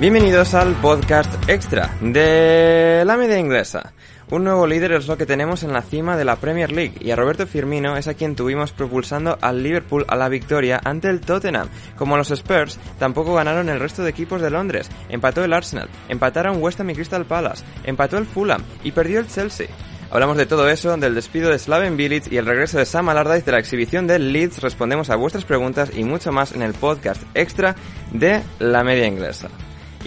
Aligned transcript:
Bienvenidos 0.00 0.54
al 0.54 0.74
podcast 0.74 1.48
extra 1.48 1.92
de 2.00 3.02
la 3.04 3.16
media 3.16 3.36
inglesa. 3.36 3.92
Un 4.30 4.44
nuevo 4.44 4.64
líder 4.64 4.92
es 4.92 5.08
lo 5.08 5.18
que 5.18 5.26
tenemos 5.26 5.64
en 5.64 5.72
la 5.72 5.82
cima 5.82 6.16
de 6.16 6.24
la 6.24 6.36
Premier 6.36 6.70
League 6.70 6.94
y 7.00 7.10
a 7.10 7.16
Roberto 7.16 7.48
Firmino 7.48 7.96
es 7.96 8.06
a 8.06 8.14
quien 8.14 8.36
tuvimos 8.36 8.70
propulsando 8.70 9.36
al 9.40 9.60
Liverpool 9.60 10.04
a 10.06 10.14
la 10.14 10.28
victoria 10.28 10.80
ante 10.84 11.08
el 11.08 11.20
Tottenham. 11.20 11.68
Como 11.96 12.16
los 12.16 12.30
Spurs, 12.30 12.78
tampoco 13.00 13.34
ganaron 13.34 13.68
el 13.68 13.80
resto 13.80 14.04
de 14.04 14.10
equipos 14.10 14.40
de 14.40 14.50
Londres. 14.50 14.88
Empató 15.08 15.42
el 15.42 15.52
Arsenal, 15.52 15.88
empataron 16.08 16.62
West 16.62 16.78
Ham 16.78 16.90
y 16.90 16.94
Crystal 16.94 17.24
Palace, 17.24 17.64
empató 17.82 18.18
el 18.18 18.26
Fulham 18.26 18.62
y 18.84 18.92
perdió 18.92 19.18
el 19.18 19.26
Chelsea. 19.26 19.66
Hablamos 20.12 20.36
de 20.36 20.46
todo 20.46 20.68
eso, 20.68 20.96
del 20.96 21.16
despido 21.16 21.50
de 21.50 21.58
Slaven 21.58 21.96
Bilic 21.96 22.30
y 22.30 22.36
el 22.36 22.46
regreso 22.46 22.78
de 22.78 22.86
Sam 22.86 23.08
Allardyce 23.08 23.46
de 23.46 23.52
la 23.52 23.58
exhibición 23.58 24.06
del 24.06 24.32
Leeds. 24.32 24.62
Respondemos 24.62 25.10
a 25.10 25.16
vuestras 25.16 25.44
preguntas 25.44 25.90
y 25.96 26.04
mucho 26.04 26.30
más 26.30 26.52
en 26.52 26.62
el 26.62 26.74
podcast 26.74 27.20
extra 27.34 27.74
de 28.12 28.44
la 28.60 28.84
media 28.84 29.08
inglesa. 29.08 29.48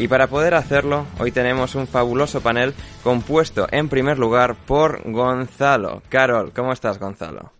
Y 0.01 0.07
para 0.07 0.25
poder 0.25 0.55
hacerlo, 0.55 1.05
hoy 1.19 1.31
tenemos 1.31 1.75
un 1.75 1.85
fabuloso 1.85 2.41
panel 2.41 2.73
compuesto 3.03 3.67
en 3.69 3.87
primer 3.87 4.17
lugar 4.17 4.55
por 4.55 4.99
Gonzalo. 5.11 6.01
Carol, 6.09 6.51
¿cómo 6.53 6.73
estás, 6.73 6.97
Gonzalo? 6.97 7.51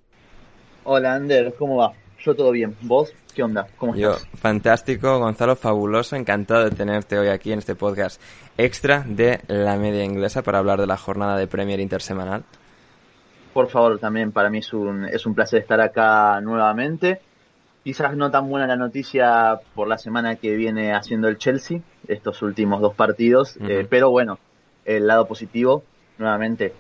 Hola, 0.84 1.14
Ander, 1.14 1.54
¿cómo 1.54 1.76
va? 1.76 1.94
Yo 2.18 2.34
todo 2.34 2.50
bien. 2.50 2.76
¿Vos? 2.82 3.14
¿Qué 3.36 3.44
onda? 3.44 3.68
¿Cómo 3.78 3.96
Yo, 3.96 4.14
estás? 4.14 4.28
fantástico, 4.40 5.20
Gonzalo, 5.20 5.56
fabuloso, 5.56 6.16
encantado 6.16 6.64
de 6.64 6.72
tenerte 6.72 7.20
hoy 7.20 7.28
aquí 7.28 7.52
en 7.52 7.60
este 7.60 7.76
podcast 7.76 8.20
extra 8.58 9.06
de 9.08 9.42
la 9.48 9.78
media 9.78 10.04
inglesa 10.04 10.42
para 10.42 10.58
hablar 10.58 10.82
de 10.82 10.88
la 10.88 10.98
jornada 10.98 11.38
de 11.38 11.46
Premier 11.46 11.80
intersemanal. 11.80 12.44
Por 13.54 13.70
favor, 13.70 14.00
también 14.00 14.32
para 14.32 14.50
mí 14.50 14.58
es 14.58 14.74
un, 14.74 15.06
es 15.06 15.28
un 15.28 15.36
placer 15.36 15.62
estar 15.62 15.80
acá 15.80 16.42
nuevamente. 16.42 17.22
Quizás 17.84 18.16
no 18.16 18.30
tan 18.30 18.48
buena 18.48 18.68
la 18.68 18.76
noticia 18.76 19.60
por 19.74 19.88
la 19.88 19.98
semana 19.98 20.36
que 20.36 20.56
viene 20.56 20.94
haciendo 20.94 21.28
el 21.28 21.40
Chelsea, 21.40 21.80
estos 22.08 22.44
últimos 22.44 22.80
dos 22.80 22.94
partidos, 22.94 23.58
eh, 23.60 23.88
pero 23.90 24.12
bueno, 24.12 24.38
el 24.86 25.08
lado 25.08 25.28
positivo, 25.28 25.84
nuevamente, 26.20 26.74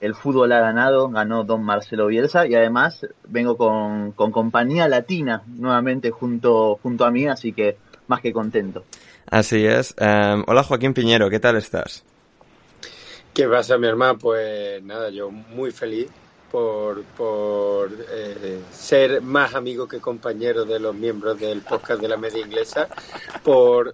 el 0.00 0.14
fútbol 0.14 0.50
ha 0.52 0.60
ganado, 0.60 1.08
ganó 1.10 1.44
don 1.44 1.62
Marcelo 1.62 2.08
Bielsa 2.08 2.46
y 2.46 2.56
además 2.56 3.06
vengo 3.28 3.56
con, 3.56 4.12
con 4.12 4.32
compañía 4.32 4.88
latina 4.88 5.42
nuevamente 5.46 6.10
junto, 6.10 6.78
junto 6.82 7.04
a 7.04 7.10
mí, 7.12 7.26
así 7.26 7.52
que 7.52 7.76
más 8.08 8.20
que 8.20 8.32
contento. 8.32 8.84
Así 9.30 9.64
es. 9.64 9.94
Em, 9.98 10.42
hola 10.46 10.64
Joaquín 10.64 10.92
Piñero, 10.92 11.30
¿qué 11.30 11.38
tal 11.38 11.56
estás? 11.56 12.04
¿Qué 13.32 13.46
pasa, 13.46 13.78
mi 13.78 13.86
hermano? 13.86 14.18
Pues 14.18 14.82
nada, 14.82 15.10
yo 15.10 15.30
muy 15.30 15.70
feliz 15.70 16.08
por, 16.50 17.02
por 17.04 17.90
eh, 18.10 18.60
ser 18.72 19.20
más 19.22 19.54
amigo 19.54 19.86
que 19.86 20.00
compañero 20.00 20.64
de 20.64 20.78
los 20.80 20.94
miembros 20.94 21.38
del 21.38 21.60
podcast 21.62 22.00
de 22.00 22.08
la 22.08 22.16
media 22.16 22.40
inglesa, 22.40 22.88
por 23.42 23.92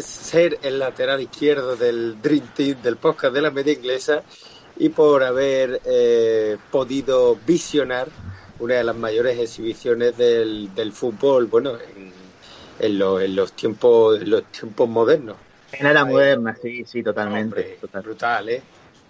ser 0.00 0.58
el 0.62 0.78
lateral 0.78 1.20
izquierdo 1.20 1.76
del 1.76 2.20
Dream 2.22 2.46
Team 2.54 2.82
del 2.82 2.96
podcast 2.96 3.34
de 3.34 3.42
la 3.42 3.50
media 3.50 3.72
inglesa 3.74 4.22
y 4.78 4.88
por 4.88 5.22
haber 5.22 5.80
eh, 5.84 6.56
podido 6.70 7.36
visionar 7.46 8.08
una 8.58 8.74
de 8.76 8.84
las 8.84 8.96
mayores 8.96 9.38
exhibiciones 9.38 10.16
del, 10.16 10.74
del 10.74 10.92
fútbol, 10.92 11.46
bueno, 11.46 11.72
en, 11.96 12.12
en, 12.78 12.98
lo- 12.98 13.20
en 13.20 13.34
los 13.36 13.52
tiempos 13.52 14.20
en 14.20 14.30
los 14.30 14.44
tiempos 14.44 14.88
modernos. 14.88 15.36
En 15.72 15.86
era 15.86 16.04
moderna, 16.04 16.56
sí, 16.60 16.84
sí, 16.86 17.02
totalmente. 17.02 17.60
Hombre, 17.60 17.78
total. 17.80 18.02
brutal, 18.02 18.48
¿eh? 18.48 18.62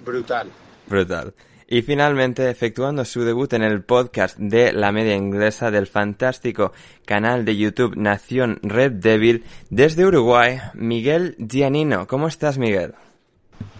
Brutal. 0.04 0.48
Brutal. 0.86 1.32
Y 1.68 1.82
finalmente, 1.82 2.48
efectuando 2.50 3.04
su 3.04 3.24
debut 3.24 3.52
en 3.52 3.62
el 3.62 3.82
podcast 3.82 4.38
de 4.38 4.72
la 4.72 4.92
media 4.92 5.14
inglesa 5.14 5.70
del 5.70 5.86
fantástico 5.86 6.72
canal 7.04 7.44
de 7.44 7.56
YouTube 7.56 7.96
Nación 7.96 8.58
Red 8.62 8.92
Devil, 8.92 9.44
desde 9.70 10.04
Uruguay, 10.04 10.58
Miguel 10.74 11.36
Giannino. 11.38 12.06
¿Cómo 12.06 12.28
estás, 12.28 12.58
Miguel? 12.58 12.94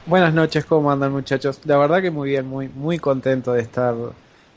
Buenas 0.06 0.34
noches, 0.34 0.64
¿cómo 0.64 0.90
andan 0.90 1.12
muchachos? 1.12 1.60
La 1.64 1.76
verdad 1.76 2.02
que 2.02 2.10
muy 2.10 2.30
bien, 2.30 2.46
muy, 2.46 2.68
muy 2.68 2.98
contento 2.98 3.52
de 3.52 3.62
estar, 3.62 3.94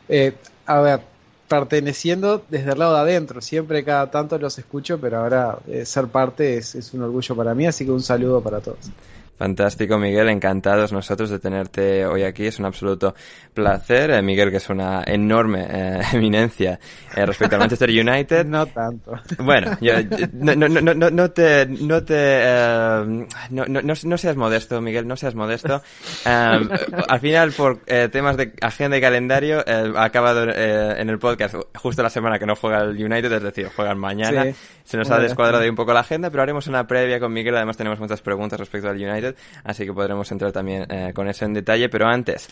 eh, 0.09 0.33
a 0.65 0.79
ver, 0.81 1.01
perteneciendo 1.47 2.43
desde 2.49 2.71
el 2.71 2.79
lado 2.79 2.95
de 2.95 3.01
adentro. 3.01 3.41
Siempre 3.41 3.83
cada 3.83 4.09
tanto 4.09 4.37
los 4.39 4.57
escucho, 4.57 4.99
pero 4.99 5.19
ahora 5.19 5.59
eh, 5.67 5.85
ser 5.85 6.07
parte 6.07 6.57
es, 6.57 6.75
es 6.75 6.93
un 6.93 7.03
orgullo 7.03 7.35
para 7.35 7.53
mí, 7.53 7.67
así 7.67 7.85
que 7.85 7.91
un 7.91 8.01
saludo 8.01 8.41
para 8.41 8.59
todos. 8.59 8.89
Fantástico, 9.37 9.97
Miguel. 9.97 10.29
Encantados 10.29 10.93
nosotros 10.93 11.29
de 11.29 11.39
tenerte 11.39 12.05
hoy 12.05 12.23
aquí. 12.23 12.45
Es 12.45 12.57
un 12.59 12.65
absoluto 12.65 13.13
placer. 13.53 14.11
Eh, 14.11 14.21
Miguel, 14.21 14.49
que 14.49 14.57
es 14.57 14.69
una 14.69 15.03
enorme 15.05 15.67
eh, 15.69 16.01
eminencia 16.13 16.79
eh, 17.15 17.25
respecto 17.25 17.55
al 17.55 17.59
Manchester 17.61 17.89
United. 17.89 18.45
No 18.55 18.65
tanto. 18.67 19.11
Bueno, 19.39 19.77
yo- 19.81 19.99
yo- 19.99 20.27
no, 20.33 20.55
no, 20.55 20.67
no, 20.69 21.09
no, 21.09 21.31
te, 21.31 21.65
no 21.65 22.03
te, 22.03 22.15
eh, 22.17 23.25
no, 23.49 23.65
no, 23.67 23.81
no, 23.81 24.17
seas 24.17 24.35
modesto, 24.37 24.79
Miguel, 24.81 25.07
no 25.07 25.15
seas 25.17 25.35
modesto. 25.35 25.81
Um, 26.25 26.69
al 27.09 27.19
final, 27.19 27.51
por 27.51 27.79
eh, 27.87 28.07
temas 28.11 28.37
de 28.37 28.53
agenda 28.61 28.97
y 28.97 29.01
calendario, 29.01 29.63
eh, 29.67 29.91
ha 29.95 30.03
acabado 30.03 30.43
en 30.43 31.09
el 31.09 31.19
podcast 31.19 31.55
justo 31.75 32.01
la 32.03 32.09
semana 32.09 32.39
que 32.39 32.45
no 32.45 32.55
juega 32.55 32.81
el 32.83 32.91
United, 33.03 33.31
es 33.33 33.43
decir, 33.43 33.67
juegan 33.75 33.97
mañana. 33.97 34.43
Sí. 34.43 34.55
Se 34.83 34.97
nos 34.97 35.09
ha 35.09 35.17
descuadrado 35.19 35.63
ahí 35.63 35.69
un 35.69 35.75
poco 35.75 35.93
la 35.93 36.01
agenda, 36.01 36.29
pero 36.29 36.43
haremos 36.43 36.67
una 36.67 36.85
previa 36.85 37.19
con 37.19 37.33
Miguel. 37.33 37.55
Además, 37.55 37.75
tenemos 37.75 37.99
muchas 37.99 38.21
preguntas 38.21 38.59
respecto 38.59 38.87
al 38.87 38.95
United, 38.97 39.24
así 39.63 39.85
que 39.85 39.93
podremos 39.93 40.31
entrar 40.31 40.51
también 40.51 40.85
eh, 40.89 41.11
con 41.13 41.27
eso 41.27 41.45
en 41.45 41.53
detalle. 41.53 41.89
Pero 41.89 42.07
antes, 42.07 42.47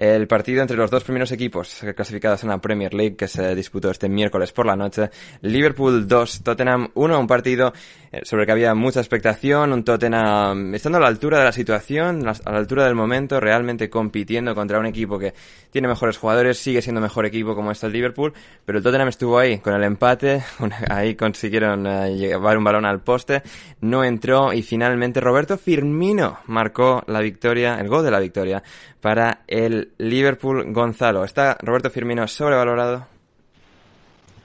el 0.00 0.26
partido 0.26 0.62
entre 0.62 0.78
los 0.78 0.90
dos 0.90 1.04
primeros 1.04 1.30
equipos 1.30 1.84
clasificados 1.94 2.42
en 2.42 2.48
la 2.48 2.58
Premier 2.58 2.94
League 2.94 3.16
que 3.16 3.28
se 3.28 3.54
disputó 3.54 3.90
este 3.90 4.08
miércoles 4.08 4.50
por 4.50 4.64
la 4.64 4.74
noche. 4.74 5.10
Liverpool 5.42 6.08
2, 6.08 6.42
Tottenham 6.42 6.88
1, 6.94 7.20
un 7.20 7.26
partido 7.26 7.74
eh, 8.10 8.22
sobre 8.24 8.44
el 8.44 8.46
que 8.46 8.52
había 8.52 8.74
mucha 8.74 9.00
expectación, 9.00 9.74
un 9.74 9.84
Tottenham 9.84 10.74
estando 10.74 10.96
a 10.96 11.02
la 11.02 11.06
altura 11.06 11.40
de 11.40 11.44
la 11.44 11.52
situación, 11.52 12.26
a 12.26 12.50
la 12.50 12.56
altura 12.56 12.86
del 12.86 12.94
momento, 12.94 13.40
realmente 13.40 13.90
compitiendo 13.90 14.54
contra 14.54 14.78
un 14.78 14.86
equipo 14.86 15.18
que 15.18 15.34
tiene 15.70 15.86
mejores 15.86 16.16
jugadores, 16.16 16.56
sigue 16.56 16.80
siendo 16.80 17.02
mejor 17.02 17.26
equipo 17.26 17.54
como 17.54 17.70
está 17.70 17.86
el 17.86 17.92
Liverpool, 17.92 18.32
pero 18.64 18.78
el 18.78 18.84
Tottenham 18.84 19.08
estuvo 19.08 19.38
ahí 19.38 19.58
con 19.58 19.74
el 19.74 19.84
empate, 19.84 20.42
ahí 20.88 21.14
consiguieron 21.14 21.86
eh, 21.86 22.16
llevar 22.16 22.56
un 22.56 22.64
balón 22.64 22.86
al 22.86 23.00
poste, 23.00 23.42
no 23.82 24.02
entró 24.02 24.54
y 24.54 24.62
finalmente 24.62 25.20
Roberto 25.20 25.58
Firmino 25.58 26.38
marcó 26.46 27.04
la 27.06 27.20
victoria, 27.20 27.78
el 27.78 27.88
gol 27.88 28.02
de 28.02 28.10
la 28.10 28.18
victoria 28.18 28.62
para 29.00 29.40
el 29.46 29.92
Liverpool 29.98 30.72
Gonzalo. 30.72 31.24
¿Está 31.24 31.56
Roberto 31.60 31.90
Firmino 31.90 32.26
sobrevalorado? 32.28 33.06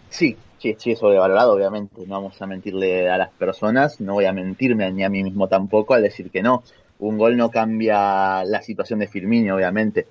Sí, 0.09 0.37
sí, 0.57 0.75
sí, 0.77 0.95
sobrevalorado, 0.95 1.53
obviamente. 1.53 2.01
No 2.07 2.15
vamos 2.15 2.41
a 2.41 2.47
mentirle 2.47 3.09
a 3.09 3.17
las 3.17 3.31
personas, 3.31 3.99
no 3.99 4.13
voy 4.13 4.25
a 4.25 4.33
mentirme 4.33 4.91
ni 4.91 5.03
a 5.03 5.09
mí 5.09 5.23
mismo 5.23 5.47
tampoco 5.47 5.93
al 5.93 6.03
decir 6.03 6.31
que 6.31 6.41
no. 6.41 6.63
Un 6.99 7.17
gol 7.17 7.35
no 7.35 7.51
cambia 7.51 8.43
la 8.45 8.61
situación 8.61 8.99
de 8.99 9.07
Firmino, 9.07 9.55
obviamente. 9.55 10.07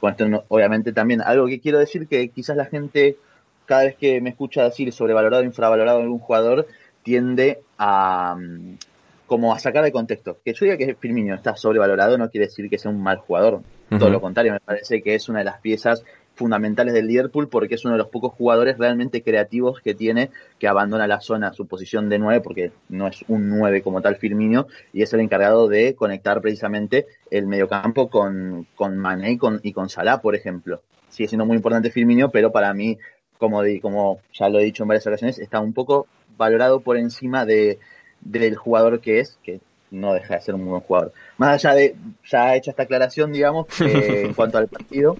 Con 0.00 0.10
esto, 0.12 0.44
obviamente, 0.48 0.92
también 0.92 1.22
algo 1.22 1.46
que 1.46 1.60
quiero 1.60 1.78
decir 1.78 2.06
que 2.06 2.28
quizás 2.28 2.56
la 2.56 2.66
gente, 2.66 3.16
cada 3.64 3.84
vez 3.84 3.96
que 3.96 4.20
me 4.20 4.30
escucha 4.30 4.64
decir 4.64 4.92
sobrevalorado, 4.92 5.42
infravalorado 5.42 6.00
algún 6.00 6.18
jugador, 6.18 6.66
tiende 7.02 7.60
a 7.78 8.36
como 9.26 9.52
a 9.52 9.58
sacar 9.58 9.84
de 9.84 9.92
contexto. 9.92 10.38
Que 10.44 10.54
yo 10.54 10.64
diga 10.66 10.76
que 10.76 10.94
Firmino 10.94 11.34
está 11.34 11.56
sobrevalorado 11.56 12.16
no 12.16 12.30
quiere 12.30 12.46
decir 12.46 12.68
que 12.70 12.78
sea 12.78 12.90
un 12.90 13.02
mal 13.02 13.18
jugador. 13.18 13.62
Todo 13.88 14.10
lo 14.10 14.20
contrario, 14.20 14.52
me 14.52 14.60
parece 14.60 15.00
que 15.00 15.14
es 15.14 15.28
una 15.28 15.40
de 15.40 15.44
las 15.44 15.60
piezas 15.60 16.04
fundamentales 16.34 16.92
del 16.92 17.06
Liverpool 17.06 17.48
porque 17.48 17.76
es 17.76 17.84
uno 17.84 17.94
de 17.94 17.98
los 17.98 18.08
pocos 18.08 18.32
jugadores 18.34 18.78
realmente 18.78 19.22
creativos 19.22 19.80
que 19.80 19.94
tiene 19.94 20.30
que 20.58 20.68
abandona 20.68 21.06
la 21.06 21.20
zona, 21.20 21.52
su 21.52 21.66
posición 21.66 22.08
de 22.08 22.18
9, 22.18 22.40
porque 22.42 22.72
no 22.88 23.08
es 23.08 23.24
un 23.28 23.48
9 23.48 23.82
como 23.82 24.02
tal 24.02 24.16
Firmino, 24.16 24.66
y 24.92 25.02
es 25.02 25.12
el 25.14 25.20
encargado 25.20 25.66
de 25.68 25.94
conectar 25.94 26.40
precisamente 26.40 27.06
el 27.30 27.46
mediocampo 27.46 28.08
con, 28.08 28.66
con 28.74 28.96
Mané 28.98 29.32
y 29.32 29.38
con, 29.38 29.60
y 29.62 29.72
con 29.72 29.88
Salah, 29.88 30.20
por 30.20 30.36
ejemplo. 30.36 30.82
Sigue 31.08 31.28
siendo 31.28 31.46
muy 31.46 31.56
importante 31.56 31.90
Firmino, 31.90 32.30
pero 32.30 32.52
para 32.52 32.74
mí, 32.74 32.98
como, 33.38 33.62
como 33.80 34.20
ya 34.32 34.48
lo 34.48 34.58
he 34.58 34.64
dicho 34.64 34.84
en 34.84 34.88
varias 34.88 35.06
ocasiones, 35.06 35.38
está 35.38 35.60
un 35.60 35.72
poco 35.72 36.06
valorado 36.36 36.80
por 36.80 36.98
encima 36.98 37.46
de, 37.46 37.78
del 38.30 38.56
jugador 38.56 39.00
que 39.00 39.20
es, 39.20 39.38
que 39.42 39.60
no 39.90 40.14
deja 40.14 40.34
de 40.34 40.40
ser 40.40 40.54
un 40.54 40.66
buen 40.66 40.80
jugador. 40.80 41.12
Más 41.38 41.64
allá 41.64 41.74
de, 41.74 41.94
ya 42.24 42.56
hecha 42.56 42.70
esta 42.70 42.84
aclaración, 42.84 43.32
digamos, 43.32 43.66
eh, 43.80 44.22
en 44.26 44.34
cuanto 44.34 44.58
al 44.58 44.68
partido, 44.68 45.16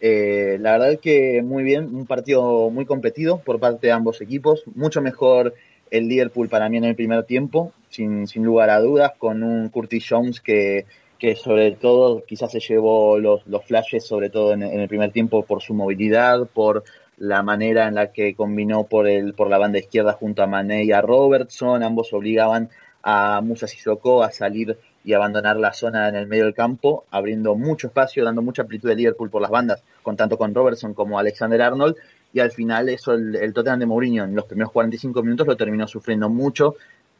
eh, 0.00 0.58
la 0.60 0.72
verdad 0.72 0.92
es 0.92 1.00
que 1.00 1.42
muy 1.42 1.62
bien, 1.64 1.94
un 1.94 2.06
partido 2.06 2.70
muy 2.70 2.86
competido 2.86 3.38
por 3.40 3.58
parte 3.58 3.88
de 3.88 3.92
ambos 3.92 4.20
equipos, 4.20 4.62
mucho 4.74 5.00
mejor 5.02 5.54
el 5.90 6.08
Liverpool 6.08 6.48
para 6.48 6.68
mí 6.68 6.76
en 6.76 6.84
el 6.84 6.94
primer 6.94 7.24
tiempo, 7.24 7.72
sin, 7.88 8.26
sin 8.26 8.44
lugar 8.44 8.70
a 8.70 8.80
dudas, 8.80 9.12
con 9.18 9.42
un 9.42 9.68
Curtis 9.70 10.06
Jones 10.08 10.40
que, 10.40 10.84
que 11.18 11.34
sobre 11.34 11.72
todo 11.72 12.22
quizás 12.24 12.52
se 12.52 12.60
llevó 12.60 13.18
los, 13.18 13.46
los 13.46 13.64
flashes, 13.64 14.06
sobre 14.06 14.30
todo 14.30 14.52
en, 14.52 14.62
el 14.62 14.88
primer 14.88 15.10
tiempo, 15.10 15.44
por 15.44 15.62
su 15.62 15.74
movilidad, 15.74 16.46
por 16.46 16.84
la 17.18 17.42
manera 17.42 17.88
en 17.88 17.96
la 17.96 18.12
que 18.12 18.34
combinó 18.34 18.84
por, 18.84 19.08
el, 19.08 19.34
por 19.34 19.50
la 19.50 19.58
banda 19.58 19.78
izquierda 19.78 20.12
junto 20.12 20.42
a 20.42 20.46
Mané 20.46 20.84
y 20.84 20.92
a 20.92 21.00
Robertson, 21.00 21.82
ambos 21.82 22.12
obligaban 22.12 22.70
a 23.02 23.40
Musa 23.42 23.66
Sissoko 23.66 24.22
a 24.22 24.30
salir 24.30 24.78
y 25.04 25.12
abandonar 25.12 25.56
la 25.56 25.72
zona 25.72 26.08
en 26.08 26.16
el 26.16 26.26
medio 26.26 26.44
del 26.44 26.54
campo, 26.54 27.04
abriendo 27.10 27.54
mucho 27.54 27.88
espacio, 27.88 28.24
dando 28.24 28.42
mucha 28.42 28.62
amplitud 28.62 28.88
de 28.88 28.96
Liverpool 28.96 29.30
por 29.30 29.40
las 29.42 29.50
bandas, 29.50 29.82
con 30.02 30.16
tanto 30.16 30.36
con 30.36 30.54
Robertson 30.54 30.94
como 30.94 31.18
Alexander 31.18 31.62
Arnold, 31.62 31.96
y 32.32 32.40
al 32.40 32.50
final 32.50 32.88
eso 32.88 33.14
el, 33.14 33.34
el 33.36 33.52
Tottenham 33.52 33.80
de 33.80 33.86
Mourinho 33.86 34.24
en 34.24 34.34
los 34.34 34.44
primeros 34.44 34.72
45 34.72 35.22
minutos 35.22 35.46
lo 35.46 35.56
terminó 35.56 35.86
sufriendo 35.86 36.28
mucho. 36.28 36.76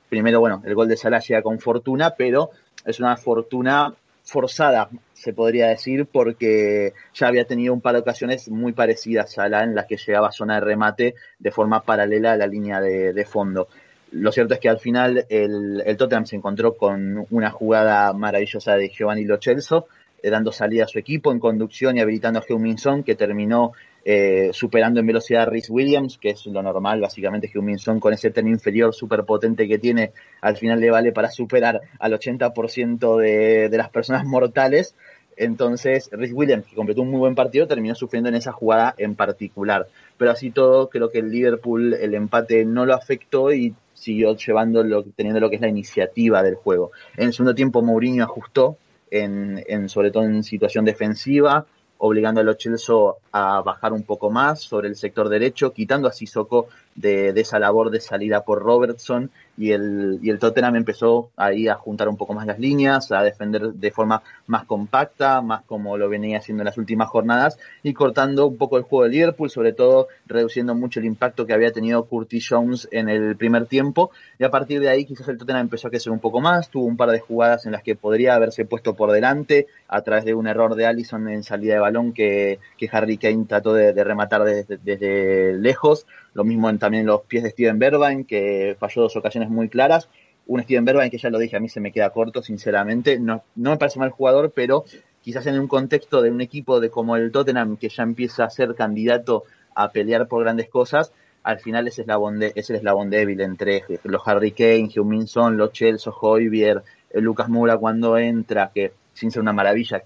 Primero, 0.08 0.40
bueno, 0.40 0.62
el 0.64 0.74
gol 0.74 0.88
de 0.88 0.96
Salah 0.96 1.20
llega 1.20 1.42
con 1.42 1.58
fortuna, 1.58 2.14
pero 2.16 2.50
es 2.84 3.00
una 3.00 3.16
fortuna 3.16 3.94
forzada, 4.28 4.90
se 5.14 5.32
podría 5.32 5.68
decir, 5.68 6.06
porque 6.06 6.92
ya 7.14 7.28
había 7.28 7.46
tenido 7.46 7.72
un 7.72 7.80
par 7.80 7.94
de 7.94 8.00
ocasiones 8.00 8.48
muy 8.48 8.72
parecidas 8.72 9.26
a 9.26 9.28
Salah 9.28 9.64
en 9.64 9.74
las 9.74 9.86
que 9.86 9.96
llegaba 9.96 10.28
a 10.28 10.32
zona 10.32 10.56
de 10.56 10.60
remate 10.60 11.14
de 11.38 11.50
forma 11.50 11.82
paralela 11.82 12.32
a 12.32 12.36
la 12.36 12.46
línea 12.46 12.80
de, 12.80 13.24
fondo. 13.24 13.68
Lo 14.12 14.30
cierto 14.30 14.54
es 14.54 14.60
que 14.60 14.68
al 14.68 14.78
final 14.78 15.26
el, 15.28 15.82
el 15.84 15.96
Tottenham 15.96 16.26
se 16.26 16.36
encontró 16.36 16.76
con 16.76 17.26
una 17.30 17.50
jugada 17.50 18.12
maravillosa 18.12 18.74
de 18.76 18.90
Giovanni 18.90 19.24
Lo 19.24 19.38
Celso, 19.40 19.88
eh, 20.22 20.30
dando 20.30 20.52
salida 20.52 20.84
a 20.84 20.88
su 20.88 20.98
equipo 20.98 21.32
en 21.32 21.38
conducción 21.38 21.96
y 21.96 22.00
habilitando 22.00 22.40
a 22.40 22.42
Heung-Min 22.42 23.04
que 23.04 23.14
terminó 23.14 23.72
eh, 24.10 24.52
superando 24.54 25.00
en 25.00 25.06
velocidad 25.06 25.42
a 25.42 25.44
Rhys 25.44 25.68
Williams, 25.68 26.16
que 26.16 26.30
es 26.30 26.46
lo 26.46 26.62
normal, 26.62 26.98
básicamente 26.98 27.50
Heung-Min 27.52 28.00
con 28.00 28.14
ese 28.14 28.30
tren 28.30 28.48
inferior 28.48 28.94
súper 28.94 29.24
potente 29.24 29.68
que 29.68 29.76
tiene, 29.76 30.12
al 30.40 30.56
final 30.56 30.80
le 30.80 30.90
vale 30.90 31.12
para 31.12 31.30
superar 31.30 31.82
al 31.98 32.12
80% 32.14 33.18
de, 33.18 33.68
de 33.68 33.76
las 33.76 33.90
personas 33.90 34.24
mortales. 34.24 34.94
Entonces, 35.36 36.08
Rhys 36.10 36.32
Williams, 36.32 36.64
que 36.64 36.74
completó 36.74 37.02
un 37.02 37.10
muy 37.10 37.18
buen 37.18 37.34
partido, 37.34 37.66
terminó 37.66 37.94
sufriendo 37.94 38.30
en 38.30 38.36
esa 38.36 38.50
jugada 38.50 38.94
en 38.96 39.14
particular. 39.14 39.88
Pero 40.16 40.30
así 40.30 40.52
todo, 40.52 40.88
creo 40.88 41.10
que 41.10 41.18
el 41.18 41.30
Liverpool, 41.30 41.92
el 41.92 42.14
empate 42.14 42.64
no 42.64 42.86
lo 42.86 42.94
afectó 42.94 43.52
y 43.52 43.74
siguió 43.92 44.34
llevando 44.36 44.82
lo, 44.84 45.02
teniendo 45.02 45.38
lo 45.38 45.50
que 45.50 45.56
es 45.56 45.60
la 45.60 45.68
iniciativa 45.68 46.42
del 46.42 46.54
juego. 46.54 46.92
En 47.18 47.26
el 47.26 47.34
segundo 47.34 47.54
tiempo 47.54 47.82
Mourinho 47.82 48.24
ajustó, 48.24 48.78
en, 49.10 49.62
en 49.68 49.90
sobre 49.90 50.10
todo 50.10 50.24
en 50.24 50.42
situación 50.42 50.86
defensiva, 50.86 51.66
obligando 51.98 52.40
a 52.40 52.44
Lo 52.44 52.54
Celso 52.54 53.18
a 53.32 53.60
bajar 53.60 53.92
un 53.92 54.02
poco 54.02 54.30
más 54.30 54.60
sobre 54.60 54.88
el 54.88 54.96
sector 54.96 55.28
derecho, 55.28 55.72
quitando 55.72 56.08
a 56.08 56.12
Sissoko 56.12 56.68
de, 57.00 57.28
esa 57.40 57.58
labor 57.58 57.90
de 57.90 58.00
salida 58.00 58.44
por 58.44 58.62
Robertson 58.62 59.30
y 59.56 59.72
el, 59.72 60.18
y 60.22 60.30
el 60.30 60.38
Tottenham 60.38 60.76
empezó 60.76 61.30
ahí 61.36 61.68
a 61.68 61.74
juntar 61.74 62.08
un 62.08 62.16
poco 62.16 62.34
más 62.34 62.46
las 62.46 62.58
líneas, 62.58 63.10
a 63.10 63.22
defender 63.22 63.72
de 63.72 63.90
forma 63.90 64.22
más 64.46 64.64
compacta, 64.64 65.40
más 65.40 65.62
como 65.64 65.96
lo 65.96 66.08
venía 66.08 66.38
haciendo 66.38 66.62
en 66.62 66.66
las 66.66 66.78
últimas 66.78 67.08
jornadas 67.08 67.58
y 67.82 67.92
cortando 67.92 68.46
un 68.46 68.56
poco 68.56 68.76
el 68.76 68.84
juego 68.84 69.04
de 69.04 69.10
Liverpool, 69.10 69.50
sobre 69.50 69.72
todo 69.72 70.08
reduciendo 70.26 70.74
mucho 70.74 71.00
el 71.00 71.06
impacto 71.06 71.46
que 71.46 71.54
había 71.54 71.72
tenido 71.72 72.04
Curtis 72.04 72.46
Jones 72.48 72.88
en 72.92 73.08
el 73.08 73.36
primer 73.36 73.66
tiempo. 73.66 74.10
Y 74.38 74.44
a 74.44 74.50
partir 74.50 74.80
de 74.80 74.88
ahí 74.88 75.04
quizás 75.04 75.28
el 75.28 75.38
Tottenham 75.38 75.62
empezó 75.62 75.88
a 75.88 75.90
crecer 75.90 76.12
un 76.12 76.20
poco 76.20 76.40
más, 76.40 76.70
tuvo 76.70 76.86
un 76.86 76.96
par 76.96 77.10
de 77.10 77.20
jugadas 77.20 77.66
en 77.66 77.72
las 77.72 77.82
que 77.82 77.96
podría 77.96 78.34
haberse 78.34 78.64
puesto 78.64 78.94
por 78.94 79.10
delante 79.10 79.66
a 79.88 80.02
través 80.02 80.24
de 80.24 80.34
un 80.34 80.46
error 80.46 80.74
de 80.74 80.86
Allison 80.86 81.28
en 81.28 81.42
salida 81.42 81.74
de 81.74 81.80
balón 81.80 82.12
que, 82.12 82.58
que 82.76 82.88
Harry 82.92 83.18
Kane 83.18 83.46
trató 83.46 83.72
de, 83.72 83.92
de 83.92 84.04
rematar 84.04 84.44
desde, 84.44 84.78
desde 84.78 85.54
lejos, 85.54 86.06
lo 86.38 86.44
mismo 86.44 86.70
en, 86.70 86.78
también 86.78 87.04
los 87.04 87.22
pies 87.22 87.42
de 87.42 87.50
Steven 87.50 87.80
Bergwijn, 87.80 88.24
que 88.24 88.76
falló 88.78 89.02
dos 89.02 89.16
ocasiones 89.16 89.50
muy 89.50 89.68
claras. 89.68 90.08
Un 90.46 90.62
Steven 90.62 90.84
Bergwijn 90.84 91.10
que 91.10 91.18
ya 91.18 91.30
lo 91.30 91.38
dije, 91.40 91.56
a 91.56 91.60
mí 91.60 91.68
se 91.68 91.80
me 91.80 91.90
queda 91.90 92.10
corto, 92.10 92.44
sinceramente. 92.44 93.18
No, 93.18 93.42
no 93.56 93.70
me 93.70 93.76
parece 93.76 93.98
mal 93.98 94.10
jugador, 94.10 94.52
pero 94.54 94.84
quizás 95.20 95.46
en 95.48 95.58
un 95.58 95.66
contexto 95.66 96.22
de 96.22 96.30
un 96.30 96.40
equipo 96.40 96.78
de 96.78 96.90
como 96.90 97.16
el 97.16 97.32
Tottenham, 97.32 97.76
que 97.76 97.88
ya 97.88 98.04
empieza 98.04 98.44
a 98.44 98.50
ser 98.50 98.76
candidato 98.76 99.42
a 99.74 99.90
pelear 99.90 100.28
por 100.28 100.44
grandes 100.44 100.68
cosas, 100.68 101.12
al 101.42 101.58
final 101.58 101.88
ese 101.88 102.02
eslabón, 102.02 102.38
de, 102.38 102.52
ese 102.54 102.76
eslabón 102.76 103.10
débil 103.10 103.40
entre 103.40 103.82
los 104.04 104.22
Harry 104.24 104.52
Kane, 104.52 104.90
Heung-Min 104.94 105.26
Son, 105.26 105.56
los 105.56 105.72
Chelsea, 105.72 106.12
Hoybier, 106.12 106.84
Lucas 107.14 107.48
Moura 107.48 107.76
cuando 107.78 108.16
entra, 108.16 108.70
que 108.72 108.92
sin 109.12 109.32
ser 109.32 109.42
una 109.42 109.52
maravilla, 109.52 110.04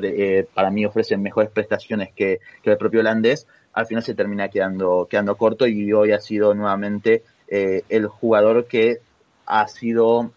eh, 0.00 0.46
para 0.54 0.70
mí 0.70 0.86
ofrecen 0.86 1.20
mejores 1.20 1.50
prestaciones 1.50 2.12
que, 2.14 2.38
que 2.62 2.70
el 2.70 2.78
propio 2.78 3.00
holandés, 3.00 3.48
al 3.74 3.86
final 3.86 4.02
se 4.02 4.14
termina 4.14 4.48
quedando, 4.48 5.06
quedando 5.10 5.36
corto 5.36 5.66
y 5.66 5.92
hoy 5.92 6.12
ha 6.12 6.20
sido 6.20 6.54
nuevamente 6.54 7.22
eh, 7.48 7.82
el 7.88 8.06
jugador 8.06 8.66
que 8.66 8.98
ha 9.46 9.68
sido, 9.68 10.30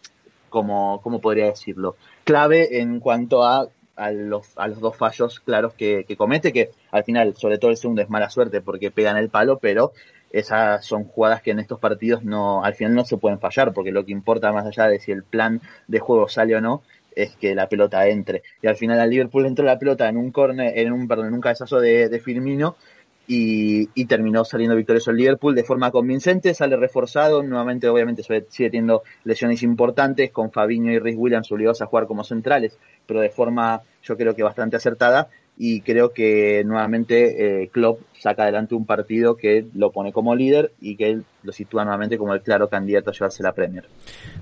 como, 0.50 1.02
¿cómo 1.02 1.22
podría 1.22 1.46
decirlo? 1.46 1.96
Clave 2.24 2.80
en 2.80 3.00
cuanto 3.00 3.44
a, 3.44 3.68
a, 3.96 4.12
los, 4.12 4.54
los 4.56 4.80
dos 4.80 4.98
fallos 4.98 5.40
claros 5.40 5.74
que, 5.74 6.04
que 6.06 6.18
comete, 6.18 6.52
que 6.52 6.72
al 6.92 7.04
final, 7.04 7.36
sobre 7.36 7.58
todo 7.58 7.72
el 7.72 7.78
segundo 7.78 8.02
es 8.02 8.10
mala 8.10 8.30
suerte 8.30 8.62
porque 8.62 8.92
pegan 8.92 9.18
el 9.18 9.30
palo, 9.30 9.60
pero 9.60 9.94
esas 10.32 10.86
son 10.86 11.06
jugadas 11.06 11.42
que 11.42 11.52
en 11.52 11.60
estos 11.60 11.80
partidos 11.80 12.24
no, 12.24 12.64
al 12.64 12.76
final 12.76 12.96
no 12.96 13.06
se 13.06 13.18
pueden 13.18 13.40
fallar, 13.40 13.74
porque 13.74 13.92
lo 13.92 14.06
que 14.06 14.12
importa 14.12 14.52
más 14.52 14.66
allá 14.66 14.88
de 14.90 15.00
si 15.00 15.12
el 15.12 15.24
plan 15.24 15.62
de 15.88 16.00
juego 16.00 16.28
sale 16.28 16.56
o 16.56 16.62
no, 16.62 16.82
es 17.16 17.36
que 17.36 17.56
la 17.56 17.68
pelota 17.68 18.08
entre. 18.08 18.44
Y 18.62 18.68
al 18.68 18.76
final 18.76 19.00
al 19.00 19.10
Liverpool 19.10 19.46
entró 19.46 19.66
la 19.66 19.80
pelota 19.80 20.08
en 20.08 20.18
un 20.18 20.32
corner, 20.32 20.78
en 20.78 20.92
un, 20.92 21.08
perdón, 21.08 21.28
en 21.28 21.34
un 21.34 21.42
cabezazo 21.42 21.80
de, 21.80 22.10
de 22.10 22.20
Firmino, 22.20 22.76
y, 23.28 23.90
y, 23.94 24.06
terminó 24.06 24.46
saliendo 24.46 24.76
victorioso 24.76 25.12
el 25.12 25.18
Liverpool 25.18 25.54
de 25.54 25.66
forma 25.66 25.92
convincente, 25.92 26.54
sale 26.54 26.78
reforzado, 26.78 27.44
nuevamente 27.44 27.90
obviamente 27.90 28.24
sigue 28.24 28.70
teniendo 28.70 29.04
lesiones 29.26 29.64
importantes, 29.64 30.32
con 30.32 30.52
Fabinho 30.52 30.92
y 30.94 31.00
Rhys 31.00 31.18
Williams 31.18 31.52
obligados 31.52 31.82
a 31.82 31.88
jugar 31.88 32.08
como 32.08 32.24
centrales, 32.24 32.80
pero 33.06 33.20
de 33.20 33.30
forma 33.30 33.82
yo 34.02 34.16
creo 34.16 34.34
que 34.34 34.44
bastante 34.44 34.78
acertada, 34.78 35.30
y 35.58 35.82
creo 35.82 36.14
que 36.14 36.64
nuevamente 36.66 37.64
eh, 37.64 37.70
Klopp 37.70 38.02
saca 38.20 38.44
adelante 38.44 38.76
un 38.76 38.86
partido 38.86 39.36
que 39.36 39.66
lo 39.74 39.92
pone 39.92 40.12
como 40.12 40.36
líder 40.36 40.72
y 40.80 40.96
que 40.96 41.22
lo 41.44 41.52
sitúa 41.52 41.84
nuevamente 41.84 42.18
como 42.18 42.34
el 42.34 42.42
claro 42.42 42.70
candidato 42.70 43.10
a 43.10 43.14
llevarse 43.14 43.44
la 43.44 43.54
Premier. 43.54 43.86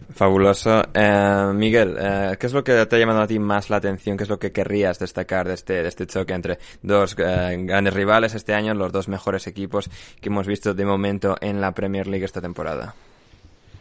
Fabuloso. 0.09 0.81
Eh, 0.93 1.51
Miguel, 1.53 1.95
eh, 1.99 2.35
¿qué 2.39 2.47
es 2.47 2.53
lo 2.53 2.63
que 2.63 2.85
te 2.85 2.95
ha 2.95 2.99
llamado 2.99 3.21
a 3.21 3.27
ti 3.27 3.39
más 3.39 3.69
la 3.69 3.77
atención? 3.77 4.17
¿Qué 4.17 4.23
es 4.23 4.29
lo 4.29 4.39
que 4.39 4.51
querrías 4.51 4.99
destacar 4.99 5.47
de 5.47 5.53
este, 5.53 5.73
de 5.81 5.87
este 5.87 6.07
choque 6.07 6.33
entre 6.33 6.59
dos 6.81 7.15
eh, 7.17 7.57
grandes 7.59 7.93
rivales 7.93 8.35
este 8.35 8.53
año, 8.53 8.73
los 8.73 8.91
dos 8.91 9.07
mejores 9.07 9.47
equipos 9.47 9.89
que 10.19 10.29
hemos 10.29 10.47
visto 10.47 10.73
de 10.73 10.85
momento 10.85 11.35
en 11.39 11.61
la 11.61 11.71
Premier 11.71 12.07
League 12.07 12.25
esta 12.25 12.41
temporada? 12.41 12.93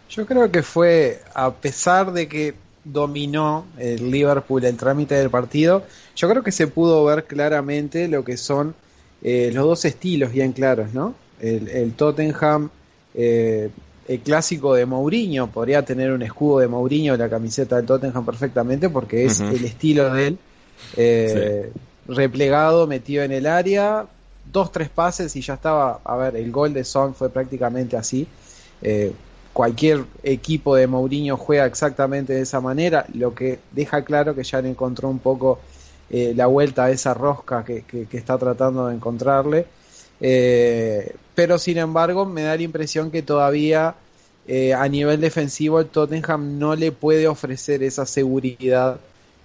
Yo 0.09 0.27
creo 0.27 0.51
que 0.51 0.63
fue, 0.63 1.21
a 1.35 1.53
pesar 1.53 2.13
de 2.13 2.29
que 2.29 2.55
dominó 2.85 3.65
el 3.79 4.11
Liverpool 4.11 4.65
el 4.65 4.77
trámite 4.77 5.15
del 5.15 5.31
partido, 5.31 5.85
yo 6.15 6.29
creo 6.29 6.43
que 6.43 6.53
se 6.53 6.67
pudo 6.67 7.05
ver 7.05 7.25
claramente 7.25 8.09
lo 8.09 8.25
que 8.25 8.37
son 8.37 8.75
eh, 9.23 9.51
los 9.53 9.65
dos 9.65 9.85
estilos 9.85 10.33
bien 10.33 10.53
claros, 10.53 10.93
¿no? 10.93 11.15
El, 11.41 11.69
el 11.69 11.95
Tottenham, 11.95 12.71
eh, 13.15 13.71
el 14.07 14.21
clásico 14.21 14.75
de 14.75 14.85
Mourinho, 14.85 15.47
podría 15.51 15.83
tener 15.83 16.13
un 16.13 16.23
escudo 16.23 16.59
de 16.59 16.69
Mourinho 16.69 17.15
en 17.15 17.21
la 17.21 17.31
camiseta 17.31 17.77
del 17.77 17.87
Tottenham 17.87 18.25
perfectamente 18.25 18.91
porque 18.91 19.25
es 19.25 19.41
uh 19.41 19.45
-huh. 19.45 19.57
el 19.57 19.65
estilo 19.65 20.13
de 20.13 20.27
él. 20.27 20.39
Eh, 20.97 21.71
sí. 21.73 21.81
Replegado, 22.07 22.87
metido 22.87 23.23
en 23.23 23.33
el 23.33 23.47
área, 23.47 24.05
dos, 24.53 24.71
tres 24.71 24.91
pases 24.91 25.35
y 25.37 25.41
ya 25.41 25.55
estaba, 25.55 26.01
a 26.05 26.17
ver, 26.17 26.37
el 26.37 26.51
gol 26.51 26.75
de 26.75 26.85
Son 26.85 27.15
fue 27.15 27.31
prácticamente 27.31 27.97
así. 27.97 28.27
Eh, 28.83 29.13
cualquier 29.55 30.05
equipo 30.25 30.75
de 30.75 30.87
Mourinho 30.89 31.37
juega 31.39 31.65
exactamente 31.65 32.35
de 32.35 32.43
esa 32.43 32.61
manera, 32.61 33.07
lo 33.15 33.35
que 33.35 33.61
deja 33.71 34.05
claro 34.05 34.35
que 34.35 34.43
ya 34.43 34.59
encontró 34.59 35.09
un 35.09 35.21
poco 35.21 35.61
eh, 36.11 36.35
la 36.37 36.47
vuelta 36.47 36.85
a 36.85 36.91
esa 36.91 37.15
rosca 37.15 37.65
que, 37.65 37.85
está 38.13 38.37
tratando 38.37 38.89
de 38.89 38.97
encontrarle. 38.97 39.67
Eh, 40.21 41.15
pero 41.35 41.57
sin 41.57 41.79
embargo, 41.79 42.27
me 42.27 42.43
da 42.43 42.57
la 42.57 42.63
impresión 42.63 43.11
que 43.11 43.23
todavía 43.23 43.95
eh, 44.47 44.75
a 44.75 44.87
nivel 44.89 45.21
defensivo 45.21 45.81
el 45.81 45.87
Tottenham 45.87 46.59
no 46.59 46.75
le 46.75 46.93
puede 46.93 47.29
ofrecer 47.29 47.83
esa 47.85 48.07
seguridad 48.07 48.99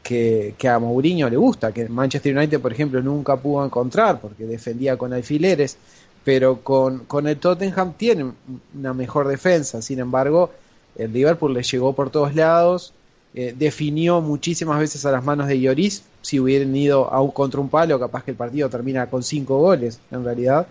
que, 0.03 0.55
a 0.67 0.79
Mourinho 0.79 1.29
le 1.29 1.37
gusta, 1.37 1.71
que 1.71 1.87
Manchester 1.87 2.35
United, 2.35 2.59
por 2.59 2.71
ejemplo, 2.71 3.01
nunca 3.01 3.37
pudo 3.37 3.63
encontrar 3.63 4.19
porque 4.19 4.45
defendía 4.45 4.97
con 4.97 5.13
alfileres, 5.13 5.77
pero 6.23 6.61
con, 6.61 6.99
con 7.05 7.27
el 7.27 7.37
Tottenham 7.37 7.93
tiene 7.93 8.31
una 8.77 8.93
mejor 8.93 9.27
defensa. 9.27 9.81
Sin 9.81 9.99
embargo, 9.99 10.51
el 10.95 11.13
Liverpool 11.13 11.53
le 11.53 11.63
llegó 11.63 11.93
por 11.93 12.09
todos 12.09 12.35
lados, 12.35 12.93
eh, 13.33 13.53
definió 13.57 14.21
muchísimas 14.21 14.79
veces 14.79 15.05
a 15.05 15.11
las 15.11 15.23
manos 15.23 15.47
de 15.47 15.59
Lloris. 15.59 16.03
Si 16.21 16.39
hubieran 16.39 16.75
ido 16.75 17.11
a 17.11 17.21
un, 17.21 17.31
contra 17.31 17.61
un 17.61 17.69
palo, 17.69 17.99
capaz 17.99 18.23
que 18.23 18.31
el 18.31 18.37
partido 18.37 18.69
termina 18.69 19.09
con 19.09 19.23
cinco 19.23 19.59
goles, 19.59 19.99
en 20.11 20.23
realidad. 20.23 20.67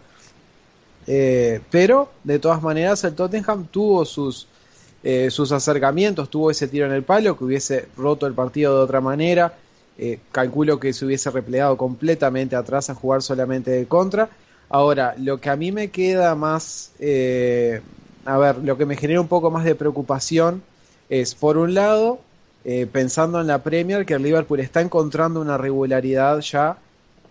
Eh, 1.07 1.61
pero, 1.71 2.11
de 2.25 2.39
todas 2.39 2.63
maneras, 2.63 3.03
el 3.05 3.15
Tottenham 3.15 3.67
tuvo 3.71 4.05
sus, 4.05 4.47
eh, 5.03 5.31
sus 5.31 5.53
acercamientos, 5.53 6.29
tuvo 6.29 6.51
ese 6.51 6.69
tiro 6.69 6.85
en 6.85 6.93
el 6.93 7.05
palo 7.05 7.37
que 7.39 7.45
hubiese 7.45 7.89
roto 7.97 8.27
el 8.27 8.35
partido 8.35 8.77
de 8.77 8.85
otra 8.85 9.01
manera. 9.01 9.55
calculo 10.31 10.79
que 10.79 10.93
se 10.93 11.05
hubiese 11.05 11.29
replegado 11.31 11.77
completamente 11.77 12.55
atrás 12.55 12.89
a 12.89 12.95
jugar 12.95 13.21
solamente 13.23 13.73
de 13.73 13.87
contra. 13.87 14.29
Ahora, 14.71 15.15
lo 15.19 15.41
que 15.41 15.51
a 15.51 15.57
mí 15.57 15.73
me 15.73 15.89
queda 15.89 16.35
más, 16.35 16.93
a 17.01 18.39
ver, 18.39 18.59
lo 18.63 18.77
que 18.77 18.85
me 18.85 18.97
genera 18.97 19.21
un 19.21 19.29
poco 19.29 19.51
más 19.51 19.65
de 19.65 19.75
preocupación 19.75 20.63
es, 21.09 21.35
por 21.35 21.57
un 21.57 21.75
lado, 21.75 22.21
eh, 22.65 22.87
pensando 22.91 23.41
en 23.41 23.47
la 23.47 23.63
Premier, 23.63 24.05
que 24.05 24.15
el 24.15 24.23
Liverpool 24.23 24.61
está 24.61 24.81
encontrando 24.81 25.41
una 25.41 25.57
regularidad 25.57 26.41
ya, 26.41 26.77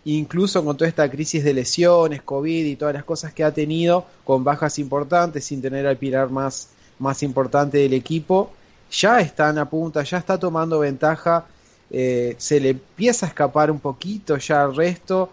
incluso 0.05 0.63
con 0.65 0.77
toda 0.77 0.87
esta 0.87 1.09
crisis 1.11 1.43
de 1.43 1.53
lesiones, 1.53 2.21
COVID 2.23 2.65
y 2.65 2.75
todas 2.75 2.95
las 2.95 3.03
cosas 3.03 3.33
que 3.33 3.43
ha 3.43 3.53
tenido, 3.53 4.05
con 4.23 4.43
bajas 4.43 4.79
importantes, 4.79 5.45
sin 5.45 5.61
tener 5.61 5.85
al 5.85 5.97
pilar 5.97 6.29
más, 6.29 6.69
más 6.97 7.21
importante 7.23 7.77
del 7.77 7.93
equipo, 7.93 8.51
ya 8.89 9.19
están 9.19 9.57
a 9.57 9.69
punta, 9.69 10.01
ya 10.03 10.17
está 10.17 10.39
tomando 10.39 10.79
ventaja, 10.79 11.45
eh, 11.91 12.35
se 12.39 12.59
le 12.59 12.69
empieza 12.69 13.25
a 13.25 13.29
escapar 13.29 13.69
un 13.69 13.79
poquito 13.79 14.37
ya 14.37 14.63
al 14.63 14.75
resto. 14.75 15.29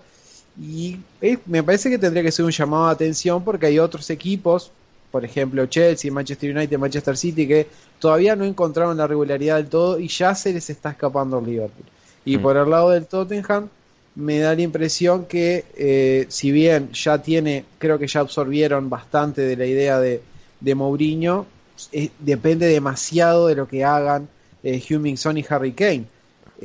Y 0.61 0.99
eh, 1.21 1.39
me 1.47 1.63
parece 1.63 1.91
que 1.91 1.99
tendría 1.99 2.23
que 2.23 2.33
ser 2.33 2.45
un 2.45 2.53
llamado 2.53 2.87
de 2.87 2.93
atención 2.93 3.43
porque 3.43 3.67
hay 3.67 3.79
otros 3.79 4.09
equipos, 4.11 4.71
por 5.11 5.25
ejemplo 5.25 5.67
Chelsea, 5.67 6.13
Manchester 6.13 6.57
United, 6.57 6.79
Manchester 6.79 7.17
City, 7.17 7.47
que 7.47 7.67
todavía 7.99 8.37
no 8.37 8.45
encontraron 8.45 8.97
la 8.97 9.07
regularidad 9.07 9.57
del 9.57 9.67
todo 9.67 9.99
y 9.99 10.09
ya 10.09 10.35
se 10.35 10.53
les 10.53 10.71
está 10.71 10.91
escapando 10.91 11.39
el 11.39 11.47
Liverpool. 11.47 11.87
Y 12.25 12.39
mm. 12.39 12.43
por 12.43 12.57
el 12.57 12.71
lado 12.71 12.91
del 12.91 13.07
Tottenham, 13.07 13.69
me 14.15 14.39
da 14.39 14.55
la 14.55 14.63
impresión 14.63 15.27
que 15.27 15.65
eh, 15.77 16.27
si 16.29 16.53
bien 16.53 16.93
ya 16.93 17.21
tiene, 17.21 17.65
creo 17.79 17.99
que 17.99 18.07
ya 18.07 18.21
absorbieron 18.21 18.89
bastante 18.89 19.43
de 19.43 19.57
la 19.57 19.67
idea 19.67 19.99
de, 19.99 20.23
de 20.61 20.75
Mourinho, 20.75 21.47
eh, 21.93 22.11
depende 22.21 22.67
demasiado 22.67 23.49
de 23.49 23.57
lo 23.57 23.67
que 23.67 23.85
hagan 23.85 24.29
eh, 24.63 24.83
y 24.89 25.45
Harry 25.49 25.73
Kane. 25.73 26.05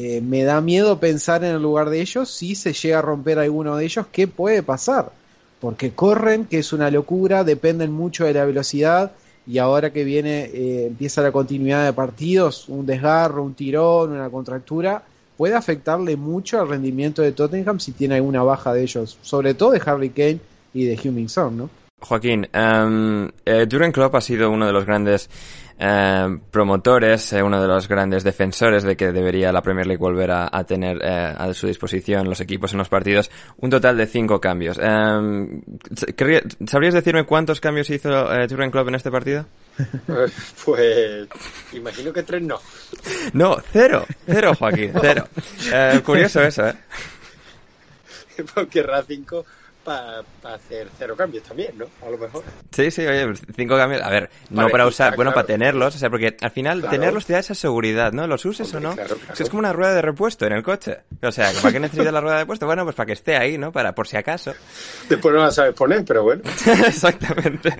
Eh, 0.01 0.21
me 0.21 0.45
da 0.45 0.61
miedo 0.61 0.97
pensar 0.97 1.43
en 1.43 1.55
el 1.55 1.61
lugar 1.61 1.89
de 1.89 1.99
ellos 1.99 2.31
si 2.31 2.55
se 2.55 2.71
llega 2.71 2.99
a 2.99 3.01
romper 3.01 3.37
alguno 3.37 3.75
de 3.75 3.83
ellos, 3.83 4.05
¿qué 4.09 4.29
puede 4.29 4.63
pasar? 4.63 5.11
Porque 5.59 5.91
corren, 5.91 6.45
que 6.45 6.59
es 6.59 6.71
una 6.71 6.89
locura, 6.89 7.43
dependen 7.43 7.91
mucho 7.91 8.23
de 8.23 8.33
la 8.33 8.45
velocidad 8.45 9.11
y 9.45 9.57
ahora 9.57 9.91
que 9.91 10.05
viene, 10.05 10.45
eh, 10.53 10.85
empieza 10.87 11.21
la 11.21 11.33
continuidad 11.33 11.83
de 11.83 11.91
partidos, 11.91 12.69
un 12.69 12.85
desgarro, 12.85 13.43
un 13.43 13.55
tirón, 13.55 14.13
una 14.13 14.29
contractura, 14.29 15.03
puede 15.35 15.55
afectarle 15.55 16.15
mucho 16.15 16.61
al 16.61 16.69
rendimiento 16.69 17.21
de 17.21 17.33
Tottenham 17.33 17.81
si 17.81 17.91
tiene 17.91 18.15
alguna 18.15 18.41
baja 18.41 18.71
de 18.71 18.83
ellos, 18.83 19.17
sobre 19.21 19.53
todo 19.53 19.71
de 19.71 19.81
Harry 19.85 20.11
Kane 20.11 20.39
y 20.73 20.85
de 20.85 20.97
Heung-Min 20.97 21.27
¿no? 21.57 21.69
Joaquín, 21.99 22.47
um, 22.53 23.27
eh, 23.45 23.67
Klopp 23.91 24.15
ha 24.15 24.21
sido 24.21 24.49
uno 24.49 24.65
de 24.65 24.71
los 24.71 24.85
grandes 24.85 25.29
eh, 25.79 26.37
promotores, 26.51 27.31
eh, 27.31 27.41
uno 27.41 27.61
de 27.61 27.67
los 27.67 27.87
grandes 27.87 28.25
defensores 28.25 28.83
de 28.83 28.97
que 28.97 29.13
debería 29.13 29.53
la 29.53 29.61
Premier 29.61 29.87
League 29.87 30.01
volver 30.01 30.29
a, 30.31 30.63
tener 30.65 30.99
eh, 31.01 31.33
a 31.37 31.53
su 31.53 31.67
disposición 31.67 32.27
los 32.27 32.41
equipos 32.41 32.73
en 32.73 32.79
los 32.79 32.89
partidos 32.89 33.31
un 33.57 33.69
total 33.69 33.95
de 33.95 34.05
cinco 34.05 34.41
cambios. 34.41 34.75
¿Sabrías 36.67 36.93
decirme 36.93 37.25
cuántos 37.25 37.61
cambios 37.61 37.89
hizo 37.89 38.09
Jurgen 38.49 38.71
Klopp 38.71 38.89
en 38.89 38.95
este 38.95 39.09
partido? 39.09 39.45
Pues 40.65 41.27
imagino 41.71 42.11
que 42.11 42.23
tres 42.23 42.41
no. 42.41 42.59
No, 43.31 43.55
cero, 43.71 44.05
cero 44.25 44.51
Joaquín, 44.59 44.91
cero. 44.99 45.25
curioso 46.03 46.41
eso, 46.41 46.67
¿eh? 46.67 46.75
Porque 48.53 48.85
cinco 49.07 49.45
para 49.83 50.23
hacer 50.43 50.87
cero 50.97 51.15
cambios 51.17 51.43
también, 51.43 51.77
¿no? 51.77 51.85
A 52.05 52.09
lo 52.09 52.17
mejor. 52.17 52.43
Sí, 52.71 52.91
sí, 52.91 53.05
oye, 53.05 53.33
cinco 53.55 53.75
cambios. 53.75 54.01
A 54.01 54.09
ver, 54.09 54.29
no 54.49 54.67
para 54.69 54.85
usar, 54.85 55.15
bueno, 55.15 55.33
para 55.33 55.47
tenerlos, 55.47 55.95
o 55.95 55.99
sea, 55.99 56.09
porque 56.09 56.35
al 56.41 56.51
final 56.51 56.87
tenerlos 56.89 57.25
te 57.25 57.33
da 57.33 57.39
esa 57.39 57.55
seguridad, 57.55 58.11
¿no? 58.11 58.27
Los 58.27 58.45
uses 58.45 58.73
o 58.73 58.79
no. 58.79 58.95
es 59.37 59.49
como 59.49 59.59
una 59.59 59.73
rueda 59.73 59.93
de 59.93 60.01
repuesto 60.01 60.45
en 60.45 60.53
el 60.53 60.63
coche. 60.63 60.99
O 61.21 61.31
sea, 61.31 61.51
¿para 61.61 61.73
qué 61.73 61.79
necesitas 61.79 62.13
la 62.13 62.21
rueda 62.21 62.35
de 62.35 62.41
repuesto? 62.41 62.65
Bueno, 62.65 62.83
pues 62.83 62.95
para 62.95 63.07
que 63.07 63.13
esté 63.13 63.37
ahí, 63.37 63.57
¿no? 63.57 63.71
Para, 63.71 63.93
por 63.93 64.07
si 64.07 64.17
acaso. 64.17 64.53
Después 65.07 65.33
no 65.33 65.41
la 65.41 65.51
sabes 65.51 65.73
poner, 65.73 66.03
pero 66.05 66.23
bueno. 66.23 66.43
Exactamente. 66.87 67.75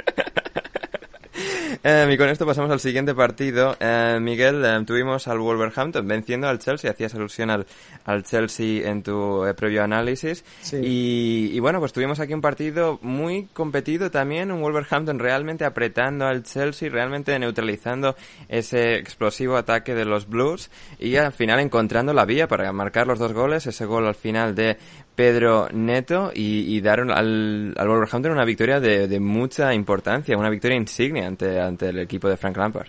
Eh, 1.81 2.09
y 2.11 2.17
con 2.17 2.27
esto 2.27 2.45
pasamos 2.45 2.71
al 2.71 2.79
siguiente 2.79 3.15
partido. 3.15 3.77
Eh, 3.79 4.17
Miguel, 4.21 4.63
eh, 4.65 4.83
tuvimos 4.85 5.27
al 5.29 5.39
Wolverhampton 5.39 6.05
venciendo 6.07 6.47
al 6.47 6.59
Chelsea. 6.59 6.91
Hacías 6.91 7.15
alusión 7.15 7.49
al, 7.49 7.65
al 8.05 8.23
Chelsea 8.23 8.89
en 8.89 9.01
tu 9.01 9.45
previo 9.55 9.83
análisis. 9.83 10.43
Y, 10.73 11.51
y, 11.53 11.59
bueno, 11.59 11.79
pues 11.79 11.93
tuvimos 11.93 12.19
aquí 12.19 12.33
un 12.33 12.41
partido 12.41 12.99
muy 13.01 13.45
competido 13.53 14.11
también. 14.11 14.51
Un 14.51 14.61
Wolverhampton 14.61 15.19
realmente 15.19 15.63
apretando 15.63 16.25
al 16.25 16.43
Chelsea, 16.43 16.89
realmente 16.89 17.37
neutralizando 17.39 18.15
ese 18.49 18.95
explosivo 18.95 19.55
ataque 19.55 19.95
de 19.95 20.03
los 20.03 20.27
Blues. 20.27 20.69
Y 20.99 21.15
al 21.15 21.31
final 21.31 21.61
encontrando 21.61 22.13
la 22.13 22.25
vía 22.25 22.47
para 22.47 22.71
marcar 22.73 23.07
los 23.07 23.19
dos 23.19 23.31
goles. 23.31 23.65
Ese 23.67 23.85
gol 23.85 24.05
al 24.05 24.15
final 24.15 24.53
de 24.53 24.77
Pedro 25.19 25.67
Neto 25.73 26.31
y, 26.33 26.79
dar 26.79 27.01
al, 27.01 27.73
al, 27.75 27.87
Wolverhampton 27.89 28.31
una 28.31 28.45
victoria 28.45 28.79
de, 28.79 29.19
mucha 29.19 29.73
importancia, 29.73 30.37
una 30.37 30.49
victoria 30.49 30.77
insignia 30.77 31.27
ante, 31.27 31.59
ante 31.59 31.89
el 31.89 31.99
equipo 31.99 32.29
de 32.29 32.37
Frank 32.37 32.55
Lampard. 32.55 32.87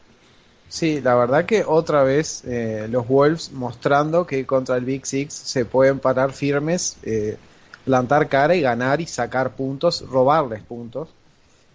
Sí, 0.69 1.01
la 1.01 1.17
verdad 1.17 1.45
que 1.45 1.65
otra 1.67 2.05
vez 2.05 2.45
eh, 2.47 2.87
los 2.89 3.09
Wolves 3.09 3.51
mostrando 3.51 4.29
que 4.29 4.47
contra 4.47 4.77
el 4.77 4.85
Big 4.85 5.07
Six 5.07 5.35
se 5.35 5.65
pueden 5.65 5.99
parar 5.99 6.33
firmes, 6.33 6.99
eh, 7.03 7.37
plantar 7.85 8.29
cara 8.29 8.55
y 8.55 8.61
ganar 8.61 9.01
y 9.01 9.07
sacar 9.07 9.57
puntos, 9.57 10.09
robarles 10.09 10.63
puntos. 10.63 11.09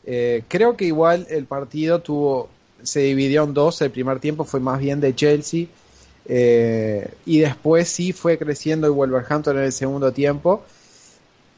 Eh, 0.06 0.44
creo 0.48 0.78
que 0.78 0.86
igual 0.86 1.28
el 1.30 1.48
partido 1.48 2.00
tuvo, 2.00 2.48
se 2.82 3.02
dividió 3.02 3.44
en 3.44 3.54
dos, 3.54 3.82
el 3.82 3.92
primer 3.92 4.22
tiempo 4.22 4.46
fue 4.46 4.62
más 4.62 4.80
bien 4.80 5.02
de 5.02 5.14
Chelsea 5.14 5.66
eh, 6.28 7.14
y 7.26 7.40
después 7.40 7.88
sí 7.90 8.12
fue 8.14 8.38
creciendo 8.38 8.88
el 8.88 8.94
Wolverhampton 8.94 9.58
en 9.58 9.66
el 9.66 9.72
segundo 9.72 10.12
tiempo. 10.12 10.64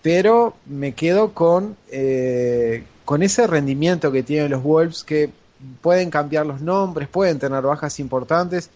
Pero 0.01 0.55
me 0.65 0.93
quedo 0.93 1.33
con, 1.33 1.75
eh, 1.89 2.83
con 3.05 3.23
ese 3.23 3.47
rendimiento 3.47 4.11
que 4.11 4.23
tienen 4.23 4.51
los 4.51 4.63
Wolves, 4.63 5.03
que 5.03 5.29
pueden 5.81 6.09
cambiar 6.09 6.45
los 6.45 6.61
nombres, 6.61 7.07
pueden 7.07 7.39
tener 7.39 7.61
bajas 7.63 7.99
importantes. 7.99 8.69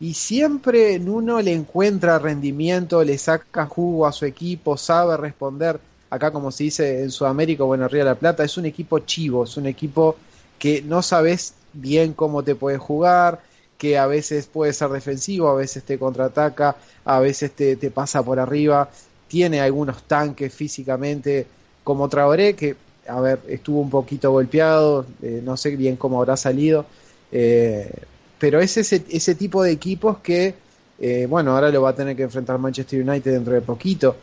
Y 0.00 0.14
siempre 0.14 0.94
en 0.94 1.08
uno 1.08 1.40
le 1.40 1.52
encuentra 1.52 2.18
rendimiento, 2.18 3.04
le 3.04 3.16
saca 3.16 3.66
jugo 3.66 4.06
a 4.06 4.12
su 4.12 4.24
equipo, 4.24 4.76
sabe 4.76 5.16
responder. 5.16 5.78
Acá, 6.10 6.30
como 6.32 6.50
se 6.50 6.64
dice 6.64 7.02
en 7.02 7.10
Sudamérica 7.10 7.64
o 7.64 7.74
en 7.74 7.88
Río 7.88 8.04
de 8.04 8.10
la 8.10 8.14
Plata, 8.14 8.44
es 8.44 8.56
un 8.56 8.66
equipo 8.66 8.98
chivo, 9.00 9.44
es 9.44 9.56
un 9.56 9.66
equipo 9.66 10.16
que 10.58 10.82
no 10.82 11.02
sabes 11.02 11.54
bien 11.72 12.12
cómo 12.12 12.42
te 12.42 12.54
puede 12.54 12.78
jugar, 12.78 13.40
que 13.84 13.98
a 13.98 14.06
veces 14.06 14.46
puede 14.46 14.72
ser 14.72 14.88
defensivo, 14.88 15.46
a 15.46 15.54
veces 15.54 15.82
te 15.82 15.98
contraataca, 15.98 16.74
a 17.04 17.20
veces 17.20 17.52
te, 17.52 17.76
pasa 17.90 18.22
por 18.22 18.40
arriba, 18.40 18.88
tiene 19.28 19.60
algunos 19.60 20.04
tanques 20.04 20.54
físicamente 20.54 21.46
como 21.84 22.08
Traoré, 22.08 22.54
que 22.56 22.76
a 23.06 23.20
ver, 23.20 23.40
estuvo 23.46 23.82
un 23.82 23.90
poquito 23.90 24.30
golpeado, 24.30 25.04
eh, 25.20 25.42
no 25.44 25.58
sé 25.58 25.76
bien 25.76 25.96
cómo 25.96 26.18
habrá 26.18 26.34
salido, 26.38 26.86
eh, 27.30 27.90
pero 28.38 28.58
es 28.58 28.74
ese, 28.78 29.04
ese 29.10 29.34
tipo 29.34 29.62
de 29.62 29.72
equipos 29.72 30.16
que, 30.20 30.54
eh, 30.98 31.26
bueno, 31.28 31.54
ahora 31.54 31.68
lo 31.68 31.82
va 31.82 31.90
a 31.90 31.94
tener 31.94 32.16
que 32.16 32.22
enfrentar 32.22 32.58
Manchester 32.58 33.06
United 33.06 33.32
dentro 33.32 33.52
de 33.52 33.60
poquito. 33.60 34.16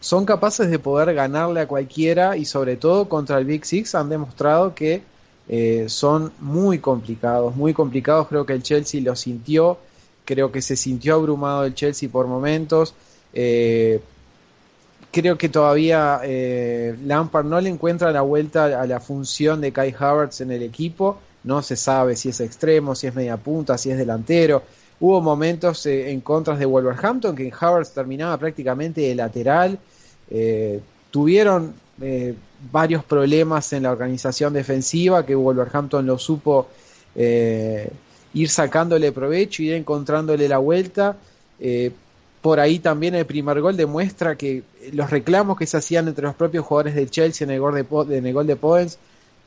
Son 0.00 0.24
capaces 0.24 0.68
de 0.68 0.80
poder 0.80 1.14
ganarle 1.14 1.60
a 1.60 1.68
cualquiera 1.68 2.36
y 2.36 2.46
sobre 2.46 2.74
todo 2.74 3.08
contra 3.08 3.38
el 3.38 3.44
Big 3.44 3.64
Six 3.64 3.94
han 3.94 4.08
demostrado 4.08 4.74
que 4.74 5.02
eh, 5.48 5.86
son 5.88 6.32
muy 6.40 6.78
complicados, 6.78 7.56
muy 7.56 7.74
complicados. 7.74 8.28
Creo 8.28 8.46
que 8.46 8.52
el 8.52 8.62
Chelsea 8.62 9.00
lo 9.00 9.16
sintió, 9.16 9.78
creo 10.24 10.52
que 10.52 10.62
se 10.62 10.76
sintió 10.76 11.14
abrumado 11.16 11.64
el 11.64 11.74
Chelsea 11.74 12.08
por 12.08 12.26
momentos. 12.26 12.94
Eh, 13.34 14.00
creo 15.10 15.36
que 15.36 15.48
todavía 15.48 16.20
eh, 16.22 16.96
Lampard 17.04 17.46
no 17.46 17.60
le 17.60 17.68
encuentra 17.70 18.12
la 18.12 18.22
vuelta 18.22 18.80
a 18.80 18.86
la 18.86 19.00
función 19.00 19.60
de 19.60 19.72
Kai 19.72 19.94
Havertz 19.98 20.40
en 20.40 20.52
el 20.52 20.62
equipo. 20.62 21.18
No 21.44 21.60
se 21.60 21.76
sabe 21.76 22.14
si 22.14 22.28
es 22.28 22.40
extremo, 22.40 22.94
si 22.94 23.08
es 23.08 23.14
media 23.14 23.36
punta, 23.36 23.76
si 23.76 23.90
es 23.90 23.98
delantero. 23.98 24.62
Hubo 25.00 25.20
momentos 25.20 25.84
en 25.86 26.20
contras 26.20 26.60
de 26.60 26.66
Wolverhampton 26.66 27.34
que 27.34 27.52
Havertz 27.58 27.90
terminaba 27.90 28.38
prácticamente 28.38 29.00
de 29.00 29.14
lateral. 29.16 29.76
tuvieron 31.10 31.74
varios 32.70 33.04
problemas 33.04 33.72
en 33.72 33.84
la 33.84 33.92
organización 33.92 34.52
defensiva 34.52 35.24
que 35.24 35.34
Wolverhampton 35.34 36.04
lo 36.06 36.18
supo 36.18 36.68
eh, 37.14 37.90
ir 38.34 38.48
sacándole 38.48 39.12
provecho, 39.12 39.62
ir 39.62 39.74
encontrándole 39.74 40.48
la 40.48 40.58
vuelta 40.58 41.16
Eh, 41.64 41.92
por 42.40 42.58
ahí 42.58 42.80
también 42.80 43.14
el 43.14 43.24
primer 43.24 43.60
gol 43.60 43.76
demuestra 43.76 44.34
que 44.34 44.64
los 44.92 45.10
reclamos 45.10 45.56
que 45.56 45.64
se 45.66 45.76
hacían 45.76 46.08
entre 46.08 46.24
los 46.24 46.34
propios 46.34 46.66
jugadores 46.66 46.96
del 46.96 47.08
Chelsea 47.08 47.44
en 47.44 47.52
el 47.52 47.60
gol 47.60 47.74
de, 47.74 48.18
el 48.18 48.32
gol 48.32 48.48
de 48.48 48.56
Poens 48.56 48.98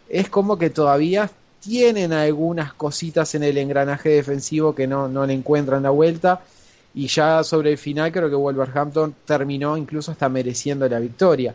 es 0.07 0.29
como 0.29 0.57
que 0.57 0.69
todavía 0.69 1.29
tienen 1.59 2.13
algunas 2.13 2.73
cositas 2.73 3.35
en 3.35 3.43
el 3.43 3.57
engranaje 3.57 4.09
defensivo 4.09 4.73
que 4.73 4.87
no, 4.87 5.09
no 5.09 5.25
le 5.25 5.33
encuentran 5.33 5.83
la 5.83 5.89
vuelta 5.89 6.39
y 6.93 7.07
ya 7.07 7.43
sobre 7.43 7.71
el 7.71 7.77
final 7.77 8.13
creo 8.13 8.29
que 8.29 8.35
Wolverhampton 8.35 9.13
terminó 9.25 9.75
incluso 9.75 10.11
hasta 10.11 10.29
mereciendo 10.29 10.87
la 10.87 10.99
victoria. 10.99 11.53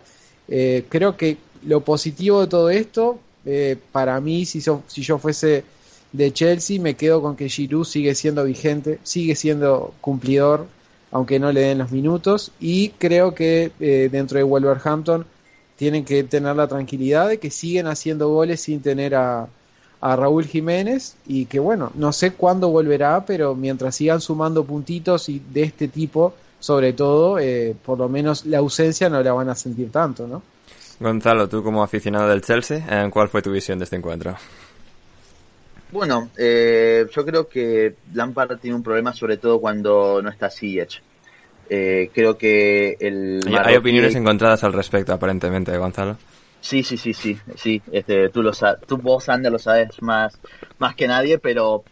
Eh, 0.50 0.84
creo 0.88 1.16
que 1.16 1.38
lo 1.62 1.82
positivo 1.82 2.40
de 2.40 2.46
todo 2.48 2.70
esto, 2.70 3.18
eh, 3.46 3.76
para 3.92 4.20
mí, 4.20 4.44
si, 4.44 4.60
si 4.60 5.02
yo 5.02 5.18
fuese 5.18 5.64
de 6.12 6.32
Chelsea, 6.32 6.80
me 6.80 6.96
quedo 6.96 7.22
con 7.22 7.36
que 7.36 7.48
Giroud 7.48 7.84
sigue 7.84 8.14
siendo 8.14 8.44
vigente, 8.44 8.98
sigue 9.04 9.36
siendo 9.36 9.94
cumplidor, 10.00 10.66
aunque 11.12 11.38
no 11.38 11.52
le 11.52 11.60
den 11.60 11.78
los 11.78 11.92
minutos, 11.92 12.52
y 12.60 12.90
creo 12.90 13.34
que 13.34 13.72
eh, 13.80 14.08
dentro 14.10 14.38
de 14.38 14.44
Wolverhampton 14.44 15.24
tienen 15.76 16.04
que 16.04 16.24
tener 16.24 16.56
la 16.56 16.68
tranquilidad 16.68 17.28
de 17.28 17.38
que 17.38 17.50
siguen 17.50 17.86
haciendo 17.86 18.28
goles 18.28 18.60
sin 18.60 18.80
tener 18.80 19.14
a, 19.14 19.48
a 20.00 20.16
Raúl 20.16 20.44
Jiménez 20.44 21.14
y 21.26 21.46
que 21.46 21.58
bueno, 21.58 21.90
no 21.94 22.12
sé 22.12 22.32
cuándo 22.32 22.68
volverá, 22.68 23.24
pero 23.24 23.54
mientras 23.54 23.96
sigan 23.96 24.20
sumando 24.20 24.64
puntitos 24.64 25.28
y 25.28 25.40
de 25.52 25.62
este 25.62 25.88
tipo, 25.88 26.34
sobre 26.60 26.92
todo, 26.92 27.38
eh, 27.38 27.74
por 27.84 27.98
lo 27.98 28.08
menos 28.08 28.46
la 28.46 28.58
ausencia 28.58 29.08
no 29.08 29.22
la 29.22 29.32
van 29.32 29.48
a 29.48 29.54
sentir 29.54 29.90
tanto, 29.90 30.26
¿no? 30.26 30.42
Gonzalo, 31.00 31.48
tú 31.48 31.62
como 31.62 31.82
aficionado 31.82 32.28
del 32.28 32.42
Chelsea, 32.42 33.10
¿cuál 33.10 33.28
fue 33.28 33.40
tu 33.40 33.50
visión 33.50 33.78
de 33.78 33.84
este 33.84 33.96
encuentro? 33.96 34.36
Bueno, 35.92 36.30
eh, 36.36 37.06
yo 37.10 37.24
creo 37.24 37.48
que 37.48 37.94
Lampard 38.12 38.58
tiene 38.58 38.76
un 38.76 38.82
problema 38.82 39.12
sobre 39.12 39.38
todo 39.38 39.60
cuando 39.60 40.20
no 40.22 40.28
está 40.28 40.50
Ziyech. 40.50 41.02
Eh, 41.68 42.10
creo 42.12 42.36
que 42.36 42.96
el... 43.00 43.40
Hay, 43.64 43.76
opiniones 43.76 44.14
encontradas 44.14 44.62
al 44.64 44.72
respecto, 44.72 45.12
aparentemente, 45.12 45.76
Gonzalo. 45.76 46.16
Sí, 46.60 46.82
sí, 46.82 46.96
sí, 46.96 47.14
sí, 47.14 47.38
sí. 47.56 47.80
Este, 47.90 48.28
tú 48.28 48.42
lo 48.42 48.52
sabes, 48.52 48.86
tú 48.86 48.98
vos 48.98 49.28
Ander 49.28 49.50
lo 49.50 49.58
sabes 49.58 50.00
más, 50.02 50.38
más 50.78 50.94
que 50.94 51.08
nadie, 51.08 51.38
pero 51.38 51.84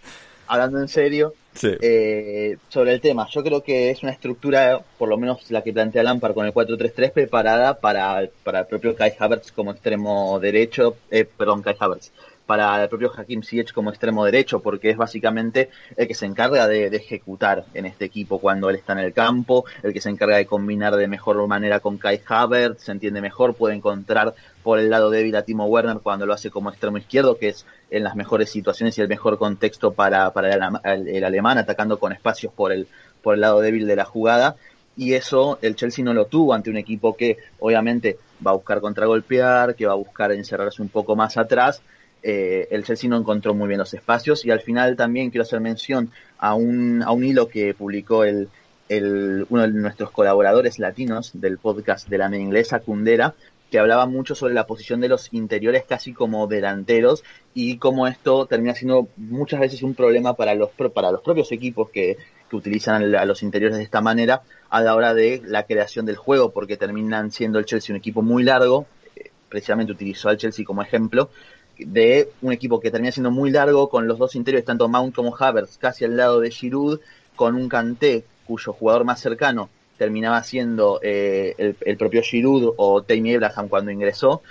hablando 0.47 0.81
en 0.81 0.89
serio, 0.89 1.33
eh, 1.62 2.57
sobre 2.69 2.93
el 2.93 3.00
tema, 3.00 3.27
yo 3.31 3.43
creo 3.43 3.62
que 3.62 3.91
es 3.91 4.03
una 4.03 4.12
estructura, 4.12 4.81
por 4.99 5.09
lo 5.09 5.17
menos 5.17 5.50
la 5.50 5.62
que 5.62 5.73
plantea 5.73 6.03
Lampard 6.03 6.35
con 6.35 6.47
el 6.47 6.53
4-3-3, 6.53 7.12
preparada 7.12 7.79
para, 7.79 8.29
para 8.45 8.61
el 8.61 8.67
propio 8.67 8.95
Kai 8.95 9.12
Havertz 9.19 9.53
como 9.53 9.73
extremo 9.73 10.38
derecho, 10.41 10.97
eh, 11.11 11.25
perdón, 11.25 11.62
Kai 11.62 11.77
Havertz, 11.79 12.12
para 12.49 12.83
el 12.83 12.88
propio 12.88 13.12
Hakim 13.14 13.43
Ziyech 13.43 13.75
como 13.75 13.90
extremo 13.90 14.25
derecho, 14.25 14.61
porque 14.61 14.88
es 14.88 14.97
básicamente 14.97 15.69
el 15.99 16.09
que 16.09 16.14
se 16.14 16.25
encarga 16.25 16.67
de, 16.67 16.87
ejecutar 16.87 17.67
en 17.75 17.85
este 17.85 18.07
equipo 18.07 18.38
cuando 18.38 18.71
él 18.71 18.76
está 18.76 18.95
en 18.95 19.00
el 19.00 19.12
campo, 19.12 19.67
el 19.83 19.93
que 19.93 20.00
se 20.00 20.09
encarga 20.09 20.38
de 20.38 20.47
combinar 20.47 20.97
de 20.97 21.09
mejor 21.09 21.47
manera 21.47 21.81
con 21.81 21.99
Kai 21.99 22.23
Havertz, 22.26 22.85
se 22.85 22.93
entiende 22.93 23.21
mejor, 23.21 23.52
puede 23.52 23.75
encontrar 23.75 24.35
por 24.62 24.78
el 24.78 24.88
lado 24.88 25.11
débil 25.11 25.37
a 25.37 25.43
Timo 25.43 25.67
Werner 25.67 25.99
cuando 25.99 26.25
lo 26.25 26.33
hace 26.33 26.50
como 26.50 26.71
extremo 26.71 26.97
izquierdo, 26.97 27.37
que 27.37 27.49
es 27.49 27.67
en 27.90 28.02
las 28.02 28.17
mejores 28.17 28.49
situaciones 28.49 28.97
y 28.97 29.02
el 29.02 29.09
mejor 29.09 29.37
contexto 29.37 29.93
para, 29.93 30.33
para 30.33 30.55
el, 30.95 31.25
alemán, 31.25 31.59
atacando 31.59 31.99
con 31.99 32.12
espacios 32.12 32.50
por 32.55 32.73
el, 32.73 32.88
por 33.23 33.35
el 33.35 33.43
lado 33.43 33.61
débil 33.61 33.87
de 33.87 33.97
la 33.97 34.07
jugada. 34.07 34.57
Y 34.97 35.12
eso 35.12 35.59
el 35.61 35.76
Chelsea 35.76 36.02
no 36.02 36.14
lo 36.14 36.25
tuvo 36.25 36.55
ante 36.55 36.71
un 36.71 36.78
equipo 36.78 37.14
que 37.14 37.37
obviamente 37.59 38.17
va 38.45 38.52
a 38.52 38.55
buscar 38.55 38.81
contragolpear, 38.81 39.75
que 39.75 39.85
va 39.85 39.93
a 39.93 39.97
buscar 39.97 40.33
encerrarse 40.33 40.81
un 40.81 40.88
poco 40.88 41.14
más 41.14 41.37
atrás 41.37 41.83
eh, 42.23 42.69
el 42.71 42.85
Chelsea 42.85 43.09
no 43.09 43.17
encontró 43.17 43.55
muy 43.55 43.69
bien 43.69 43.79
los 43.79 43.95
espacios. 43.95 44.45
Y 44.45 44.51
al 44.51 44.61
final 44.61 44.97
también 44.97 45.31
quiero 45.31 45.43
hacer 45.43 45.61
mención 45.61 46.11
a 46.39 46.55
un, 46.55 47.03
a 47.03 47.13
un 47.13 47.25
hilo 47.25 47.49
que 47.49 47.75
publicó 47.75 48.25
el, 48.25 48.49
el, 48.89 49.47
uno 49.49 49.63
de 49.63 49.69
nuestros 49.69 50.11
colaboradores 50.11 50.79
latinos 50.79 51.33
del 51.35 51.59
podcast 51.59 52.09
de 52.09 52.19
la 52.19 52.29
media 52.29 52.45
inglesa, 52.45 52.81
Kundera, 52.81 53.35
que 53.71 53.79
hablaba 53.79 54.07
mucho 54.07 54.35
sobre 54.35 54.55
la 54.55 54.67
posición 54.67 55.01
de 55.01 55.09
los 55.09 55.33
interiores 55.33 55.85
casi 55.87 56.15
como 56.15 56.47
delanteros 56.47 57.23
y 57.53 57.77
cómo 57.77 58.07
esto 58.07 58.47
termina 58.47 58.75
siendo 58.75 59.09
muchas 59.17 59.61
veces 59.61 59.83
un 59.83 59.95
problema 59.95 60.35
para 60.35 60.55
los, 60.55 60.71
para 60.95 61.13
los 61.13 61.21
propios 61.21 61.53
equipos 61.53 61.91
que, 61.91 62.17
que 62.49 62.57
utilizan 62.57 63.15
a 63.15 63.25
los 63.25 63.43
interiores 63.43 63.77
de 63.77 63.85
esta 63.85 64.01
manera 64.01 64.43
a 64.71 64.81
la 64.81 64.95
hora 64.95 65.15
de 65.15 65.43
la 65.45 65.65
creación 65.65 66.07
del 66.07 66.17
juego, 66.17 66.51
porque 66.51 66.77
terminan 66.77 67.31
siendo 67.31 67.59
el 67.59 67.67
Chelsea 67.67 67.93
un 67.93 67.99
equipo 67.99 68.23
muy 68.23 68.43
largo, 68.43 68.87
eh, 69.17 69.31
precisamente 69.49 69.92
utilizó 69.92 70.29
al 70.29 70.38
Chelsea 70.38 70.64
como 70.64 70.83
ejemplo, 70.83 71.31
de 71.79 72.31
un 72.43 72.53
equipo 72.53 72.81
que 72.81 72.91
termina 72.91 73.12
siendo 73.12 73.31
muy 73.31 73.51
largo, 73.51 73.88
con 73.88 74.09
los 74.09 74.19
dos 74.19 74.35
interiores, 74.35 74.67
tanto 74.67 74.88
Mount 74.88 75.14
como 75.14 75.37
Havertz, 75.37 75.79
casi 75.79 76.05
al 76.05 76.17
lado 76.17 76.41
de 76.41 76.51
Giroud, 76.51 77.01
con 77.37 77.55
un 77.55 77.69
Kanté, 77.69 78.25
cuyo 78.47 78.73
jugador 78.73 79.05
más 79.05 79.21
cercano 79.21 79.69
terminaba 79.99 80.43
siendo 80.45 81.01
eh, 81.03 81.75
el, 81.81 81.97
propio 81.97 82.23
Giroud 82.23 82.75
o 82.77 83.03
Tammy 83.03 83.35
Abraham 83.35 83.69
cuando 83.69 83.91
ingresó, 83.91 84.43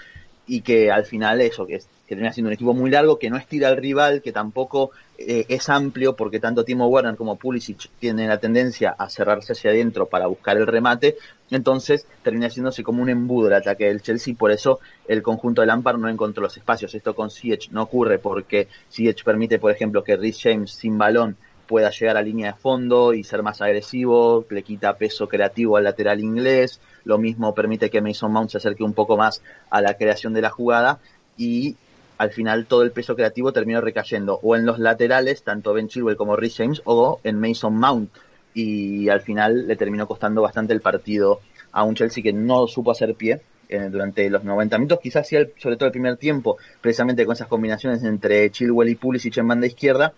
y 0.48 0.62
que 0.62 0.92
al 0.92 1.06
final 1.06 1.42
eso, 1.42 1.68
que, 1.68 1.76
es, 1.76 1.86
que 2.08 2.16
termina 2.16 2.32
siendo 2.32 2.48
un 2.48 2.54
equipo 2.54 2.74
muy 2.74 2.90
largo, 2.90 3.20
que 3.20 3.30
no 3.30 3.38
estira 3.38 3.68
al 3.68 3.78
rival, 3.78 4.22
que 4.22 4.32
tampoco 4.32 4.92
eh, 5.18 5.46
es 5.50 5.68
amplio, 5.70 6.16
porque 6.16 6.40
tanto 6.40 6.64
Timo 6.64 6.88
Werner 6.88 7.16
como 7.16 7.36
Pulisic 7.36 7.90
tienen 8.00 8.30
la 8.30 8.40
tendencia 8.40 8.96
a 8.98 9.10
cerrarse 9.10 9.54
hacia 9.54 9.72
adentro 9.72 10.06
para 10.06 10.28
buscar 10.28 10.58
el 10.58 10.66
remate, 10.66 11.18
entonces 11.52 12.08
termina 12.24 12.50
siéndose 12.50 12.82
como 12.82 13.02
un 13.02 13.10
embudo 13.10 13.48
el 13.48 13.56
ataque 13.56 13.86
del 13.86 14.02
Chelsea, 14.02 14.36
por 14.36 14.52
eso 14.52 14.80
el 15.08 15.22
conjunto 15.22 15.62
de 15.62 15.68
Lampard 15.68 15.98
no 15.98 16.10
encontró 16.10 16.44
los 16.44 16.56
espacios. 16.56 16.96
Esto 16.96 17.14
con 17.14 17.30
Ziyech 17.30 17.70
no 17.72 17.84
ocurre 17.84 18.20
porque 18.20 18.68
Ziyech 18.92 19.24
permite, 19.24 19.60
por 19.60 19.72
ejemplo, 19.72 20.04
que 20.04 20.16
Rhys 20.16 20.42
James 20.42 20.72
sin 20.72 20.98
balón 20.98 21.38
pueda 21.68 21.92
llegar 21.92 22.18
a 22.18 22.22
línea 22.22 22.54
de 22.54 22.60
fondo 22.60 23.14
y 23.14 23.24
ser 23.24 23.44
más 23.44 23.62
agresivo, 23.62 24.46
le 24.50 24.64
quita 24.64 24.98
peso 24.98 25.28
creativo 25.28 25.78
al 25.78 25.84
lateral 25.84 26.20
inglés, 26.20 26.80
lo 27.04 27.18
mismo 27.18 27.54
permite 27.54 27.90
que 27.90 28.02
Mason 28.02 28.32
Mount 28.32 28.50
se 28.50 28.58
acerque 28.58 28.84
un 28.84 28.94
poco 28.94 29.18
más 29.18 29.42
a 29.70 29.82
la 29.82 29.96
creación 29.96 30.34
de 30.34 30.42
la 30.42 30.50
jugada 30.50 31.00
y 31.38 31.76
al 32.18 32.32
final 32.32 32.66
todo 32.66 32.82
el 32.82 32.92
peso 32.92 33.16
creativo 33.16 33.54
terminó 33.54 33.82
recayendo 33.82 34.40
o 34.42 34.56
en 34.56 34.66
los 34.66 34.80
laterales, 34.80 35.44
tanto 35.44 35.74
Ben 35.74 35.88
Chilwell 35.88 36.18
como 36.18 36.36
Rhys 36.36 36.58
James, 36.58 36.82
o 36.86 37.20
en 37.24 37.40
Mason 37.40 37.76
Mount. 37.76 38.12
Y 38.54 39.08
al 39.10 39.22
final 39.22 39.68
le 39.68 39.76
terminó 39.76 40.08
costando 40.08 40.42
bastante 40.42 40.74
el 40.74 40.82
partido 40.82 41.42
a 41.72 41.84
un 41.84 41.94
Chelsea 41.94 42.24
que 42.24 42.34
no 42.34 42.66
supo 42.68 42.92
hacer 42.92 43.14
pie 43.14 43.42
eh, 43.70 43.90
durante 43.92 44.30
los 44.30 44.44
90 44.44 44.78
minutos, 44.78 45.00
quizás 45.02 45.28
sí, 45.28 45.36
sobre 45.58 45.76
todo 45.76 45.86
el 45.88 45.92
primer 45.92 46.18
tiempo, 46.18 46.58
precisamente 46.82 47.26
con 47.26 47.34
esas 47.34 47.48
combinaciones 47.48 48.04
entre 48.04 48.50
Chilwell 48.50 48.90
y 48.90 48.96
Pulisic 48.96 49.38
en 49.38 49.48
banda 49.48 49.68
izquierda, 49.68 50.14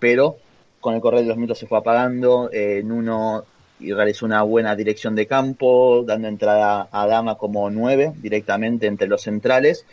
pero 0.00 0.38
con 0.84 0.94
el 0.94 1.00
correr 1.00 1.22
de 1.22 1.28
los 1.28 1.38
minutos 1.38 1.56
se 1.56 1.66
fue 1.66 1.78
apagando, 1.78 2.50
eh, 2.52 2.82
Nuno 2.84 3.44
realizó 3.80 4.26
una 4.26 4.42
buena 4.42 4.76
dirección 4.76 5.14
de 5.14 5.26
campo, 5.26 6.04
dando 6.06 6.28
entrada 6.28 6.90
a 6.92 7.06
Dama 7.06 7.36
como 7.38 7.70
nueve 7.70 8.12
directamente 8.16 8.86
entre 8.86 9.08
los 9.08 9.22
centrales 9.22 9.86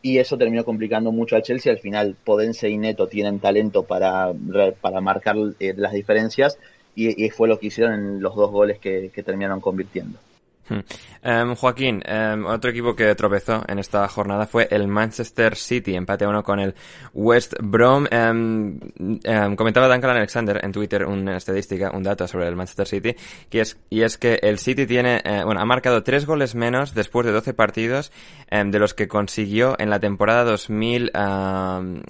y 0.00 0.16
eso 0.16 0.38
terminó 0.38 0.64
complicando 0.64 1.12
mucho 1.12 1.36
al 1.36 1.42
Chelsea. 1.42 1.70
Al 1.70 1.80
final, 1.80 2.16
Podense 2.24 2.70
y 2.70 2.78
Neto 2.78 3.08
tienen 3.08 3.40
talento 3.40 3.82
para, 3.82 4.32
para 4.80 5.02
marcar 5.02 5.36
eh, 5.60 5.74
las 5.76 5.92
diferencias 5.92 6.58
y, 6.94 7.28
fue 7.28 7.46
lo 7.46 7.60
que 7.60 7.66
hicieron 7.66 7.92
en 7.92 8.22
los 8.22 8.34
dos 8.34 8.50
goles 8.50 8.78
que 8.78 9.22
terminaron 9.22 9.60
convirtiendo. 9.60 10.18
Hmm. 10.68 10.80
Em, 11.22 11.54
Joaquín, 11.54 12.02
em, 12.04 12.44
otro 12.46 12.70
equipo 12.70 12.94
que 12.94 13.14
tropezó 13.14 13.62
en 13.66 13.78
esta 13.78 14.06
jornada 14.08 14.46
fue 14.46 14.68
el 14.70 14.86
Manchester 14.88 15.56
City, 15.56 15.94
empate 15.94 16.24
a 16.24 16.28
uno 16.28 16.42
con 16.42 16.60
el 16.60 16.74
West 17.12 17.54
Brom. 17.60 18.06
Em, 18.10 18.78
comentaba 19.56 19.88
Duncan 19.88 20.10
Alexander 20.10 20.60
en 20.62 20.72
Twitter 20.72 21.04
una 21.04 21.36
estadística, 21.36 21.90
un 21.92 22.02
dato 22.02 22.26
sobre 22.28 22.48
el 22.48 22.56
Manchester 22.56 22.86
City, 22.86 23.16
que 23.50 23.60
es, 23.60 23.78
y 23.90 24.02
es 24.02 24.18
que 24.18 24.38
el 24.42 24.58
City 24.58 24.86
tiene, 24.86 25.20
eh, 25.24 25.42
bueno, 25.44 25.60
ha 25.60 25.64
marcado 25.64 26.02
tres 26.02 26.26
goles 26.26 26.54
menos 26.54 26.94
después 26.94 27.26
de 27.26 27.32
12 27.32 27.54
partidos 27.54 28.12
de 28.50 28.78
los 28.78 28.94
que 28.94 29.08
consiguió 29.08 29.76
en 29.78 29.90
la 29.90 30.00
temporada 30.00 30.44
2000, 30.44 31.10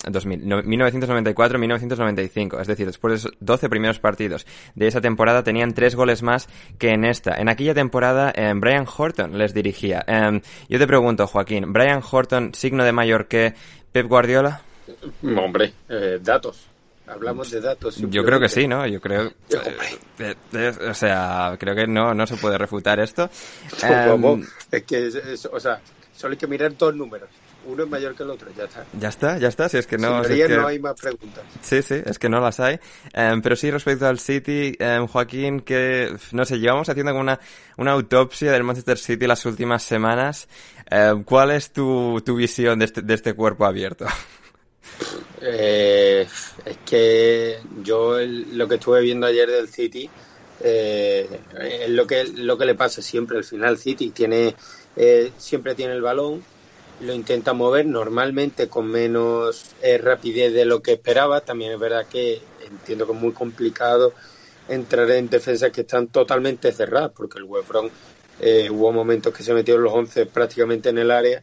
2000 0.09 0.39
1994-1995. 0.69 2.61
Es 2.61 2.67
decir, 2.67 2.87
después 2.87 3.11
de 3.13 3.17
esos 3.17 3.33
12 3.41 3.69
primeros 3.69 3.99
partidos 3.99 4.47
de 4.75 4.87
esa 4.87 5.01
temporada 5.01 5.43
tenían 5.43 5.75
tres 5.75 5.95
goles 5.95 6.23
más 6.23 6.49
que 6.79 6.91
en 6.91 7.05
esta. 7.05 7.35
En 7.37 7.49
aquella 7.49 7.75
temporada, 7.75 8.33
Brian 8.55 8.87
Horton 8.87 9.37
les 9.37 9.55
dirigía. 9.55 10.05
Em, 10.07 10.41
yo 10.69 10.79
te 10.79 10.87
pregunto, 10.87 11.27
Joaquín, 11.27 11.73
¿Brian 11.73 12.03
Horton 12.09 12.55
signo 12.55 12.85
de 12.85 12.93
mayor 12.93 13.27
que 13.27 13.55
Pep 13.93 14.07
Guardiola? 14.07 14.63
Hombre, 15.23 15.73
eh, 15.89 16.19
datos. 16.23 16.67
Hablamos 17.07 17.51
de 17.51 17.61
datos. 17.61 17.97
Yo 17.97 18.23
creo 18.23 18.39
que 18.39 18.49
sí, 18.51 18.69
¿no? 18.69 18.87
Yo 18.87 19.01
creo. 19.01 19.33
Eh, 20.19 20.35
eh, 20.53 20.73
o 20.91 20.95
sea, 20.95 21.57
creo 21.59 21.75
que 21.75 21.87
no, 21.87 22.13
no 22.13 22.27
se 22.27 22.37
puede 22.37 22.59
refutar 22.59 23.01
esto. 23.01 23.31
Em, 23.83 24.45
es 24.71 24.83
que, 24.83 25.09
o 25.51 25.61
sea, 25.61 25.81
solo 26.15 26.33
hay 26.33 26.39
que 26.39 26.47
mirar 26.47 26.77
dos 26.77 26.95
números 26.95 27.31
uno 27.69 27.85
es 27.85 27.91
mayor 27.91 28.15
que 28.15 28.23
el 28.23 28.31
otro, 28.31 28.49
ya 28.57 28.65
está. 28.65 28.87
Ya 28.99 29.09
está, 29.09 29.39
ya 29.39 29.49
está, 29.49 29.69
si 29.69 29.77
es 29.77 29.87
que 29.87 29.99
no... 29.99 30.23
no 30.23 30.67
hay 30.67 30.79
más 30.79 31.01
preguntas. 31.01 31.45
Sí, 31.63 31.83
sí, 31.83 31.97
es 32.05 32.19
que 32.19 32.29
no 32.29 32.41
las 32.41 32.61
hay. 32.61 32.81
Em, 33.13 33.41
pero 33.43 33.57
sí, 33.57 33.71
respecto 33.71 34.07
al 34.07 34.19
City, 34.19 34.75
em, 34.79 35.07
Joaquín, 35.07 35.61
que, 35.61 36.15
no 36.33 36.45
sé, 36.45 36.59
llevamos 36.59 36.89
haciendo 36.89 37.15
una, 37.15 37.39
una 37.77 37.93
autopsia 37.93 38.51
del 38.51 38.65
Manchester 38.65 38.99
City 38.99 39.27
las 39.27 39.45
últimas 39.47 39.83
semanas. 39.83 40.49
Em, 40.91 41.23
¿Cuál 41.25 41.51
es 41.51 41.73
tu, 41.73 42.21
tu 42.25 42.37
visión 42.37 42.79
de 42.79 42.87
este, 42.87 43.03
de 43.03 43.15
este 43.15 43.35
cuerpo 43.35 43.65
abierto? 43.67 44.07
Eh, 45.41 46.27
es 46.65 46.77
que 46.85 47.59
yo 47.85 48.19
lo 48.19 48.67
que 48.67 48.75
estuve 48.75 49.01
viendo 49.03 49.27
ayer 49.27 49.49
del 49.49 49.69
City 49.69 50.11
Eh, 50.61 51.29
es 51.61 51.91
lo 51.91 52.07
que, 52.07 52.25
lo 52.25 52.59
que 52.59 52.65
le 52.65 52.75
pasa 52.75 53.03
siempre 53.03 53.39
al 53.39 53.45
final. 53.45 53.79
City 53.79 54.11
tiene, 54.11 54.55
eh, 54.97 55.31
siempre 55.39 55.75
tiene 55.75 55.93
el 55.95 56.03
balón, 56.03 56.43
lo 57.01 57.15
intenta 57.15 57.53
mover 57.53 57.87
normalmente 57.87 58.69
con 58.69 58.89
menos 58.89 59.75
eh, 59.83 59.99
rapidez 59.99 60.53
de 60.53 60.65
lo 60.65 60.83
que 60.83 60.93
esperaba. 60.93 61.41
También 61.41 61.73
es 61.73 61.79
verdad 61.79 62.07
que 62.07 62.43
entiendo 62.67 63.07
que 63.07 63.13
es 63.13 63.19
muy 63.19 63.33
complicado 63.33 64.13
entrar 64.69 65.11
en 65.11 65.29
defensas 65.31 65.71
que 65.71 65.83
están 65.83 66.09
totalmente 66.09 66.73
cerradas, 66.73 67.13
porque 67.15 67.39
el 67.39 67.45
West 67.45 67.71
eh, 68.41 68.69
hubo 68.71 68.93
momentos 68.93 69.33
que 69.33 69.43
se 69.43 69.55
metió 69.55 69.79
los 69.79 69.93
11 69.93 70.27
prácticamente 70.27 70.91
en 70.91 70.99
el 70.99 71.11
área 71.11 71.43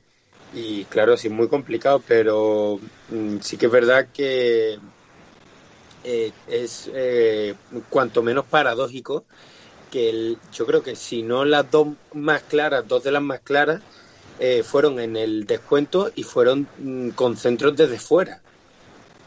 y 0.54 0.86
claro, 0.86 1.18
sí 1.18 1.30
muy 1.30 1.48
complicado, 1.48 2.02
pero 2.08 2.80
mm, 3.10 3.40
sí 3.42 3.58
que 3.58 3.66
es 3.66 3.72
verdad 3.72 4.08
que 4.14 4.80
eh, 6.04 6.32
es 6.48 6.90
eh, 6.94 7.56
cuanto 7.90 8.22
menos 8.22 8.46
paradójico 8.46 9.26
que 9.92 10.10
el, 10.10 10.38
yo 10.54 10.66
creo 10.66 10.84
que 10.84 10.96
si 10.96 11.24
no 11.24 11.46
las 11.46 11.70
dos 11.70 11.88
más 12.14 12.44
claras, 12.44 12.88
dos 12.88 13.04
de 13.04 13.12
las 13.12 13.22
más 13.22 13.40
claras, 13.42 13.82
eh, 14.40 14.64
fueron 14.64 15.00
en 15.00 15.16
el 15.16 15.46
descuento 15.46 16.12
y 16.16 16.24
fueron 16.24 16.68
mm, 16.78 17.10
con 17.10 17.38
centros 17.38 17.76
desde 17.76 18.00
fuera. 18.00 18.42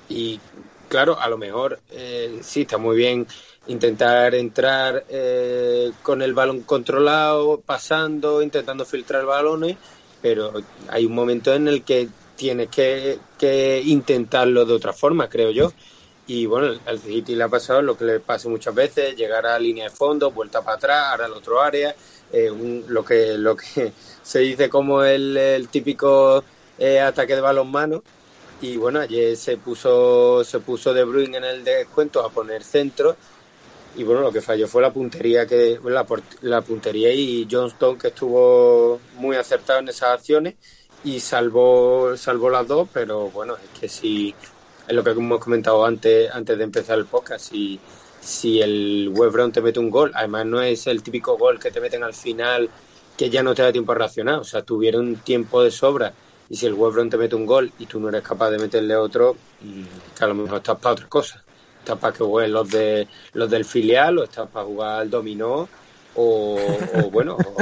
Y 0.09 0.40
claro, 0.88 1.18
a 1.21 1.29
lo 1.29 1.38
mejor 1.38 1.81
eh, 1.90 2.40
sí 2.42 2.62
está 2.62 2.79
muy 2.79 2.97
bien 2.97 3.27
intentar 3.66 4.35
entrar 4.35 5.05
eh, 5.09 5.92
con 6.03 6.23
el 6.23 6.35
balón 6.35 6.62
controlado, 6.62 7.61
pasando, 7.61 8.42
intentando 8.42 8.85
filtrar 8.85 9.27
balones, 9.27 9.77
pero 10.23 10.53
hay 10.88 11.05
un 11.05 11.14
momento 11.14 11.55
en 11.55 11.68
el 11.68 11.83
que 11.83 12.09
tienes 12.37 12.68
que, 12.68 13.18
que 13.38 13.83
intentarlo 13.85 14.64
de 14.64 14.75
otra 14.75 14.92
forma, 14.92 15.29
creo 15.29 15.51
yo. 15.51 15.73
Y 16.27 16.44
bueno, 16.44 16.79
al 16.85 16.99
City 16.99 17.35
le 17.35 17.44
ha 17.44 17.49
pasado 17.49 17.81
lo 17.81 17.97
que 17.97 18.05
le 18.05 18.21
pasa 18.21 18.49
muchas 18.51 18.75
veces, 18.75 19.16
llegar 19.16 19.47
a 19.47 19.59
línea 19.59 19.85
de 19.85 19.90
fondo, 19.90 20.31
vuelta 20.31 20.62
para 20.62 20.77
atrás, 20.77 21.07
ahora 21.11 21.25
al 21.25 21.33
otro 21.33 21.61
área, 21.61 21.94
eh, 22.31 22.51
un, 22.51 22.85
lo 22.88 23.03
que 23.03 23.38
lo 23.38 23.57
que 23.57 23.92
se 24.29 24.41
dice 24.41 24.69
como 24.69 25.03
el, 25.05 25.35
el 25.38 25.69
típico 25.69 26.45
eh, 26.79 27.01
ataque 27.01 27.35
de 27.35 27.41
balonmano. 27.41 28.03
Y 28.61 28.77
bueno, 28.77 29.01
ayer 29.01 29.37
se 29.38 29.57
puso 29.57 30.45
se 30.45 30.61
puso 30.61 30.93
De 30.93 31.03
Bruyne 31.05 31.38
en 31.38 31.45
el 31.45 31.64
descuento 31.64 32.23
a 32.23 32.29
poner 32.29 32.62
centro 32.62 33.17
y 33.97 34.05
bueno, 34.05 34.21
lo 34.21 34.31
que 34.31 34.43
falló 34.43 34.69
fue 34.69 34.83
la 34.83 34.93
puntería 34.93 35.47
que 35.47 35.81
la, 36.43 36.61
puntería 36.61 37.11
y 37.12 37.49
Johnston 37.51 37.97
que 37.99 38.09
estuvo 38.09 39.01
muy 39.14 39.37
acertado 39.37 39.79
en 39.79 39.88
esas 39.88 40.11
acciones 40.11 40.57
y 41.05 41.21
salvó 41.21 42.14
salvó 42.17 42.51
las 42.51 42.67
dos, 42.69 42.87
pero 42.93 43.31
bueno, 43.31 43.57
es 43.57 43.81
que 43.81 43.88
si 43.88 44.35
es 44.87 44.95
lo 44.95 45.03
que 45.03 45.11
hemos 45.11 45.41
comentado 45.41 45.87
antes 45.87 46.31
antes 46.33 46.59
de 46.59 46.64
empezar 46.64 46.99
el 46.99 47.07
podcast, 47.07 47.51
si 47.51 47.81
si 48.21 48.61
el 48.61 49.11
West 49.14 49.55
te 49.55 49.62
mete 49.62 49.81
un 49.81 49.88
gol, 49.88 50.12
además 50.14 50.45
no 50.45 50.61
es 50.61 50.87
el 50.87 51.03
típico 51.03 51.38
gol 51.38 51.59
que 51.59 51.71
te 51.71 51.81
meten 51.81 52.03
al 52.05 52.14
final 52.14 52.69
que 53.19 53.29
ya 53.29 53.43
no 53.43 53.55
te 53.55 53.63
da 53.63 53.73
tiempo 53.73 53.93
a 53.93 53.97
reaccionar, 53.97 54.37
o 54.39 54.45
sea, 54.45 54.63
tuvieron 54.63 55.17
tiempo 55.17 55.63
de 55.63 55.71
sobra. 55.71 56.15
Y 56.49 56.57
si 56.57 56.65
el 56.65 56.73
West 56.73 56.95
Brom 56.95 57.11
te 57.11 57.19
mete 57.19 57.35
un 57.35 57.45
gol 57.45 57.71
y 57.79 57.85
tú 57.85 58.01
no 58.01 58.09
eres 58.09 58.23
capaz 58.23 58.51
de 58.51 58.59
meterle 58.59 58.97
otro, 58.97 59.37
que 60.17 60.25
a 60.25 60.29
lo 60.29 60.35
mejor 60.35 60.59
estás 60.59 60.79
para 60.79 60.95
otra 60.95 61.09
cosa 61.09 61.45
estás 61.89 61.99
para 61.99 62.13
que 62.13 62.25
jueguen 62.25 62.53
los 62.53 62.69
de 62.69 63.09
los 63.33 63.51
del 63.51 63.65
filial 63.65 64.19
o 64.19 64.25
estás 64.25 64.49
para 64.49 64.67
jugar 64.67 65.01
al 65.01 65.11
dominó 65.11 65.69
o, 66.15 66.59
o 66.95 67.11
bueno 67.11 67.37
o, 67.37 67.57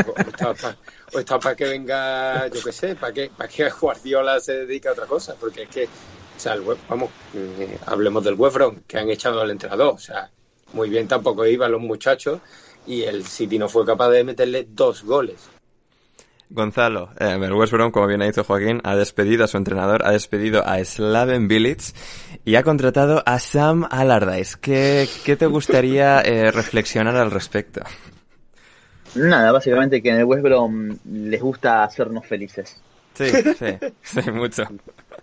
o 1.15 1.19
estás 1.19 1.39
para 1.43 1.55
que 1.55 1.65
venga 1.65 2.49
yo 2.49 2.63
qué 2.63 2.73
sé 2.73 2.97
para 2.97 3.13
que 3.13 3.31
para 3.37 3.49
que 3.49 3.69
Guardiola 3.71 4.41
se 4.41 4.67
dedique 4.67 4.89
a 4.89 4.93
otra 4.93 5.07
cosa 5.07 5.37
porque 5.39 5.63
es 5.63 5.69
que 5.69 5.85
o 5.85 6.39
sea 6.41 6.55
el 6.55 6.63
web, 6.63 6.79
vamos 6.89 7.11
eh, 7.35 7.79
hablemos 7.87 8.25
del 8.25 8.35
Webron 8.35 8.83
que 8.87 8.99
han 8.99 9.09
echado 9.09 9.41
al 9.41 9.51
entrenador. 9.51 9.95
O 9.95 9.99
sea 9.99 10.31
muy 10.73 10.91
bien 10.91 11.07
tampoco 11.07 11.47
iban 11.47 11.71
los 11.71 11.81
muchachos 11.81 12.41
y 12.87 13.03
el 13.03 13.25
City 13.25 13.59
no 13.59 13.69
fue 13.69 13.85
capaz 13.85 14.11
de 14.11 14.25
meterle 14.25 14.67
dos 14.71 15.03
goles 15.05 15.49
Gonzalo, 16.49 17.11
eh, 17.19 17.37
el 17.43 17.53
West 17.55 17.73
Brom, 17.73 17.91
como 17.91 18.07
bien 18.07 18.23
ha 18.23 18.27
dicho 18.27 18.45
Joaquín, 18.45 18.81
ha 18.85 18.95
despedido 18.95 19.45
a 19.45 19.49
su 19.49 19.57
entrenador, 19.57 20.07
ha 20.07 20.13
despedido 20.13 20.65
a 20.65 20.83
Slaven 20.85 21.49
Bilic 21.49 21.81
y 22.45 22.55
ha 22.55 22.63
contratado 22.63 23.21
a 23.27 23.41
Sam 23.41 23.85
Allardyce. 23.91 24.57
¿Qué, 24.61 25.09
qué 25.25 25.35
te 25.37 25.47
gustaría 25.47 26.21
eh, 26.21 26.53
reflexionar 26.53 27.17
al 27.17 27.33
respecto? 27.33 27.81
Nada, 29.17 29.51
básicamente 29.51 30.01
que 30.01 30.11
en 30.11 30.19
el 30.19 30.25
West 30.25 30.45
Brom 30.45 30.97
les 31.05 31.41
gusta 31.41 31.83
hacernos 31.83 32.25
felices. 32.27 32.81
Sí, 33.15 33.29
sí, 33.59 33.67
sí, 34.03 34.31
mucho. 34.31 34.65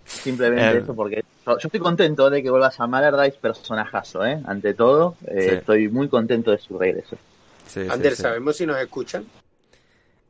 Simplemente 0.04 0.78
Eh, 0.78 0.80
eso, 0.82 0.94
porque 0.94 1.24
yo 1.46 1.52
yo 1.58 1.68
estoy 1.68 1.80
contento 1.80 2.28
de 2.28 2.42
que 2.42 2.50
vuelva 2.50 2.70
Sam 2.70 2.92
Allardyce, 2.94 3.38
personajazo, 3.40 4.26
¿eh? 4.26 4.42
Ante 4.44 4.74
todo, 4.74 5.16
eh, 5.26 5.46
Sí. 5.48 5.54
estoy 5.56 5.88
muy 5.88 6.08
contento 6.08 6.50
de 6.50 6.58
su 6.58 6.78
regreso. 6.78 7.16
Sí, 7.66 7.84
sí, 7.84 7.88
Ander 7.90 8.14
sí. 8.14 8.22
sabemos 8.22 8.56
si 8.56 8.66
nos 8.66 8.80
escuchan 8.80 9.24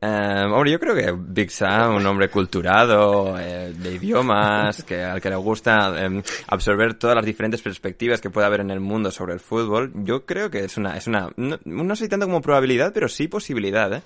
Eh, 0.01 0.45
hombre, 0.51 0.71
yo 0.71 0.79
creo 0.79 0.93
que 0.93 1.11
Big 1.17 1.49
Sam, 1.49 1.95
un 1.95 2.05
hombre 2.05 2.29
culturado, 2.29 3.39
eh, 3.39 3.73
de 3.75 3.93
idiomas, 3.93 4.83
que 4.83 5.01
al 5.01 5.19
que 5.19 5.29
le 5.29 5.35
gusta 5.37 5.93
eh, 5.97 6.21
absorber 6.47 6.93
todas 6.95 7.15
las 7.15 7.25
diferentes 7.25 7.61
perspectivas 7.61 8.21
que 8.21 8.29
puede 8.29 8.45
haber 8.45 8.59
en 8.59 8.69
el 8.69 8.81
mundo 8.81 9.09
sobre 9.09 9.33
el 9.33 9.39
fútbol, 9.39 9.91
yo 10.03 10.25
creo 10.25 10.51
que 10.51 10.65
es 10.65 10.77
una, 10.77 10.95
es 10.95 11.07
una, 11.07 11.29
no, 11.37 11.57
no 11.63 11.95
sé 11.95 12.07
tanto 12.07 12.27
como 12.27 12.41
probabilidad, 12.41 12.91
pero 12.93 13.07
sí 13.07 13.27
posibilidad, 13.27 13.91
¿eh? 13.93 14.01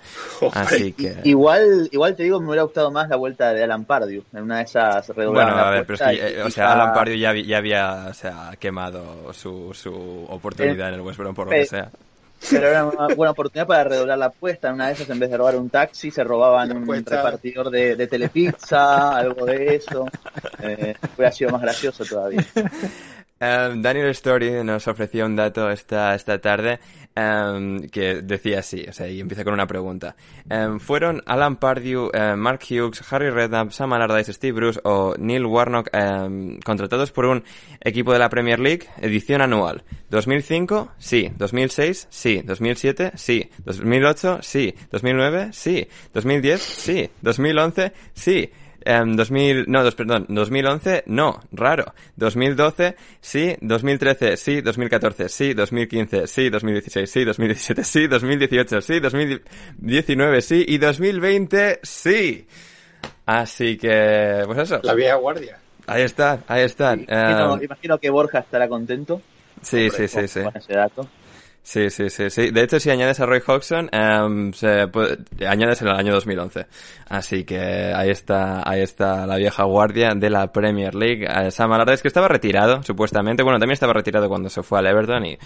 Así 0.52 0.92
que... 0.92 1.16
Igual, 1.24 1.88
igual 1.92 2.16
te 2.16 2.22
digo, 2.22 2.40
me 2.40 2.46
hubiera 2.46 2.62
gustado 2.62 2.90
más 2.90 3.08
la 3.08 3.16
vuelta 3.16 3.52
de 3.52 3.64
Alan 3.64 3.84
Pardew. 3.84 4.22
En 4.32 4.44
una 4.44 4.58
de 4.58 4.62
esas 4.62 5.06
Bueno, 5.14 5.40
a 5.40 5.70
ver, 5.70 5.84
pero 5.84 5.94
es 5.96 6.02
que, 6.02 6.14
y 6.14 6.18
eh, 6.18 6.42
o 6.42 6.50
sea, 6.50 6.72
Alan 6.72 6.94
Pardew 6.94 7.16
ya, 7.16 7.34
ya 7.34 7.58
había, 7.58 8.06
o 8.10 8.14
sea, 8.14 8.52
quemado 8.58 9.32
su, 9.34 9.74
su 9.74 9.92
oportunidad 10.28 10.88
en 10.88 10.94
el 10.94 11.00
West 11.02 11.18
Brom 11.18 11.34
por 11.34 11.48
lo 11.48 11.52
eh, 11.52 11.60
que 11.60 11.66
sea. 11.66 11.90
Pero 12.48 12.68
era 12.68 12.86
una 12.86 13.14
buena 13.14 13.32
oportunidad 13.32 13.66
para 13.66 13.84
redoblar 13.84 14.18
la 14.18 14.26
apuesta. 14.26 14.68
En 14.68 14.74
una 14.74 14.86
de 14.86 14.94
esas, 14.94 15.10
en 15.10 15.18
vez 15.18 15.30
de 15.30 15.36
robar 15.36 15.56
un 15.56 15.68
taxi, 15.68 16.10
se 16.10 16.24
robaban 16.24 16.74
un 16.74 16.86
repartidor 16.86 17.70
de, 17.70 17.96
de 17.96 18.06
telepizza, 18.06 19.16
algo 19.16 19.44
de 19.44 19.74
eso. 19.74 20.06
Eh, 20.62 20.94
hubiera 21.16 21.32
sido 21.32 21.50
más 21.50 21.60
gracioso 21.60 22.04
todavía. 22.04 22.44
Um, 23.42 23.80
Daniel 23.80 24.10
Story 24.10 24.62
nos 24.62 24.86
ofreció 24.86 25.24
un 25.24 25.34
dato 25.34 25.70
esta, 25.70 26.14
esta 26.14 26.38
tarde 26.42 26.78
um, 27.16 27.80
que 27.88 28.16
decía 28.20 28.58
así, 28.58 28.84
o 28.86 28.92
sea, 28.92 29.08
y 29.08 29.18
empieza 29.18 29.44
con 29.44 29.54
una 29.54 29.66
pregunta. 29.66 30.14
Um, 30.50 30.78
¿Fueron 30.78 31.22
Alan 31.24 31.56
Pardew, 31.56 32.10
Mark 32.36 32.60
Hughes, 32.68 33.02
Harry 33.10 33.30
Redknapp, 33.30 33.70
Sam 33.70 33.94
Allardyce, 33.94 34.34
Steve 34.34 34.52
Bruce 34.52 34.80
o 34.84 35.14
Neil 35.16 35.46
Warnock 35.46 35.88
contratados 36.66 37.12
por 37.12 37.24
un 37.24 37.42
equipo 37.80 38.12
de 38.12 38.18
la 38.18 38.28
Premier 38.28 38.60
League 38.60 38.88
edición 38.98 39.40
anual? 39.40 39.84
¿2005? 40.10 40.90
Sí. 40.98 41.30
¿2006? 41.38 42.08
Sí. 42.10 42.42
¿2007? 42.44 43.12
Sí. 43.14 43.50
¿2008? 43.64 44.42
Sí. 44.42 44.74
¿2009? 44.92 45.52
Sí. 45.52 45.88
¿2010? 46.12 46.56
Sí. 46.58 47.10
¿2011? 47.22 47.92
Sí. 48.12 48.50
Em, 48.84 49.16
2000, 49.16 49.64
no, 49.68 49.84
dos, 49.84 49.94
perdón, 49.94 50.26
2011, 50.28 51.04
no, 51.06 51.40
raro. 51.52 51.94
2012, 52.16 52.96
sí. 53.20 53.56
2013, 53.60 54.36
sí. 54.36 54.60
2014, 54.60 55.28
sí. 55.28 55.54
2015, 55.54 56.26
sí. 56.26 56.50
2016, 56.50 57.10
sí. 57.10 57.24
2017, 57.24 57.84
sí. 57.84 58.06
2018, 58.06 58.80
sí. 58.80 59.00
2019, 59.00 60.40
sí. 60.42 60.64
Y 60.66 60.78
2020, 60.78 61.80
sí. 61.82 62.46
Así 63.26 63.76
que, 63.76 64.42
pues 64.46 64.58
eso. 64.58 64.80
la 64.82 64.94
vieja 64.94 65.14
guardia 65.16 65.58
Ahí 65.86 66.02
están, 66.02 66.44
ahí. 66.46 66.64
Imagino, 67.08 67.54
Em, 67.56 67.64
imagino 67.64 67.98
que 67.98 68.10
Borja 68.10 68.38
estará 68.38 68.68
contento 68.68 69.20
sí, 69.60 69.90
sí, 69.90 70.06
sí, 70.06 70.28
sí. 70.28 70.40
con 70.42 70.56
ese 70.56 70.74
dato. 70.74 71.08
Sí, 71.62 71.90
sí, 71.90 72.08
sí, 72.10 72.30
sí. 72.30 72.50
De 72.50 72.62
hecho, 72.62 72.80
si 72.80 72.90
añades 72.90 73.20
a 73.20 73.26
Roy 73.26 73.40
Hodgson, 73.46 73.88
em, 73.92 74.52
se 74.52 74.88
puede- 74.88 75.18
añades 75.46 75.80
en 75.82 75.88
el 75.88 75.94
año 75.94 76.12
2011. 76.12 76.66
Así 77.08 77.44
que 77.44 77.58
ahí 77.94 78.10
está, 78.10 78.68
ahí 78.68 78.80
está 78.80 79.26
la 79.26 79.36
vieja 79.36 79.64
guardia 79.64 80.12
de 80.16 80.30
la 80.30 80.50
Premier 80.52 80.94
League. 80.94 81.26
Eh, 81.28 81.50
Sam 81.50 81.72
Allardyce, 81.72 82.02
que 82.02 82.08
estaba 82.08 82.28
retirado, 82.28 82.82
supuestamente. 82.82 83.42
Bueno, 83.42 83.58
también 83.58 83.74
estaba 83.74 83.92
retirado 83.92 84.28
cuando 84.28 84.48
se 84.48 84.62
fue 84.62 84.78
al 84.78 84.86
Everton 84.86 85.26
y 85.26 85.38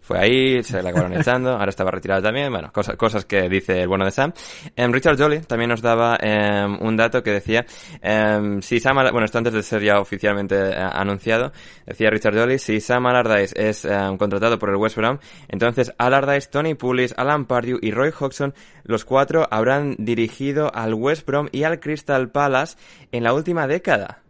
fue 0.00 0.18
ahí, 0.18 0.62
se 0.62 0.82
le 0.82 0.88
acabaron 0.88 1.18
echando. 1.18 1.50
Ahora 1.50 1.70
estaba 1.70 1.90
retirado 1.90 2.22
también. 2.22 2.50
Bueno, 2.50 2.72
cosas, 2.72 2.96
cosas 2.96 3.24
que 3.24 3.48
dice 3.48 3.82
el 3.82 3.88
bueno 3.88 4.04
de 4.04 4.10
Sam. 4.10 4.32
Em, 4.74 4.92
Richard 4.92 5.18
Jolly 5.18 5.40
también 5.40 5.70
nos 5.70 5.82
daba 5.82 6.16
em, 6.20 6.78
un 6.80 6.96
dato 6.96 7.22
que 7.22 7.32
decía, 7.32 7.64
em, 8.00 8.60
si 8.62 8.80
Sam, 8.80 8.96
bueno, 8.96 9.24
esto 9.24 9.38
antes 9.38 9.52
de 9.52 9.62
ser 9.62 9.82
ya 9.82 10.00
oficialmente 10.00 10.56
eh, 10.56 10.74
anunciado, 10.76 11.52
decía 11.86 12.10
Richard 12.10 12.36
Jolly, 12.36 12.58
si 12.58 12.80
Sam 12.80 13.06
Allardyce 13.06 13.54
es 13.56 13.86
contratado 14.18 14.58
por 14.58 14.70
el 14.70 14.76
West 14.76 14.96
Brom, 14.96 15.18
entonces 15.48 15.92
Allardyce, 15.98 16.48
Tony 16.50 16.74
Pulis, 16.74 17.14
Alan 17.16 17.46
Pardew 17.46 17.78
y 17.80 17.90
Roy 17.90 18.12
Hodgson, 18.18 18.54
los 18.84 19.04
cuatro 19.04 19.46
habrán 19.50 19.96
dirigido 19.98 20.74
al 20.74 20.94
West 20.94 21.26
Brom 21.26 21.48
y 21.52 21.64
al 21.64 21.80
Crystal 21.80 22.30
Palace 22.30 22.76
en 23.12 23.24
la 23.24 23.32
última 23.32 23.66
década. 23.66 24.22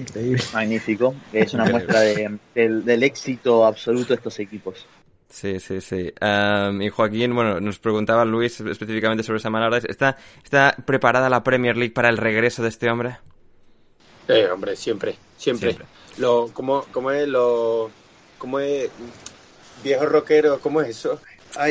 Increíble. 0.00 0.42
Magnífico. 0.52 1.14
Es 1.32 1.54
una 1.54 1.64
muestra 1.64 2.00
de- 2.00 2.38
del, 2.54 2.84
del 2.84 3.02
éxito 3.02 3.64
absoluto 3.64 4.08
de 4.08 4.14
estos 4.14 4.38
equipos. 4.38 4.86
Sí, 5.28 5.58
sí, 5.60 5.80
sí. 5.80 6.12
Y 6.80 6.88
Joaquín, 6.88 7.34
bueno, 7.34 7.60
nos 7.60 7.78
preguntaba 7.78 8.24
Luis 8.24 8.60
específicamente 8.60 9.22
sobre 9.24 9.40
Sam 9.40 9.56
Allardyce. 9.56 9.90
¿Está, 9.90 10.16
¿Está 10.42 10.74
preparada 10.86 11.28
la 11.28 11.42
Premier 11.42 11.76
League 11.76 11.92
para 11.92 12.08
el 12.08 12.16
regreso 12.16 12.62
de 12.62 12.68
este 12.68 12.88
hombre? 12.90 13.18
Eh, 14.28 14.46
hombre, 14.52 14.76
siempre, 14.76 15.16
siempre. 15.36 15.70
Siempre. 15.72 15.86
Lo, 16.18 16.48
¿cómo, 16.52 16.84
¿Cómo 16.92 17.10
es 17.10 17.26
lo, 17.28 17.90
cómo 18.38 18.60
es 18.60 18.88
viejo 19.84 20.06
rockero? 20.06 20.58
¿Cómo 20.60 20.80
es 20.80 20.88
eso? 20.90 21.20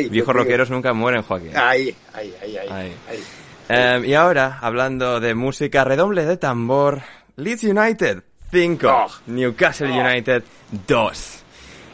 Viejos 0.10 0.36
rockeros 0.36 0.70
nunca 0.70 0.94
mueren, 0.94 1.22
Joaquín. 1.22 1.52
Ahí, 1.56 1.96
ahí, 2.14 2.34
ahí, 2.42 2.58
ahí. 2.58 2.94
Em, 3.70 4.06
y 4.06 4.14
ahora, 4.14 4.60
hablando 4.62 5.20
de 5.20 5.34
música, 5.34 5.84
redoble 5.84 6.26
de 6.26 6.38
tambor, 6.38 7.02
Leeds 7.38 7.64
United 7.64 8.22
5, 8.52 9.28
Newcastle 9.28 9.90
United 9.90 10.44
2. 10.88 11.45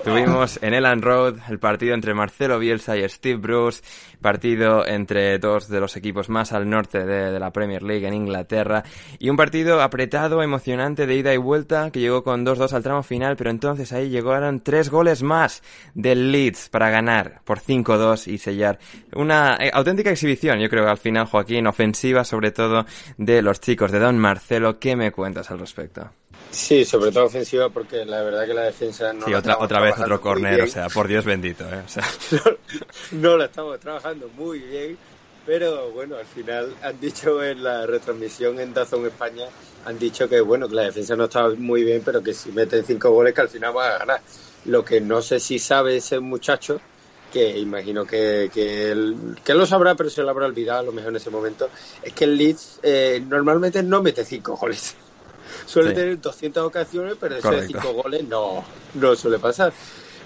Tuvimos 0.03 0.57
en 0.63 0.73
Elland 0.73 1.03
Road 1.03 1.35
el 1.47 1.59
partido 1.59 1.93
entre 1.93 2.15
Marcelo 2.15 2.57
Bielsa 2.57 2.97
y 2.97 3.07
Steve 3.07 3.37
Bruce, 3.37 3.83
partido 4.19 4.87
entre 4.87 5.37
dos 5.37 5.67
de 5.67 5.79
los 5.79 5.95
equipos 5.95 6.27
más 6.27 6.53
al 6.53 6.67
norte 6.67 7.05
de, 7.05 7.39
la 7.39 7.51
Premier 7.51 7.83
League 7.83 8.07
en 8.07 8.15
Inglaterra, 8.15 8.83
y 9.19 9.29
un 9.29 9.37
partido 9.37 9.81
apretado, 9.81 10.41
emocionante 10.41 11.05
de 11.05 11.15
ida 11.15 11.33
y 11.33 11.37
vuelta, 11.37 11.91
que 11.91 11.99
llegó 11.99 12.23
con 12.23 12.43
2-2 12.43 12.73
al 12.73 12.83
tramo 12.83 13.03
final, 13.03 13.35
pero 13.35 13.51
entonces 13.51 13.93
ahí 13.93 14.09
llegaron 14.09 14.61
tres 14.61 14.89
goles 14.89 15.21
más 15.21 15.61
del 15.93 16.31
Leeds 16.31 16.69
para 16.69 16.89
ganar 16.89 17.41
por 17.45 17.59
5-2 17.59 18.27
y 18.27 18.39
sellar 18.39 18.79
una 19.13 19.57
eh, 19.59 19.69
auténtica 19.71 20.09
exhibición, 20.09 20.59
yo 20.59 20.69
creo 20.69 20.83
que 20.83 20.91
al 20.91 20.97
final, 20.97 21.27
Joaquín, 21.27 21.67
ofensiva 21.67 22.23
sobre 22.23 22.51
todo 22.51 22.85
de 23.17 23.41
los 23.41 23.59
chicos 23.59 23.91
de 23.91 23.99
Don 23.99 24.17
Marcelo. 24.17 24.79
¿Qué 24.79 24.95
me 24.95 25.11
cuentas 25.11 25.51
al 25.51 25.59
respecto? 25.59 26.09
Sí, 26.51 26.83
sobre 26.83 27.11
todo 27.11 27.25
ofensiva 27.25 27.69
porque 27.69 28.05
la 28.05 28.21
verdad 28.21 28.45
que 28.45 28.53
la 28.53 28.63
defensa 28.63 29.13
no... 29.13 29.25
Sí, 29.25 29.33
otra, 29.33 29.57
otra 29.57 29.79
vez 29.79 29.97
otro 29.97 30.19
corner, 30.19 30.61
o 30.61 30.67
sea, 30.67 30.89
por 30.89 31.07
Dios 31.07 31.23
bendito, 31.23 31.63
¿eh? 31.63 31.83
no, 33.13 33.37
la 33.37 33.45
estamos 33.45 33.79
trabajando 33.79 34.29
muy 34.35 34.59
bien, 34.59 34.97
pero 35.45 35.91
bueno, 35.91 36.17
al 36.17 36.25
final 36.25 36.75
han 36.83 36.99
dicho 36.99 37.41
en 37.41 37.63
la 37.63 37.85
retransmisión 37.85 38.59
en 38.59 38.73
Dazón 38.73 39.05
España, 39.05 39.45
han 39.85 39.97
dicho 39.97 40.27
que 40.27 40.41
bueno, 40.41 40.67
que 40.67 40.75
la 40.75 40.83
defensa 40.83 41.15
no 41.15 41.25
estaba 41.25 41.55
muy 41.55 41.85
bien, 41.85 42.01
pero 42.03 42.21
que 42.21 42.33
si 42.33 42.51
meten 42.51 42.83
cinco 42.83 43.11
goles 43.11 43.33
que 43.33 43.41
al 43.41 43.49
final 43.49 43.73
van 43.73 43.93
a 43.93 43.97
ganar. 43.99 44.21
Lo 44.65 44.83
que 44.83 44.99
no 44.99 45.21
sé 45.21 45.39
si 45.39 45.57
sabe 45.57 45.95
ese 45.95 46.19
muchacho, 46.19 46.81
que 47.31 47.57
imagino 47.57 48.05
que, 48.05 48.51
que, 48.53 49.53
lo 49.53 49.65
sabrá, 49.65 49.95
pero 49.95 50.09
se 50.09 50.21
lo 50.21 50.29
habrá 50.29 50.47
olvidado 50.47 50.81
a 50.81 50.83
lo 50.83 50.91
mejor 50.91 51.11
en 51.11 51.15
ese 51.15 51.29
momento, 51.29 51.69
es 52.03 52.11
que 52.11 52.25
el 52.25 52.37
Leeds 52.37 52.79
eh, 52.83 53.23
normalmente 53.25 53.81
no 53.81 54.03
mete 54.03 54.25
cinco 54.25 54.57
goles 54.57 54.95
suele 55.65 55.93
tener 55.93 56.19
200 56.19 56.63
ocasiones, 56.63 57.15
pero 57.19 57.35
eso 57.35 57.51
de 57.51 57.67
5 57.67 57.93
goles 57.93 58.27
no, 58.27 58.63
no 58.95 59.15
suele 59.15 59.39
pasar. 59.39 59.73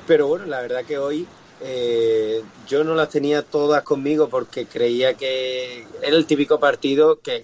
Pero 0.08 0.28
bueno, 0.28 0.46
la 0.46 0.62
verdad 0.62 0.86
que 0.86 0.98
hoy 0.98 1.28
eh, 1.62 2.44
yo 2.68 2.84
no 2.84 2.96
las 2.96 3.10
tenía 3.10 3.42
todas 3.42 3.84
conmigo 3.84 4.28
porque 4.30 4.66
creía 4.66 5.14
que 5.14 5.86
era 6.02 6.16
el 6.16 6.26
típico 6.26 6.60
partido 6.60 7.20
que, 7.20 7.44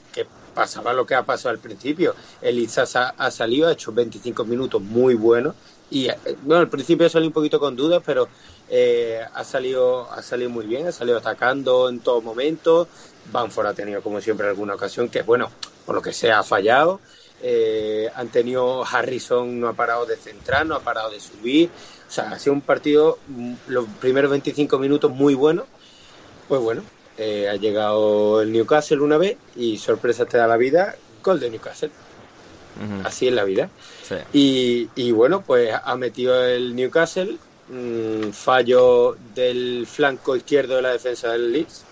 pasaba 0.53 0.91
lo 0.91 1.05
que 1.05 1.15
ha 1.15 1.23
pasado 1.23 1.51
al 1.51 1.59
principio. 1.59 2.13
El 2.41 2.67
ha 2.67 3.31
salido, 3.31 3.69
ha 3.69 3.71
hecho 3.71 3.93
25 3.93 4.43
minutos 4.43 4.81
muy 4.81 5.15
buenos. 5.15 5.55
Y 5.89 6.09
eh, 6.09 6.17
bueno, 6.43 6.61
al 6.61 6.69
principio 6.69 7.09
salió 7.09 7.27
un 7.27 7.33
poquito 7.33 7.59
con 7.59 7.75
dudas, 7.75 8.03
pero 8.05 8.27
eh, 8.69 9.21
ha, 9.33 9.43
salido, 9.43 10.11
ha 10.11 10.21
salido 10.21 10.49
muy 10.49 10.65
bien, 10.65 10.87
ha 10.87 10.91
salido 10.91 11.17
atacando 11.17 11.87
en 11.89 11.99
todo 11.99 12.21
momento. 12.21 12.87
Banford 13.31 13.67
ha 13.67 13.73
tenido, 13.73 14.01
como 14.01 14.19
siempre, 14.19 14.47
alguna 14.47 14.75
ocasión 14.75 15.07
que, 15.07 15.21
bueno, 15.21 15.49
por 15.85 15.95
lo 15.95 16.01
que 16.01 16.11
sea, 16.11 16.39
ha 16.39 16.43
fallado. 16.43 16.99
Eh, 17.43 18.09
han 18.15 18.29
tenido 18.29 18.85
Harrison, 18.85 19.59
no 19.59 19.67
ha 19.67 19.73
parado 19.73 20.05
de 20.05 20.15
centrar, 20.15 20.65
no 20.65 20.75
ha 20.75 20.81
parado 20.81 21.09
de 21.09 21.19
subir. 21.19 21.69
O 22.07 22.11
sea, 22.11 22.31
ha 22.31 22.39
sido 22.39 22.53
un 22.53 22.61
partido, 22.61 23.17
mm, 23.27 23.53
los 23.67 23.85
primeros 23.99 24.29
25 24.31 24.77
minutos 24.77 25.11
muy 25.11 25.33
buenos. 25.33 25.65
Pues 26.47 26.61
bueno, 26.61 26.83
eh, 27.17 27.49
ha 27.49 27.55
llegado 27.55 28.41
el 28.41 28.51
Newcastle 28.51 28.99
una 28.99 29.17
vez 29.17 29.37
y 29.55 29.77
sorpresa 29.77 30.25
te 30.25 30.37
da 30.37 30.47
la 30.47 30.57
vida, 30.57 30.95
gol 31.23 31.39
de 31.39 31.49
Newcastle. 31.49 31.91
Así 33.03 33.27
es 33.27 33.33
la 33.33 33.43
vida. 33.43 33.69
Y, 34.33 35.11
bueno, 35.11 35.41
pues 35.41 35.71
ha 35.83 35.95
metido 35.95 36.43
el 36.43 36.75
Newcastle, 36.75 37.37
mm, 37.69 38.31
fallo 38.31 39.17
del 39.35 39.85
flanco 39.87 40.35
izquierdo 40.35 40.77
de 40.77 40.81
la 40.81 40.91
defensa 40.91 41.31
del 41.31 41.51
Leeds, 41.51 41.83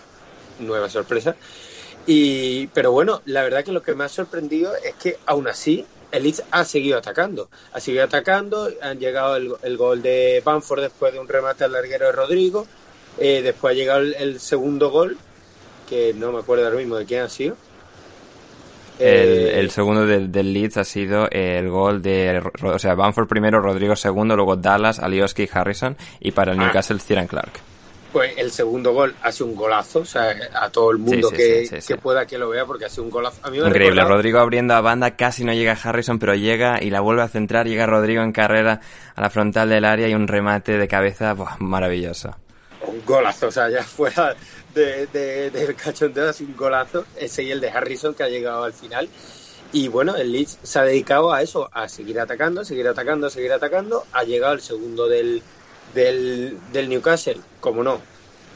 nueva 0.58 0.88
sorpresa. 0.88 1.36
Y, 2.06 2.66
pero 2.68 2.92
bueno, 2.92 3.20
la 3.26 3.42
verdad 3.42 3.64
que 3.64 3.72
lo 3.72 3.82
que 3.82 3.94
me 3.94 4.04
ha 4.04 4.08
sorprendido 4.08 4.74
es 4.76 4.94
que 4.94 5.18
aún 5.26 5.48
así 5.48 5.86
el 6.12 6.24
Leeds 6.24 6.42
ha 6.50 6.64
seguido 6.64 6.98
atacando. 6.98 7.48
Ha 7.72 7.80
seguido 7.80 8.04
atacando, 8.04 8.68
han 8.82 8.98
llegado 8.98 9.36
el, 9.36 9.76
gol 9.76 10.02
de 10.02 10.42
Banford 10.44 10.82
después 10.82 11.12
de 11.12 11.18
un 11.18 11.28
remate 11.28 11.64
al 11.64 11.72
larguero 11.72 12.06
de 12.06 12.12
Rodrigo. 12.12 12.66
Eh, 13.18 13.42
después 13.42 13.72
ha 13.72 13.74
llegado 13.74 14.00
el, 14.00 14.40
segundo 14.40 14.90
gol, 14.90 15.18
que 15.88 16.14
no 16.14 16.32
me 16.32 16.38
acuerdo 16.40 16.64
ahora 16.64 16.78
mismo 16.78 16.96
de 16.96 17.04
quién 17.04 17.22
ha 17.22 17.28
sido. 17.28 17.56
El, 18.98 19.66
eh, 19.66 19.70
segundo 19.70 20.04
del, 20.04 20.30
del, 20.30 20.52
Leeds 20.52 20.76
ha 20.76 20.84
sido 20.84 21.26
el 21.30 21.70
gol 21.70 22.02
de, 22.02 22.42
o 22.62 22.78
sea, 22.78 22.94
Banford 22.94 23.28
primero, 23.28 23.60
Rodrigo 23.60 23.96
segundo, 23.96 24.36
luego 24.36 24.56
Dallas, 24.56 24.98
Alioski 24.98 25.44
y 25.44 25.48
Harrison, 25.50 25.96
y 26.20 26.32
para 26.32 26.52
el 26.52 26.60
ah. 26.60 26.64
Newcastle, 26.64 26.98
Cieran 26.98 27.26
Clark 27.26 27.69
pues 28.12 28.34
el 28.36 28.50
segundo 28.50 28.92
gol 28.92 29.14
hace 29.22 29.44
un 29.44 29.54
golazo, 29.54 30.00
o 30.00 30.04
sea, 30.04 30.34
a 30.54 30.70
todo 30.70 30.90
el 30.90 30.98
mundo 30.98 31.30
que, 31.30 31.68
pueda 32.02 32.26
que 32.26 32.38
lo 32.38 32.48
vea, 32.48 32.64
porque 32.66 32.86
hace 32.86 33.00
un 33.00 33.10
golazo. 33.10 33.40
Increíble, 33.52 34.04
Rodrigo 34.04 34.38
abriendo 34.38 34.74
a 34.74 34.80
banda, 34.80 35.16
casi 35.16 35.44
no 35.44 35.52
llega 35.52 35.78
Harrison, 35.82 36.18
pero 36.18 36.34
llega 36.34 36.82
y 36.82 36.90
la 36.90 37.00
vuelve 37.00 37.22
a 37.22 37.28
centrar, 37.28 37.66
llega 37.66 37.86
Rodrigo 37.86 38.22
en 38.22 38.32
carrera 38.32 38.80
a 39.14 39.20
la 39.20 39.30
frontal 39.30 39.68
del 39.68 39.84
área 39.84 40.08
y 40.08 40.14
un 40.14 40.28
remate 40.28 40.78
de 40.78 40.88
cabeza, 40.88 41.34
maravilloso. 41.58 42.36
Un 42.86 43.04
golazo, 43.04 43.48
o 43.48 43.50
sea, 43.50 43.68
ya 43.70 43.82
fuera 43.84 44.34
de, 44.74 45.06
del 45.50 45.74
cachondeo, 45.74 46.28
hace 46.28 46.44
un 46.44 46.56
golazo, 46.56 47.04
ese 47.16 47.42
y 47.42 47.50
el 47.50 47.60
de 47.60 47.70
Harrison 47.70 48.14
que 48.14 48.22
ha 48.22 48.28
llegado 48.28 48.64
al 48.64 48.72
final. 48.72 49.08
Y 49.72 49.86
bueno, 49.86 50.16
el 50.16 50.32
Leeds 50.32 50.58
se 50.64 50.80
ha 50.80 50.82
dedicado 50.82 51.32
a 51.32 51.42
eso, 51.42 51.70
a 51.72 51.88
seguir 51.88 52.18
atacando, 52.18 52.64
seguir 52.64 52.88
atacando, 52.88 53.30
seguir 53.30 53.52
atacando. 53.52 54.04
Ha 54.12 54.24
llegado 54.24 54.54
el 54.54 54.60
segundo 54.60 55.06
del, 55.06 55.42
del, 55.94 56.58
del 56.72 56.88
Newcastle, 56.88 57.40
como 57.60 57.82
no, 57.82 58.00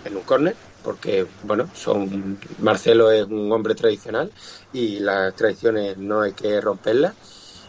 en 0.04 0.16
un 0.16 0.22
córner, 0.22 0.56
porque 0.82 1.26
bueno, 1.42 1.68
son 1.74 2.38
Marcelo 2.58 3.10
es 3.10 3.24
un 3.26 3.50
hombre 3.50 3.74
tradicional 3.74 4.30
y 4.72 5.00
las 5.00 5.34
tradiciones 5.34 5.96
no 5.96 6.20
hay 6.20 6.32
que 6.32 6.60
romperlas. 6.60 7.14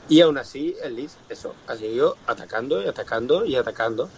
Y 0.08 0.22
aún 0.22 0.38
así, 0.38 0.76
el 0.84 0.96
Leeds, 0.96 1.18
eso, 1.30 1.56
ha 1.68 1.76
seguido 1.76 2.18
atacando 2.28 2.84
y 2.84 2.88
atacando 2.88 3.46
y 3.46 3.56
atacando. 3.56 4.10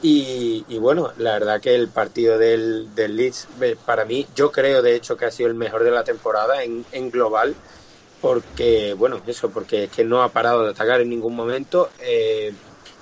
Y, 0.00 0.64
bueno, 0.78 1.12
la 1.18 1.32
verdad 1.32 1.60
que 1.60 1.74
el 1.74 1.88
partido 1.88 2.38
del, 2.38 2.94
del, 2.94 3.16
Leeds, 3.16 3.48
para 3.84 4.04
mí, 4.04 4.26
yo 4.34 4.52
creo 4.52 4.80
de 4.80 4.94
hecho 4.94 5.16
que 5.16 5.24
ha 5.24 5.30
sido 5.30 5.48
el 5.48 5.56
mejor 5.56 5.82
de 5.82 5.90
la 5.90 6.04
temporada 6.04 6.62
en, 6.62 6.84
en 6.92 7.10
global, 7.10 7.54
porque, 8.20 8.94
bueno, 8.94 9.20
eso, 9.26 9.50
porque 9.50 9.84
es 9.84 9.90
que 9.90 10.04
no 10.04 10.22
ha 10.22 10.28
parado 10.28 10.64
de 10.64 10.70
atacar 10.70 11.00
en 11.00 11.10
ningún 11.10 11.34
momento. 11.34 11.90
Eh, 12.00 12.52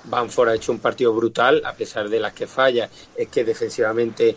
Banford 0.09 0.49
ha 0.49 0.55
hecho 0.55 0.71
un 0.71 0.79
partido 0.79 1.13
brutal, 1.13 1.61
a 1.65 1.73
pesar 1.73 2.09
de 2.09 2.19
las 2.19 2.33
que 2.33 2.47
falla, 2.47 2.89
es 3.15 3.27
que 3.27 3.43
defensivamente 3.43 4.35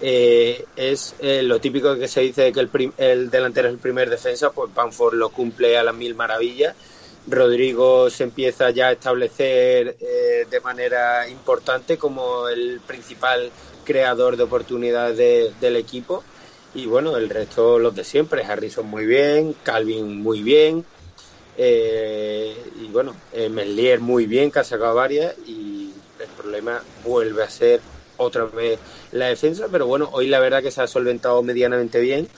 eh, 0.00 0.64
es 0.76 1.16
eh, 1.18 1.42
lo 1.42 1.60
típico 1.60 1.96
que 1.96 2.06
se 2.06 2.20
dice 2.20 2.42
de 2.42 2.52
que 2.52 2.68
el, 2.98 3.30
delantero 3.30 3.68
es 3.68 3.74
el 3.74 3.80
primer 3.80 4.08
defensa, 4.08 4.50
pues 4.50 4.72
Banford 4.72 5.14
lo 5.14 5.30
cumple 5.30 5.76
a 5.76 5.82
las 5.82 5.94
mil 5.94 6.14
maravillas. 6.14 6.74
Rodrigo 7.26 8.08
se 8.08 8.24
empieza 8.24 8.70
ya 8.70 8.88
a 8.88 8.92
establecer 8.92 9.96
eh, 10.00 10.46
de 10.48 10.60
manera 10.60 11.28
importante 11.28 11.98
como 11.98 12.48
el 12.48 12.80
principal 12.86 13.50
creador 13.84 14.36
de 14.36 14.44
oportunidades 14.44 15.60
del 15.60 15.76
equipo. 15.76 16.22
Y 16.74 16.86
bueno, 16.86 17.16
el 17.16 17.28
resto 17.28 17.78
los 17.78 17.94
de 17.94 18.04
siempre. 18.04 18.44
Harrison 18.44 18.86
muy 18.86 19.04
bien, 19.04 19.54
Calvin 19.62 20.22
muy 20.22 20.42
bien, 20.42 20.84
eh, 21.58 22.70
y 22.72 22.92
bueno, 22.92 23.24
eh, 23.30 23.50
muy 24.00 24.26
bien, 24.26 24.50
que 24.52 24.60
ha 24.60 24.64
sacado 24.64 24.94
varias 24.94 25.34
y 25.38 26.04
el 26.18 26.32
problema 26.32 26.86
vuelve 26.94 27.42
a 27.44 27.50
ser 27.50 27.84
otra 28.16 28.46
vez 28.46 28.80
la 29.10 29.26
defensa, 29.28 29.68
pero 29.70 29.86
bueno, 29.86 30.08
hoy 30.12 30.28
la 30.28 30.40
verdad 30.40 30.62
que 30.62 30.70
se 30.72 30.82
ha 30.82 30.86
solventado 30.86 31.42
medianamente 31.42 32.00
bien. 32.00 32.30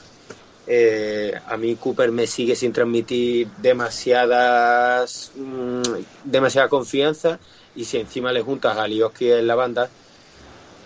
Eh, 0.66 1.32
a 1.46 1.56
mí 1.56 1.76
Cooper 1.78 2.12
me 2.12 2.26
sigue 2.26 2.54
sin 2.56 2.72
transmitir 2.72 3.52
demasiadas 3.56 5.32
mm, 5.34 5.82
demasiada 6.22 6.68
confianza 6.68 7.40
y 7.74 7.86
si 7.86 7.98
encima 7.98 8.32
le 8.32 8.42
juntas 8.42 8.76
a 8.78 8.86
Lioski 8.88 9.32
en 9.32 9.46
la 9.48 9.54
banda, 9.56 9.92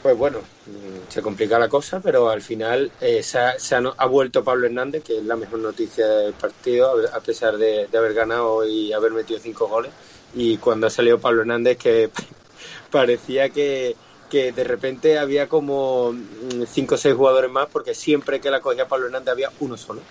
pues 0.05 0.19
bueno, 0.19 0.41
mm, 0.41 1.11
se 1.11 1.23
complica 1.23 1.59
la 1.59 1.71
cosa, 1.71 1.99
pero 1.99 2.29
al 2.29 2.43
final 2.43 2.93
eh, 3.01 3.23
se, 3.23 3.39
ha, 3.39 4.07
vuelto 4.07 4.45
Pablo 4.45 4.67
Hernández, 4.67 5.03
que 5.03 5.17
es 5.17 5.25
la 5.25 5.35
mejor 5.35 5.61
noticia 5.61 6.07
del 6.07 6.35
partido, 6.35 6.95
a 7.11 7.21
pesar 7.21 7.57
de, 7.57 7.89
haber 7.97 8.13
ganado 8.13 8.69
y 8.69 8.93
haber 8.93 9.13
metido 9.13 9.41
cinco 9.41 9.67
goles. 9.67 9.93
Y 10.35 10.59
cuando 10.59 10.89
ha 10.89 10.91
salido 10.91 11.19
Pablo 11.19 11.41
Hernández, 11.41 11.79
que 11.79 12.11
parecía 12.91 13.49
que, 13.49 13.97
de 14.31 14.65
repente 14.65 15.19
había 15.19 15.49
como 15.49 16.13
mm, 16.13 16.65
cinco 16.71 16.97
o 16.97 16.99
seis 16.99 17.15
jugadores 17.15 17.51
más, 17.51 17.69
porque 17.73 17.95
siempre 17.95 18.43
que 18.43 18.51
la 18.51 18.61
cogía 18.61 18.87
Pablo 18.87 19.07
Hernández 19.07 19.33
había 19.33 19.53
uno 19.61 19.79
solo. 19.79 20.03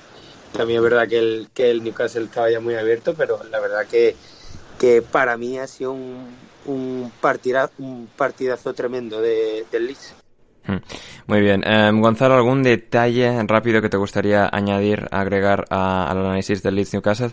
También 0.53 0.77
es 0.77 0.83
verdad 0.83 1.07
que 1.07 1.19
el, 1.19 1.49
que 1.53 1.69
el 1.69 1.83
Newcastle 1.83 2.23
estaba 2.23 2.49
ya 2.49 2.59
muy 2.59 2.73
abierto, 2.73 3.13
pero 3.13 3.43
la 3.43 3.59
verdad 3.59 3.85
que, 3.85 4.15
que 4.79 5.03
para 5.03 5.37
mí 5.37 5.59
ha 5.59 5.67
sido 5.67 5.91
un, 5.91 6.35
un, 6.65 7.11
partidazo, 7.21 7.73
un 7.79 8.09
partidazo 8.15 8.73
tremendo 8.73 9.21
de, 9.21 9.65
del 9.71 9.87
Leeds. 9.87 10.15
Hmm. 10.65 10.77
Muy 11.27 11.41
bien. 11.41 11.63
Em, 11.65 12.01
Gonzalo, 12.01 12.35
¿algún 12.35 12.63
detalle 12.63 13.43
rápido 13.43 13.81
que 13.81 13.89
te 13.89 13.97
gustaría 13.97 14.49
añadir, 14.51 15.07
agregar 15.11 15.65
al 15.69 16.17
análisis 16.17 16.63
del 16.63 16.75
Leeds 16.75 16.93
Newcastle? 16.93 17.31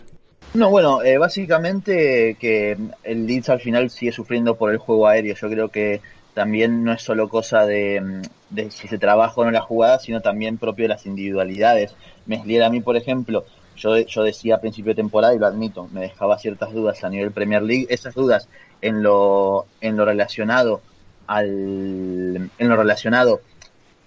No, 0.53 0.69
bueno, 0.69 1.01
eh, 1.01 1.17
básicamente 1.17 2.35
que 2.39 2.77
el 3.03 3.25
Leeds 3.25 3.49
al 3.49 3.61
final 3.61 3.89
sigue 3.89 4.11
sufriendo 4.11 4.55
por 4.55 4.71
el 4.71 4.77
juego 4.77 5.07
aéreo. 5.07 5.35
Yo 5.35 5.49
creo 5.49 5.69
que 5.69 6.01
también 6.33 6.83
no 6.83 6.91
es 6.91 7.01
solo 7.01 7.29
cosa 7.29 7.65
de, 7.65 8.21
de 8.49 8.71
si 8.71 8.87
se 8.87 8.97
trabaja 8.97 9.33
o 9.39 9.45
no 9.45 9.51
la 9.51 9.61
jugada, 9.61 9.99
sino 9.99 10.21
también 10.21 10.57
propio 10.57 10.85
de 10.85 10.89
las 10.89 11.05
individualidades. 11.05 11.95
Meslier 12.25 12.63
a 12.63 12.69
mí, 12.69 12.81
por 12.81 12.97
ejemplo, 12.97 13.45
yo, 13.81 13.97
yo 13.97 14.23
decía 14.23 14.55
a 14.55 14.61
principio 14.61 14.91
de 14.91 14.95
temporada, 14.95 15.33
y 15.33 15.39
lo 15.39 15.47
admito, 15.47 15.87
me 15.91 16.01
dejaba 16.01 16.37
ciertas 16.37 16.71
dudas 16.71 17.03
a 17.03 17.09
nivel 17.09 17.31
Premier 17.31 17.63
League, 17.63 17.87
esas 17.89 18.13
dudas 18.13 18.47
en 18.81 19.01
lo, 19.01 19.65
en 19.81 19.97
lo 19.97 20.05
relacionado 20.05 20.81
al, 21.27 21.47
en 22.57 22.69
lo 22.69 22.75
relacionado 22.75 23.41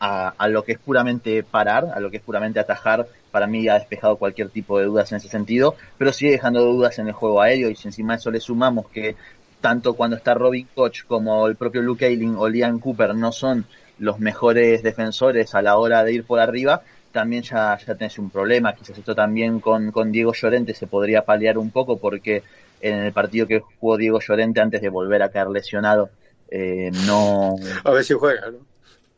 a, 0.01 0.49
lo 0.49 0.65
que 0.65 0.73
es 0.73 0.79
puramente 0.79 1.43
parar, 1.43 1.87
a 1.95 2.01
lo 2.01 2.11
que 2.11 2.19
es 2.19 2.23
puramente 2.23 2.61
atajar, 2.61 3.07
para 3.31 3.47
mí 3.47 3.67
ha 3.69 3.75
despejado 3.75 4.17
cualquier 4.17 4.51
tipo 4.51 4.79
de 4.79 4.85
dudas 4.85 5.11
en 5.11 5.17
ese 5.17 5.29
sentido, 5.29 5.77
pero 5.97 6.13
sigue 6.13 6.33
dejando 6.33 6.63
dudas 6.63 6.99
en 6.99 7.09
el 7.09 7.15
juego 7.15 7.41
aéreo 7.41 7.71
y 7.71 7.77
si 7.77 7.89
encima 7.89 8.13
de 8.13 8.19
eso 8.19 8.31
le 8.31 8.41
sumamos 8.41 8.87
que 8.91 9.17
tanto 9.63 9.95
cuando 9.95 10.17
está 10.17 10.35
Robin 10.35 10.69
Koch 10.75 11.05
como 11.07 11.47
el 11.47 11.57
propio 11.57 11.81
Luke 11.81 12.05
Ayling 12.05 12.37
o 12.37 12.49
Liam 12.49 12.81
Cooper 12.81 13.15
no 13.15 13.33
son 13.33 13.65
los 13.99 14.19
mejores 14.19 14.83
defensores 14.83 15.55
a 15.55 15.63
la 15.63 15.79
hora 15.79 16.05
de 16.05 16.13
ir 16.13 16.25
por 16.25 16.39
arriba, 16.39 16.83
también 17.15 17.43
ya, 17.43 17.79
ya 17.79 17.95
tenés 17.95 18.19
un 18.19 18.29
problema. 18.29 18.75
Quizás 18.75 18.99
esto 18.99 19.15
también 19.15 19.61
con, 19.61 19.93
con 19.93 20.13
Diego 20.13 20.35
Llorente 20.35 20.75
se 20.75 20.87
podría 20.87 21.25
paliar 21.25 21.57
un 21.57 21.71
poco 21.71 21.97
porque 21.97 22.43
en 22.83 22.99
el 22.99 23.13
partido 23.13 23.47
que 23.47 23.61
jugó 23.61 23.97
Diego 23.97 24.21
Llorente 24.21 24.61
antes 24.61 24.83
de 24.83 24.91
volver 24.91 25.23
a 25.23 25.31
caer 25.31 25.49
lesionado, 25.49 26.11
eh, 26.51 26.91
no... 27.07 27.55
A 27.85 27.91
ver 27.93 28.05
si 28.05 28.13
juega, 28.15 28.51
¿no? 28.51 28.59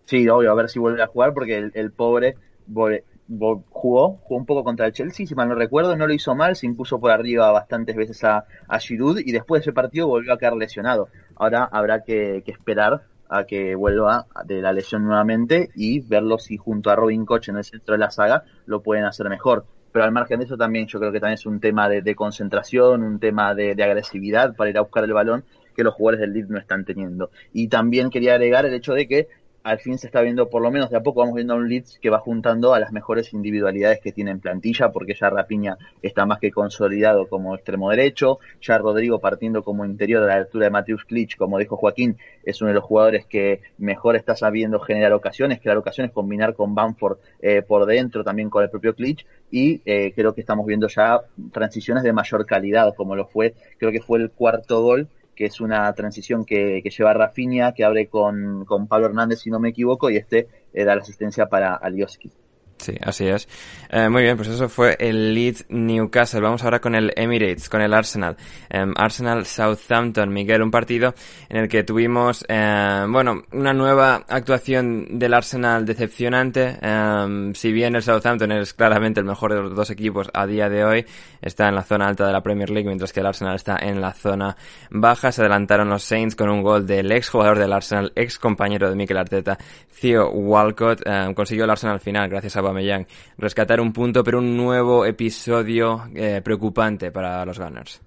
Sí, 0.05 0.29
obvio, 0.29 0.53
a 0.53 0.55
ver 0.55 0.69
si 0.69 0.79
vuelve 0.79 1.03
a 1.03 1.09
jugar 1.09 1.35
porque 1.35 1.57
el, 1.57 1.73
el 1.75 1.91
pobre 1.91 2.37
jugó, 2.69 3.65
jugó 3.71 4.17
un 4.29 4.47
poco 4.47 4.63
contra 4.63 4.87
el 4.87 4.93
Chelsea, 4.93 5.27
si 5.27 5.35
mal 5.35 5.49
no 5.49 5.57
recuerdo, 5.57 5.97
no 5.97 6.07
lo 6.07 6.13
hizo 6.13 6.35
mal, 6.37 6.55
se 6.55 6.67
impuso 6.67 7.01
por 7.01 7.11
arriba 7.11 7.51
bastantes 7.51 7.97
veces 7.97 8.23
a, 8.23 8.45
a 8.69 8.79
Giroud 8.79 9.19
y 9.19 9.33
después 9.33 9.61
de 9.61 9.63
ese 9.65 9.73
partido 9.73 10.07
volvió 10.07 10.33
a 10.33 10.39
caer 10.39 10.53
lesionado. 10.53 11.09
Ahora 11.35 11.69
habrá 11.73 12.05
que, 12.05 12.43
que 12.45 12.53
esperar 12.53 13.03
a 13.29 13.45
que 13.45 13.75
vuelva 13.75 14.27
de 14.45 14.61
la 14.63 14.73
lesión 14.73 15.05
nuevamente 15.05 15.71
y 15.75 16.01
verlo 16.01 16.39
si 16.39 16.57
junto 16.57 16.91
a 16.91 16.97
Robin 16.97 17.25
Koch 17.25 17.49
en 17.49 17.57
el 17.57 17.65
centro 17.65 17.93
de 17.93 17.99
la 17.99 18.11
saga 18.11 18.45
lo 18.67 18.83
pueden 18.83 19.05
hacer 19.05 19.29
mejor. 19.29 19.65
Pero 19.93 20.05
al 20.05 20.13
margen 20.13 20.41
de 20.41 20.45
eso 20.45 20.57
también 20.57 20.87
yo 20.87 20.99
creo 20.99 21.11
que 21.11 21.21
también 21.21 21.35
es 21.35 21.47
un 21.47 21.59
tema 21.59 21.89
de, 21.89 22.15
concentración, 22.15 23.03
un 23.03 23.19
tema 23.19 23.55
de, 23.55 23.75
de, 23.75 23.83
agresividad 23.83 24.55
para 24.55 24.71
ir 24.71 24.79
a 24.79 24.83
buscar 24.83 25.05
el 25.05 25.13
balón 25.13 25.45
que 25.75 25.85
los 25.85 25.95
jugadores 25.95 26.21
del 26.21 26.33
Leeds 26.33 26.51
no 26.51 26.59
están 26.59 26.85
teniendo. 26.85 27.31
Y 27.53 27.69
también 27.69 28.11
quería 28.11 28.35
agregar 28.35 28.67
el 28.67 28.75
hecho 28.75 28.93
de 28.93 29.09
que 29.09 29.29
al 29.67 29.81
fin 29.81 29.99
se 29.99 30.07
está 30.07 30.21
viendo, 30.21 30.49
por 30.49 30.63
lo 30.63 30.71
menos 30.71 30.91
de 30.91 30.97
a 30.97 31.03
poco, 31.03 31.21
vamos 31.21 31.35
viendo 31.35 31.55
a 31.55 31.57
un 31.57 31.69
Leeds 31.69 31.99
que 32.01 32.09
va 32.09 32.21
juntando 32.21 32.73
a 32.73 32.79
las 32.79 32.93
mejores 32.93 33.33
individualidades 33.33 33.99
que 34.01 34.13
tiene 34.13 34.31
en 34.31 34.39
plantilla, 34.39 34.93
porque 34.93 35.15
ya 35.15 35.29
Rapiña 35.29 35.77
está 36.03 36.25
más 36.25 36.39
que 36.39 36.53
consolidado 36.53 37.27
como 37.27 37.53
extremo 37.57 37.91
derecho, 37.91 38.39
ya 38.63 38.79
Rodrigo 38.79 39.19
partiendo 39.19 39.65
como 39.65 39.85
interior 39.85 40.23
a 40.23 40.27
la 40.27 40.35
altura 40.35 40.67
de 40.67 40.71
Mateus 40.71 41.05
Klitsch, 41.05 41.37
como 41.37 41.59
dijo 41.59 41.77
Joaquín, 41.77 42.17
es 42.45 42.61
uno 42.61 42.69
de 42.69 42.75
los 42.75 42.85
jugadores 42.85 43.27
que 43.27 43.61
mejor 43.79 44.15
está 44.15 44.37
sabiendo 44.37 44.79
generar 44.79 45.13
ocasiones, 45.13 45.61
crear 45.61 45.77
ocasiones, 45.77 46.13
combinar 46.13 46.55
con 46.55 46.77
Bamford 46.77 47.19
eh, 47.41 47.63
por 47.63 47.87
dentro, 47.87 48.23
también 48.23 48.49
con 48.49 48.63
el 48.63 48.71
propio 48.71 48.95
Klitsch, 48.95 49.27
y 49.51 49.83
eh, 49.85 50.13
creo 50.15 50.33
que 50.33 50.43
estamos 50.43 50.65
viendo 50.65 50.87
ya 50.87 51.23
transiciones 51.51 52.05
de 52.05 52.13
mayor 52.13 52.47
calidad, 52.47 52.95
como 52.95 53.17
lo 53.17 53.27
fue, 53.27 53.55
creo 53.79 53.91
que 53.91 54.01
fue 54.01 54.21
el 54.21 54.31
cuarto 54.31 54.81
gol 54.81 55.09
que 55.37 55.45
es 55.45 55.61
una 55.61 55.93
transición 55.93 56.45
que, 56.45 56.81
que 56.83 56.91
lleva 56.91 57.13
Rafinha, 57.13 57.73
que 57.73 57.85
abre 57.85 58.09
con, 58.09 58.65
con, 58.65 58.89
Pablo 58.89 59.07
Hernández, 59.07 59.41
si 59.41 59.51
no 59.51 59.61
me 59.61 59.69
equivoco, 59.69 60.11
y 60.11 60.17
este 60.17 60.49
eh, 60.73 60.85
da 60.85 60.97
la 60.97 61.03
asistencia 61.03 61.49
para 61.49 61.75
Alioski. 61.75 62.33
Sí, 62.79 62.95
así 63.03 63.27
es. 63.27 63.49
Eh, 63.91 64.09
muy 64.09 64.23
bien, 64.23 64.37
pues 64.37 64.49
eso 64.49 64.69
fue 64.69 64.97
el 65.01 65.35
Leeds 65.35 65.67
Newcastle. 65.71 66.41
Vamos 66.41 66.63
ahora 66.63 66.81
con 66.81 66.95
el 66.95 67.13
Emirates, 67.17 67.69
con 67.69 67.81
el 67.81 67.95
Arsenal. 67.95 68.37
Eh, 68.69 68.85
Arsenal 68.97 69.47
Southampton, 69.47 70.33
Miguel, 70.33 70.63
un 70.63 70.71
partido 70.71 71.15
en 71.49 71.57
el 71.59 71.69
que 71.69 71.85
tuvimos, 71.85 72.45
eh, 72.49 73.07
bueno, 73.09 73.43
una 73.53 73.73
nueva 73.73 74.25
actuación 74.29 75.19
del 75.19 75.35
Arsenal 75.35 75.87
decepcionante. 75.87 76.77
Em, 76.83 77.55
si 77.55 77.73
bien 77.73 77.97
el 77.97 78.03
Southampton 78.03 78.53
es 78.53 78.75
claramente 78.75 79.21
el 79.21 79.27
mejor 79.27 79.55
de 79.55 79.63
los 79.63 79.75
dos 79.75 79.91
equipos 79.91 80.29
a 80.35 80.47
día 80.47 80.69
de 80.69 80.85
hoy, 80.85 81.07
está 81.41 81.69
en 81.69 81.75
la 81.75 81.83
zona 81.83 82.07
alta 82.07 82.27
de 82.27 82.33
la 82.33 82.43
Premier 82.43 82.71
League, 82.71 82.87
mientras 82.87 83.13
que 83.13 83.21
el 83.21 83.27
Arsenal 83.27 83.57
está 83.57 83.79
en 83.81 84.01
la 84.01 84.13
zona 84.13 84.57
baja. 84.91 85.33
Se 85.33 85.41
adelantaron 85.41 85.89
los 85.89 86.03
Saints 86.03 86.37
con 86.37 86.51
un 86.51 86.63
gol 86.63 86.87
del 86.87 87.11
ex 87.11 87.31
jugador 87.31 87.59
del 87.59 87.73
Arsenal, 87.73 88.13
ex 88.15 88.39
compañero 88.39 88.91
de 88.91 88.97
Mikel 88.97 89.17
Arteta, 89.17 89.57
Theo 90.01 90.31
Walcott. 90.31 91.03
Em, 91.07 91.33
consiguió 91.35 91.65
el 91.65 91.71
Arsenal 91.71 91.95
al 91.95 92.01
final 92.01 92.29
gracias 92.29 92.57
a 92.57 92.66
Aubameyang 92.67 93.07
rescatar 93.39 93.81
un 93.81 93.93
punto, 93.93 94.23
pero 94.23 94.39
un 94.39 94.57
nuevo 94.57 95.05
episodio 95.05 96.09
eh, 96.15 96.41
preocupante 96.43 97.11
para 97.11 97.45
los 97.45 97.59
Gunners. 97.59 98.01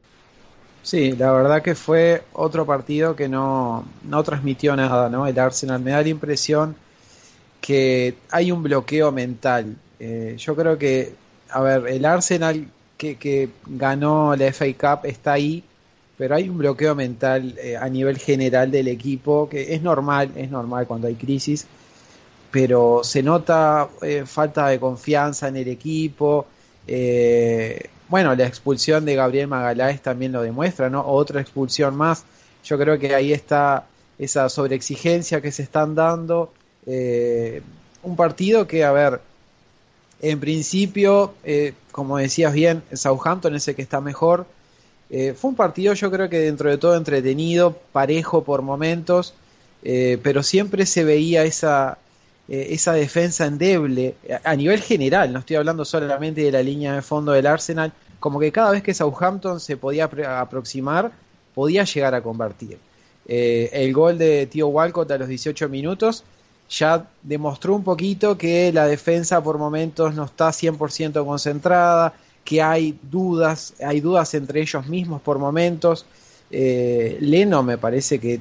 Sí, 0.82 1.12
la 1.12 1.32
verdad 1.32 1.62
que 1.62 1.76
fue 1.76 2.24
otro 2.34 2.66
partido 2.66 3.16
que 3.16 3.28
no, 3.28 3.86
no 4.04 4.24
transmitió 4.24 4.76
nada, 4.76 5.10
¿no? 5.10 5.28
El 5.28 5.38
Arsenal 5.38 5.82
me 5.82 5.92
da 5.92 6.02
la 6.02 6.10
impresión 6.10 6.76
que 7.62 8.16
hay 8.32 8.52
un 8.52 8.64
bloqueo 8.64 9.12
mental. 9.12 9.76
Eh, 10.00 10.36
yo 10.38 10.56
creo 10.56 10.78
que, 10.78 11.14
a 11.50 11.62
ver, 11.62 11.88
el 11.88 12.06
Arsenal 12.06 12.68
que, 12.98 13.18
que, 13.18 13.50
ganó 13.68 14.36
la 14.36 14.52
FA 14.52 14.66
Cup 14.74 15.06
está 15.06 15.34
ahí, 15.34 15.64
pero 16.18 16.36
hay 16.36 16.50
un 16.50 16.58
bloqueo 16.58 16.96
mental 16.96 17.56
eh, 17.62 17.78
a 17.78 17.88
nivel 17.90 18.18
general 18.18 18.72
del 18.72 18.88
equipo 18.88 19.48
que 19.50 19.74
es 19.74 19.82
normal, 19.82 20.32
es 20.36 20.50
normal 20.50 20.88
cuando 20.88 21.08
hay 21.08 21.16
crisis 21.16 21.68
pero 22.52 23.02
se 23.04 23.22
nota 23.22 23.90
eh, 24.02 24.24
falta 24.26 24.68
de 24.68 24.80
confianza 24.80 25.48
en 25.48 25.58
el 25.58 25.68
equipo. 25.68 26.48
Eh, 26.88 27.90
bueno, 28.08 28.34
la 28.36 28.48
expulsión 28.48 29.06
de 29.06 29.16
Gabriel 29.16 29.48
Magaláes 29.48 30.02
también 30.02 30.32
lo 30.32 30.42
demuestra, 30.42 30.90
¿no? 30.90 31.06
Otra 31.06 31.42
expulsión 31.42 31.96
más. 31.96 32.24
Yo 32.64 32.78
creo 32.78 32.98
que 32.98 33.14
ahí 33.14 33.34
está 33.34 33.86
esa 34.18 34.50
sobreexigencia 34.50 35.42
que 35.42 35.52
se 35.52 35.64
están 35.64 35.94
dando. 35.94 36.52
Eh, 36.88 37.62
un 38.02 38.16
partido 38.16 38.66
que, 38.66 38.84
a 38.84 38.92
ver, 38.92 39.22
en 40.22 40.40
principio, 40.40 41.34
como 41.92 42.18
decías 42.18 42.54
bien, 42.54 42.82
Southampton 42.92 43.56
es 43.56 43.68
el 43.68 43.76
que 43.76 43.82
está 43.82 44.02
mejor. 44.02 44.46
Fue 45.10 45.50
un 45.50 45.56
partido, 45.56 45.94
yo 45.94 46.12
creo 46.12 46.30
que 46.30 46.40
dentro 46.40 46.70
de 46.70 46.78
todo 46.78 46.96
entretenido, 46.96 47.78
parejo 47.92 48.44
por 48.44 48.62
momentos, 48.62 49.34
pero 49.82 50.44
siempre 50.44 50.86
se 50.86 51.04
veía 51.04 51.44
esa, 51.44 51.98
esa 52.50 52.94
defensa 52.94 53.46
endeble 53.46 54.16
a 54.44 54.56
nivel 54.56 54.82
general, 54.82 55.32
no 55.32 55.40
estoy 55.40 55.58
hablando 55.58 55.86
solamente 55.86 56.42
de 56.42 56.52
la 56.52 56.64
línea 56.64 56.96
de 56.96 57.02
fondo 57.04 57.32
del 57.32 57.46
Arsenal, 57.46 57.94
como 58.20 58.40
que 58.40 58.52
cada 58.52 58.72
vez 58.72 58.82
que 58.82 58.94
Southampton 58.94 59.60
se 59.60 59.78
podía 59.78 60.10
aproximar, 60.40 61.12
podía 61.54 61.84
llegar 61.84 62.16
a 62.16 62.22
convertir. 62.22 62.80
Eh, 63.28 63.70
el 63.72 63.94
gol 63.94 64.18
de 64.18 64.48
Tío 64.48 64.68
Walcott 64.70 65.12
a 65.12 65.18
los 65.20 65.28
18 65.28 65.70
minutos 65.70 66.24
ya 66.70 67.08
demostró 67.24 67.76
un 67.76 67.84
poquito 67.84 68.38
que 68.38 68.72
la 68.72 68.88
defensa 68.88 69.42
por 69.44 69.58
momentos 69.58 70.14
no 70.16 70.26
está 70.26 70.50
100% 70.50 71.26
concentrada, 71.26 72.14
que 72.44 72.62
hay 72.62 72.98
dudas, 73.02 73.74
hay 73.84 74.02
dudas 74.02 74.34
entre 74.34 74.62
ellos 74.62 74.88
mismos 74.88 75.22
por 75.22 75.40
momentos. 75.40 76.06
Eh, 76.52 77.18
Leno 77.22 77.64
me 77.64 77.78
parece 77.78 78.20
que 78.20 78.40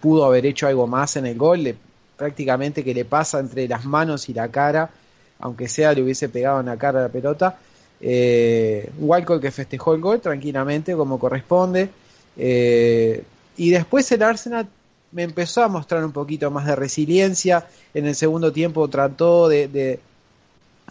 pudo 0.00 0.24
haber 0.24 0.46
hecho 0.46 0.66
algo 0.66 0.86
más 0.86 1.16
en 1.16 1.26
el 1.26 1.36
gol, 1.36 1.74
prácticamente 2.18 2.84
que 2.84 2.92
le 2.92 3.04
pasa 3.06 3.38
entre 3.38 3.66
las 3.68 3.84
manos 3.84 4.28
y 4.28 4.34
la 4.34 4.48
cara, 4.48 4.90
aunque 5.38 5.68
sea 5.68 5.94
le 5.94 6.02
hubiese 6.02 6.28
pegado 6.28 6.60
en 6.60 6.66
la 6.66 6.76
cara 6.76 7.00
la 7.00 7.08
pelota. 7.08 7.56
Eh, 8.00 8.90
Walcott 8.98 9.40
que 9.40 9.50
festejó 9.50 9.94
el 9.94 10.00
gol 10.00 10.20
tranquilamente 10.20 10.94
como 10.94 11.18
corresponde. 11.18 11.88
Eh, 12.36 13.22
y 13.56 13.70
después 13.70 14.10
el 14.12 14.22
Arsenal 14.22 14.68
me 15.12 15.22
empezó 15.22 15.62
a 15.62 15.68
mostrar 15.68 16.04
un 16.04 16.12
poquito 16.12 16.50
más 16.50 16.66
de 16.66 16.76
resiliencia. 16.76 17.66
En 17.94 18.06
el 18.06 18.16
segundo 18.16 18.52
tiempo 18.52 18.88
trató 18.88 19.48
de, 19.48 19.68
de, 19.68 20.00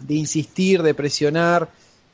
insistir, 0.08 0.82
de 0.82 0.94
presionar. 0.94 1.68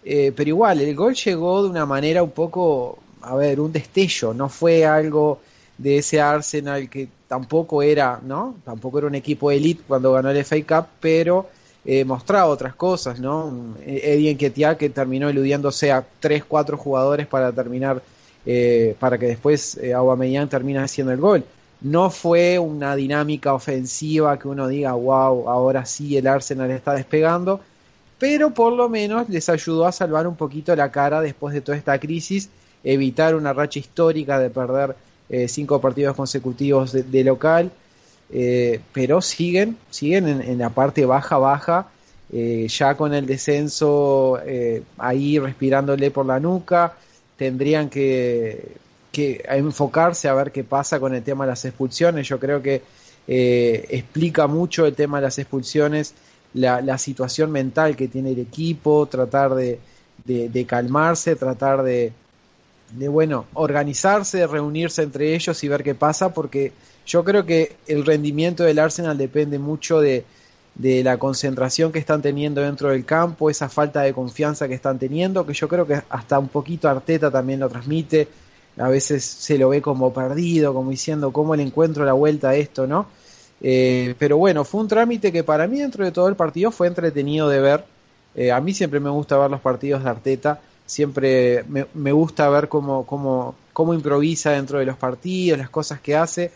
Eh, 0.05 0.33
pero 0.37 0.51
igual, 0.51 0.81
el 0.81 0.95
gol 0.95 1.15
llegó 1.15 1.63
de 1.63 1.71
una 1.71 1.87
manera 1.87 2.23
un 2.23 2.33
poco, 2.33 2.99
a 3.23 3.37
ver, 3.37 3.61
un 3.61 3.73
destello. 3.73 4.35
No 4.35 4.49
fue 4.49 4.85
algo 4.85 5.41
de 5.79 5.99
ese 5.99 6.21
Arsenal 6.21 6.89
que 6.89 7.09
tampoco 7.29 7.83
era, 7.83 8.21
¿no? 8.23 8.57
Tampoco 8.65 8.99
era 8.99 9.07
un 9.07 9.15
equipo 9.15 9.51
elite 9.51 9.83
cuando 9.87 10.13
ganó 10.13 10.31
el 10.31 10.45
FA 10.45 10.57
Cup, 10.67 10.89
pero 11.01 11.49
eh, 11.85 12.05
mostraba 12.05 12.47
otras 12.47 12.75
cosas, 12.75 13.21
¿no? 13.21 13.75
Eddie 13.85 14.31
Enquetia 14.31 14.79
que 14.79 14.89
terminó 14.89 15.29
eludiéndose 15.29 15.93
a 15.93 16.05
3, 16.21 16.45
4 16.45 16.77
jugadores 16.79 17.27
para 17.27 17.53
terminar, 17.53 18.03
eh, 18.47 18.97
para 18.99 19.19
que 19.19 19.27
después 19.27 19.77
eh, 19.77 19.93
Aubameyang 19.93 20.49
termine 20.49 20.79
haciendo 20.79 21.13
el 21.13 21.21
gol. 21.21 21.45
No 21.81 22.09
fue 22.09 22.59
una 22.59 22.97
dinámica 22.97 23.53
ofensiva 23.53 24.39
que 24.39 24.49
uno 24.49 24.69
diga, 24.69 24.93
wow, 24.93 25.49
ahora 25.51 25.85
sí 25.85 26.17
el 26.17 26.27
Arsenal 26.27 26.71
está 26.71 26.95
despegando, 26.95 27.61
pero 28.19 28.55
por 28.55 28.73
lo 28.73 28.89
menos 28.89 29.29
les 29.29 29.49
ayudó 29.51 29.87
a 29.87 29.93
salvar 29.93 30.27
un 30.27 30.37
poquito 30.37 30.75
la 30.75 30.91
cara 30.91 31.21
después 31.21 31.53
de 31.53 31.61
toda 31.61 31.77
esta 31.77 31.99
crisis, 31.99 32.49
evitar 32.83 33.35
una 33.35 33.53
racha 33.53 33.81
histórica 33.81 34.39
de 34.39 34.49
perder 34.49 34.97
eh, 35.29 35.49
cinco 35.49 35.81
partidos 35.81 36.15
consecutivos 36.15 36.93
de, 36.93 37.25
local, 37.25 37.71
eh, 38.31 38.81
pero 38.93 39.23
siguen, 39.23 39.79
siguen 39.91 40.29
en, 40.29 40.59
la 40.59 40.71
parte 40.71 41.07
baja, 41.07 41.39
baja, 41.39 41.89
eh, 42.33 42.67
ya 42.69 42.95
con 42.97 43.15
el 43.15 43.27
descenso 43.27 44.39
ahí 44.99 45.39
respirándole 45.39 46.11
por 46.11 46.27
la 46.27 46.41
nuca, 46.41 46.95
tendrían 47.37 47.89
que, 47.89 48.77
que 49.13 49.43
enfocarse 49.49 50.29
a 50.29 50.35
ver 50.35 50.53
qué 50.53 50.63
pasa 50.63 51.01
con 51.01 51.15
el 51.15 51.23
tema 51.23 51.45
de 51.45 51.53
las 51.53 51.65
expulsiones, 51.65 52.29
yo 52.29 52.39
creo 52.39 52.61
que 52.61 52.83
eh, 53.27 53.87
explica 53.89 54.47
mucho 54.47 54.85
el 54.85 54.95
tema 54.95 55.19
de 55.19 55.23
las 55.23 55.39
expulsiones, 55.39 56.15
la, 56.53 56.83
la, 56.83 56.99
situación 56.99 57.51
mental 57.51 57.97
que 57.97 58.09
tiene 58.09 58.33
el 58.33 58.39
equipo, 58.39 59.07
tratar 59.07 59.55
de, 59.55 59.79
de 60.25 60.67
calmarse, 60.67 61.35
tratar 61.35 61.83
de, 61.83 62.13
de, 62.97 63.09
bueno, 63.09 63.47
organizarse, 63.55 64.47
reunirse 64.47 65.03
entre 65.03 65.35
ellos 65.35 65.63
y 65.65 65.69
ver 65.69 65.83
qué 65.83 65.95
pasa, 65.95 66.33
porque 66.33 66.73
yo 67.07 67.25
creo 67.25 67.45
que 67.45 67.77
el 67.87 68.05
rendimiento 68.05 68.65
del 68.65 68.79
Arsenal 68.79 69.19
depende 69.19 69.59
mucho 69.59 70.01
de, 70.01 70.25
de 70.75 71.05
la 71.05 71.19
concentración 71.19 71.93
que 71.93 71.99
están 71.99 72.23
teniendo 72.23 72.61
dentro 72.61 72.91
del 72.91 73.05
campo, 73.05 73.51
esa 73.51 73.69
falta 73.69 74.03
de 74.03 74.13
confianza 74.13 74.69
que 74.69 74.75
están 74.75 74.99
teniendo, 74.99 75.47
que 75.47 75.55
yo 75.55 75.69
creo 75.69 75.87
que 75.87 76.03
hasta 76.09 76.39
un 76.39 76.49
poquito 76.49 76.89
Arteta 76.89 77.31
también 77.31 77.61
lo 77.61 77.69
transmite, 77.69 78.29
a 78.77 78.89
veces 78.89 79.25
se 79.25 79.57
lo 79.57 79.69
ve 79.69 79.81
como 79.81 80.13
perdido, 80.13 80.75
como 80.75 80.91
diciendo 80.91 81.33
cómo 81.33 81.55
le 81.55 81.63
encuentro 81.63 82.05
la 82.05 82.13
vuelta 82.13 82.51
a 82.51 82.55
esto, 82.57 82.87
¿no? 82.87 83.07
Eh, 83.61 84.15
pero 84.19 84.37
bueno, 84.37 84.65
fue 84.65 84.81
un 84.81 84.89
trámite 84.89 85.31
que 85.31 85.45
para 85.45 85.67
mí 85.69 85.79
dentro 85.79 86.05
de 86.05 86.11
todo 86.11 86.29
el 86.29 86.35
partido 86.35 86.71
fue 86.71 86.89
entretenido 86.89 87.49
de 87.49 87.61
ver. 87.61 87.85
Eh, 88.35 88.51
a 88.51 88.61
mí 88.61 88.75
siempre 88.75 88.99
me 88.99 89.11
gusta 89.11 89.39
ver 89.39 89.51
los 89.51 89.61
partidos 89.61 90.03
de 90.03 90.11
Arteta, 90.11 90.61
siempre 90.95 91.65
me, 91.65 92.13
gusta 92.13 92.49
ver 92.49 92.69
cómo, 92.69 93.05
cómo, 93.05 93.57
cómo 93.73 93.95
improvisa 93.95 94.53
dentro 94.53 94.79
de 94.79 94.87
los 94.87 94.97
partidos, 94.97 95.59
las 95.59 95.69
cosas 95.69 95.99
que 96.01 96.15
hace, 96.15 96.53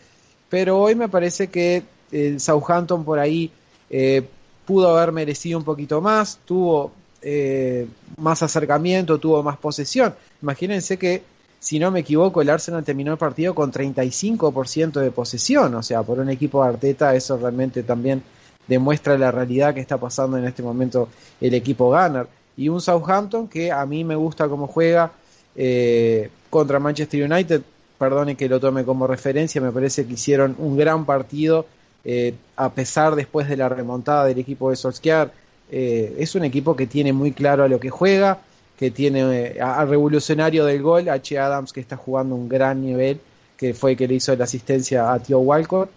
pero 0.47 0.79
hoy 0.79 0.95
me 0.95 1.09
parece 1.09 1.49
que 1.49 1.83
el 2.09 2.39
Southampton 2.39 3.03
por 3.03 3.19
ahí 3.19 3.51
eh, 3.89 4.25
pudo 4.65 4.95
haber 4.95 5.11
merecido 5.11 5.59
un 5.59 5.65
poquito 5.65 5.99
más, 5.99 6.39
tuvo 6.45 6.93
eh, 7.21 7.85
más 8.15 8.41
acercamiento, 8.41 9.17
tuvo 9.17 9.43
más 9.43 9.57
posesión. 9.57 10.15
Imagínense 10.41 10.97
que, 10.97 11.21
si 11.59 11.77
no 11.77 11.91
me 11.91 11.99
equivoco, 11.99 12.41
el 12.41 12.49
Arsenal 12.49 12.85
terminó 12.85 13.11
el 13.11 13.17
partido 13.17 13.53
con 13.53 13.73
35% 13.73 15.01
de 15.01 15.11
posesión, 15.11 15.75
o 15.75 15.83
sea, 15.83 16.01
por 16.03 16.17
un 16.17 16.29
equipo 16.29 16.63
de 16.63 16.69
Arteta 16.69 17.13
eso 17.13 17.37
realmente 17.37 17.83
también 17.83 18.23
demuestra 18.69 19.17
la 19.17 19.31
realidad 19.31 19.73
que 19.73 19.81
está 19.81 19.97
pasando 19.97 20.37
en 20.37 20.45
este 20.45 20.63
momento 20.63 21.09
el 21.41 21.53
equipo 21.55 21.89
Gunner. 21.89 22.38
Y 22.59 22.67
un 22.67 22.81
Southampton 22.81 23.47
que 23.47 23.71
a 23.71 23.85
mí 23.85 24.03
me 24.03 24.17
gusta 24.17 24.49
cómo 24.49 24.67
juega 24.67 25.13
eh, 25.55 26.29
contra 26.49 26.77
Manchester 26.77 27.31
United, 27.31 27.61
perdone 27.97 28.35
que 28.35 28.49
lo 28.49 28.59
tome 28.59 28.83
como 28.83 29.07
referencia, 29.07 29.61
me 29.61 29.71
parece 29.71 30.05
que 30.05 30.15
hicieron 30.15 30.57
un 30.59 30.75
gran 30.75 31.05
partido 31.05 31.65
eh, 32.03 32.33
a 32.57 32.69
pesar 32.73 33.15
después 33.15 33.47
de 33.47 33.55
la 33.55 33.69
remontada 33.69 34.25
del 34.25 34.39
equipo 34.39 34.69
de 34.69 34.75
Solskjaer, 34.75 35.31
eh, 35.71 36.17
es 36.19 36.35
un 36.35 36.43
equipo 36.43 36.75
que 36.75 36.85
tiene 36.85 37.13
muy 37.13 37.31
claro 37.31 37.63
a 37.63 37.69
lo 37.69 37.79
que 37.79 37.89
juega, 37.89 38.39
que 38.77 38.91
tiene 38.91 39.57
al 39.61 39.87
revolucionario 39.87 40.65
del 40.65 40.81
gol, 40.81 41.07
H. 41.07 41.39
Adams, 41.39 41.71
que 41.71 41.79
está 41.79 41.95
jugando 41.95 42.35
un 42.35 42.49
gran 42.49 42.81
nivel, 42.81 43.21
que 43.55 43.73
fue 43.73 43.91
el 43.91 43.97
que 43.97 44.05
le 44.05 44.15
hizo 44.15 44.35
la 44.35 44.43
asistencia 44.43 45.13
a 45.13 45.19
Tío 45.19 45.39
Walcott, 45.39 45.89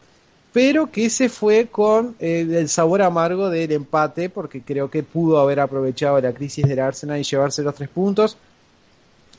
pero 0.52 0.90
que 0.90 1.08
se 1.08 1.28
fue 1.28 1.66
con 1.66 2.14
el 2.18 2.68
sabor 2.68 3.02
amargo 3.02 3.48
del 3.48 3.72
empate, 3.72 4.28
porque 4.28 4.62
creo 4.62 4.90
que 4.90 5.02
pudo 5.02 5.40
haber 5.40 5.60
aprovechado 5.60 6.20
la 6.20 6.32
crisis 6.32 6.66
del 6.66 6.78
Arsenal 6.80 7.18
y 7.18 7.24
llevarse 7.24 7.62
los 7.62 7.74
tres 7.74 7.88
puntos, 7.88 8.36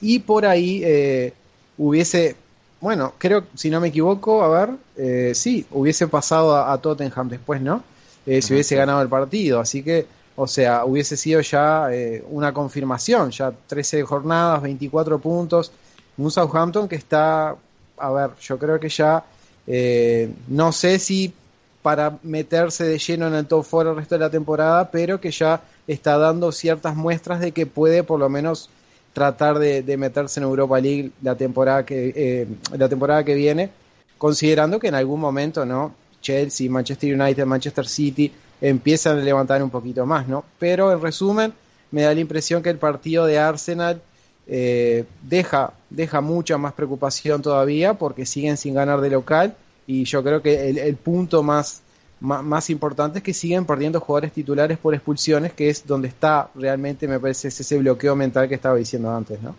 y 0.02 0.20
por 0.20 0.46
ahí 0.46 1.32
hubiese 1.78 2.36
bueno, 2.84 3.14
creo, 3.18 3.46
si 3.56 3.70
no 3.70 3.80
me 3.80 3.88
equivoco, 3.88 4.44
a 4.44 4.50
ver, 4.50 4.76
eh, 4.98 5.32
sí, 5.34 5.66
hubiese 5.72 6.06
pasado 6.10 6.54
a, 6.54 6.74
a 6.74 6.78
Tottenham 6.80 7.30
después, 7.30 7.62
¿no? 7.62 7.82
Eh, 8.26 8.42
si 8.42 8.52
hubiese 8.52 8.76
ganado 8.76 9.02
el 9.02 9.08
partido, 9.08 9.62
así 9.62 9.82
que, 9.82 10.06
o 10.36 10.48
sea, 10.48 10.84
hubiese 10.84 11.16
sido 11.16 11.40
ya 11.40 11.88
eh, 11.94 12.22
una 12.30 12.54
confirmación, 12.54 13.32
ya 13.32 13.54
13 13.68 14.04
jornadas, 14.04 14.62
24 14.64 15.18
puntos, 15.20 15.72
un 16.18 16.30
Southampton 16.30 16.90
que 16.90 16.98
está, 16.98 17.56
a 17.98 18.12
ver, 18.12 18.32
yo 18.42 18.60
creo 18.60 18.78
que 18.78 18.90
ya, 18.90 19.24
eh, 19.68 20.32
no 20.48 20.72
sé 20.72 21.00
si 21.00 21.34
para 21.82 22.18
meterse 22.24 22.86
de 22.86 22.98
lleno 22.98 23.28
en 23.28 23.36
el 23.36 23.46
top 23.46 23.66
4 23.70 23.92
el 23.92 23.98
resto 23.98 24.16
de 24.16 24.20
la 24.20 24.30
temporada, 24.30 24.90
pero 24.90 25.20
que 25.20 25.32
ya 25.32 25.62
está 25.88 26.18
dando 26.18 26.52
ciertas 26.52 26.96
muestras 26.96 27.42
de 27.42 27.52
que 27.52 27.66
puede 27.66 28.04
por 28.04 28.20
lo 28.20 28.30
menos 28.30 28.70
tratar 29.14 29.60
de, 29.60 29.98
meterse 29.98 30.40
en 30.40 30.46
Europa 30.46 30.80
League 30.80 31.12
la 31.22 31.36
temporada 31.36 31.86
que 31.86 32.14
eh, 32.16 32.48
la 32.76 32.90
temporada 32.90 33.24
que 33.24 33.36
viene 33.36 33.70
considerando 34.18 34.80
que 34.80 34.88
en 34.88 34.96
algún 34.96 35.20
momento 35.20 35.66
no 35.66 35.94
Chelsea 36.22 36.70
Manchester 36.70 37.14
United 37.14 37.46
Manchester 37.46 37.88
City 37.88 38.32
empiezan 38.60 39.20
a 39.20 39.22
levantar 39.22 39.62
un 39.62 39.70
poquito 39.70 40.06
más 40.06 40.28
no 40.28 40.44
pero 40.58 40.92
en 40.92 41.00
resumen 41.00 41.54
me 41.92 42.02
da 42.02 42.14
la 42.14 42.20
impresión 42.22 42.64
que 42.64 42.72
el 42.72 42.78
partido 42.78 43.28
de 43.28 43.38
Arsenal 43.38 44.02
eh, 44.48 45.06
deja 45.22 45.74
deja 45.90 46.22
mucha 46.22 46.58
más 46.58 46.74
preocupación 46.74 47.42
todavía 47.42 47.94
porque 47.94 48.26
siguen 48.26 48.58
sin 48.58 48.74
ganar 48.74 49.00
de 49.00 49.10
local 49.10 49.56
y 49.88 50.04
yo 50.06 50.24
creo 50.24 50.42
que 50.42 50.70
el, 50.70 50.96
punto 50.96 51.44
más 51.44 51.82
más 52.20 52.70
importante 52.70 53.20
es 53.20 53.24
que 53.24 53.34
siguen 53.34 53.66
perdiendo 53.66 54.00
jugadores 54.00 54.32
titulares 54.32 54.78
por 54.78 54.94
expulsiones, 54.94 55.52
que 55.52 55.70
es 55.70 55.86
donde 55.86 56.08
está 56.08 56.50
realmente, 56.56 57.06
me 57.06 57.20
parece, 57.20 57.50
ese 57.50 57.78
bloqueo 57.78 58.16
mental 58.16 58.48
que 58.48 58.56
estaba 58.56 58.78
diciendo 58.78 59.14
antes, 59.14 59.42
¿no? 59.42 59.54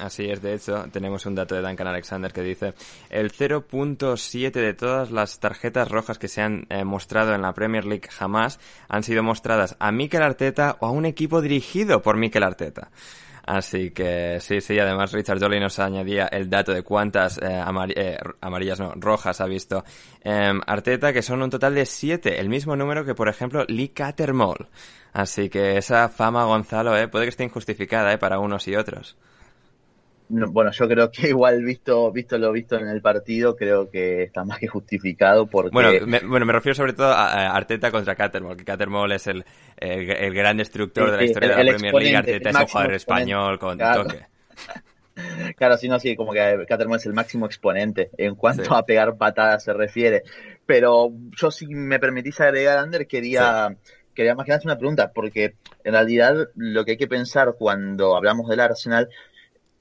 Así 0.00 0.30
es, 0.30 0.40
de 0.40 0.54
hecho, 0.54 0.84
tenemos 0.92 1.26
un 1.26 1.34
dato 1.34 1.56
de 1.56 1.60
Duncan 1.60 1.88
Alexander 1.88 2.32
que 2.32 2.42
dice 2.42 2.74
el 3.10 3.32
0.7 3.32 4.52
de 4.52 4.74
todas 4.74 5.10
las 5.10 5.40
tarjetas 5.40 5.90
rojas 5.90 6.18
que 6.18 6.28
se 6.28 6.40
han 6.40 6.66
eh, 6.70 6.84
mostrado 6.84 7.34
en 7.34 7.42
la 7.42 7.52
Premier 7.52 7.84
League 7.84 8.08
jamás 8.08 8.60
han 8.88 9.02
sido 9.02 9.24
mostradas 9.24 9.74
a 9.80 9.90
Mikel 9.90 10.22
Arteta 10.22 10.76
o 10.78 10.86
a 10.86 10.92
un 10.92 11.04
equipo 11.04 11.40
dirigido 11.40 12.00
por 12.00 12.16
Mikel 12.16 12.44
Arteta. 12.44 12.90
Así 13.44 13.90
que 13.90 14.38
sí, 14.40 14.60
sí, 14.60 14.78
además 14.78 15.12
Richard 15.12 15.40
Jolly 15.40 15.58
nos 15.58 15.78
añadía 15.80 16.26
el 16.26 16.48
dato 16.48 16.72
de 16.72 16.82
cuántas 16.82 17.38
eh, 17.38 17.62
eh, 17.96 18.18
amarillas, 18.40 18.78
no, 18.78 18.92
rojas 18.96 19.40
ha 19.40 19.46
visto 19.46 19.84
eh, 20.22 20.52
Arteta, 20.66 21.12
que 21.12 21.22
son 21.22 21.42
un 21.42 21.50
total 21.50 21.74
de 21.74 21.84
siete, 21.84 22.38
el 22.38 22.48
mismo 22.48 22.76
número 22.76 23.04
que, 23.04 23.14
por 23.14 23.28
ejemplo, 23.28 23.64
Lee 23.66 23.88
Cattermole. 23.88 24.66
Así 25.12 25.48
que 25.50 25.76
esa 25.76 26.08
fama, 26.08 26.44
Gonzalo, 26.44 26.96
eh, 26.96 27.08
puede 27.08 27.26
que 27.26 27.30
esté 27.30 27.44
injustificada 27.44 28.12
eh, 28.12 28.18
para 28.18 28.38
unos 28.38 28.66
y 28.68 28.76
otros. 28.76 29.16
No, 30.32 30.50
bueno, 30.50 30.70
yo 30.70 30.88
creo 30.88 31.10
que 31.10 31.28
igual 31.28 31.62
visto 31.62 32.10
visto 32.10 32.38
lo 32.38 32.52
visto 32.52 32.78
en 32.78 32.88
el 32.88 33.02
partido, 33.02 33.54
creo 33.54 33.90
que 33.90 34.22
está 34.22 34.44
más 34.44 34.58
que 34.58 34.66
justificado 34.66 35.46
porque... 35.46 35.70
Bueno, 35.70 36.06
me, 36.06 36.20
bueno, 36.20 36.46
me 36.46 36.54
refiero 36.54 36.74
sobre 36.74 36.94
todo 36.94 37.08
a, 37.08 37.54
Arteta 37.54 37.90
contra 37.90 38.14
Catermole, 38.14 38.56
que 38.56 38.64
Catermole 38.64 39.16
es 39.16 39.26
el, 39.26 39.44
el, 39.76 40.10
el 40.10 40.32
gran 40.32 40.56
destructor 40.56 41.04
sí, 41.04 41.10
de 41.10 41.16
la 41.18 41.24
historia 41.24 41.50
el, 41.50 41.56
de 41.58 41.64
la 41.64 41.70
Premier 41.72 41.94
League, 41.94 42.16
Arteta 42.16 42.48
es 42.48 42.56
un 42.56 42.66
jugador 42.66 42.94
español 42.94 43.58
con 43.58 43.76
claro. 43.76 44.04
toque. 44.04 44.26
Claro, 45.56 45.76
sí, 45.76 45.88
no, 45.88 46.00
sí, 46.00 46.16
como 46.16 46.32
que 46.32 46.64
Catermole 46.66 46.98
es 46.98 47.04
el 47.04 47.12
máximo 47.12 47.44
exponente 47.44 48.08
en 48.16 48.34
cuanto 48.34 48.64
sí. 48.64 48.70
a 48.72 48.82
pegar 48.82 49.18
patadas 49.18 49.62
se 49.62 49.74
refiere. 49.74 50.22
Pero 50.64 51.12
yo 51.38 51.50
si 51.50 51.66
me 51.66 51.98
permitís 51.98 52.40
agregar, 52.40 52.78
Ander, 52.78 53.06
quería... 53.06 53.68
Sí 53.68 53.76
quería 54.14 54.34
más 54.34 54.44
que 54.44 54.52
nada 54.52 54.62
una 54.64 54.78
pregunta, 54.78 55.12
porque 55.12 55.54
en 55.84 55.92
realidad 55.92 56.48
lo 56.54 56.84
que 56.84 56.92
hay 56.92 56.96
que 56.96 57.08
pensar 57.08 57.54
cuando 57.58 58.16
hablamos 58.16 58.48
del 58.48 58.60
Arsenal 58.60 59.08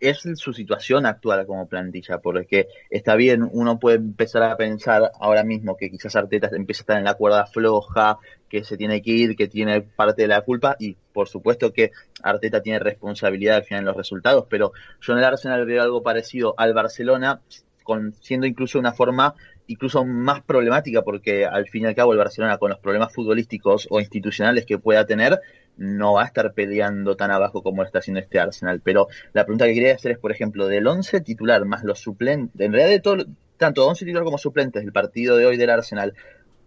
es 0.01 0.27
su 0.35 0.51
situación 0.51 1.05
actual 1.05 1.45
como 1.45 1.67
plantilla, 1.67 2.17
porque 2.17 2.67
está 2.89 3.15
bien, 3.15 3.47
uno 3.51 3.79
puede 3.79 3.97
empezar 3.97 4.43
a 4.43 4.57
pensar 4.57 5.11
ahora 5.19 5.43
mismo 5.43 5.77
que 5.77 5.91
quizás 5.91 6.15
Arteta 6.15 6.49
empieza 6.51 6.81
a 6.81 6.83
estar 6.83 6.97
en 6.97 7.03
la 7.05 7.13
cuerda 7.13 7.45
floja, 7.45 8.17
que 8.49 8.63
se 8.63 8.77
tiene 8.77 9.01
que 9.01 9.11
ir, 9.11 9.35
que 9.35 9.47
tiene 9.47 9.81
parte 9.81 10.23
de 10.23 10.27
la 10.27 10.41
culpa, 10.41 10.75
y 10.79 10.97
por 11.13 11.29
supuesto 11.29 11.71
que 11.71 11.91
Arteta 12.23 12.61
tiene 12.61 12.79
responsabilidad 12.79 13.57
al 13.57 13.63
final 13.63 13.81
en 13.81 13.85
los 13.85 13.95
resultados, 13.95 14.45
pero 14.49 14.73
yo 14.99 15.13
en 15.13 15.19
el 15.19 15.25
Arsenal 15.25 15.65
veo 15.65 15.83
algo 15.83 16.01
parecido 16.01 16.55
al 16.57 16.73
Barcelona, 16.73 17.39
con, 17.83 18.13
siendo 18.13 18.47
incluso 18.47 18.79
una 18.79 18.93
forma 18.93 19.35
incluso 19.67 20.03
más 20.03 20.41
problemática, 20.41 21.01
porque 21.01 21.45
al 21.45 21.67
fin 21.67 21.83
y 21.83 21.85
al 21.85 21.95
cabo 21.95 22.11
el 22.11 22.17
Barcelona 22.17 22.57
con 22.57 22.71
los 22.71 22.79
problemas 22.79 23.13
futbolísticos 23.13 23.87
o 23.89 23.99
institucionales 23.99 24.65
que 24.65 24.77
pueda 24.77 25.05
tener, 25.05 25.39
no 25.77 26.13
va 26.13 26.23
a 26.23 26.25
estar 26.25 26.53
peleando 26.53 27.15
tan 27.15 27.31
abajo 27.31 27.63
como 27.63 27.83
está 27.83 27.99
haciendo 27.99 28.19
este 28.19 28.39
Arsenal. 28.39 28.81
Pero 28.83 29.07
la 29.33 29.45
pregunta 29.45 29.65
que 29.65 29.73
quería 29.73 29.95
hacer 29.95 30.13
es, 30.13 30.19
por 30.19 30.31
ejemplo, 30.31 30.67
del 30.67 30.85
11 30.87 31.21
titular 31.21 31.65
más 31.65 31.83
los 31.83 31.99
suplentes, 31.99 32.59
en 32.59 32.73
realidad 32.73 32.91
de 32.91 32.99
todo, 32.99 33.25
tanto 33.57 33.87
11 33.87 34.05
titular 34.05 34.23
como 34.23 34.37
suplentes 34.37 34.83
del 34.83 34.91
partido 34.91 35.37
de 35.37 35.45
hoy 35.45 35.57
del 35.57 35.69
Arsenal, 35.69 36.13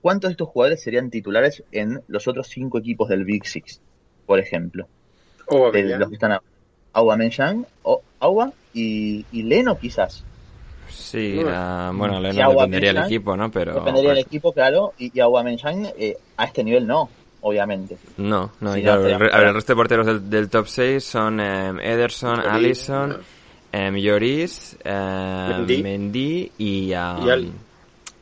¿cuántos 0.01 0.29
de 0.29 0.33
estos 0.33 0.49
jugadores 0.49 0.83
serían 0.83 1.11
titulares 1.11 1.63
en 1.73 2.03
los 2.09 2.29
otros 2.29 2.49
cinco 2.49 2.79
equipos 2.79 3.09
del 3.09 3.25
Big 3.25 3.47
Six, 3.47 3.81
por 4.27 4.39
ejemplo? 4.39 4.87
Oh, 5.47 5.71
de 5.71 5.83
los 5.99 6.09
que 6.09 6.15
están 6.15 6.39
Aubameyang, 6.93 7.67
Aua 8.21 8.53
y, 8.73 9.27
y 9.33 9.43
Leno 9.43 9.79
quizás. 9.79 10.25
Sí, 10.89 11.39
uh, 11.39 11.97
bueno, 11.97 12.21
Leno 12.21 12.51
dependería 12.51 12.93
del 12.93 13.05
equipo, 13.05 13.37
¿no? 13.37 13.51
Pero 13.51 13.75
dependería 13.75 14.11
del 14.11 14.19
equipo, 14.19 14.53
claro, 14.53 14.93
y, 14.99 15.11
y 15.13 15.21
Aubameyang 15.21 15.87
eh, 15.99 16.17
a 16.37 16.45
este 16.45 16.63
nivel 16.63 16.87
no, 16.87 17.11
obviamente. 17.45 17.97
No, 18.17 18.51
no, 18.61 18.75
sí, 18.75 18.83
claro, 18.83 19.03
no, 19.03 19.07
el, 19.09 19.15
a 19.15 19.19
ver, 19.39 19.49
el 19.49 19.55
resto 19.55 19.73
de 19.73 19.77
porteros 19.77 20.07
del, 20.07 20.29
del 20.29 20.49
top 20.51 20.67
6 20.67 21.05
son 21.05 21.41
eh, 21.41 21.73
Ederson, 21.83 22.37
Lloris, 22.37 22.49
Allison, 22.51 23.09
no. 23.11 23.17
eh, 23.73 23.93
Lloris, 24.01 24.77
eh, 24.85 25.47
Mendy. 25.57 25.83
Mendy, 25.83 26.53
y, 26.59 26.81
um, 26.87 26.89
y, 26.89 26.95
al... 27.31 27.53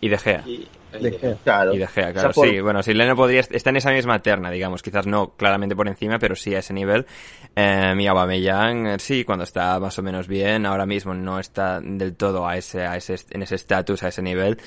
y, 0.00 0.08
De 0.08 0.18
Gea. 0.18 0.42
Y, 0.46 0.68
De 1.00 1.12
Gea. 1.12 1.36
Claro. 1.42 1.72
Y 1.74 1.78
De 1.78 1.86
Gea, 1.86 2.02
O 2.02 2.06
sea, 2.06 2.12
claro. 2.12 2.30
por- 2.34 2.48
Sí, 2.48 2.60
bueno, 2.60 2.82
si 2.82 2.92
Leno 2.94 3.16
podría 3.16 3.40
está 3.40 3.70
en 3.70 3.76
esa 3.76 3.90
misma 3.92 4.18
terna, 4.18 4.50
digamos, 4.50 4.82
quizás 4.82 5.06
no 5.06 5.30
claramente 5.36 5.74
por 5.76 5.88
encima, 5.88 6.18
pero 6.18 6.34
sí 6.36 6.54
a 6.54 6.58
ese 6.58 6.74
nivel. 6.74 7.06
Eh, 7.56 7.94
y 7.98 8.06
Aubameyang, 8.06 8.86
eh, 8.86 8.98
sí, 8.98 9.24
cuando 9.24 9.44
está 9.44 9.78
más 9.78 9.98
o 9.98 10.02
menos 10.02 10.26
bien, 10.28 10.66
ahora 10.66 10.84
mismo 10.86 11.14
no 11.14 11.38
está 11.38 11.80
del 11.80 12.14
todo 12.16 12.46
a 12.46 12.56
ese, 12.56 12.82
a 12.82 12.96
ese, 12.96 13.16
en 13.30 13.42
ese 13.42 13.54
estatus, 13.54 14.02
a 14.02 14.08
ese 14.08 14.20
nivel. 14.22 14.58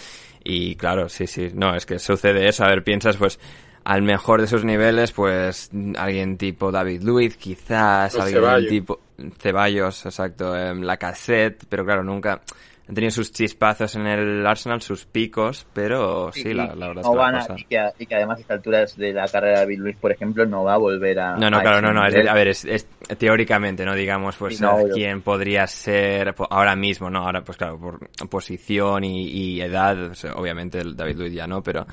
Y 0.43 0.75
claro, 0.75 1.09
sí, 1.09 1.25
sí, 1.25 1.49
no, 1.55 1.75
es 1.75 1.85
que 1.87 1.97
sucede 1.97 2.47
eso. 2.47 2.63
A 2.63 2.67
ver, 2.69 2.83
piensas, 2.83 3.17
pues, 3.17 3.39
al 3.85 4.01
mejor 4.01 4.41
de 4.41 4.47
sus 4.47 4.65
niveles, 4.65 5.11
pues, 5.11 5.69
alguien 5.97 6.37
tipo 6.37 6.71
David 6.71 7.03
Luiz, 7.03 7.37
quizás, 7.37 8.15
O 8.15 8.21
alguien 8.23 8.41
Ceballos. 8.41 8.69
tipo 8.69 8.99
Ceballos, 9.39 10.05
exacto, 10.07 10.57
eh, 10.57 10.73
la 10.75 10.97
cassette, 10.97 11.63
pero 11.69 11.85
claro, 11.85 12.03
nunca 12.03 12.41
han 12.87 12.93
tenido 12.93 13.09
sus 13.11 13.31
chispazos 13.31 13.95
en 13.95 14.05
el 14.05 14.45
Arsenal, 14.45 14.79
sus 14.81 15.05
picos, 15.05 15.65
pero 15.73 16.31
sí, 16.31 16.53
la, 16.53 16.75
la 16.75 16.87
verdad 16.89 17.01
es 17.01 17.05
no 17.07 17.11
que 17.11 17.17
la 17.17 17.23
van 17.23 17.35
a- 17.35 17.47
y, 17.57 17.63
que, 17.63 17.89
y 17.97 18.05
que 18.05 18.15
además 18.15 18.37
a 18.37 18.41
esta 18.41 18.53
altura 18.53 18.85
de 18.95 19.13
la 19.13 19.27
carrera 19.27 19.61
de 19.61 19.65
Bill 19.65 19.79
Luis, 19.79 19.97
por 19.97 20.11
ejemplo, 20.11 20.45
no 20.45 20.63
va 20.63 20.75
a 20.75 20.77
volver 20.77 21.19
a. 21.19 21.35
No, 21.35 21.49
no, 21.49 21.57
a 21.57 21.61
claro, 21.61 21.81
no, 21.81 21.93
no. 21.93 22.05
es- 22.05 22.27
a 22.27 22.33
ver, 22.35 22.49
es, 22.49 22.63
es 22.65 22.87
teóricamente, 23.17 23.85
no 23.85 23.95
digamos, 23.95 24.35
pues, 24.35 24.61
no, 24.61 24.77
quién 24.93 25.21
podría 25.23 25.65
ser 25.65 26.35
po- 26.35 26.47
ahora 26.49 26.75
mismo, 26.75 27.09
¿no? 27.09 27.25
Ahora, 27.25 27.41
pues 27.43 27.57
claro, 27.57 27.79
por 27.79 28.07
posición 28.29 29.03
y, 29.03 29.29
y 29.29 29.61
edad, 29.61 30.11
o 30.11 30.13
sea, 30.15 30.33
obviamente 30.33 30.77
el 30.79 30.95
David 30.95 31.17
Luiz 31.17 31.33
ya 31.33 31.47
no, 31.47 31.63
pero 31.63 31.87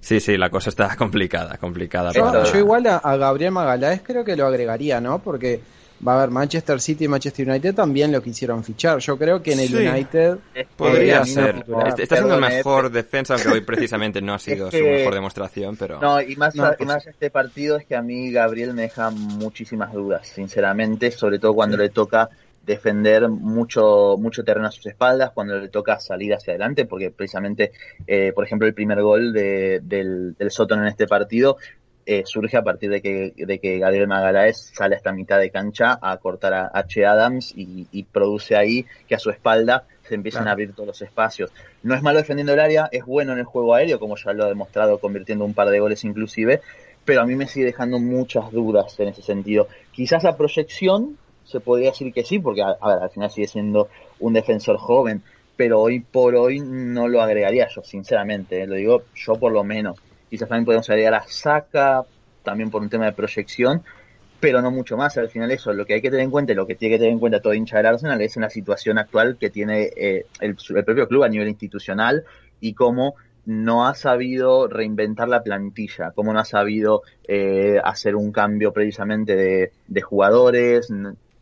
sí, 0.00 0.20
sí, 0.20 0.36
la 0.38 0.48
cosa 0.48 0.70
está 0.70 0.96
complicada, 0.96 1.58
complicada. 1.58 2.12
Yo, 2.12 2.24
para- 2.24 2.44
yo 2.44 2.58
igual 2.58 2.86
a, 2.86 2.96
a 2.96 3.16
Gabriel 3.16 3.52
Magaláes 3.52 4.00
creo 4.02 4.24
que 4.24 4.36
lo 4.36 4.46
agregaría, 4.46 5.00
¿no? 5.02 5.18
Porque 5.18 5.60
va 6.06 6.12
a 6.14 6.16
haber 6.18 6.30
Manchester 6.30 6.80
City 6.80 7.04
y 7.04 7.08
Manchester 7.08 7.48
United 7.48 7.74
también 7.74 8.10
lo 8.12 8.22
quisieron 8.22 8.64
fichar. 8.64 8.98
Yo 8.98 9.18
creo 9.18 9.42
que 9.42 9.52
en 9.52 9.60
el 9.60 9.68
Sí. 9.68 9.76
United 9.76 10.38
Podría 10.76 11.24
ser. 11.24 11.56
titular. 11.60 11.88
Está, 11.88 12.02
está 12.02 12.16
siendo 12.16 12.34
el 12.36 12.40
mejor 12.40 12.90
defensa, 12.90 13.34
aunque 13.34 13.48
hoy 13.48 13.60
precisamente 13.66 14.22
no 14.22 14.34
ha 14.34 14.38
sido 14.38 14.70
que- 14.70 14.78
su 14.78 14.84
mejor 14.84 15.14
demostración, 15.14 15.76
pero... 15.76 16.00
No, 16.00 16.20
y 16.20 16.36
más, 16.36 16.54
No, 16.54 16.64
a- 16.64 16.72
y 16.72 16.76
pues- 16.78 16.86
más 16.88 17.06
este 17.06 17.30
partido 17.30 17.76
es 17.76 17.86
que 17.86 17.96
a 17.96 18.02
mí 18.02 18.30
Gabriel 18.32 18.72
me 18.74 18.82
deja 18.82 19.10
muchísimas 19.10 19.92
dudas, 19.92 20.26
sinceramente, 20.26 21.10
sobre 21.10 21.38
todo 21.38 21.54
cuando 21.54 21.76
le 21.76 21.88
toca 21.90 22.30
defender 22.62 23.26
mucho 23.28 24.16
mucho 24.18 24.44
terreno 24.44 24.68
a 24.68 24.70
sus 24.70 24.86
espaldas, 24.86 25.30
cuando 25.34 25.58
le 25.58 25.68
toca 25.68 25.98
salir 25.98 26.34
hacia 26.34 26.52
adelante, 26.52 26.84
porque 26.84 27.10
precisamente, 27.10 27.72
eh, 28.06 28.32
por 28.34 28.44
ejemplo, 28.44 28.68
el 28.68 28.74
primer 28.74 29.00
gol 29.02 29.32
de- 29.32 29.80
del, 29.82 30.34
del 30.38 30.50
Soton 30.50 30.80
en 30.80 30.86
este 30.88 31.06
partido 31.06 31.56
eh, 32.06 32.22
surge 32.26 32.56
a 32.56 32.62
partir 32.62 32.90
de 32.90 33.00
que, 33.02 33.32
de 33.36 33.58
que 33.58 33.78
Gabriel 33.78 34.08
Magaláes 34.08 34.72
sale 34.74 34.96
hasta 34.96 35.12
mitad 35.12 35.38
de 35.38 35.50
cancha 35.50 35.98
a 36.00 36.16
cortar 36.16 36.52
a 36.54 36.70
H. 36.74 37.04
Adams 37.06 37.52
y, 37.56 37.86
y 37.92 38.02
produce 38.04 38.56
ahí 38.56 38.84
que 39.06 39.14
a 39.14 39.18
su 39.18 39.30
espalda 39.30 39.84
se 40.08 40.14
empiezan 40.16 40.40
Claro. 40.42 40.50
a 40.50 40.52
abrir 40.54 40.72
todos 40.74 40.86
los 40.88 41.02
espacios. 41.02 41.52
No 41.82 41.94
es 41.94 42.02
malo 42.02 42.18
defendiendo 42.18 42.52
el 42.52 42.60
área, 42.60 42.88
es 42.90 43.04
bueno 43.04 43.32
en 43.32 43.38
el 43.38 43.44
juego 43.44 43.74
aéreo, 43.74 44.00
como 44.00 44.16
ya 44.16 44.32
lo 44.32 44.44
ha 44.44 44.48
demostrado 44.48 44.98
convirtiendo 44.98 45.44
un 45.44 45.54
par 45.54 45.68
de 45.68 45.78
goles 45.78 46.02
inclusive, 46.04 46.60
pero 47.04 47.20
a 47.22 47.26
mí 47.26 47.36
me 47.36 47.46
sigue 47.46 47.66
dejando 47.66 47.98
muchas 47.98 48.50
dudas 48.50 48.98
en 48.98 49.08
ese 49.08 49.22
sentido. 49.22 49.68
Quizás 49.92 50.24
a 50.24 50.36
proyección 50.36 51.16
se 51.44 51.60
podría 51.60 51.90
decir 51.90 52.12
que 52.12 52.24
sí, 52.24 52.38
porque 52.38 52.62
a, 52.62 52.76
a 52.80 52.94
ver, 52.94 53.02
al 53.04 53.10
final 53.10 53.30
sigue 53.30 53.46
siendo 53.48 53.88
un 54.20 54.32
defensor 54.32 54.78
joven, 54.78 55.22
pero 55.56 55.80
hoy 55.80 56.00
por 56.00 56.34
hoy 56.34 56.60
no 56.60 57.06
lo 57.08 57.20
agregaría 57.22 57.68
yo, 57.68 57.82
sinceramente, 57.82 58.62
eh, 58.62 58.66
lo 58.66 58.74
digo 58.76 59.02
yo 59.14 59.34
por 59.34 59.52
lo 59.52 59.62
menos. 59.64 59.96
Quizás 60.30 60.48
también 60.48 60.64
podemos 60.64 60.88
agregar 60.88 61.14
a 61.14 61.24
Saka, 61.26 62.04
también 62.42 62.70
por 62.70 62.80
un 62.82 62.88
tema 62.88 63.04
de 63.06 63.12
proyección, 63.12 63.82
pero 64.38 64.62
no 64.62 64.70
mucho 64.70 64.96
más. 64.96 65.18
Al 65.18 65.28
final 65.28 65.50
eso, 65.50 65.72
lo 65.72 65.84
que 65.84 65.94
hay 65.94 66.00
que 66.00 66.10
tener 66.10 66.24
en 66.24 66.30
cuenta, 66.30 66.52
y 66.52 66.54
lo 66.56 66.66
que 66.66 66.74
tiene 66.76 66.94
que 66.94 66.98
tener 67.00 67.12
en 67.12 67.18
cuenta 67.18 67.40
todo 67.40 67.52
hincha 67.52 67.76
del 67.76 67.86
Arsenal 67.86 68.20
es 68.22 68.36
en 68.36 68.42
la 68.42 68.50
situación 68.50 68.96
actual 68.98 69.36
que 69.38 69.50
tiene 69.50 69.90
eh, 69.96 70.24
el, 70.40 70.56
el 70.74 70.84
propio 70.84 71.06
club 71.08 71.24
a 71.24 71.28
nivel 71.28 71.48
institucional 71.48 72.24
y 72.60 72.72
cómo 72.74 73.16
no 73.46 73.86
ha 73.86 73.94
sabido 73.94 74.68
reinventar 74.68 75.28
la 75.28 75.42
plantilla, 75.42 76.12
cómo 76.12 76.32
no 76.32 76.38
ha 76.38 76.44
sabido 76.44 77.02
eh, 77.26 77.80
hacer 77.82 78.14
un 78.14 78.32
cambio 78.32 78.72
precisamente 78.72 79.34
de, 79.34 79.72
de 79.88 80.00
jugadores, 80.02 80.88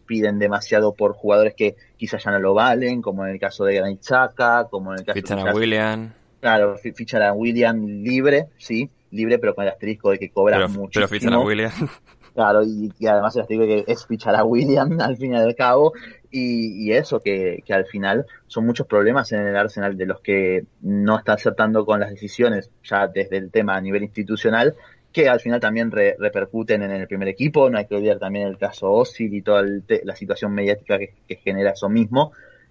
piden 0.06 0.38
demasiado 0.38 0.94
por 0.94 1.12
jugadores 1.12 1.54
que 1.54 1.76
quizás 1.98 2.24
ya 2.24 2.30
no 2.30 2.38
lo 2.38 2.54
valen, 2.54 3.02
como 3.02 3.26
en 3.26 3.32
el 3.32 3.40
caso 3.40 3.64
de 3.64 3.74
Granit 3.74 4.00
Xhaka, 4.02 4.68
como 4.70 4.92
en 4.94 5.00
el 5.00 5.04
caso 5.04 5.18
a 5.18 5.36
quizás- 5.44 5.54
William, 5.54 6.12
Claro, 6.40 6.76
fi- 6.76 6.92
fichan 6.92 7.22
a 7.22 7.32
William 7.32 7.84
libre, 7.84 8.46
sí, 8.58 8.88
libre, 9.10 9.38
pero 9.38 9.54
con 9.54 9.64
el 9.64 9.70
asterisco 9.70 10.10
de 10.10 10.18
que 10.18 10.30
cobra 10.30 10.56
pero, 10.56 10.68
muchísimo. 10.68 10.90
pero 10.94 11.08
fichan 11.08 11.34
a 11.34 11.40
William. 11.40 11.70
Claro, 12.34 12.62
y, 12.62 12.92
y 13.00 13.06
además 13.08 13.34
el 13.34 13.42
asterisco 13.42 13.66
de 13.66 13.84
que 13.84 13.92
es 13.92 14.06
fichar 14.06 14.36
a 14.36 14.44
William 14.44 15.00
al 15.00 15.16
fin 15.16 15.32
y 15.32 15.36
al 15.36 15.56
cabo, 15.56 15.92
y, 16.30 16.84
y 16.88 16.92
eso, 16.92 17.18
que, 17.18 17.64
que 17.66 17.74
al 17.74 17.84
final 17.86 18.26
son 18.46 18.64
muchos 18.64 18.86
problemas 18.86 19.32
en 19.32 19.40
el 19.40 19.56
Arsenal 19.56 19.96
de 19.96 20.06
los 20.06 20.20
que 20.20 20.64
no 20.82 21.18
está 21.18 21.32
acertando 21.32 21.84
con 21.84 21.98
las 21.98 22.10
decisiones, 22.10 22.70
ya 22.84 23.08
desde 23.08 23.38
el 23.38 23.50
tema 23.50 23.74
a 23.74 23.80
nivel 23.80 24.04
institucional, 24.04 24.76
que 25.10 25.28
al 25.28 25.40
final 25.40 25.58
también 25.58 25.90
re- 25.90 26.14
repercuten 26.16 26.82
en 26.84 26.92
el 26.92 27.08
primer 27.08 27.26
equipo, 27.26 27.68
no 27.70 27.78
hay 27.78 27.86
que 27.86 27.96
olvidar 27.96 28.20
también 28.20 28.46
el 28.46 28.56
caso 28.58 28.88
Osil 28.92 29.34
y 29.34 29.42
toda 29.42 29.62
el 29.62 29.82
la 30.04 30.14
situación 30.14 30.52
mediática 30.52 30.96
que, 30.96 31.14
que 31.26 31.36
genera 31.36 31.70
eso 31.72 31.88
mismo, 31.88 32.30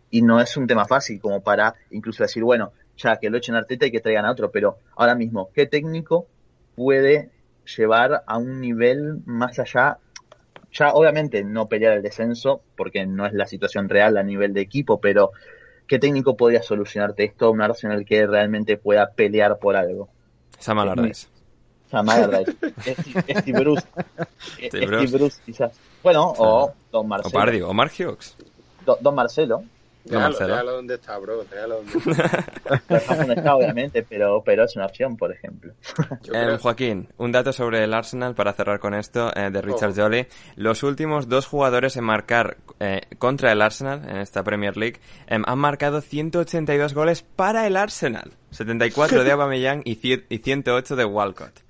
y 0.09 0.21
no 0.21 0.39
es 0.39 0.55
un 0.55 0.65
tema 0.67 0.85
fácil 0.85 1.19
como 1.19 1.41
para 1.41 1.73
incluso 1.91 2.23
decir, 2.23 2.41
bueno, 2.41 2.71
ya 2.97 3.17
que 3.17 3.29
lo 3.29 3.37
echen 3.37 3.55
a 3.55 3.59
Arteta 3.59 3.85
y 3.85 3.91
que 3.91 3.99
traigan 3.99 4.25
a 4.25 4.31
otro, 4.31 4.51
pero 4.51 4.77
ahora 4.95 5.15
mismo, 5.15 5.49
¿qué 5.53 5.65
técnico 5.65 6.27
puede 6.75 7.29
llevar 7.77 8.23
a 8.25 8.37
un 8.37 8.59
nivel 8.61 9.19
más 9.25 9.59
allá? 9.59 9.97
Ya 10.73 10.91
obviamente 10.93 11.43
no 11.43 11.67
pelear 11.67 11.93
el 11.93 12.03
descenso, 12.03 12.61
porque 12.75 13.05
no 13.05 13.25
es 13.25 13.33
la 13.33 13.47
situación 13.47 13.89
real 13.89 14.17
a 14.17 14.23
nivel 14.23 14.53
de 14.53 14.61
equipo, 14.61 14.99
pero 14.99 15.31
¿qué 15.87 15.97
técnico 15.99 16.35
podría 16.35 16.61
solucionarte 16.61 17.23
esto? 17.23 17.51
Un 17.51 17.61
Arsenal 17.61 18.05
que 18.05 18.27
realmente 18.27 18.77
pueda 18.77 19.11
pelear 19.11 19.57
por 19.59 19.75
algo. 19.75 20.09
Sam 20.59 20.79
Allardyce. 20.79 21.27
Sam 21.89 22.09
Allardyce, 22.09 22.57
Steve 23.39 23.59
Bruce, 23.59 23.87
Steve 24.67 25.07
Bruce. 25.07 25.39
Quizás. 25.45 25.71
Bueno, 26.03 26.33
o 26.37 26.73
Don 26.91 27.05
O 27.05 27.07
Marcelo. 27.07 27.69
O 27.69 27.73
Mark 27.73 27.91
Hughes. 27.97 28.35
Do- 28.85 28.97
Don 28.99 29.15
Marcelo. 29.15 29.63
No, 30.09 30.17
Déjalo, 30.19 30.37
déjalo 30.47 30.71
donde 30.73 30.95
está, 30.95 31.17
bro. 31.17 31.43
Déjalo 31.43 31.75
donde 31.83 32.11
está. 32.11 32.45
No 33.27 33.33
está 33.33 33.55
obviamente, 33.55 34.03
pero, 34.03 34.41
pero 34.45 34.63
es 34.63 34.75
una 34.75 34.85
opción, 34.85 35.17
por 35.17 35.31
ejemplo. 35.31 35.73
Eh, 36.33 36.57
Joaquín, 36.61 37.09
un 37.17 37.31
dato 37.31 37.51
sobre 37.53 37.83
el 37.83 37.93
Arsenal 37.93 38.35
para 38.35 38.53
cerrar 38.53 38.79
con 38.79 38.93
esto 38.93 39.31
eh, 39.35 39.49
de 39.51 39.61
Richard 39.61 39.91
Oh. 39.91 39.95
Jolly. 39.95 40.27
Los 40.55 40.83
últimos 40.83 41.27
dos 41.27 41.45
jugadores 41.45 41.97
en 41.97 42.03
marcar 42.03 42.57
eh, 42.79 43.01
contra 43.17 43.51
el 43.51 43.61
Arsenal 43.61 44.07
en 44.07 44.17
esta 44.17 44.43
Premier 44.43 44.77
League 44.77 44.99
em, 45.27 45.43
han 45.45 45.59
marcado 45.59 46.01
182 46.01 46.93
goles 46.93 47.21
para 47.23 47.67
el 47.67 47.75
Arsenal. 47.77 48.31
74 48.51 49.23
de 49.23 49.31
Aubameyang 49.33 49.81
y, 49.85 49.97
y 50.29 50.37
108 50.37 50.95
de 50.95 51.05
Walcott. 51.05 51.61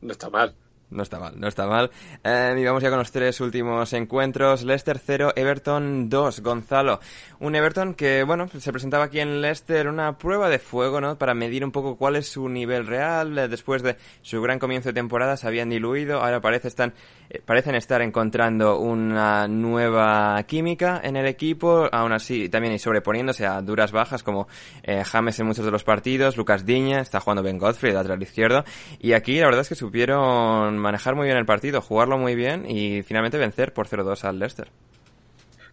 No 0.00 0.12
está 0.12 0.30
mal. 0.30 0.54
No 0.90 1.02
está 1.02 1.18
mal, 1.18 1.38
no 1.38 1.48
está 1.48 1.66
mal. 1.66 1.90
Eh, 2.24 2.56
y 2.58 2.64
vamos 2.64 2.82
ya 2.82 2.88
con 2.88 2.98
los 2.98 3.12
tres 3.12 3.40
últimos 3.42 3.92
encuentros. 3.92 4.62
Leicester 4.62 4.98
0, 4.98 5.32
Everton 5.36 6.08
2. 6.08 6.40
Gonzalo, 6.40 7.00
un 7.40 7.54
Everton 7.54 7.92
que, 7.92 8.22
bueno, 8.22 8.48
se 8.48 8.72
presentaba 8.72 9.04
aquí 9.04 9.20
en 9.20 9.42
Leicester 9.42 9.86
una 9.86 10.16
prueba 10.16 10.48
de 10.48 10.58
fuego, 10.58 11.00
¿no? 11.00 11.18
Para 11.18 11.34
medir 11.34 11.62
un 11.62 11.72
poco 11.72 11.96
cuál 11.96 12.16
es 12.16 12.28
su 12.28 12.48
nivel 12.48 12.86
real. 12.86 13.36
Eh, 13.36 13.48
Después 13.48 13.82
de 13.82 13.96
su 14.22 14.40
gran 14.40 14.58
comienzo 14.58 14.88
de 14.88 14.94
temporada 14.94 15.36
se 15.36 15.46
habían 15.46 15.68
diluido. 15.68 16.22
Ahora 16.22 16.40
parece 16.40 16.68
están, 16.68 16.94
eh, 17.28 17.42
parecen 17.44 17.74
estar 17.74 18.00
encontrando 18.00 18.78
una 18.78 19.46
nueva 19.46 20.42
química 20.44 21.00
en 21.04 21.16
el 21.16 21.26
equipo. 21.26 21.86
Aún 21.92 22.12
así, 22.12 22.48
también 22.48 22.72
y 22.72 22.78
sobreponiéndose 22.78 23.46
a 23.46 23.60
duras 23.60 23.92
bajas 23.92 24.22
como 24.22 24.48
eh, 24.82 25.04
James 25.04 25.38
en 25.38 25.46
muchos 25.46 25.66
de 25.66 25.70
los 25.70 25.84
partidos. 25.84 26.38
Lucas 26.38 26.64
Diña, 26.64 27.00
está 27.00 27.20
jugando 27.20 27.42
Ben 27.42 27.58
Godfrey, 27.58 27.92
de 27.92 27.98
lateral 27.98 28.22
izquierdo. 28.22 28.64
Y 29.00 29.12
aquí 29.12 29.38
la 29.38 29.46
verdad 29.46 29.60
es 29.60 29.68
que 29.68 29.74
supieron 29.74 30.77
manejar 30.78 31.14
muy 31.14 31.26
bien 31.26 31.36
el 31.36 31.46
partido, 31.46 31.80
jugarlo 31.80 32.18
muy 32.18 32.34
bien 32.34 32.64
y 32.68 33.02
finalmente 33.02 33.38
vencer 33.38 33.72
por 33.72 33.88
0-2 33.88 34.24
al 34.24 34.38
Leicester. 34.38 34.68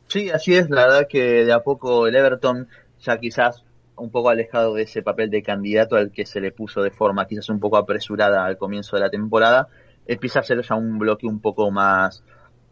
Sí, 0.07 0.29
así 0.29 0.55
es. 0.55 0.69
La 0.69 0.85
verdad 0.85 1.07
que 1.09 1.45
de 1.45 1.53
a 1.53 1.61
poco 1.61 2.07
el 2.07 2.15
Everton, 2.15 2.67
ya 3.01 3.17
quizás 3.17 3.63
un 3.97 4.11
poco 4.11 4.29
alejado 4.29 4.73
de 4.75 4.83
ese 4.83 5.01
papel 5.01 5.29
de 5.29 5.41
candidato 5.41 5.95
al 5.95 6.11
que 6.11 6.25
se 6.25 6.41
le 6.41 6.51
puso 6.51 6.81
de 6.81 6.91
forma 6.91 7.27
quizás 7.27 7.49
un 7.49 7.59
poco 7.59 7.77
apresurada 7.77 8.45
al 8.45 8.57
comienzo 8.57 8.97
de 8.97 9.01
la 9.01 9.09
temporada, 9.09 9.67
empieza 10.05 10.39
a 10.39 10.43
ser 10.43 10.61
ya 10.61 10.75
un 10.75 10.99
bloque 10.99 11.25
un 11.27 11.39
poco 11.39 11.71
más 11.71 12.23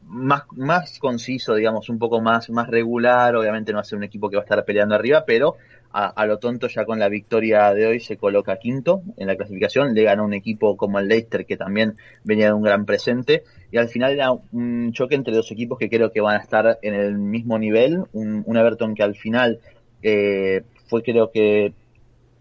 más, 0.05 0.43
más 0.51 0.99
conciso, 0.99 1.55
digamos, 1.55 1.89
un 1.89 1.97
poco 1.97 2.21
más, 2.21 2.49
más 2.49 2.67
regular. 2.67 3.35
Obviamente 3.35 3.71
no 3.71 3.77
va 3.77 3.81
a 3.81 3.85
ser 3.85 3.97
un 3.97 4.03
equipo 4.03 4.29
que 4.29 4.35
va 4.35 4.41
a 4.41 4.45
estar 4.45 4.63
peleando 4.65 4.95
arriba, 4.95 5.23
pero 5.25 5.55
a, 5.93 6.25
lo 6.25 6.39
tonto 6.39 6.67
ya 6.67 6.85
con 6.85 6.97
la 6.97 7.07
victoria 7.07 7.71
de 7.73 7.85
hoy 7.85 7.99
se 7.99 8.17
coloca 8.17 8.57
quinto 8.57 9.03
en 9.15 9.27
la 9.27 9.35
clasificación. 9.35 9.93
Le 9.93 10.03
gana 10.03 10.23
un 10.23 10.33
equipo 10.33 10.75
como 10.75 10.97
el 10.97 11.07
Leicester 11.07 11.45
que 11.45 11.55
también 11.55 11.95
venía 12.23 12.47
de 12.47 12.53
un 12.53 12.63
gran 12.63 12.85
presente. 12.85 13.43
Y 13.71 13.77
al 13.77 13.89
final 13.89 14.13
era 14.13 14.31
un 14.31 14.91
choque 14.91 15.13
entre 15.13 15.35
dos 15.35 15.51
equipos 15.51 15.77
que 15.77 15.89
creo 15.89 16.11
que 16.11 16.19
van 16.19 16.35
a 16.35 16.39
estar 16.39 16.79
en 16.81 16.95
el 16.95 17.17
mismo 17.19 17.59
nivel. 17.59 18.03
Un, 18.11 18.43
un 18.45 18.57
Everton 18.57 18.95
que 18.95 19.03
al 19.03 19.15
final 19.15 19.59
eh, 20.01 20.63
fue 20.87 21.03
creo 21.03 21.29
que 21.31 21.73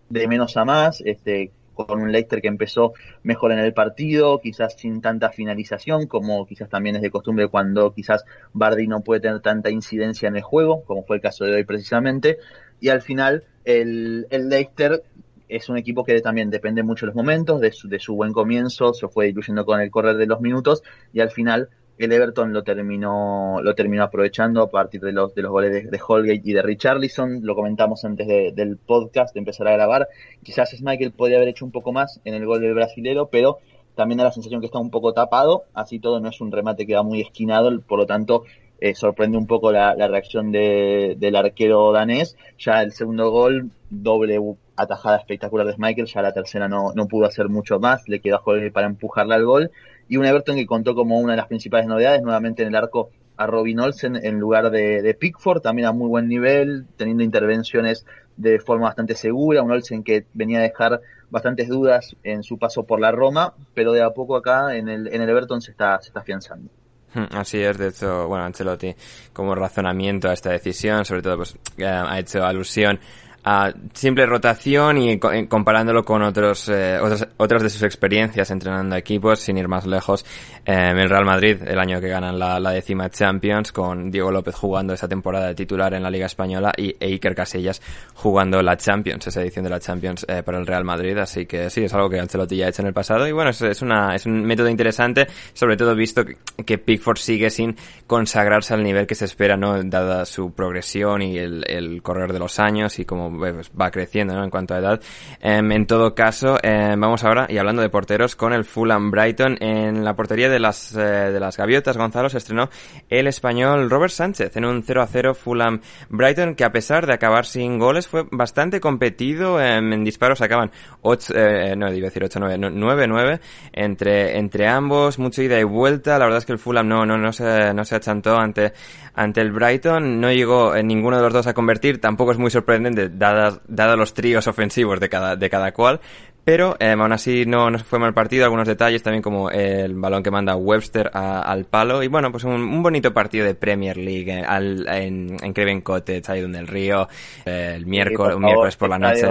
de 0.08 0.28
menos 0.28 0.56
a 0.56 0.64
más, 0.64 1.02
este, 1.04 1.52
con 1.74 2.00
un 2.00 2.12
Leicester 2.12 2.40
que 2.40 2.48
empezó 2.48 2.92
mejor 3.22 3.52
en 3.52 3.58
el 3.58 3.72
partido, 3.74 4.40
quizás 4.40 4.74
sin 4.78 5.00
tanta 5.00 5.30
finalización, 5.30 6.06
como 6.06 6.46
quizás 6.46 6.68
también 6.68 6.96
es 6.96 7.02
de 7.02 7.10
costumbre 7.10 7.48
cuando 7.48 7.92
quizás 7.92 8.24
Bardi 8.52 8.86
no 8.86 9.00
puede 9.00 9.20
tener 9.20 9.40
tanta 9.40 9.70
incidencia 9.70 10.28
en 10.28 10.36
el 10.36 10.42
juego, 10.42 10.84
como 10.84 11.04
fue 11.04 11.16
el 11.16 11.22
caso 11.22 11.44
de 11.44 11.54
hoy 11.54 11.64
precisamente, 11.64 12.38
y 12.80 12.88
al 12.88 13.02
final 13.02 13.44
el, 13.64 14.26
el 14.30 14.48
Leicester 14.48 15.02
es 15.48 15.68
un 15.68 15.76
equipo 15.76 16.04
que 16.04 16.20
también 16.20 16.50
depende 16.50 16.82
mucho 16.82 17.06
de 17.06 17.08
los 17.08 17.16
momentos, 17.16 17.60
de 17.60 17.72
su, 17.72 17.88
de 17.88 17.98
su 17.98 18.14
buen 18.14 18.32
comienzo, 18.32 18.94
se 18.94 19.08
fue 19.08 19.26
diluyendo 19.26 19.64
con 19.64 19.80
el 19.80 19.90
correr 19.90 20.16
de 20.16 20.26
los 20.26 20.40
minutos 20.40 20.82
y 21.12 21.20
al 21.20 21.30
final 21.30 21.68
el 21.98 22.10
Everton 22.10 22.52
lo 22.52 22.64
terminó, 22.64 23.60
lo 23.62 23.74
terminó 23.74 24.02
aprovechando 24.02 24.62
a 24.62 24.70
partir 24.70 25.00
de 25.02 25.12
los, 25.12 25.34
de 25.34 25.42
los 25.42 25.52
goles 25.52 25.90
de, 25.90 26.00
Holgate 26.04 26.40
y 26.42 26.52
de 26.52 26.62
Richarlison. 26.62 27.40
Lo 27.42 27.54
comentamos 27.54 28.04
antes 28.04 28.26
del 28.26 28.76
podcast, 28.76 29.34
de 29.34 29.40
empezar 29.40 29.68
a 29.68 29.72
grabar. 29.72 30.08
Quizás 30.42 30.74
Michael 30.82 31.12
podría 31.12 31.36
haber 31.36 31.48
hecho 31.48 31.64
un 31.64 31.70
poco 31.70 31.92
más 31.92 32.20
en 32.24 32.34
el 32.34 32.46
gol 32.46 32.60
del 32.60 32.74
brasilero, 32.74 33.28
pero 33.30 33.58
también 33.94 34.18
da 34.18 34.24
la 34.24 34.32
sensación 34.32 34.60
que 34.60 34.66
está 34.66 34.78
un 34.78 34.90
poco 34.90 35.12
tapado. 35.12 35.64
Así 35.74 36.00
todo 36.00 36.18
no 36.18 36.28
es 36.30 36.40
un 36.40 36.50
remate 36.50 36.86
que 36.86 36.94
va 36.94 37.02
muy 37.02 37.20
esquinado, 37.20 37.80
por 37.82 37.98
lo 37.98 38.06
tanto 38.06 38.44
eh, 38.82 38.96
sorprende 38.96 39.38
un 39.38 39.46
poco 39.46 39.70
la, 39.70 39.94
reacción 39.94 40.50
del 40.50 41.36
arquero 41.36 41.92
danés. 41.92 42.36
Ya 42.58 42.82
el 42.82 42.90
segundo 42.90 43.30
gol, 43.30 43.70
doble 43.90 44.40
atajada 44.74 45.18
espectacular 45.18 45.66
de 45.66 45.76
Michael, 45.78 46.08
ya 46.08 46.20
la 46.20 46.32
tercera 46.32 46.68
no, 46.68 46.92
no 46.92 47.06
pudo 47.06 47.26
hacer 47.26 47.48
mucho 47.48 47.78
más, 47.78 48.08
le 48.08 48.20
quedó 48.20 48.36
a 48.36 48.42
Holgate 48.44 48.72
para 48.72 48.88
empujarla 48.88 49.36
al 49.36 49.44
gol 49.44 49.70
y 50.08 50.16
un 50.16 50.26
Everton 50.26 50.56
que 50.56 50.66
contó 50.66 50.96
como 50.96 51.20
una 51.20 51.34
de 51.34 51.36
las 51.36 51.46
principales 51.46 51.86
novedades, 51.86 52.22
nuevamente 52.22 52.62
en 52.62 52.68
el 52.68 52.74
arco 52.74 53.10
a 53.36 53.46
Robin 53.46 53.78
Olsen 53.78 54.16
en 54.16 54.40
lugar 54.40 54.72
de, 54.72 55.16
Pickford, 55.18 55.62
también 55.62 55.86
a 55.86 55.92
muy 55.92 56.08
buen 56.08 56.26
nivel, 56.26 56.86
teniendo 56.96 57.22
intervenciones 57.22 58.04
de 58.36 58.58
forma 58.58 58.86
bastante 58.86 59.14
segura, 59.14 59.62
un 59.62 59.70
Olsen 59.70 60.02
que 60.02 60.26
venía 60.34 60.58
a 60.58 60.62
dejar 60.62 61.00
bastantes 61.30 61.68
dudas 61.68 62.16
en 62.24 62.42
su 62.42 62.58
paso 62.58 62.82
por 62.82 62.98
la 62.98 63.12
Roma, 63.12 63.54
pero 63.74 63.92
de 63.92 64.02
a 64.02 64.10
poco 64.10 64.34
acá 64.34 64.76
en 64.76 64.88
el, 64.88 65.06
en 65.06 65.22
el 65.22 65.30
Everton 65.30 65.62
se 65.62 65.70
está, 65.70 66.00
se 66.02 66.08
está 66.08 66.20
afianzando. 66.20 66.68
Así 67.14 67.58
es, 67.58 67.76
de 67.78 67.88
hecho, 67.88 68.26
bueno, 68.26 68.44
Ancelotti 68.44 68.94
como 69.32 69.54
razonamiento 69.54 70.28
a 70.28 70.32
esta 70.32 70.50
decisión, 70.50 71.04
sobre 71.04 71.22
todo 71.22 71.36
pues 71.38 71.56
ha 71.84 72.18
hecho 72.18 72.44
alusión 72.44 72.98
a 73.44 73.72
simple 73.92 74.24
rotación 74.24 74.98
y 74.98 75.18
comparándolo 75.18 76.04
con 76.04 76.22
otros, 76.22 76.68
eh, 76.68 76.98
otras, 77.00 77.26
otras 77.38 77.62
de 77.62 77.70
sus 77.70 77.82
experiencias 77.82 78.50
entrenando 78.50 78.94
equipos, 78.94 79.40
sin 79.40 79.58
ir 79.58 79.66
más 79.66 79.84
lejos, 79.86 80.24
eh, 80.64 80.92
el 80.96 81.08
Real 81.08 81.24
Madrid, 81.24 81.56
el 81.66 81.78
año 81.78 82.00
que 82.00 82.08
ganan 82.08 82.38
la, 82.38 82.60
la, 82.60 82.70
décima 82.70 83.10
Champions, 83.10 83.72
con 83.72 84.10
Diego 84.10 84.30
López 84.30 84.54
jugando 84.54 84.94
esa 84.94 85.08
temporada 85.08 85.48
de 85.48 85.54
titular 85.56 85.92
en 85.94 86.04
la 86.04 86.10
Liga 86.10 86.26
Española 86.26 86.72
y 86.76 86.94
Iker 87.00 87.34
Casillas 87.34 87.82
jugando 88.14 88.62
la 88.62 88.76
Champions, 88.76 89.26
esa 89.26 89.42
edición 89.42 89.64
de 89.64 89.70
la 89.70 89.80
Champions 89.80 90.24
eh, 90.28 90.42
para 90.44 90.58
el 90.58 90.66
Real 90.66 90.84
Madrid, 90.84 91.18
así 91.18 91.46
que 91.46 91.68
sí, 91.68 91.84
es 91.84 91.94
algo 91.94 92.08
que 92.08 92.20
Ancelotti 92.20 92.56
ya 92.56 92.66
ha 92.66 92.68
hecho 92.68 92.82
en 92.82 92.88
el 92.88 92.94
pasado 92.94 93.26
y 93.26 93.32
bueno, 93.32 93.50
es, 93.50 93.82
una, 93.82 94.14
es 94.14 94.24
un 94.24 94.44
método 94.44 94.68
interesante, 94.68 95.26
sobre 95.52 95.76
todo 95.76 95.96
visto 95.96 96.24
que, 96.24 96.78
Pickford 96.78 97.18
sigue 97.18 97.50
sin 97.50 97.76
consagrarse 98.06 98.74
al 98.74 98.82
nivel 98.82 99.06
que 99.06 99.14
se 99.14 99.24
espera, 99.24 99.56
¿no? 99.56 99.82
Dada 99.82 100.24
su 100.24 100.52
progresión 100.52 101.22
y 101.22 101.38
el, 101.38 101.64
el 101.68 102.02
correr 102.02 102.32
de 102.32 102.38
los 102.38 102.58
años 102.58 102.98
y 102.98 103.04
como 103.04 103.31
pues, 103.38 103.70
va 103.78 103.90
creciendo 103.90 104.34
¿no? 104.34 104.44
en 104.44 104.50
cuanto 104.50 104.74
a 104.74 104.78
edad. 104.78 105.00
Em, 105.40 105.72
en 105.72 105.86
todo 105.86 106.14
caso, 106.14 106.58
em, 106.62 106.98
vamos 107.00 107.24
ahora, 107.24 107.46
y 107.48 107.58
hablando 107.58 107.82
de 107.82 107.88
porteros, 107.88 108.36
con 108.36 108.52
el 108.52 108.64
Fulham 108.64 109.10
Brighton. 109.10 109.56
En 109.60 110.04
la 110.04 110.14
portería 110.14 110.48
de 110.48 110.58
las, 110.58 110.94
eh, 110.94 111.00
de 111.00 111.40
las 111.40 111.56
gaviotas, 111.56 111.96
Gonzalo, 111.96 112.28
se 112.28 112.38
estrenó 112.38 112.68
el 113.08 113.26
español 113.26 113.90
Robert 113.90 114.12
Sánchez 114.12 114.56
en 114.56 114.64
un 114.64 114.82
0 114.82 115.02
a 115.02 115.06
0 115.06 115.34
Fulham 115.34 115.80
Brighton, 116.08 116.54
que 116.54 116.64
a 116.64 116.72
pesar 116.72 117.06
de 117.06 117.14
acabar 117.14 117.46
sin 117.46 117.78
goles, 117.78 118.08
fue 118.08 118.26
bastante 118.30 118.80
competido. 118.80 119.60
Em, 119.60 119.92
en 119.92 120.04
disparos 120.04 120.40
acaban 120.40 120.70
8, 121.02 121.32
eh, 121.36 121.74
no, 121.76 121.92
iba 121.92 122.06
decir 122.06 122.24
8, 122.24 122.38
9, 122.40 122.70
9, 122.72 123.06
9 123.08 123.40
entre, 123.72 124.38
entre 124.38 124.68
ambos, 124.68 125.18
mucha 125.18 125.42
ida 125.42 125.58
y 125.58 125.64
vuelta. 125.64 126.18
La 126.18 126.24
verdad 126.24 126.38
es 126.38 126.46
que 126.46 126.52
el 126.52 126.58
Fulham 126.58 126.88
no, 126.88 127.06
no, 127.06 127.16
no 127.18 127.32
se, 127.32 127.72
no 127.74 127.84
se 127.84 127.96
achantó 127.96 128.36
ante, 128.36 128.72
ante 129.14 129.40
el 129.40 129.52
Brighton, 129.52 130.20
no 130.20 130.32
llegó 130.32 130.74
en 130.74 130.86
ninguno 130.86 131.16
de 131.16 131.22
los 131.22 131.32
dos 131.32 131.46
a 131.46 131.54
convertir, 131.54 132.00
tampoco 132.00 132.32
es 132.32 132.38
muy 132.38 132.50
sorprendente, 132.50 133.08
dadas, 133.08 133.60
dados 133.68 133.98
los 133.98 134.14
tríos 134.14 134.46
ofensivos 134.46 135.00
de 135.00 135.08
cada, 135.08 135.36
de 135.36 135.50
cada 135.50 135.72
cual, 135.72 136.00
pero 136.44 136.76
eh, 136.80 136.90
aún 136.90 137.12
así 137.12 137.44
no, 137.46 137.70
no 137.70 137.78
fue 137.78 137.98
mal 137.98 138.14
partido, 138.14 138.44
algunos 138.44 138.66
detalles 138.66 139.02
también 139.02 139.22
como 139.22 139.50
el 139.50 139.94
balón 139.94 140.22
que 140.22 140.30
manda 140.30 140.56
Webster 140.56 141.10
al 141.12 141.66
palo 141.66 142.02
y 142.02 142.08
bueno, 142.08 142.32
pues 142.32 142.44
un, 142.44 142.82
bonito 142.82 143.12
partido 143.12 143.46
de 143.46 143.54
Premier 143.54 143.96
League 143.96 144.32
eh, 144.32 144.44
al, 144.44 144.88
en, 144.88 145.36
en 145.42 145.52
Craven 145.52 145.82
Cottage, 145.82 146.24
ahí 146.28 146.40
donde 146.40 146.58
el 146.58 146.66
río, 146.66 147.08
eh, 147.44 147.74
el 147.76 147.86
miércoles, 147.86 148.38
miércoles 148.38 148.76
por 148.76 148.88
la 148.88 148.98
noche. 148.98 149.28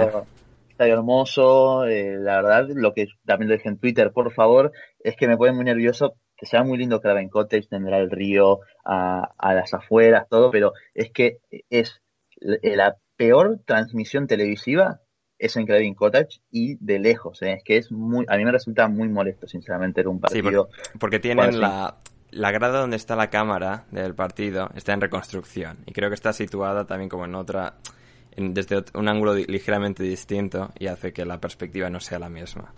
Estadio 0.70 0.94
hermoso, 0.94 1.84
la 1.84 2.36
verdad, 2.36 2.66
lo 2.74 2.94
que 2.94 3.06
también 3.26 3.50
lo 3.50 3.56
dije 3.56 3.68
en 3.68 3.78
Twitter, 3.78 4.10
por 4.10 4.32
favor, 4.32 4.72
es 5.00 5.14
que 5.16 5.28
me 5.28 5.36
pone 5.36 5.52
muy 5.52 5.64
nervioso 5.64 6.14
que 6.42 6.46
sea 6.46 6.64
muy 6.64 6.76
lindo 6.76 7.00
Craven 7.00 7.28
Cottage, 7.28 7.68
tendrá 7.68 7.98
el 7.98 8.10
río 8.10 8.62
a, 8.84 9.32
a 9.38 9.54
las 9.54 9.72
afueras, 9.74 10.28
todo, 10.28 10.50
pero 10.50 10.72
es 10.92 11.12
que 11.12 11.38
es 11.70 12.02
la 12.40 12.96
peor 13.16 13.60
transmisión 13.64 14.26
televisiva 14.26 15.00
es 15.38 15.56
en 15.56 15.66
Craven 15.66 15.94
Cottage 15.94 16.40
y 16.50 16.84
de 16.84 16.98
lejos, 16.98 17.42
¿eh? 17.42 17.52
es 17.52 17.62
que 17.62 17.76
es 17.76 17.92
muy, 17.92 18.26
a 18.28 18.36
mí 18.36 18.44
me 18.44 18.50
resulta 18.50 18.88
muy 18.88 19.08
molesto, 19.08 19.46
sinceramente, 19.46 20.00
era 20.00 20.10
un 20.10 20.18
partido. 20.18 20.68
Sí, 20.72 20.98
porque, 20.98 21.20
tienen 21.20 21.60
la, 21.60 21.98
la 22.32 22.50
grada 22.50 22.80
donde 22.80 22.96
está 22.96 23.14
la 23.14 23.30
cámara 23.30 23.84
del 23.92 24.16
partido 24.16 24.68
está 24.74 24.94
en 24.94 25.00
reconstrucción 25.00 25.78
y 25.86 25.92
creo 25.92 26.08
que 26.08 26.16
está 26.16 26.32
situada 26.32 26.88
también 26.88 27.08
como 27.08 27.24
en 27.24 27.36
otra, 27.36 27.74
desde 28.36 28.82
un 28.94 29.08
ángulo 29.08 29.36
ligeramente 29.36 30.02
distinto 30.02 30.70
y 30.76 30.88
hace 30.88 31.12
que 31.12 31.24
la 31.24 31.40
perspectiva 31.40 31.88
no 31.88 32.00
sea 32.00 32.18
la 32.18 32.28
misma. 32.28 32.74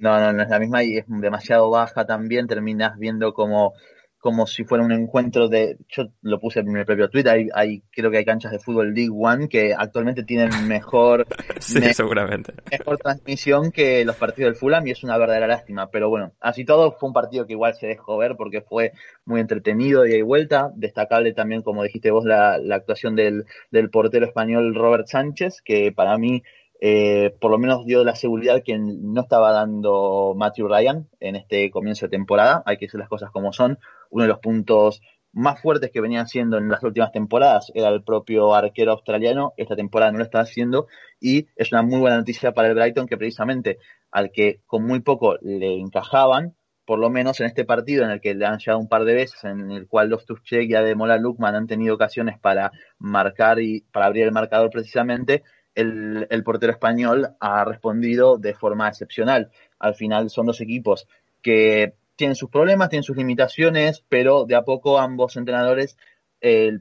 No, 0.00 0.18
no, 0.18 0.32
no 0.32 0.42
es 0.42 0.48
la 0.48 0.58
misma 0.58 0.82
y 0.82 0.96
es 0.98 1.04
demasiado 1.06 1.70
baja 1.70 2.04
también. 2.06 2.48
Terminas 2.48 2.98
viendo 2.98 3.32
como 3.32 3.74
como 4.20 4.46
si 4.46 4.64
fuera 4.64 4.84
un 4.84 4.92
encuentro 4.92 5.48
de, 5.48 5.78
yo 5.88 6.04
lo 6.20 6.38
puse 6.38 6.60
en 6.60 6.70
mi 6.70 6.84
propio 6.84 7.08
tweet, 7.08 7.26
hay, 7.26 7.48
hay, 7.54 7.82
creo 7.90 8.10
que 8.10 8.18
hay 8.18 8.24
canchas 8.26 8.52
de 8.52 8.58
fútbol 8.58 8.92
League 8.92 9.10
One 9.10 9.48
que 9.48 9.74
actualmente 9.74 10.24
tienen 10.24 10.68
mejor, 10.68 11.26
sí, 11.58 11.80
seguramente. 11.94 12.52
mejor 12.70 12.98
transmisión 12.98 13.72
que 13.72 14.04
los 14.04 14.16
partidos 14.16 14.50
del 14.50 14.60
Fulham 14.60 14.86
y 14.86 14.90
es 14.90 15.02
una 15.02 15.16
verdadera 15.16 15.46
lástima, 15.46 15.90
pero 15.90 16.10
bueno, 16.10 16.32
así 16.38 16.66
todo 16.66 16.92
fue 16.92 17.08
un 17.08 17.14
partido 17.14 17.46
que 17.46 17.54
igual 17.54 17.74
se 17.74 17.86
dejó 17.86 18.18
ver 18.18 18.36
porque 18.36 18.60
fue 18.60 18.92
muy 19.24 19.40
entretenido 19.40 20.06
y 20.06 20.12
hay 20.12 20.22
vuelta, 20.22 20.70
destacable 20.76 21.32
también 21.32 21.62
como 21.62 21.82
dijiste 21.82 22.10
vos 22.10 22.26
la, 22.26 22.58
la 22.58 22.76
actuación 22.76 23.16
del, 23.16 23.46
del 23.70 23.88
portero 23.88 24.26
español 24.26 24.74
Robert 24.74 25.06
Sánchez, 25.06 25.62
que 25.64 25.92
para 25.92 26.18
mí 26.18 26.42
eh, 26.80 27.36
por 27.40 27.50
lo 27.50 27.58
menos 27.58 27.84
dio 27.84 28.02
la 28.04 28.14
seguridad 28.14 28.62
que 28.64 28.78
no 28.78 29.20
estaba 29.20 29.52
dando 29.52 30.34
Matthew 30.34 30.68
Ryan 30.68 31.08
en 31.20 31.36
este 31.36 31.70
comienzo 31.70 32.06
de 32.06 32.10
temporada. 32.10 32.62
Hay 32.64 32.78
que 32.78 32.86
decir 32.86 32.98
las 32.98 33.08
cosas 33.08 33.30
como 33.30 33.52
son. 33.52 33.78
Uno 34.08 34.24
de 34.24 34.28
los 34.28 34.38
puntos 34.38 35.02
más 35.32 35.60
fuertes 35.60 35.90
que 35.92 36.00
venían 36.00 36.26
siendo 36.26 36.56
en 36.56 36.68
las 36.68 36.82
últimas 36.82 37.12
temporadas 37.12 37.70
era 37.74 37.88
el 37.88 38.02
propio 38.02 38.54
arquero 38.54 38.92
australiano. 38.92 39.52
Esta 39.58 39.76
temporada 39.76 40.10
no 40.10 40.18
lo 40.18 40.24
está 40.24 40.40
haciendo 40.40 40.86
y 41.20 41.48
es 41.54 41.70
una 41.70 41.82
muy 41.82 42.00
buena 42.00 42.16
noticia 42.16 42.52
para 42.52 42.68
el 42.68 42.74
Brighton 42.74 43.06
que 43.06 43.18
precisamente 43.18 43.78
al 44.10 44.30
que 44.32 44.60
con 44.66 44.84
muy 44.84 45.00
poco 45.00 45.36
le 45.42 45.78
encajaban, 45.78 46.56
por 46.84 46.98
lo 46.98 47.10
menos 47.10 47.38
en 47.40 47.46
este 47.46 47.64
partido 47.64 48.04
en 48.04 48.10
el 48.10 48.20
que 48.20 48.34
le 48.34 48.46
han 48.46 48.58
llegado 48.58 48.80
un 48.80 48.88
par 48.88 49.04
de 49.04 49.14
veces, 49.14 49.44
en 49.44 49.70
el 49.70 49.86
cual 49.86 50.08
los 50.08 50.24
Tuchek 50.24 50.68
y 50.68 50.74
Ademola 50.74 51.18
Lukman 51.18 51.54
han 51.54 51.66
tenido 51.68 51.94
ocasiones 51.94 52.38
para 52.40 52.72
marcar 52.98 53.60
y 53.60 53.82
para 53.92 54.06
abrir 54.06 54.24
el 54.24 54.32
marcador 54.32 54.70
precisamente, 54.70 55.44
el, 55.74 56.42
portero 56.44 56.72
español 56.72 57.36
ha 57.40 57.64
respondido 57.64 58.38
de 58.38 58.54
forma 58.54 58.88
excepcional. 58.88 59.50
Al 59.78 59.94
final 59.94 60.30
son 60.30 60.46
dos 60.46 60.60
equipos 60.60 61.06
que 61.42 61.94
tienen 62.16 62.36
sus 62.36 62.50
problemas, 62.50 62.90
tienen 62.90 63.04
sus 63.04 63.16
limitaciones, 63.16 64.04
pero 64.08 64.44
de 64.44 64.54
a 64.54 64.62
poco 64.62 64.98
ambos 64.98 65.36
entrenadores 65.36 65.96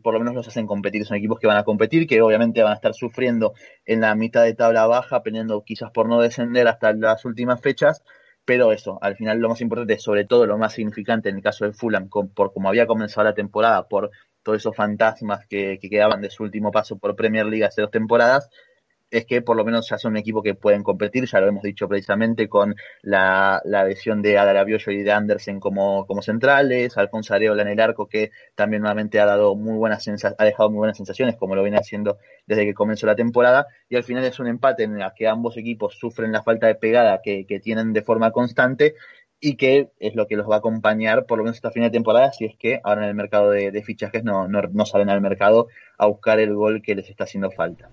por 0.01 0.13
lo 0.13 0.19
menos 0.19 0.35
los 0.35 0.47
hacen 0.47 0.67
competir. 0.67 1.05
Son 1.05 1.17
equipos 1.17 1.39
que 1.39 1.47
van 1.47 1.57
a 1.57 1.63
competir, 1.63 2.07
que 2.07 2.21
obviamente 2.21 2.63
van 2.63 2.71
a 2.73 2.75
estar 2.75 2.93
sufriendo 2.93 3.53
en 3.85 4.01
la 4.01 4.15
mitad 4.15 4.43
de 4.43 4.53
tabla 4.53 4.87
baja, 4.87 5.21
peleando 5.21 5.63
quizás 5.63 5.91
por 5.91 6.07
no 6.07 6.21
descender 6.21 6.67
hasta 6.67 6.93
las 6.93 7.25
últimas 7.25 7.61
fechas, 7.61 8.03
pero 8.45 8.71
eso, 8.71 8.97
al 9.01 9.15
final 9.15 9.39
lo 9.39 9.49
más 9.49 9.61
importante, 9.61 9.99
sobre 9.99 10.25
todo 10.25 10.45
lo 10.45 10.57
más 10.57 10.73
significante 10.73 11.29
en 11.29 11.37
el 11.37 11.43
caso 11.43 11.65
del 11.65 11.73
Fulham, 11.73 12.09
por 12.09 12.53
como 12.53 12.69
había 12.69 12.87
comenzado 12.87 13.25
la 13.25 13.35
temporada, 13.35 13.87
por 13.87 14.11
todos 14.43 14.59
esos 14.59 14.75
fantasmas 14.75 15.45
que, 15.47 15.77
que 15.79 15.89
quedaban 15.89 16.21
de 16.21 16.29
su 16.29 16.43
último 16.43 16.71
paso 16.71 16.97
por 16.97 17.15
Premier 17.15 17.45
League 17.45 17.65
hace 17.65 17.81
dos 17.81 17.91
temporadas, 17.91 18.49
es 19.11 19.25
que 19.25 19.41
por 19.41 19.57
lo 19.57 19.65
menos 19.65 19.89
ya 19.89 19.97
son 19.97 20.11
un 20.11 20.17
equipo 20.17 20.43
que 20.43 20.55
pueden 20.55 20.83
competir, 20.83 21.25
ya 21.25 21.39
lo 21.39 21.47
hemos 21.47 21.63
dicho 21.63 21.87
precisamente 21.87 22.47
con 22.47 22.75
la, 23.01 23.61
la 23.65 23.81
adhesión 23.81 24.21
de 24.21 24.37
Adarabiollo 24.37 24.91
y 24.91 25.03
de 25.03 25.11
Andersen 25.11 25.59
como, 25.59 26.05
como 26.05 26.21
centrales, 26.21 26.97
Alfonso 26.97 27.33
Areola 27.33 27.63
en 27.63 27.69
el 27.69 27.79
arco 27.79 28.07
que 28.07 28.31
también 28.55 28.81
nuevamente 28.81 29.19
ha 29.19 29.25
dado 29.25 29.55
muy 29.55 29.77
buenas 29.77 30.07
ha 30.07 30.43
dejado 30.43 30.69
muy 30.69 30.79
buenas 30.79 30.97
sensaciones 30.97 31.35
como 31.35 31.55
lo 31.55 31.63
viene 31.63 31.77
haciendo 31.77 32.17
desde 32.45 32.65
que 32.65 32.73
comenzó 32.73 33.07
la 33.07 33.15
temporada 33.15 33.67
y 33.89 33.95
al 33.95 34.03
final 34.03 34.23
es 34.23 34.39
un 34.39 34.47
empate 34.47 34.83
en 34.83 34.99
el 34.99 35.11
que 35.15 35.27
ambos 35.27 35.57
equipos 35.57 35.97
sufren 35.97 36.31
la 36.31 36.43
falta 36.43 36.67
de 36.67 36.75
pegada 36.75 37.21
que, 37.23 37.45
que 37.45 37.59
tienen 37.59 37.93
de 37.93 38.01
forma 38.01 38.31
constante 38.31 38.95
y 39.41 39.55
que 39.55 39.89
es 39.99 40.15
lo 40.15 40.27
que 40.27 40.35
los 40.35 40.49
va 40.49 40.55
a 40.55 40.57
acompañar 40.59 41.25
por 41.25 41.37
lo 41.37 41.45
menos 41.45 41.57
hasta 41.57 41.71
fin 41.71 41.83
de 41.83 41.89
temporada 41.89 42.31
si 42.31 42.45
es 42.45 42.55
que 42.57 42.81
ahora 42.83 43.03
en 43.03 43.09
el 43.09 43.15
mercado 43.15 43.51
de, 43.51 43.71
de 43.71 43.83
fichajes 43.83 44.23
no, 44.23 44.47
no, 44.47 44.61
no 44.61 44.85
salen 44.85 45.09
al 45.09 45.21
mercado 45.21 45.67
a 45.97 46.07
buscar 46.07 46.39
el 46.39 46.53
gol 46.53 46.81
que 46.81 46.95
les 46.95 47.09
está 47.09 47.23
haciendo 47.23 47.49
falta. 47.51 47.89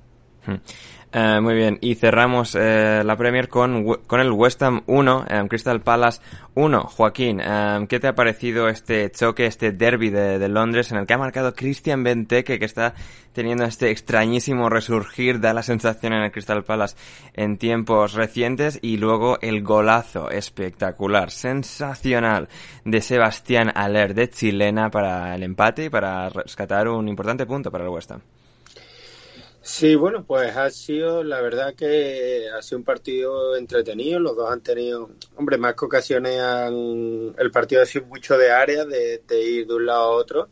Eh, 1.18 1.40
muy 1.40 1.54
bien, 1.54 1.78
y 1.80 1.94
cerramos 1.94 2.54
eh, 2.54 3.02
la 3.02 3.16
Premier 3.16 3.48
con, 3.48 3.84
con 4.06 4.20
el 4.20 4.30
West 4.32 4.62
Ham 4.62 4.82
1, 4.86 5.24
eh, 5.28 5.46
Crystal 5.48 5.80
Palace 5.80 6.20
1. 6.54 6.80
Joaquín, 6.80 7.40
¿qué 7.88 8.00
te 8.00 8.08
ha 8.08 8.14
parecido 8.14 8.68
este 8.68 9.10
choque, 9.10 9.46
este 9.46 9.72
derby 9.72 10.10
de, 10.10 10.38
de, 10.38 10.48
Londres 10.48 10.92
en 10.92 10.98
el 10.98 11.06
que 11.06 11.14
ha 11.14 11.18
marcado 11.18 11.54
Christian 11.54 12.02
Benteke, 12.02 12.58
que 12.58 12.64
está 12.66 12.94
teniendo 13.32 13.64
este 13.64 13.90
extrañísimo 13.92 14.68
resurgir, 14.68 15.40
da 15.40 15.54
la 15.54 15.62
sensación 15.62 16.12
en 16.12 16.22
el 16.22 16.32
Crystal 16.32 16.64
Palace 16.64 16.96
en 17.32 17.56
tiempos 17.56 18.12
recientes, 18.12 18.78
y 18.82 18.98
luego 18.98 19.38
el 19.40 19.62
golazo 19.62 20.28
espectacular, 20.28 21.30
sensacional 21.30 22.48
de 22.84 23.00
Sebastián 23.00 23.72
Aller 23.74 24.12
de 24.12 24.28
Chilena 24.28 24.90
para 24.90 25.34
el 25.34 25.44
empate 25.44 25.86
y 25.86 25.88
para 25.88 26.28
rescatar 26.28 26.88
un 26.88 27.08
importante 27.08 27.46
punto 27.46 27.70
para 27.70 27.84
el 27.84 27.90
West 27.90 28.10
Ham. 28.10 28.20
Sí, 29.66 29.96
bueno, 29.96 30.24
pues 30.24 30.56
ha 30.56 30.70
sido, 30.70 31.24
la 31.24 31.40
verdad 31.40 31.74
que 31.74 32.48
ha 32.56 32.62
sido 32.62 32.78
un 32.78 32.84
partido 32.84 33.56
entretenido, 33.56 34.20
los 34.20 34.36
dos 34.36 34.48
han 34.48 34.60
tenido, 34.60 35.10
hombre, 35.34 35.58
más 35.58 35.74
que 35.74 35.84
ocasiones, 35.86 36.38
han, 36.38 37.34
el 37.36 37.50
partido 37.50 37.82
ha 37.82 37.84
sido 37.84 38.06
mucho 38.06 38.38
de 38.38 38.52
área, 38.52 38.84
de, 38.84 39.20
ir 39.28 39.66
de 39.66 39.74
un 39.74 39.84
lado 39.84 40.02
a 40.02 40.10
otro. 40.10 40.48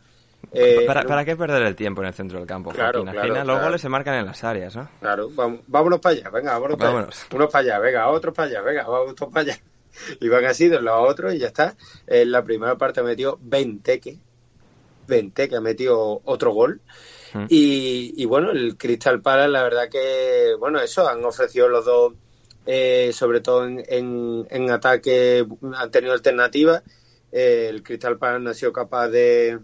Eh, 0.53 0.83
¿Para, 0.85 1.05
¿Para, 1.05 1.25
qué 1.25 1.37
perder 1.37 1.63
el 1.63 1.77
tiempo 1.77 2.03
en 2.03 2.09
el 2.09 2.15
centro 2.15 2.41
del 2.41 2.49
campo? 2.49 2.73
Claro, 2.73 3.05
claro, 3.05 3.45
los 3.45 3.63
goles 3.63 3.81
se 3.81 3.89
marcan 3.89 4.17
en 4.17 4.27
las 4.27 4.43
áreas, 4.43 4.75
¿no? 4.75 4.91
Claro, 4.99 5.31
vamos, 5.31 5.61
vámonos 5.69 6.01
para 6.01 6.17
allá, 6.17 6.31
venga, 6.31 6.53
vámonos, 6.55 6.77
para 6.77 6.91
allá. 6.91 7.09
Unos 7.33 7.53
para 7.53 7.63
allá, 7.63 7.79
venga, 7.79 8.09
otros 8.09 8.35
para 8.35 8.49
allá, 8.49 8.63
venga, 8.63 8.83
vamos 8.83 9.15
todos 9.15 9.33
para 9.33 9.53
allá. 9.53 9.63
Y 10.21 10.29
van 10.29 10.45
así 10.45 10.67
de 10.67 10.79
un 10.79 10.87
lado 10.87 10.99
a 10.99 11.03
otro 11.03 11.33
y 11.33 11.39
ya 11.39 11.47
está. 11.47 11.77
En 12.09 12.33
la 12.33 12.43
primera 12.43 12.77
parte 12.77 12.99
ha 12.99 13.05
metido 13.05 13.39
20 13.43 14.01
que, 14.01 14.19
20 15.07 15.49
que 15.49 15.55
ha 15.55 15.61
metido 15.61 16.21
otro 16.25 16.51
gol. 16.51 16.81
Y, 17.49 18.25
bueno, 18.27 18.51
el 18.53 18.77
Crystal 18.77 19.21
Palace, 19.21 19.49
la 19.49 19.63
verdad 19.63 19.89
que, 19.91 20.55
bueno, 20.59 20.81
eso, 20.81 21.09
han 21.09 21.25
ofrecido 21.25 21.69
los 21.69 21.85
dos, 21.85 22.15
eh, 22.67 23.11
sobre 23.13 23.41
todo 23.41 23.67
en, 23.67 24.47
en, 24.49 24.71
ataque, 24.71 25.47
han 25.75 25.91
tenido 25.91 26.13
alternativas. 26.13 26.83
Eh, 27.33 27.67
el 27.71 27.83
Crystal 27.83 28.19
Palace 28.19 28.43
no 28.45 28.51
ha 28.51 28.55
sido 28.55 28.73
capaz 28.73 29.09
de, 29.09 29.59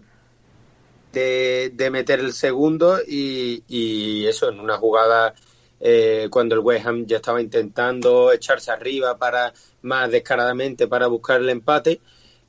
de, 1.11 1.89
meter 1.91 2.19
el 2.19 2.33
segundo 2.33 2.99
y, 3.07 3.63
y, 3.67 4.25
eso, 4.27 4.49
en 4.49 4.59
una 4.59 4.77
jugada 4.77 5.33
eh, 5.79 6.27
cuando 6.29 6.55
el 6.55 6.61
West 6.61 6.85
Ham 6.85 7.05
ya 7.05 7.17
estaba 7.17 7.41
intentando 7.41 8.31
echarse 8.31 8.71
arriba 8.71 9.17
para 9.17 9.53
más 9.81 10.11
descaradamente 10.11 10.87
para 10.87 11.07
buscar 11.07 11.41
el 11.41 11.49
empate 11.49 12.01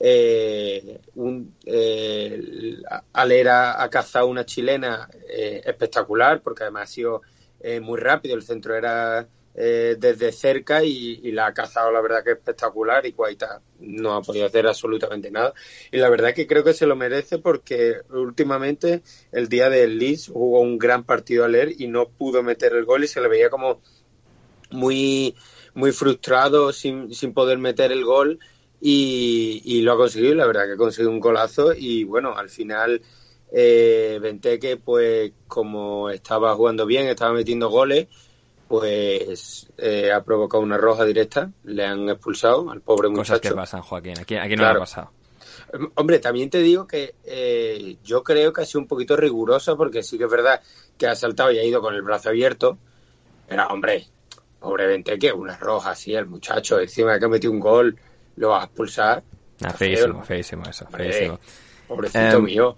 eh, 0.04 1.00
un, 1.14 1.54
eh, 1.64 2.82
Alera 3.12 3.80
ha 3.80 3.88
cazado 3.88 4.26
una 4.26 4.44
chilena 4.44 5.08
eh, 5.28 5.62
espectacular 5.64 6.42
porque 6.42 6.64
además 6.64 6.90
ha 6.90 6.92
sido 6.92 7.22
eh, 7.60 7.78
muy 7.78 8.00
rápido, 8.00 8.34
el 8.34 8.42
centro 8.42 8.74
era 8.74 9.28
desde 9.54 10.32
cerca 10.32 10.82
y, 10.82 11.30
la 11.30 11.48
ha 11.48 11.52
cazado 11.52 11.92
la 11.92 12.00
verdad 12.00 12.24
que 12.24 12.32
espectacular 12.32 13.04
y 13.04 13.12
Guaita 13.12 13.60
no 13.80 14.14
ha 14.14 14.22
podido 14.22 14.46
hacer 14.46 14.66
absolutamente 14.66 15.30
nada. 15.30 15.52
Y 15.90 15.98
la 15.98 16.08
verdad 16.08 16.32
que 16.32 16.46
creo 16.46 16.64
que 16.64 16.72
se 16.72 16.86
lo 16.86 16.96
merece 16.96 17.36
porque 17.36 17.96
últimamente 18.08 19.02
el 19.30 19.50
día 19.50 19.68
del 19.68 19.98
Leeds 19.98 20.28
jugó 20.28 20.60
un 20.60 20.78
gran 20.78 21.04
partido 21.04 21.44
a 21.44 21.48
leer 21.48 21.74
y 21.78 21.86
no 21.86 22.08
pudo 22.08 22.42
meter 22.42 22.72
el 22.72 22.86
gol 22.86 23.04
y 23.04 23.08
se 23.08 23.20
le 23.20 23.28
veía 23.28 23.50
como 23.50 23.82
muy 24.70 25.36
muy 25.74 25.92
frustrado 25.92 26.72
sin, 26.72 27.12
sin 27.12 27.34
poder 27.34 27.58
meter 27.58 27.92
el 27.92 28.06
gol 28.06 28.38
y, 28.84 29.80
lo 29.82 29.92
ha 29.92 29.96
conseguido, 29.96 30.34
la 30.34 30.46
verdad 30.46 30.66
que 30.66 30.72
ha 30.72 30.76
conseguido 30.76 31.12
un 31.12 31.20
golazo 31.20 31.72
y 31.72 32.02
bueno, 32.02 32.36
al 32.36 32.48
final 32.50 33.00
eh, 33.52 34.18
Benteke 34.20 34.76
pues 34.76 35.32
como 35.46 36.10
estaba 36.10 36.56
jugando 36.56 36.84
bien, 36.84 37.06
estaba 37.06 37.32
metiendo 37.32 37.70
goles, 37.70 38.08
pues 38.66 39.68
eh, 39.78 40.10
ha 40.10 40.24
provocado 40.24 40.64
una 40.64 40.78
roja 40.78 41.04
directa, 41.04 41.52
le 41.62 41.86
han 41.86 42.08
expulsado 42.08 42.70
al 42.70 42.80
pobre 42.80 43.08
muchacho. 43.08 43.34
Cosas 43.34 43.40
que 43.40 43.54
pasan, 43.54 43.82
Joaquín, 43.82 44.18
aquí, 44.18 44.34
aquí 44.34 44.56
no 44.56 44.66
ha 44.66 44.74
pasado. 44.74 45.12
Hombre, 45.94 46.18
también 46.18 46.50
te 46.50 46.58
digo 46.58 46.86
que 46.86 47.14
eh, 47.24 47.98
yo 48.02 48.24
creo 48.24 48.52
que 48.52 48.62
ha 48.62 48.66
sido 48.66 48.80
un 48.80 48.88
poquito 48.88 49.16
rigurosa 49.16 49.76
porque 49.76 50.02
sí 50.02 50.18
que 50.18 50.24
es 50.24 50.30
verdad 50.30 50.60
que 50.98 51.06
ha 51.06 51.14
saltado 51.14 51.52
y 51.52 51.58
ha 51.58 51.64
ido 51.64 51.80
con 51.80 51.94
el 51.94 52.02
brazo 52.02 52.30
abierto, 52.30 52.78
pero 53.48 53.68
hombre, 53.68 54.08
pobre 54.58 54.88
Benteke, 54.88 55.32
una 55.32 55.56
roja 55.56 55.90
así, 55.90 56.14
el 56.14 56.26
muchacho, 56.26 56.80
encima 56.80 57.16
que 57.20 57.26
ha 57.26 57.28
metido 57.28 57.52
un 57.52 57.60
gol 57.60 57.96
lo 58.36 58.50
vas 58.50 58.62
a 58.62 58.66
expulsar. 58.66 59.22
Ah, 59.64 59.72
feísimo, 59.72 60.22
feísimo 60.24 60.64
eso, 60.68 60.86
feísimo. 60.86 61.38
Pobrecito 61.86 62.38
em, 62.38 62.44
mío. 62.44 62.76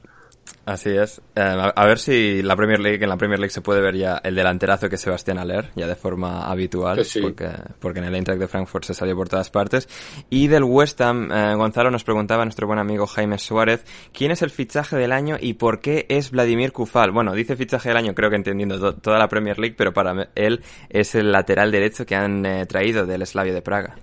Así 0.67 0.91
es. 0.91 1.21
Em, 1.35 1.59
a, 1.75 1.85
ver 1.85 1.99
si 1.99 2.43
la 2.43 2.57
Premier 2.57 2.81
League, 2.81 3.03
en 3.03 3.09
la 3.09 3.17
Premier 3.17 3.39
League 3.39 3.53
se 3.53 3.61
puede 3.61 3.81
ver 3.81 3.97
ya 3.97 4.21
el 4.25 4.35
delanterazo 4.35 4.89
que 4.89 4.97
Sebastián 4.97 5.39
Aller, 5.39 5.71
ya 5.75 5.87
de 5.87 5.95
forma 5.95 6.47
habitual, 6.47 7.05
porque, 7.21 7.51
porque 7.79 7.99
en 7.99 8.07
el 8.07 8.15
Eintracht 8.15 8.41
de 8.41 8.49
Frankfurt 8.49 8.85
se 8.85 8.95
salió 8.95 9.15
por 9.15 9.29
todas 9.29 9.51
partes. 9.51 9.89
Y 10.31 10.49
del 10.49 10.65
West 10.65 11.01
Ham, 11.01 11.31
eh, 11.31 11.55
Gonzalo 11.55 11.91
nos 11.91 12.05
preguntaba 12.05 12.45
nuestro 12.45 12.67
buen 12.67 12.79
amigo 12.79 13.07
Jaime 13.07 13.39
Suárez, 13.39 13.85
¿quién 14.13 14.31
es 14.31 14.43
el 14.43 14.51
fichaje 14.51 14.97
del 14.97 15.13
año 15.13 15.37
y 15.39 15.55
por 15.55 15.81
qué 15.81 16.07
es 16.09 16.31
Vladimir 16.31 16.73
Kufal? 16.73 17.11
Bueno, 17.11 17.35
dice 17.35 17.57
fichaje 17.57 17.91
del 17.91 17.99
año, 17.99 18.15
creo 18.15 18.31
que 18.31 18.37
entendiendo 18.37 18.95
toda 18.95 19.19
la 19.19 19.29
Premier 19.29 19.59
League, 19.59 19.75
pero 19.77 19.93
para 19.93 20.31
él 20.35 20.63
es 20.89 21.15
el 21.15 21.31
lateral 21.31 21.71
derecho 21.71 22.07
que 22.07 22.17
han 22.17 22.45
eh, 22.47 22.67
traído 22.67 23.07
del 23.07 23.27
Slavia 23.27 23.53
de 23.53 23.63
Praga. 23.63 23.97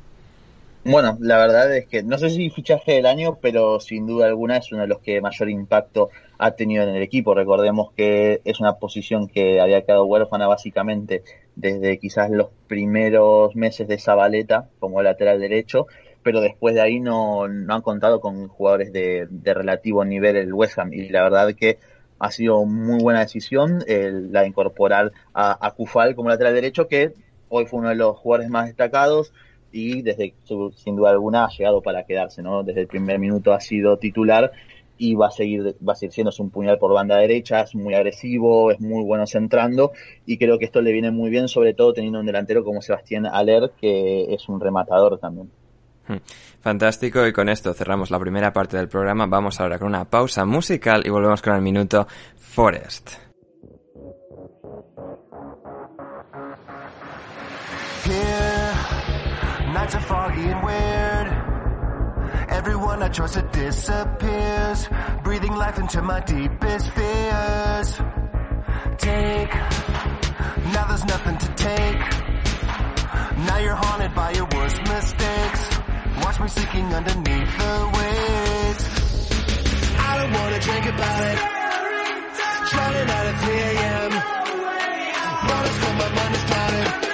Bueno, 0.84 1.16
la 1.22 1.38
verdad 1.38 1.76
es 1.78 1.86
que 1.86 2.02
no 2.02 2.18
sé 2.18 2.32
si 2.32 2.50
fichaje 2.50 2.94
del 2.94 3.06
año, 3.06 3.38
pero 3.40 3.80
sin 3.80 4.08
duda 4.08 4.26
alguna 4.26 4.58
es 4.58 4.72
uno 4.72 4.82
de 4.82 4.88
los 4.88 5.00
que 5.00 5.22
mayor 5.22 5.48
impacto 5.52 6.10
ha 6.40 6.52
tenido 6.52 6.84
en 6.84 6.90
el 6.96 7.04
equipo. 7.04 7.36
Recordemos 7.36 7.92
que 7.96 8.42
es 8.46 8.60
una 8.60 8.78
posición 8.78 9.28
que 9.28 9.62
había 9.62 9.84
quedado 9.84 10.06
huérfana 10.06 10.48
básicamente 10.48 11.24
desde 11.56 12.00
quizás 12.00 12.32
los 12.32 12.48
primeros 12.68 13.56
meses 13.56 13.88
de 13.88 14.00
Zabaleta 14.00 14.70
como 14.80 15.04
lateral 15.04 15.40
derecho, 15.40 15.86
pero 16.24 16.42
después 16.42 16.74
de 16.74 16.82
ahí 16.82 17.00
no, 17.00 17.48
no 17.48 17.76
han 17.76 17.84
contado 17.84 18.20
con 18.20 18.48
jugadores 18.48 18.92
de, 18.92 19.28
relativo 19.46 20.04
nivel 20.04 20.36
el 20.36 20.52
West 20.52 20.80
Ham 20.80 20.94
y 20.94 21.10
la 21.10 21.22
verdad 21.22 21.54
que 21.54 21.78
ha 22.18 22.32
sido 22.32 22.66
muy 22.66 23.04
buena 23.04 23.20
decisión 23.20 23.84
la 23.88 24.42
de 24.42 24.48
incorporar 24.48 25.12
a, 25.34 25.64
a 25.64 25.72
Kufal 25.76 26.16
como 26.16 26.30
lateral 26.30 26.56
derecho 26.56 26.88
que 26.88 27.14
hoy 27.50 27.68
fue 27.68 27.80
uno 27.80 27.90
de 27.90 27.96
los 27.96 28.18
jugadores 28.18 28.50
más 28.50 28.66
destacados 28.66 29.32
y 29.72 30.02
desde 30.02 30.34
sin 30.76 30.96
duda 30.96 31.12
alguna 31.12 31.46
ha 31.46 31.50
llegado 31.50 31.82
para 31.82 32.04
quedarse, 32.04 32.42
¿no? 32.42 32.64
Desde 32.64 32.82
el 32.82 32.88
primer 32.88 33.20
minuto 33.20 33.54
ha 33.54 33.60
sido 33.60 33.98
titular 33.98 34.52
y 34.98 35.16
va 35.16 35.28
a 35.28 35.32
seguir 35.32 35.76
va 35.88 35.94
a 35.94 35.96
seguir 35.96 36.14
siendo 36.14 36.32
un 36.40 36.52
puñal 36.52 36.78
por 36.78 36.94
banda 36.94 37.18
derecha, 37.18 37.62
es 37.62 37.74
muy 37.74 37.96
agresivo, 37.96 38.72
es 38.72 38.80
muy 38.80 39.04
bueno 39.04 39.26
centrando 39.26 39.94
y 40.26 40.38
creo 40.38 40.60
que 40.60 40.66
esto 40.66 40.82
le 40.82 40.92
viene 40.92 41.10
muy 41.10 41.30
bien, 41.30 41.48
sobre 41.48 41.74
todo 41.74 41.94
teniendo 41.94 42.20
un 42.20 42.26
delantero 42.26 42.64
como 42.64 42.82
Sebastián 42.82 43.26
Aller, 43.26 43.72
que 43.80 44.34
es 44.34 44.48
un 44.48 44.60
rematador 44.60 45.18
también. 45.18 45.50
Hmm. 46.08 46.18
Fantástico 46.60 47.26
y 47.26 47.34
con 47.34 47.50
esto 47.50 47.74
cerramos 47.74 48.12
la 48.12 48.20
primera 48.20 48.54
parte 48.54 48.78
del 48.78 48.90
programa. 48.90 49.26
Vamos 49.26 49.60
ahora 49.60 49.80
con 49.80 49.88
una 49.88 50.06
pausa 50.06 50.46
musical 50.46 51.02
y 51.06 51.10
volvemos 51.10 51.42
con 51.42 51.56
el 51.56 51.62
minuto 51.62 52.08
Forest. 52.38 53.31
Nights 59.74 59.96
are 59.96 60.02
foggy 60.02 60.48
and 60.50 60.64
weird. 60.66 61.28
Everyone 62.50 63.02
I 63.02 63.08
trust 63.08 63.38
it 63.38 63.54
disappears. 63.54 64.90
Breathing 65.24 65.54
life 65.54 65.80
into 65.80 66.02
my 66.02 66.20
deepest 66.20 66.92
fears. 66.92 67.90
Take. 68.98 69.54
Now 70.74 70.88
there's 70.90 71.06
nothing 71.06 71.38
to 71.38 71.48
take. 71.56 72.00
Now 73.48 73.60
you're 73.60 73.76
haunted 73.76 74.14
by 74.14 74.32
your 74.32 74.48
worst 74.54 74.78
mistakes. 74.82 75.80
Watch 76.22 76.40
me 76.42 76.48
sinking 76.50 76.94
underneath 76.94 77.58
the 77.58 77.76
waves. 77.96 78.84
I 79.98 80.18
don't 80.20 80.34
wanna 80.34 80.60
drink 80.60 80.86
about 80.86 81.22
it. 81.32 81.40
Drowning 82.72 83.10
out 83.10 83.26
at 83.32 83.38
3 83.42 83.54
a.m. 83.72 84.12
Promise 85.48 85.78
when 85.84 85.98
my 85.98 86.10
mind 86.16 86.36
is 86.36 86.44
clouded. 86.44 87.11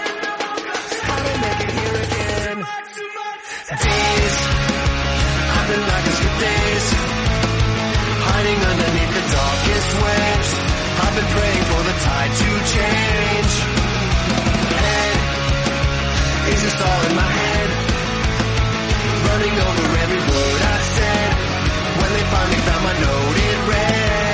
Been 5.68 5.84
like 5.84 6.03
this 6.07 6.20
for 6.24 6.34
days. 6.39 6.86
Hiding 8.32 8.59
underneath 8.63 9.11
the 9.11 9.26
darkest 9.28 9.89
waves. 10.07 10.49
I've 11.03 11.15
been 11.20 11.30
praying 11.36 11.63
for 11.68 11.82
the 11.84 11.95
tide 11.99 12.32
to 12.32 12.49
change. 12.76 13.53
And 14.72 15.20
it's 16.47 16.61
just 16.63 16.80
all 16.80 17.01
in 17.11 17.15
my 17.20 17.28
head. 17.28 17.70
Running 19.28 19.55
over 19.68 19.86
every 19.99 20.22
word 20.32 20.61
I 20.63 20.80
said. 20.95 21.30
When 21.99 22.11
they 22.15 22.26
finally 22.32 22.61
found 22.72 22.84
my 22.88 22.95
note 23.03 23.38
in 23.51 23.59
red. 23.68 24.27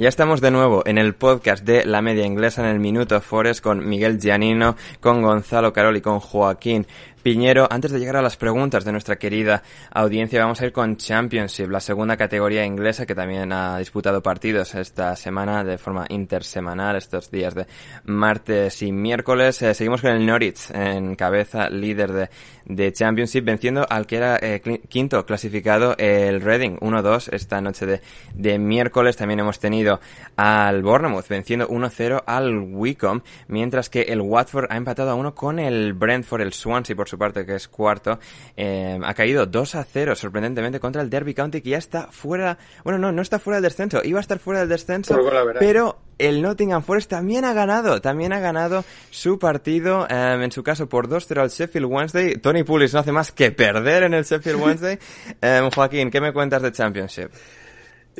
Ya 0.00 0.08
estamos 0.08 0.40
de 0.40 0.50
nuevo 0.50 0.82
en 0.86 0.96
el 0.96 1.14
podcast 1.14 1.62
de 1.62 1.84
La 1.84 2.00
Media 2.00 2.24
Inglesa 2.24 2.62
en 2.62 2.68
el 2.68 2.80
Minuto 2.80 3.20
Forest 3.20 3.62
con 3.62 3.86
Miguel 3.86 4.18
Giannino, 4.18 4.74
con 4.98 5.20
Gonzalo 5.20 5.74
Carol 5.74 5.94
y 5.94 6.00
con 6.00 6.20
Joaquín 6.20 6.86
Piñero. 7.22 7.68
Antes 7.70 7.92
de 7.92 7.98
llegar 7.98 8.16
a 8.16 8.22
las 8.22 8.36
preguntas 8.36 8.84
de 8.84 8.92
nuestra 8.92 9.16
querida 9.16 9.62
audiencia, 9.90 10.40
vamos 10.40 10.60
a 10.60 10.66
ir 10.66 10.72
con 10.72 10.96
Championship, 10.96 11.68
la 11.68 11.80
segunda 11.80 12.16
categoría 12.16 12.64
inglesa 12.64 13.04
que 13.04 13.14
también 13.14 13.52
ha 13.52 13.78
disputado 13.78 14.22
partidos 14.22 14.74
esta 14.74 15.14
semana 15.16 15.62
de 15.62 15.76
forma 15.76 16.06
intersemanal, 16.08 16.96
estos 16.96 17.30
días 17.30 17.54
de 17.54 17.66
martes 18.04 18.80
y 18.82 18.90
miércoles. 18.90 19.60
Eh, 19.60 19.74
seguimos 19.74 20.00
con 20.00 20.12
el 20.12 20.24
Norwich 20.24 20.70
en 20.72 21.14
cabeza, 21.14 21.68
líder 21.68 22.30
de, 22.64 22.92
Championship, 22.92 23.44
venciendo 23.44 23.84
al 23.88 24.06
que 24.06 24.16
era 24.16 24.38
eh, 24.40 24.62
quinto 24.88 25.26
clasificado, 25.26 25.96
el 25.98 26.40
Reading 26.40 26.76
1-2 26.78 27.32
esta 27.32 27.60
noche 27.60 27.84
de, 27.84 28.00
de 28.32 28.58
miércoles. 28.58 29.16
También 29.16 29.40
hemos 29.40 29.58
tenido 29.58 30.00
al 30.36 30.82
Bournemouth 30.82 31.28
venciendo 31.28 31.68
1-0 31.68 32.22
al 32.24 32.58
Wycombe, 32.58 33.24
mientras 33.48 33.90
que 33.90 34.02
el 34.02 34.20
Watford 34.22 34.68
ha 34.70 34.76
empatado 34.76 35.10
a 35.10 35.14
uno 35.14 35.34
con 35.34 35.58
el 35.58 35.92
Brentford, 35.92 36.40
el 36.40 36.52
Swansea 36.52 36.96
por 36.96 37.09
su 37.10 37.18
parte, 37.18 37.44
que 37.44 37.54
es 37.54 37.68
cuarto, 37.68 38.18
eh, 38.56 38.98
ha 39.02 39.14
caído 39.14 39.46
2 39.46 39.74
a 39.74 39.84
0 39.84 40.14
sorprendentemente 40.14 40.80
contra 40.80 41.02
el 41.02 41.10
Derby 41.10 41.34
County, 41.34 41.60
que 41.60 41.70
ya 41.70 41.78
está 41.78 42.08
fuera, 42.10 42.58
bueno, 42.84 42.98
no, 42.98 43.12
no 43.12 43.22
está 43.22 43.38
fuera 43.38 43.56
del 43.56 43.64
descenso, 43.64 44.00
iba 44.04 44.18
a 44.18 44.22
estar 44.22 44.38
fuera 44.38 44.60
del 44.60 44.68
descenso, 44.68 45.18
pero 45.58 45.98
el 46.18 46.42
Nottingham 46.42 46.82
Forest 46.82 47.10
también 47.10 47.44
ha 47.44 47.52
ganado, 47.52 48.00
también 48.00 48.32
ha 48.32 48.40
ganado 48.40 48.84
su 49.10 49.38
partido, 49.38 50.06
eh, 50.08 50.38
en 50.42 50.52
su 50.52 50.62
caso 50.62 50.88
por 50.88 51.08
2-0 51.08 51.40
al 51.40 51.48
Sheffield 51.48 51.86
Wednesday. 51.86 52.34
Tony 52.36 52.62
Pulis 52.62 52.92
no 52.92 53.00
hace 53.00 53.12
más 53.12 53.32
que 53.32 53.50
perder 53.50 54.04
en 54.04 54.14
el 54.14 54.24
Sheffield 54.24 54.60
Wednesday. 54.62 54.98
Eh, 55.40 55.68
Joaquín, 55.74 56.10
¿qué 56.10 56.20
me 56.20 56.32
cuentas 56.32 56.62
de 56.62 56.72
Championship? 56.72 57.30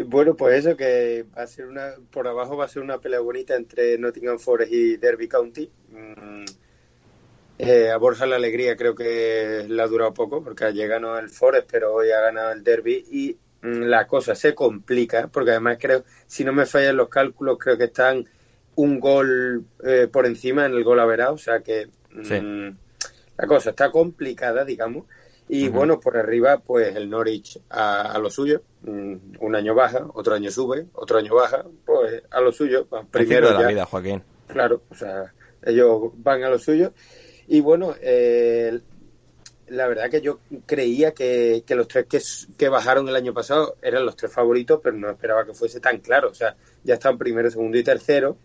Bueno, 0.06 0.34
pues 0.34 0.64
eso, 0.64 0.76
que 0.76 1.26
va 1.36 1.42
a 1.42 1.46
ser 1.46 1.66
una, 1.66 1.94
por 2.10 2.26
abajo 2.26 2.56
va 2.56 2.64
a 2.64 2.68
ser 2.68 2.82
una 2.82 2.98
pelea 2.98 3.20
bonita 3.20 3.56
entre 3.56 3.98
Nottingham 3.98 4.38
Forest 4.38 4.72
y 4.72 4.96
Derby 4.96 5.28
County. 5.28 5.70
Mm, 5.90 6.44
eh, 7.62 7.90
a 7.90 7.96
Borja 7.98 8.26
la 8.26 8.36
alegría 8.36 8.76
creo 8.76 8.94
que 8.94 9.66
le 9.68 9.82
ha 9.82 9.86
durado 9.86 10.14
poco, 10.14 10.42
porque 10.42 10.64
ayer 10.64 10.88
ganó 10.88 11.18
el 11.18 11.28
Forest, 11.28 11.68
pero 11.70 11.94
hoy 11.94 12.10
ha 12.10 12.20
ganado 12.20 12.52
el 12.52 12.64
Derby 12.64 13.04
y 13.10 13.36
mm, 13.62 13.82
la 13.82 14.06
cosa 14.06 14.34
se 14.34 14.54
complica, 14.54 15.28
porque 15.28 15.50
además 15.50 15.76
creo, 15.78 16.04
si 16.26 16.44
no 16.44 16.52
me 16.52 16.64
fallan 16.64 16.96
los 16.96 17.08
cálculos, 17.08 17.58
creo 17.58 17.76
que 17.76 17.84
están 17.84 18.26
un 18.76 18.98
gol 18.98 19.66
eh, 19.84 20.08
por 20.10 20.26
encima 20.26 20.64
en 20.64 20.72
el 20.72 20.84
gol 20.84 21.00
averado, 21.00 21.34
o 21.34 21.38
sea 21.38 21.60
que 21.60 21.88
mm, 22.12 22.68
la 23.36 23.46
cosa 23.46 23.70
está 23.70 23.90
complicada, 23.90 24.64
digamos. 24.64 25.04
Y 25.52 25.68
bueno, 25.68 25.98
por 25.98 26.16
arriba, 26.16 26.58
pues 26.58 26.94
el 26.94 27.10
Norwich 27.10 27.60
a, 27.70 28.16
lo 28.22 28.30
suyo, 28.30 28.62
mm, 28.82 29.16
un 29.40 29.56
año 29.56 29.74
baja, 29.74 30.06
otro 30.14 30.34
año 30.34 30.48
sube, 30.48 30.86
otro 30.94 31.18
año 31.18 31.34
baja, 31.34 31.64
pues 31.84 32.22
a 32.30 32.40
lo 32.40 32.52
suyo. 32.52 32.86
Primero 33.10 33.48
de 33.48 33.54
la 33.54 33.66
vida, 33.66 33.84
Joaquín. 33.84 34.22
Claro, 34.46 34.82
o 34.88 34.94
sea, 34.94 35.34
ellos 35.62 36.12
van 36.14 36.44
a 36.44 36.50
lo 36.50 36.58
suyo. 36.58 36.92
Y 37.52 37.60
bueno, 37.60 37.96
eh, 38.00 38.78
la 39.66 39.88
verdad 39.88 40.08
que 40.08 40.20
yo 40.20 40.38
creía 40.66 41.12
que, 41.12 41.64
los 41.70 41.88
tres 41.88 42.06
que, 42.06 42.20
que, 42.56 42.68
bajaron 42.68 43.08
el 43.08 43.16
año 43.16 43.34
pasado 43.34 43.76
eran 43.82 44.06
los 44.06 44.14
tres 44.14 44.32
favoritos, 44.32 44.78
pero 44.80 44.96
no 44.96 45.10
esperaba 45.10 45.44
que 45.44 45.52
fuese 45.52 45.80
tan 45.80 45.98
claro. 45.98 46.30
O 46.30 46.34
sea, 46.34 46.54
ya 46.84 46.94
están 46.94 47.18
primero, 47.18 47.50
segundo 47.50 47.76
y 47.76 47.82
tercero. 47.82 48.38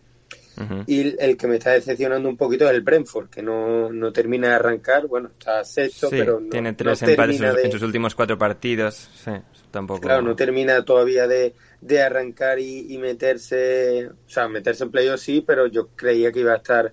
Y 0.86 1.22
el 1.22 1.36
que 1.36 1.46
me 1.46 1.56
está 1.56 1.72
decepcionando 1.72 2.28
un 2.28 2.36
poquito 2.36 2.64
es 2.64 2.72
el 2.72 2.80
Brentford, 2.80 3.28
que 3.28 3.42
no, 3.42 3.92
no 3.92 4.12
termina 4.12 4.48
de 4.48 4.54
arrancar. 4.54 5.06
Bueno, 5.06 5.28
está 5.28 5.62
sexto, 5.62 6.08
pero 6.10 6.40
no, 6.40 6.48
tiene 6.48 6.72
tres 6.72 7.00
empates 7.02 7.40
en 7.40 7.70
sus 7.70 7.82
últimos 7.82 8.14
cuatro 8.14 8.36
partidos. 8.36 9.08
Sí, 9.22 9.30
tampoco. 9.70 10.00
Claro, 10.00 10.22
no 10.22 10.34
termina 10.34 10.84
todavía 10.84 11.28
de, 11.28 11.54
de 11.80 12.02
arrancar 12.02 12.58
y, 12.58 12.98
meterse, 12.98 14.08
o 14.08 14.28
sea, 14.28 14.48
meterse 14.48 14.82
en 14.82 14.90
playoff 14.90 15.20
sí, 15.20 15.44
pero 15.46 15.68
yo 15.68 15.90
creía 15.94 16.32
que 16.32 16.40
iba 16.40 16.54
a 16.54 16.56
estar 16.56 16.92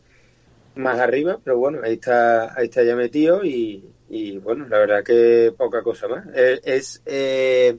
más 0.76 1.00
arriba, 1.00 1.40
pero 1.44 1.58
bueno, 1.58 1.80
ahí 1.84 1.94
está, 1.94 2.58
ahí 2.58 2.66
está 2.66 2.84
ya 2.84 2.96
metido 2.96 3.44
y, 3.44 3.84
y 4.10 4.38
bueno, 4.38 4.68
la 4.68 4.80
verdad 4.80 5.04
que 5.04 5.54
poca 5.58 5.84
cosa 5.84 6.08
más. 6.08 6.26
Eh, 6.34 6.60
es, 6.64 7.02
eh, 7.06 7.78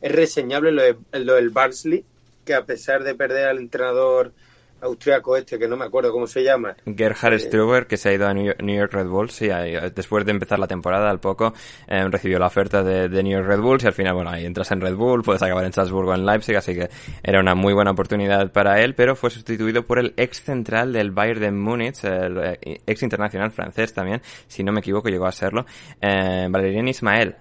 es 0.00 0.12
reseñable 0.12 0.72
lo, 0.72 0.82
de, 0.82 0.96
lo 1.24 1.34
del 1.34 1.50
Barnsley, 1.50 2.04
que 2.44 2.54
a 2.54 2.64
pesar 2.64 3.04
de 3.04 3.14
perder 3.14 3.48
al 3.48 3.58
entrenador 3.58 4.32
austriaco 4.80 5.36
este, 5.36 5.58
que 5.58 5.68
no 5.68 5.76
me 5.76 5.84
acuerdo 5.84 6.12
cómo 6.12 6.26
se 6.26 6.42
llama. 6.42 6.76
Gerhard 6.84 7.34
eh, 7.34 7.38
Struber, 7.38 7.86
que 7.86 7.96
se 7.96 8.10
ha 8.10 8.12
ido 8.12 8.26
a 8.26 8.34
New 8.34 8.76
York, 8.76 8.92
Red 8.92 9.06
Bulls, 9.06 9.42
y 9.42 9.48
después 9.94 10.24
de 10.24 10.32
empezar 10.32 10.58
la 10.58 10.66
temporada, 10.66 11.10
al 11.10 11.20
poco, 11.20 11.54
eh, 11.86 12.06
recibió 12.08 12.38
la 12.38 12.46
oferta 12.46 12.82
de, 12.82 13.08
New 13.08 13.32
York 13.32 13.46
Red 13.46 13.60
Bulls, 13.60 13.84
y 13.84 13.86
al 13.86 13.92
final, 13.92 14.14
bueno, 14.14 14.30
ahí 14.30 14.44
entras 14.44 14.70
en 14.72 14.80
Red 14.80 14.94
Bull, 14.94 15.22
puedes 15.22 15.42
acabar 15.42 15.64
en 15.64 15.72
Salzburgo, 15.72 16.14
en 16.14 16.24
Leipzig, 16.24 16.56
así 16.56 16.74
que 16.74 16.88
era 17.22 17.40
una 17.40 17.54
muy 17.54 17.72
buena 17.72 17.90
oportunidad 17.90 18.52
para 18.52 18.80
él, 18.80 18.94
pero 18.94 19.16
fue 19.16 19.30
sustituido 19.30 19.86
por 19.86 19.98
el 19.98 20.14
ex 20.16 20.42
central 20.42 20.92
del 20.92 21.10
Bayern 21.10 21.40
de 21.40 21.50
Múnich, 21.50 22.04
el 22.04 22.38
eh, 22.38 22.80
ex 22.86 23.02
internacional 23.02 23.50
francés 23.50 23.92
también, 23.92 24.20
si 24.46 24.62
no 24.62 24.72
me 24.72 24.80
equivoco, 24.80 25.08
llegó 25.08 25.26
a 25.26 25.32
serlo, 25.32 25.66
eh, 26.00 26.46
Valerian 26.50 26.88
Ismael, 26.88 27.36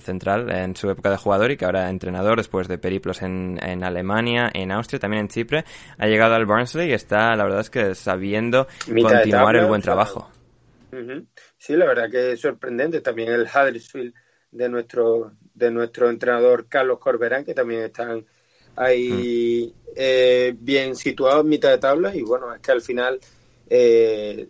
central 0.00 0.50
en 0.50 0.74
su 0.74 0.88
época 0.88 1.10
de 1.10 1.18
jugador 1.18 1.50
y 1.50 1.58
que 1.58 1.66
ahora 1.66 1.90
entrenador 1.90 2.38
después 2.38 2.68
de 2.68 2.78
periplos 2.78 3.20
en, 3.20 3.58
en 3.62 3.84
Alemania, 3.84 4.50
en 4.54 4.72
Austria, 4.72 4.98
también 4.98 5.22
en 5.22 5.28
Chipre, 5.28 5.64
ha 5.98 6.06
llegado 6.06 6.34
al 6.34 6.46
Barnsley 6.46 6.87
y 6.88 6.92
está, 6.92 7.36
la 7.36 7.44
verdad 7.44 7.60
es 7.60 7.70
que 7.70 7.94
sabiendo 7.94 8.66
continuar 8.86 9.56
el 9.56 9.66
buen 9.66 9.82
trabajo. 9.82 10.30
Sí, 11.58 11.76
la 11.76 11.86
verdad 11.86 12.10
que 12.10 12.32
es 12.32 12.40
sorprendente. 12.40 13.00
También 13.00 13.32
el 13.32 13.42
Huddersfield 13.42 14.14
de 14.50 14.68
nuestro, 14.68 15.32
de 15.54 15.70
nuestro 15.70 16.08
entrenador 16.08 16.66
Carlos 16.68 16.98
Corberán, 16.98 17.44
que 17.44 17.54
también 17.54 17.82
están 17.82 18.24
ahí 18.76 19.72
mm. 19.74 19.90
eh, 19.96 20.54
bien 20.58 20.96
situados 20.96 21.44
en 21.44 21.50
mitad 21.50 21.70
de 21.70 21.78
tabla. 21.78 22.14
Y 22.14 22.22
bueno, 22.22 22.54
es 22.54 22.60
que 22.60 22.72
al 22.72 22.80
final 22.80 23.20
eh, 23.68 24.48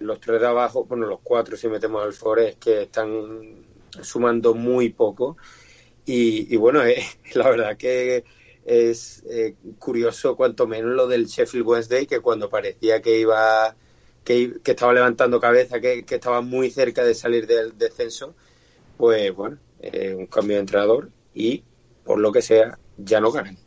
los 0.00 0.20
tres 0.20 0.40
de 0.40 0.46
abajo, 0.46 0.84
bueno, 0.84 1.06
los 1.06 1.20
cuatro 1.22 1.56
si 1.56 1.68
metemos 1.68 2.04
al 2.04 2.12
Forest, 2.12 2.58
que 2.62 2.82
están 2.82 3.64
sumando 4.02 4.54
muy 4.54 4.90
poco. 4.90 5.36
Y, 6.04 6.56
bueno, 6.56 6.84
eh, 6.86 7.02
la 7.34 7.50
verdad 7.50 7.76
que 7.76 8.24
es 8.70 9.24
eh, 9.28 9.56
curioso 9.80 10.36
cuanto 10.36 10.68
menos 10.68 10.94
lo 10.94 11.08
del 11.08 11.26
Sheffield 11.26 11.66
Wednesday, 11.66 12.06
que 12.06 12.20
cuando 12.20 12.48
parecía 12.48 13.02
que 13.02 13.18
iba 13.18 13.74
que, 14.22 14.60
estaba 14.64 14.94
levantando 14.94 15.40
cabeza, 15.40 15.80
que, 15.80 16.04
estaba 16.08 16.40
muy 16.40 16.70
cerca 16.70 17.02
de 17.02 17.14
salir 17.14 17.48
del 17.48 17.76
descenso, 17.76 18.36
pues 18.96 19.34
bueno, 19.34 19.58
eh, 19.80 20.14
un 20.16 20.26
cambio 20.26 20.54
de 20.56 20.60
entrenador 20.60 21.10
y 21.34 21.64
por 22.04 22.20
lo 22.20 22.30
que 22.30 22.42
sea, 22.42 22.78
ya 22.96 23.20
no 23.20 23.32
ganan 23.32 23.58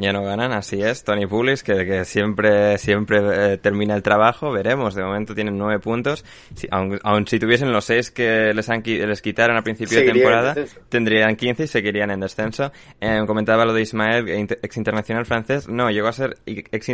ya 0.00 0.12
no 0.12 0.22
ganan, 0.22 0.52
así 0.52 0.82
es. 0.82 1.04
Tony 1.04 1.26
Pulis, 1.26 1.62
que, 1.62 1.84
que 1.84 2.04
siempre, 2.04 2.78
siempre 2.78 3.18
eh, 3.54 3.58
termina 3.58 3.94
el 3.94 4.02
trabajo, 4.02 4.50
veremos. 4.52 4.94
De 4.94 5.02
momento 5.02 5.34
tienen 5.34 5.58
nueve 5.58 5.80
puntos. 5.80 6.24
Si, 6.54 6.68
aun, 6.70 7.26
si 7.26 7.38
tuviesen 7.38 7.72
los 7.72 7.84
seis 7.84 8.10
que 8.10 8.52
les, 8.54 8.68
han, 8.68 8.82
les 8.84 9.22
quitaron 9.22 9.56
al 9.56 9.62
principio 9.62 9.98
de 9.98 10.12
temporada, 10.12 10.54
tendrían 10.88 11.36
15 11.36 11.64
y 11.64 11.66
seguirían 11.66 12.10
en 12.10 12.20
descenso. 12.20 12.72
Eh, 13.00 13.22
comentaba 13.26 13.64
lo 13.64 13.72
de 13.72 13.82
Ismael, 13.82 14.28
ex 14.28 14.76
internacional 14.76 15.26
francés. 15.26 15.68
No, 15.68 15.90
llegó 15.90 16.08
a 16.08 16.12
ser 16.12 16.38
ex 16.46 16.88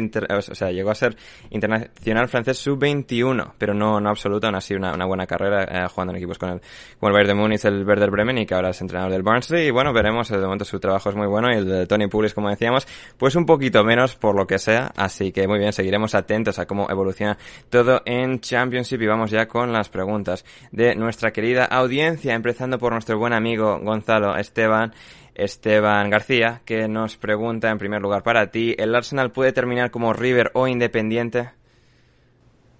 o 0.50 0.54
sea, 0.54 0.70
llegó 0.70 0.90
a 0.90 0.94
ser 0.94 1.16
internacional 1.50 2.28
francés 2.28 2.58
sub-21, 2.58 3.52
pero 3.58 3.74
no, 3.74 4.00
no 4.00 4.10
absoluto, 4.10 4.46
aún 4.46 4.56
así 4.56 4.74
una, 4.74 4.92
una 4.92 5.04
buena 5.04 5.26
carrera 5.26 5.64
eh, 5.64 5.88
jugando 5.88 6.12
en 6.12 6.18
equipos 6.18 6.38
con 6.38 6.50
el, 6.50 6.60
con 6.98 7.08
el 7.08 7.12
Bayern 7.12 7.28
de 7.28 7.34
Múnich, 7.34 7.64
el 7.64 7.84
Werder 7.84 8.10
Bremen 8.10 8.38
y 8.38 8.46
que 8.46 8.54
ahora 8.54 8.70
es 8.70 8.80
entrenador 8.80 9.12
del 9.12 9.22
Barnsley. 9.22 9.68
Y 9.68 9.70
bueno, 9.70 9.92
veremos. 9.92 10.28
De 10.28 10.38
momento 10.38 10.64
su 10.64 10.80
trabajo 10.80 11.10
es 11.10 11.16
muy 11.16 11.26
bueno 11.26 11.52
y 11.52 11.56
el 11.56 11.68
de 11.68 11.86
Tony 11.86 12.08
Pulis, 12.08 12.34
como 12.34 12.50
decíamos, 12.50 12.86
pues 13.18 13.36
un 13.36 13.46
poquito 13.46 13.84
menos 13.84 14.16
por 14.16 14.34
lo 14.34 14.46
que 14.46 14.58
sea, 14.58 14.92
así 14.96 15.32
que 15.32 15.46
muy 15.46 15.58
bien, 15.58 15.72
seguiremos 15.72 16.14
atentos 16.14 16.58
a 16.58 16.66
cómo 16.66 16.90
evoluciona 16.90 17.38
todo 17.70 18.02
en 18.04 18.40
Championship 18.40 19.00
y 19.02 19.06
vamos 19.06 19.30
ya 19.30 19.46
con 19.46 19.72
las 19.72 19.88
preguntas 19.88 20.44
de 20.72 20.94
nuestra 20.94 21.32
querida 21.32 21.64
audiencia, 21.64 22.34
empezando 22.34 22.78
por 22.78 22.92
nuestro 22.92 23.18
buen 23.18 23.32
amigo 23.32 23.78
Gonzalo 23.80 24.36
Esteban. 24.36 24.92
Esteban 25.34 26.10
García, 26.10 26.62
que 26.64 26.86
nos 26.86 27.16
pregunta 27.16 27.68
en 27.68 27.78
primer 27.78 28.00
lugar 28.00 28.22
para 28.22 28.52
ti, 28.52 28.74
¿el 28.78 28.94
Arsenal 28.94 29.32
puede 29.32 29.52
terminar 29.52 29.90
como 29.90 30.12
River 30.12 30.52
o 30.54 30.68
Independiente? 30.68 31.50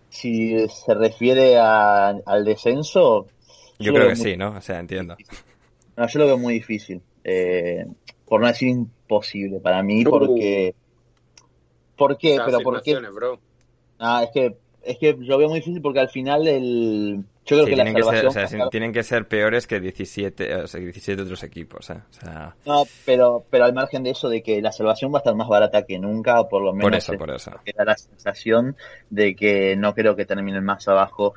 Si 0.09 0.69
se 0.69 0.95
refiere 0.95 1.59
al 1.59 2.45
descenso... 2.45 3.27
Yo, 3.81 3.93
creo 3.93 4.09
que 4.09 4.17
sí, 4.17 4.37
¿no? 4.37 4.51
O 4.51 4.61
sea, 4.61 4.79
entiendo. 4.79 5.17
No, 5.97 6.07
yo 6.07 6.19
lo 6.21 6.27
veo 6.27 6.39
muy 6.39 6.55
difícil. 6.55 7.03
Eh, 7.25 7.85
por 8.25 8.41
no 8.41 8.47
decir 8.47 8.77
imposible 9.05 9.61
para 9.61 9.83
mí, 9.83 10.05
porque... 10.05 10.75
¿Por 11.97 12.19
qué? 12.19 12.39
Pero 12.45 12.61
porque... 12.61 12.99
Ah, 13.99 14.25
es 14.25 14.31
que, 14.33 14.57
es 14.83 14.99
que 14.99 15.17
lo 15.19 15.39
veo 15.39 15.49
muy 15.49 15.61
difícil 15.61 15.81
porque 15.81 16.01
al 16.01 16.09
final 16.09 16.47
el... 16.49 17.25
Yo 17.47 17.57
creo 17.57 17.67
que 17.67 17.75
tienen, 17.75 17.93
la 17.93 18.23
que 18.23 18.31
ser, 18.31 18.69
tienen 18.71 18.93
que 18.93 19.03
ser 19.03 19.29
peores 19.29 19.67
que 19.67 19.79
17, 19.79 20.55
o 20.55 20.67
sea, 20.67 20.81
17 20.81 21.23
otros 21.23 21.43
equipos. 21.43 21.91
¿eh? 21.91 22.01
O 22.09 22.13
sea... 22.13 22.57
No, 22.65 22.85
pero, 23.05 23.45
pero 23.51 23.67
al 23.67 23.75
margen 23.75 24.03
de 24.03 24.11
eso, 24.11 24.31
de 24.31 24.43
que 24.43 24.63
la 24.63 24.73
salvación 24.73 25.13
va 25.13 25.19
a 25.19 25.21
estar 25.21 25.35
más 25.35 25.49
barata 25.49 25.85
que 25.85 25.99
nunca, 25.99 26.41
o 26.41 26.49
por 26.49 26.63
lo 26.63 26.73
menos. 26.73 26.87
Por 26.87 26.95
eso, 26.95 27.13
por 27.19 27.31
eso. 27.31 27.51
Da 27.77 27.85
la 27.85 27.99
sensación 27.99 28.77
de 29.11 29.37
que 29.37 29.77
no 29.77 29.95
creo 29.95 30.17
que 30.17 30.25
terminen 30.25 30.65
más 30.65 30.89
abajo 30.89 31.35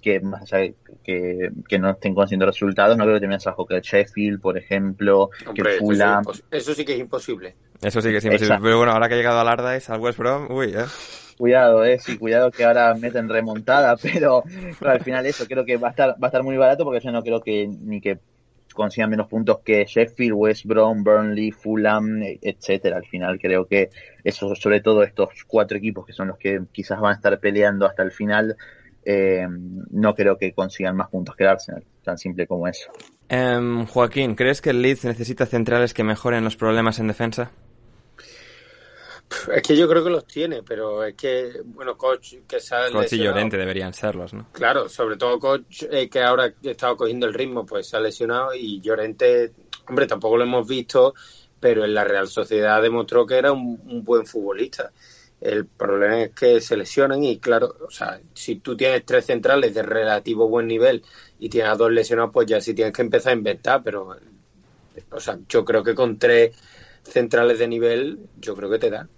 que 0.00 0.20
más 0.20 0.52
allá 0.52 0.72
que, 1.02 1.50
que 1.68 1.78
no 1.78 1.90
estén 1.90 2.14
consiguiendo 2.14 2.46
resultados, 2.46 2.96
no 2.96 3.04
creo 3.04 3.16
que 3.16 3.20
termine 3.20 3.40
abajo 3.44 3.66
que 3.66 3.76
el 3.76 3.82
Sheffield, 3.82 4.40
por 4.40 4.58
ejemplo, 4.58 5.30
que 5.54 5.62
el 5.62 5.78
Fulham. 5.78 6.24
Eso 6.50 6.74
sí 6.74 6.84
que 6.84 6.94
es 6.94 7.00
imposible. 7.00 7.54
Eso 7.80 8.00
sí 8.00 8.10
que 8.10 8.18
es 8.18 8.24
imposible. 8.24 8.58
Pero 8.62 8.78
bueno, 8.78 8.92
ahora 8.92 9.08
que 9.08 9.14
ha 9.14 9.16
llegado 9.16 9.40
al 9.40 9.48
Allardyce, 9.48 9.92
al 9.92 10.00
West 10.00 10.18
Brom, 10.18 10.50
uy, 10.50 10.74
¿eh? 10.76 10.84
Cuidado, 11.38 11.84
eh, 11.84 11.98
sí, 11.98 12.18
cuidado 12.18 12.50
que 12.50 12.64
ahora 12.64 12.94
meten 12.94 13.28
remontada, 13.28 13.96
pero, 14.02 14.44
pero 14.78 14.90
al 14.90 15.02
final 15.02 15.24
eso, 15.24 15.46
creo 15.46 15.64
que 15.64 15.78
va 15.78 15.88
a 15.88 15.90
estar, 15.90 16.10
va 16.10 16.16
a 16.22 16.26
estar 16.26 16.42
muy 16.42 16.56
barato 16.56 16.84
porque 16.84 17.00
yo 17.00 17.10
no 17.10 17.22
creo 17.22 17.40
que 17.40 17.66
ni 17.66 18.00
que 18.00 18.18
consigan 18.74 19.10
menos 19.10 19.28
puntos 19.28 19.60
que 19.64 19.84
Sheffield, 19.84 20.34
West 20.34 20.64
Brom, 20.64 21.02
Burnley, 21.02 21.50
Fulham, 21.50 22.22
etcétera. 22.22 22.96
Al 22.96 23.06
final 23.06 23.38
creo 23.38 23.66
que 23.66 23.90
eso, 24.24 24.54
sobre 24.54 24.80
todo 24.80 25.02
estos 25.02 25.30
cuatro 25.46 25.78
equipos 25.78 26.06
que 26.06 26.12
son 26.12 26.28
los 26.28 26.38
que 26.38 26.60
quizás 26.72 27.00
van 27.00 27.12
a 27.12 27.16
estar 27.16 27.38
peleando 27.40 27.86
hasta 27.86 28.02
el 28.02 28.12
final, 28.12 28.56
eh, 29.10 29.46
no 29.90 30.14
creo 30.14 30.36
que 30.36 30.52
consigan 30.52 30.96
más 30.96 31.08
puntos 31.08 31.34
que 31.34 31.46
Arsenal, 31.46 31.84
tan 32.02 32.16
simple 32.16 32.46
como 32.46 32.68
eso. 32.68 32.90
Em, 33.28 33.86
Joaquín, 33.86 34.34
¿crees 34.34 34.60
que 34.60 34.70
el 34.70 34.82
Leeds 34.82 35.04
necesita 35.04 35.46
centrales 35.46 35.94
que 35.94 36.04
mejoren 36.04 36.44
los 36.44 36.56
problemas 36.56 36.98
en 36.98 37.08
defensa? 37.08 37.50
Es 39.54 39.62
que 39.62 39.76
yo 39.76 39.88
creo 39.88 40.02
que 40.02 40.10
los 40.10 40.26
tiene, 40.26 40.62
pero 40.64 41.04
es 41.04 41.14
que, 41.14 41.52
bueno, 41.64 41.96
Coach 41.96 42.34
que 42.48 42.58
sale. 42.58 42.92
Coach 42.92 43.12
y 43.12 43.18
Llorente 43.18 43.56
deberían 43.56 43.94
serlos, 43.94 44.34
¿no? 44.34 44.48
Claro, 44.52 44.88
sobre 44.88 45.16
todo 45.16 45.38
Coach 45.38 45.84
eh, 45.90 46.08
que 46.08 46.20
ahora 46.20 46.46
ha 46.46 46.68
estado 46.68 46.96
cogiendo 46.96 47.26
el 47.26 47.34
ritmo, 47.34 47.64
pues 47.64 47.88
se 47.88 47.96
ha 47.96 48.00
lesionado 48.00 48.54
y 48.54 48.80
Llorente, 48.80 49.52
hombre, 49.88 50.06
tampoco 50.08 50.36
lo 50.36 50.42
hemos 50.42 50.66
visto, 50.66 51.14
pero 51.60 51.84
en 51.84 51.94
la 51.94 52.02
Real 52.02 52.26
Sociedad 52.26 52.82
demostró 52.82 53.24
que 53.24 53.36
era 53.38 53.52
un, 53.52 53.80
un 53.86 54.04
buen 54.04 54.26
futbolista. 54.26 54.90
El 55.40 55.66
problema 55.66 56.22
es 56.22 56.30
que 56.30 56.60
se 56.60 56.76
lesionan 56.76 57.24
y, 57.24 57.38
claro, 57.38 57.74
o 57.86 57.90
sea, 57.90 58.20
si 58.34 58.56
tú 58.56 58.76
tienes 58.76 59.04
tres 59.06 59.24
centrales 59.24 59.74
de 59.74 59.82
relativo 59.82 60.48
buen 60.48 60.66
nivel 60.66 61.02
y 61.38 61.48
tienes 61.48 61.72
a 61.72 61.76
dos 61.76 61.90
lesionados, 61.90 62.32
pues 62.32 62.46
ya 62.46 62.60
sí 62.60 62.74
tienes 62.74 62.92
que 62.92 63.02
empezar 63.02 63.32
a 63.32 63.36
inventar, 63.36 63.82
pero, 63.82 64.16
o 65.10 65.20
sea, 65.20 65.38
yo 65.48 65.64
creo 65.64 65.82
que 65.82 65.94
con 65.94 66.18
tres 66.18 66.54
centrales 67.02 67.58
de 67.58 67.68
nivel, 67.68 68.18
yo 68.38 68.54
creo 68.54 68.70
que 68.70 68.78
te 68.78 68.90
da. 68.90 69.08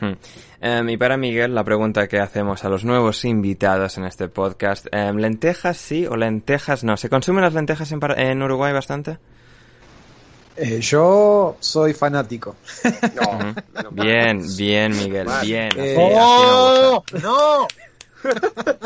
Um, 0.00 0.88
y 0.88 0.96
para 0.96 1.16
Miguel, 1.16 1.54
la 1.54 1.64
pregunta 1.64 2.08
que 2.08 2.18
hacemos 2.18 2.64
a 2.64 2.68
los 2.68 2.84
nuevos 2.84 3.24
invitados 3.24 3.96
en 3.96 4.04
este 4.04 4.28
podcast, 4.28 4.86
um, 4.92 5.16
¿lentejas 5.16 5.76
sí 5.76 6.06
o 6.06 6.16
lentejas 6.16 6.84
no? 6.84 6.96
¿Se 6.96 7.08
consumen 7.08 7.42
las 7.42 7.54
lentejas 7.54 7.90
en, 7.92 8.00
en 8.18 8.42
Uruguay 8.42 8.72
bastante? 8.72 9.18
Eh, 10.56 10.80
yo 10.80 11.56
soy 11.60 11.92
fanático. 11.94 12.54
No, 13.14 13.54
bien, 13.90 14.42
bien, 14.56 14.92
Miguel, 14.96 15.26
Vale. 15.26 15.46
bien. 15.46 15.68
Eh, 15.76 16.16
así, 16.18 16.42
¡Oh! 16.46 17.04
¡No! 17.22 17.68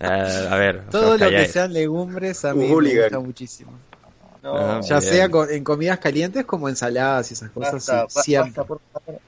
Eh, 0.00 0.48
a 0.50 0.54
ver, 0.56 0.84
Todo 0.90 1.18
lo 1.18 1.28
que 1.28 1.46
sean 1.48 1.72
legumbres 1.72 2.44
a 2.44 2.54
mí 2.54 2.68
me 2.72 3.00
gusta 3.00 3.18
muchísimo. 3.18 3.72
No, 4.44 4.54
Ah, 4.56 4.80
Ya 4.80 5.00
bien. 5.00 5.12
sea 5.12 5.28
con- 5.28 5.50
en 5.50 5.64
comidas 5.64 5.98
calientes 5.98 6.44
como 6.44 6.68
ensaladas 6.68 7.30
y 7.30 7.34
esas 7.34 7.50
cosas. 7.50 7.74
basta, 7.84 8.06
sí, 8.08 8.22
siempre. 8.22 8.52
basta, 8.62 8.64
por 8.64 8.80
favor. 8.92 9.20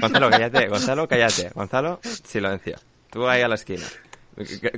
Gonzalo, 0.00 0.30
cállate, 0.30 0.68
Gonzalo, 0.68 1.08
cállate. 1.08 1.50
Gonzalo, 1.54 2.00
silencio. 2.24 2.76
Tú 3.10 3.28
ahí 3.28 3.42
a 3.42 3.48
la 3.48 3.54
esquina. 3.54 3.86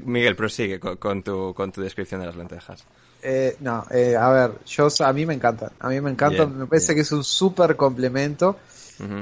Miguel, 0.05 0.37
prosigue 0.37 0.79
con, 0.79 0.97
con 0.99 1.23
tu, 1.23 1.55
con 1.55 1.73
tu 1.73 1.81
descripción 1.81 2.21
de 2.21 2.27
las 2.27 2.37
lentejas. 2.37 2.85
Eh, 3.23 3.57
no, 3.61 3.87
eh, 3.91 4.17
a 4.17 4.29
ver, 4.31 4.53
yo 4.67 4.89
a 5.01 5.13
mí 5.13 5.25
me 5.27 5.35
encantan. 5.35 5.71
A 5.79 5.89
mí 5.89 6.01
me 6.01 6.11
encantan. 6.11 6.49
Bien, 6.49 6.59
me 6.59 6.67
parece 6.67 6.89
bien. 6.89 6.97
que 6.97 7.03
es 7.03 7.13
un 7.13 7.25
súper 7.25 7.77
complemento. 7.77 8.57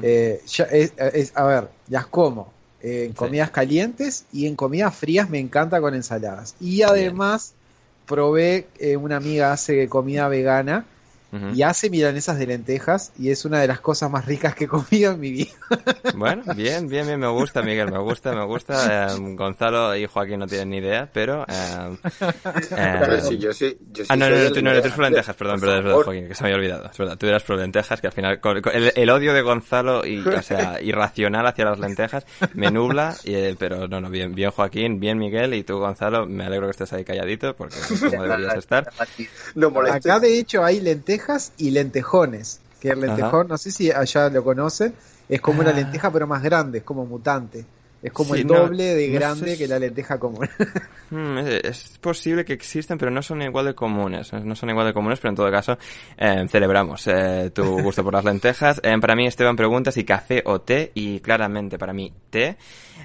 Eh, 0.03 0.43
ya 0.47 0.65
es- 0.65 0.93
es- 0.99 1.33
a 1.35 1.45
ver, 1.45 1.69
las 1.89 2.07
como 2.07 2.53
eh, 2.83 3.05
en 3.05 3.11
Sí. 3.11 3.17
comidas 3.17 3.51
calientes 3.51 4.25
y 4.33 4.47
en 4.47 4.57
comidas 4.57 4.95
frías 4.95 5.29
me 5.29 5.39
encanta 5.39 5.81
con 5.83 5.95
ensaladas. 5.95 6.55
Y 6.61 6.81
además 6.83 7.53
probé, 8.07 8.69
eh, 8.79 8.97
una 8.97 9.17
amiga 9.17 9.53
hace 9.53 9.87
comida 9.89 10.29
vegana 10.29 10.87
Ujú. 11.33 11.51
y 11.55 11.63
hace 11.63 11.91
milanesas 11.91 12.39
de 12.39 12.47
lentejas 12.47 13.13
y 13.19 13.31
es 13.31 13.45
una 13.45 13.61
de 13.61 13.69
las 13.69 13.81
cosas 13.81 14.11
más 14.11 14.27
ricas 14.27 14.55
que 14.55 14.65
he 14.65 14.69
comido 14.69 15.13
en 15.13 15.21
mi 15.21 15.31
vida. 15.31 15.51
Bueno, 16.15 16.43
bien, 16.57 16.89
bien, 16.89 17.07
bien, 17.07 17.21
me 17.21 17.29
gusta, 17.29 17.63
Miguel, 17.63 17.91
me 17.91 17.99
gusta, 17.99 18.33
me 18.33 18.45
gusta. 18.45 19.07
Eh, 19.15 19.17
Gonzalo 19.37 19.95
y 19.97 20.07
Joaquín 20.07 20.41
no 20.41 20.47
tienen 20.47 20.71
ni 20.71 20.79
idea, 20.79 21.09
pero... 21.13 21.45
eh, 21.49 21.97
eh, 22.77 23.37
yo 23.39 23.53
sí, 23.53 23.77
yo 23.93 24.03
sí 24.05 24.09
Ah, 24.09 24.17
no, 24.17 24.29
no, 24.29 24.37
no, 24.37 24.43
el 24.43 24.53
tú 24.53 24.63
no, 24.63 24.71
eres 24.71 24.97
lentejas, 24.99 25.37
perdón, 25.37 25.61
perdón, 25.61 25.85
favor. 25.85 26.05
Joaquín, 26.05 26.29
que 26.29 26.35
se 26.35 26.43
me 26.43 26.49
había 26.49 26.57
olvidado. 26.59 26.91
Es 26.91 26.99
verdad, 26.99 27.17
tú 27.17 27.27
eras 27.27 27.43
pro 27.43 27.57
lentejas, 27.57 28.01
que 28.01 28.07
al 28.09 28.13
final, 28.13 28.41
con- 28.41 28.61
con 28.61 28.75
el, 28.75 28.93
el 28.95 29.11
odio 29.11 29.33
de 29.33 29.43
Gonzalo, 29.43 30.05
y, 30.07 30.27
o 30.27 30.43
sea, 30.43 30.81
irracional 30.83 31.47
hacia 31.47 31.65
las 31.65 31.79
lentejas, 31.79 32.27
me 32.55 32.71
nubla, 32.71 33.15
y, 33.25 33.35
eh, 33.35 33.57
pero 33.59 33.87
no, 33.89 34.01
no, 34.01 34.11
bien, 34.11 34.35
bien 34.35 34.51
Joaquín, 34.51 34.99
bien 35.01 35.19
Miguel, 35.19 35.55
y 35.55 35.63
tú 35.63 35.79
Gonzalo, 35.79 36.27
me 36.27 36.45
alegro 36.45 36.67
que 36.67 36.73
estés 36.73 36.93
ahí 36.93 37.05
calladito, 37.05 37.55
porque 37.55 37.77
es 37.77 38.01
como 38.01 38.23
deberías 38.23 38.57
estar. 38.57 38.91
No. 39.55 39.71
Acá 39.81 40.19
de 40.19 40.39
hecho 40.39 40.65
hay 40.65 40.81
lentejas 40.81 41.20
y 41.59 41.71
lentejones. 41.71 42.61
Que 42.81 42.89
el 42.91 43.01
lentejón, 43.01 43.49
no 43.49 43.59
sé 43.59 43.71
si 43.71 43.91
allá 43.91 44.31
lo 44.31 44.43
conocen, 44.43 44.95
es 45.29 45.41
como 45.41 45.61
una 45.61 45.71
Ah. 45.71 45.75
lenteja 45.75 46.11
pero 46.11 46.27
más 46.27 46.43
grande, 46.43 46.79
es 46.79 46.85
como 46.85 47.05
mutante. 47.05 47.65
Es 48.03 48.13
como 48.13 48.35
Sí, 48.35 48.41
el 48.41 48.47
doble 48.47 48.95
de 48.95 49.09
no 49.09 49.15
grande 49.15 49.59
que 49.59 49.69
la 49.69 49.79
lenteja 49.79 50.19
común. 50.19 50.49
Hmm, 51.11 51.39
es, 51.39 51.65
es 51.65 51.99
posible 51.99 52.45
que 52.45 52.53
existen, 52.53 52.97
pero 52.97 53.11
no 53.11 53.21
son 53.21 53.43
igual 53.43 53.67
de 53.67 53.75
comunes. 53.75 54.33
No 54.33 54.55
son 54.55 54.71
igual 54.71 54.87
de 54.87 54.93
comunes, 54.95 55.19
pero 55.19 55.31
en 55.31 55.35
todo 55.37 55.51
caso, 55.51 55.77
eh, 56.17 56.47
celebramos 56.49 57.05
eh, 57.09 57.51
tu 57.53 57.65
gusto 57.83 58.05
por 58.05 58.15
las 58.15 58.25
lentejas. 58.25 58.81
Eh, 58.85 58.97
para 59.01 59.17
mí, 59.17 59.27
Esteban 59.27 59.57
pregunta 59.57 59.91
si 59.91 60.05
café 60.05 60.41
o 60.47 60.61
té, 60.61 60.93
y 60.95 61.19
claramente 61.19 61.79
para 61.79 61.93
mí, 61.93 62.13
té. 62.31 62.57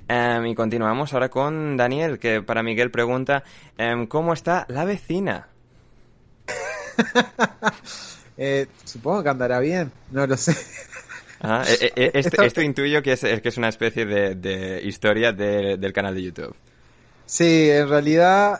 Eh, 0.07 0.41
y 0.45 0.53
continuamos 0.55 1.13
ahora 1.13 1.29
con 1.29 1.75
Daniel, 1.75 2.19
que 2.19 2.43
para 2.43 2.61
Miguel 2.61 2.91
pregunta, 2.91 3.43
¿cómo 4.07 4.33
está 4.33 4.65
la 4.69 4.85
vecina? 4.85 5.47
Eh, 8.37 8.67
supongo 8.83 9.23
que 9.23 9.29
andará 9.29 9.59
bien, 9.61 9.89
no 10.11 10.27
lo 10.27 10.35
sé. 10.35 10.53
Ah, 11.39 11.63
eh, 11.65 11.77
eh, 11.79 11.91
eh, 11.95 12.11
esto, 12.15 12.29
Esto- 12.29 12.43
esto 12.43 12.61
intuyo 12.61 13.01
que 13.01 13.13
es, 13.13 13.21
que 13.21 13.41
es 13.47 13.57
una 13.57 13.69
especie 13.69 14.05
de, 14.05 14.35
de 14.35 14.81
historia 14.83 15.31
de- 15.31 15.77
del 15.77 15.93
canal 15.93 16.13
de 16.15 16.23
YouTube. 16.23 16.53
Sí, 17.25 17.69
en 17.69 17.87
realidad 17.87 18.59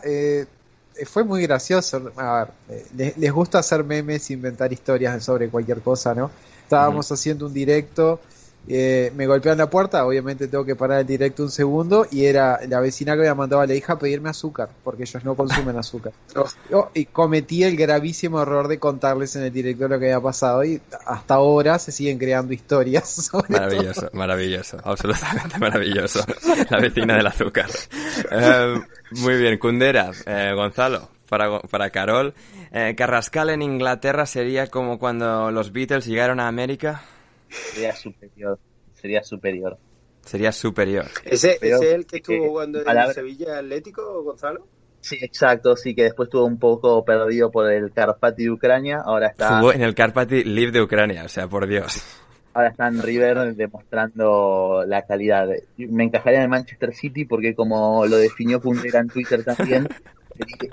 fue 1.04 1.24
muy 1.24 1.42
gracioso. 1.42 2.10
A 2.16 2.44
ver, 2.68 2.78
les, 2.96 3.18
les 3.18 3.30
gusta 3.32 3.58
hacer 3.58 3.84
memes, 3.84 4.30
inventar 4.30 4.72
historias 4.72 5.22
sobre 5.22 5.48
cualquier 5.50 5.80
cosa, 5.82 6.14
¿no? 6.14 6.30
Estábamos 6.62 7.12
haciendo 7.12 7.46
un 7.46 7.52
directo, 7.52 8.20
eh, 8.68 9.12
me 9.14 9.26
golpean 9.26 9.58
la 9.58 9.70
puerta, 9.70 10.04
obviamente 10.04 10.48
tengo 10.48 10.64
que 10.64 10.74
parar 10.74 11.00
el 11.00 11.06
directo 11.06 11.42
un 11.42 11.50
segundo 11.50 12.06
y 12.10 12.24
era 12.24 12.60
la 12.68 12.80
vecina 12.80 13.14
que 13.14 13.20
había 13.20 13.34
mandado 13.34 13.62
a 13.62 13.66
la 13.66 13.74
hija 13.74 13.94
a 13.94 13.98
pedirme 13.98 14.30
azúcar, 14.30 14.68
porque 14.82 15.04
ellos 15.04 15.24
no 15.24 15.34
consumen 15.34 15.76
azúcar. 15.76 16.12
Oh. 16.72 16.90
Y 16.94 17.06
cometí 17.06 17.62
el 17.62 17.76
gravísimo 17.76 18.42
error 18.42 18.66
de 18.68 18.78
contarles 18.78 19.36
en 19.36 19.44
el 19.44 19.52
directo 19.52 19.88
lo 19.88 19.98
que 19.98 20.06
había 20.06 20.20
pasado 20.20 20.64
y 20.64 20.80
hasta 21.06 21.34
ahora 21.34 21.78
se 21.78 21.92
siguen 21.92 22.18
creando 22.18 22.52
historias 22.52 23.08
sobre 23.30 23.48
todo. 23.48 23.60
Maravilloso, 23.60 24.10
maravilloso, 24.12 24.78
absolutamente 24.84 25.58
maravilloso. 25.58 26.24
La 26.70 26.78
vecina 26.78 27.16
del 27.16 27.26
azúcar. 27.26 27.70
Eh, 28.30 28.74
muy 29.12 29.36
bien, 29.36 29.58
Kundera, 29.58 30.10
eh, 30.26 30.52
Gonzalo, 30.54 31.08
para, 31.28 31.60
para 31.60 31.90
Carol. 31.90 32.34
Eh, 32.72 32.94
Carrascal 32.96 33.50
en 33.50 33.62
Inglaterra 33.62 34.26
sería 34.26 34.66
como 34.66 34.98
cuando 34.98 35.50
los 35.50 35.72
Beatles 35.72 36.06
llegaron 36.06 36.40
a 36.40 36.48
América. 36.48 37.02
Sería 37.48 37.94
superior. 37.94 38.58
Sería 38.94 39.22
superior. 39.22 39.78
Sería 40.24 40.52
superior. 40.52 41.06
¿Ese, 41.24 41.56
Pero- 41.60 41.76
ese 41.76 41.88
es 41.88 41.94
el 41.94 42.06
que 42.06 42.16
eh, 42.16 42.20
estuvo 42.20 42.48
jugando 42.48 42.78
en 42.80 42.84
palabra- 42.84 43.14
Sevilla 43.14 43.58
Atlético, 43.58 44.22
Gonzalo? 44.24 44.66
Sí, 45.00 45.18
exacto. 45.20 45.76
Sí, 45.76 45.94
que 45.94 46.02
después 46.04 46.26
estuvo 46.26 46.44
un 46.44 46.58
poco 46.58 47.04
perdido 47.04 47.50
por 47.50 47.70
el 47.70 47.92
Karpati 47.92 48.44
de 48.44 48.50
Ucrania. 48.50 49.02
Ahora 49.04 49.28
está, 49.28 49.58
Jugó 49.60 49.72
en 49.72 49.82
el 49.82 49.94
Karpaty 49.94 50.42
Live 50.44 50.72
de 50.72 50.82
Ucrania, 50.82 51.22
o 51.24 51.28
sea, 51.28 51.46
por 51.46 51.68
Dios. 51.68 52.02
ahora 52.54 52.70
está 52.70 52.88
en 52.88 53.00
River 53.00 53.54
demostrando 53.54 54.82
la 54.84 55.02
calidad. 55.02 55.46
Me 55.76 56.04
encajaría 56.04 56.38
en 56.38 56.44
el 56.44 56.48
Manchester 56.48 56.92
City 56.92 57.24
porque 57.24 57.54
como 57.54 58.04
lo 58.06 58.16
definió 58.16 58.60
Puntera 58.60 58.98
en 58.98 59.08
Twitter 59.08 59.44
también, 59.44 59.86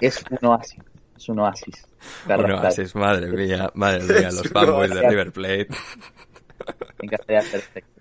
es 0.02 0.24
un 0.32 0.48
oasis. 0.50 0.80
Es 1.16 1.30
un 1.30 1.40
oasis. 1.40 1.86
Un 2.28 2.52
oasis, 2.54 2.96
madre 2.96 3.28
mía, 3.32 3.70
madre 3.76 4.02
mía, 4.04 4.30
los 4.32 4.50
fanboys 4.50 4.90
de 4.96 5.10
River 5.10 5.32
Plate. 5.32 5.68
Perfecto. 6.98 7.94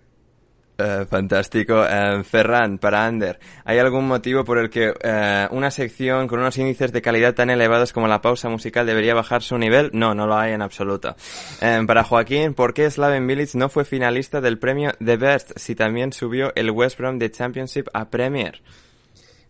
Eh, 0.79 1.05
fantástico. 1.09 1.85
Eh, 1.89 2.25
Ferran, 2.25 2.79
para 2.79 3.05
Ander, 3.05 3.39
¿hay 3.65 3.79
algún 3.79 4.09
motivo 4.09 4.43
por 4.45 4.59
el 4.59 4.71
que 4.71 4.93
eh, 5.03 5.47
una 5.51 5.71
sección 5.71 6.27
con 6.27 6.41
unos 6.41 6.57
índices 6.57 6.93
de 6.93 7.03
calidad 7.03 7.35
tan 7.35 7.51
elevados 7.51 7.93
como 7.93 8.09
la 8.09 8.21
pausa 8.21 8.49
musical 8.49 8.87
debería 8.87 9.15
bajar 9.15 9.43
su 9.43 9.59
nivel? 9.59 9.91
No, 9.93 10.15
no 10.15 10.27
lo 10.27 10.37
hay 10.37 10.53
en 10.53 10.63
absoluto. 10.63 11.15
Para 11.61 12.05
Joaquín, 12.05 12.55
¿por 12.55 12.75
qué 12.75 12.91
Slaven 12.91 13.27
Village 13.27 13.57
no 13.57 13.69
fue 13.69 13.85
finalista 13.85 14.41
del 14.41 14.59
premio 14.59 14.93
The 15.05 15.17
Best 15.17 15.53
si 15.57 15.75
también 15.75 16.13
subió 16.13 16.53
el 16.57 16.71
West 16.71 16.99
Brom 16.99 17.19
de 17.19 17.31
Championship 17.31 17.89
a 17.93 18.09
Premier? 18.09 18.61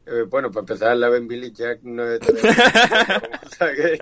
Eh, 0.04 0.24
bueno, 0.28 0.50
para 0.50 0.60
empezar, 0.60 0.96
la 0.96 1.08
Ben 1.08 1.28
Billy 1.28 1.52
Jack 1.52 1.82
no 1.82 2.04
es 2.04 2.20
de... 2.20 2.32
o 2.32 3.48
sea 3.48 3.72
que... 3.74 3.98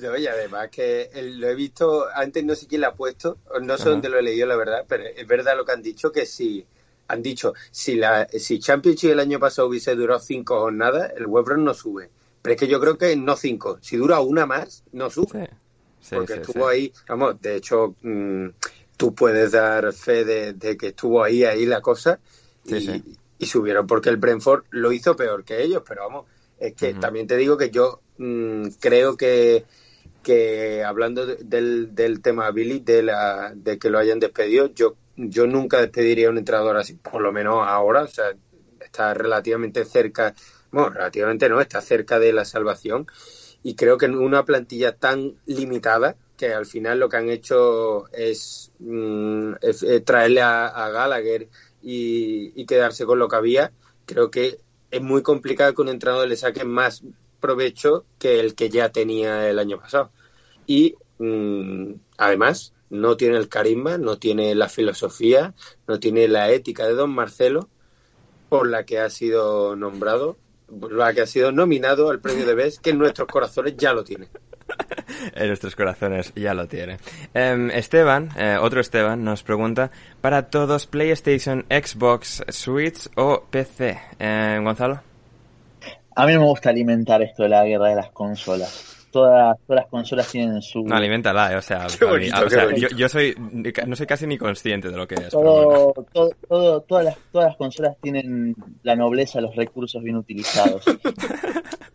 No, 0.00 0.16
y 0.16 0.26
además 0.26 0.70
que 0.70 1.08
lo 1.14 1.48
he 1.48 1.54
visto, 1.54 2.06
antes 2.14 2.44
no 2.44 2.54
sé 2.54 2.66
quién 2.66 2.80
lo 2.80 2.88
ha 2.88 2.94
puesto, 2.94 3.38
no 3.62 3.76
sé 3.76 3.84
Ajá. 3.84 3.90
dónde 3.90 4.08
lo 4.08 4.18
he 4.18 4.22
leído, 4.22 4.46
la 4.46 4.56
verdad, 4.56 4.84
pero 4.88 5.04
es 5.04 5.26
verdad 5.26 5.56
lo 5.56 5.64
que 5.64 5.72
han 5.72 5.82
dicho, 5.82 6.10
que 6.10 6.26
si 6.26 6.66
han 7.06 7.22
dicho, 7.22 7.54
si 7.70 7.94
la 7.94 8.26
si 8.28 8.58
Championship 8.58 9.10
el 9.10 9.20
año 9.20 9.38
pasado 9.38 9.68
hubiese 9.68 9.94
durado 9.94 10.20
cinco 10.20 10.58
jornadas, 10.60 11.12
el 11.16 11.26
West 11.26 11.46
Brom 11.46 11.64
no 11.64 11.74
sube. 11.74 12.10
Pero 12.42 12.54
es 12.54 12.60
que 12.60 12.66
yo 12.66 12.80
creo 12.80 12.98
que 12.98 13.14
no 13.16 13.36
cinco, 13.36 13.78
si 13.80 13.96
dura 13.96 14.20
una 14.20 14.46
más, 14.46 14.82
no 14.92 15.10
sube. 15.10 15.46
Sí. 15.46 15.54
Sí, 16.04 16.16
porque 16.16 16.34
sí, 16.34 16.40
estuvo 16.40 16.68
ahí, 16.68 16.92
vamos, 17.08 17.40
de 17.40 17.56
hecho, 17.56 17.94
mm, 18.02 18.48
tú 18.98 19.14
puedes 19.14 19.52
dar 19.52 19.90
fe 19.94 20.24
de, 20.26 20.76
que 20.76 20.88
estuvo 20.88 21.24
ahí, 21.24 21.44
ahí 21.44 21.64
la 21.64 21.80
cosa. 21.80 22.20
y, 22.66 23.46
subieron 23.46 23.86
porque 23.86 24.08
el 24.08 24.16
Brentford 24.16 24.64
lo 24.70 24.90
hizo 24.90 25.16
peor 25.16 25.44
que 25.44 25.62
ellos, 25.62 25.82
pero 25.86 26.02
vamos, 26.02 26.26
es 26.58 26.74
que 26.74 26.94
también 26.94 27.26
te 27.26 27.36
digo 27.36 27.58
que 27.58 27.70
yo 27.70 28.00
mm, 28.16 28.68
creo 28.80 29.18
que, 29.18 29.64
que 30.24 30.82
hablando 30.82 31.24
del, 31.26 31.94
del 31.94 32.20
tema 32.20 32.50
Billy, 32.50 32.80
de, 32.80 33.04
la, 33.04 33.52
de 33.54 33.78
que 33.78 33.90
lo 33.90 34.00
hayan 34.00 34.18
despedido, 34.18 34.66
yo, 34.74 34.96
yo 35.16 35.46
nunca 35.46 35.80
despediría 35.80 36.26
a 36.26 36.30
un 36.30 36.38
entrenador 36.38 36.76
así, 36.76 36.94
por 36.94 37.22
lo 37.22 37.30
menos 37.30 37.64
ahora, 37.64 38.02
o 38.02 38.08
sea, 38.08 38.34
está 38.80 39.14
relativamente 39.14 39.84
cerca, 39.84 40.34
bueno, 40.72 40.90
relativamente 40.90 41.48
no, 41.48 41.60
está 41.60 41.80
cerca 41.80 42.18
de 42.18 42.32
la 42.32 42.44
salvación 42.44 43.06
y 43.62 43.76
creo 43.76 43.96
que 43.96 44.06
en 44.06 44.16
una 44.16 44.44
plantilla 44.44 44.96
tan 44.96 45.36
limitada 45.46 46.16
que 46.36 46.52
al 46.52 46.66
final 46.66 46.98
lo 46.98 47.08
que 47.08 47.16
han 47.16 47.30
hecho 47.30 48.08
es, 48.12 48.72
mm, 48.78 49.52
traerle 50.04 50.42
a, 50.42 50.90
Gallagher 50.90 51.48
y, 51.82 52.66
quedarse 52.66 53.06
con 53.06 53.18
lo 53.18 53.28
que 53.28 53.36
había, 53.36 53.72
creo 54.06 54.30
que 54.30 54.58
es 54.90 55.02
muy 55.02 55.22
complicado 55.22 55.74
que 55.74 55.82
un 55.82 55.88
entrenador 55.88 56.28
le 56.28 56.36
saque 56.36 56.64
más 56.64 57.02
provecho 57.44 58.06
que 58.18 58.40
el 58.40 58.54
que 58.54 58.70
ya 58.70 58.88
tenía 58.88 59.50
el 59.50 59.58
año 59.58 59.78
pasado. 59.78 60.10
Y 60.66 60.94
mm, 61.18 61.92
además 62.16 62.72
no 62.88 63.18
tiene 63.18 63.36
el 63.36 63.50
carisma, 63.50 63.98
no 63.98 64.16
tiene 64.16 64.54
la 64.54 64.70
filosofía, 64.70 65.52
no 65.86 66.00
tiene 66.00 66.26
la 66.26 66.50
ética 66.50 66.86
de 66.86 66.94
don 66.94 67.10
Marcelo 67.10 67.68
por 68.48 68.66
la 68.66 68.84
que 68.84 68.98
ha 68.98 69.10
sido 69.10 69.76
nombrado, 69.76 70.38
por 70.80 70.92
la 70.92 71.12
que 71.12 71.20
ha 71.20 71.26
sido 71.26 71.52
nominado 71.52 72.08
al 72.08 72.20
premio 72.20 72.46
de 72.46 72.54
BES, 72.54 72.78
que 72.78 72.90
en 72.90 72.98
nuestros 72.98 73.28
corazones 73.28 73.76
ya 73.76 73.92
lo 73.92 74.04
tiene. 74.04 74.28
en 75.34 75.46
nuestros 75.48 75.76
corazones 75.76 76.32
ya 76.34 76.54
lo 76.54 76.66
tiene. 76.66 76.96
Em, 77.34 77.70
Esteban, 77.70 78.30
eh, 78.38 78.56
otro 78.58 78.80
Esteban, 78.80 79.22
nos 79.22 79.42
pregunta, 79.42 79.90
para 80.22 80.48
todos 80.48 80.86
PlayStation, 80.86 81.66
Xbox, 81.68 82.42
Switch 82.48 83.10
o 83.16 83.44
PC. 83.50 84.00
Eh, 84.18 84.60
Gonzalo. 84.62 85.13
A 86.16 86.26
mí 86.26 86.32
no 86.34 86.40
me 86.40 86.46
gusta 86.46 86.70
alimentar 86.70 87.22
esto 87.22 87.42
de 87.44 87.48
la 87.48 87.64
guerra 87.64 87.88
de 87.88 87.96
las 87.96 88.10
consolas. 88.10 88.90
Todas, 89.10 89.56
todas 89.66 89.82
las 89.82 89.90
consolas 89.90 90.28
tienen 90.30 90.60
su... 90.60 90.82
No, 90.82 90.96
alimentala, 90.96 91.52
eh, 91.52 91.56
o 91.56 91.62
sea, 91.62 91.86
yo, 91.86 93.08
soy, 93.08 93.34
no 93.86 93.94
soy 93.94 94.06
casi 94.06 94.26
ni 94.26 94.36
consciente 94.36 94.90
de 94.90 94.96
lo 94.96 95.06
que 95.06 95.14
es. 95.14 95.28
Todo, 95.28 95.92
todo, 96.48 96.80
todas, 96.80 97.04
las, 97.04 97.16
todas 97.30 97.48
las 97.48 97.56
consolas 97.56 97.96
tienen 98.02 98.56
la 98.82 98.96
nobleza, 98.96 99.40
los 99.40 99.54
recursos 99.54 100.02
bien 100.02 100.16
utilizados. 100.16 100.84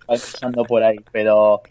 pasando 0.09 0.63
por 0.63 0.83
ahí, 0.83 0.97
pero 1.11 1.61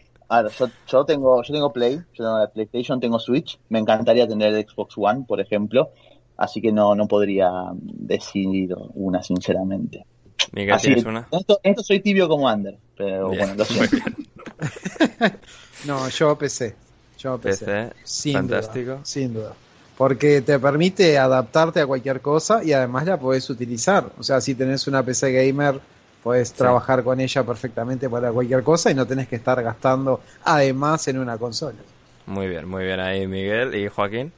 yo, 0.57 0.67
yo, 0.87 1.05
tengo, 1.05 1.41
yo 1.43 1.53
tengo 1.53 1.73
Play, 1.73 1.95
yo 1.95 2.23
tengo 2.23 2.39
la 2.39 2.47
PlayStation, 2.47 2.99
tengo 2.99 3.19
Switch. 3.19 3.59
Me 3.69 3.79
encantaría 3.79 4.27
tener 4.27 4.53
el 4.53 4.67
Xbox 4.67 4.95
One, 4.97 5.25
por 5.27 5.41
ejemplo. 5.41 5.91
Así 6.37 6.61
que 6.61 6.71
no, 6.71 6.95
no 6.95 7.07
podría 7.07 7.51
decidir 7.73 8.73
una, 8.93 9.21
sinceramente. 9.21 10.05
Miguel, 10.51 10.77
¿tienes 10.81 11.05
una? 11.05 11.27
Esto, 11.31 11.59
esto, 11.63 11.83
soy 11.83 11.99
tibio 11.99 12.27
como 12.27 12.47
Ander, 12.49 12.77
pero 12.97 13.27
bueno, 13.29 13.53
lo 13.55 13.65
siento. 13.65 13.97
no, 15.85 16.09
yo 16.09 16.37
PC. 16.37 16.75
Yo 17.17 17.37
PC. 17.37 17.65
PC 17.65 17.93
sin 18.03 18.33
fantástico. 18.33 18.99
sin 19.03 19.33
duda. 19.33 19.53
Porque 19.97 20.41
te 20.41 20.57
permite 20.59 21.17
adaptarte 21.17 21.81
a 21.81 21.87
cualquier 21.87 22.21
cosa 22.21 22.63
y 22.63 22.71
además 22.71 23.05
la 23.05 23.17
puedes 23.19 23.49
utilizar. 23.49 24.11
O 24.17 24.23
sea, 24.23 24.39
si 24.39 24.55
tenés 24.55 24.87
una 24.87 25.03
PC 25.03 25.31
gamer 25.33 25.81
Puedes 26.23 26.51
trabajar 26.51 27.03
con 27.03 27.19
ella 27.21 27.43
perfectamente 27.45 28.09
para 28.09 28.31
cualquier 28.31 28.61
cosa 28.61 28.91
y 28.91 28.95
no 28.95 29.07
tenés 29.07 29.29
que 29.29 29.37
estar 29.37 29.61
gastando 29.63 30.21
además 30.43 31.07
en 31.07 31.17
una 31.17 31.37
consola. 31.37 31.77
Muy 32.25 32.47
bien, 32.47 32.67
muy 32.67 32.83
bien 32.83 32.99
ahí 32.99 33.25
Miguel. 33.25 33.73
¿Y 33.75 33.87
Joaquín? 33.87 34.33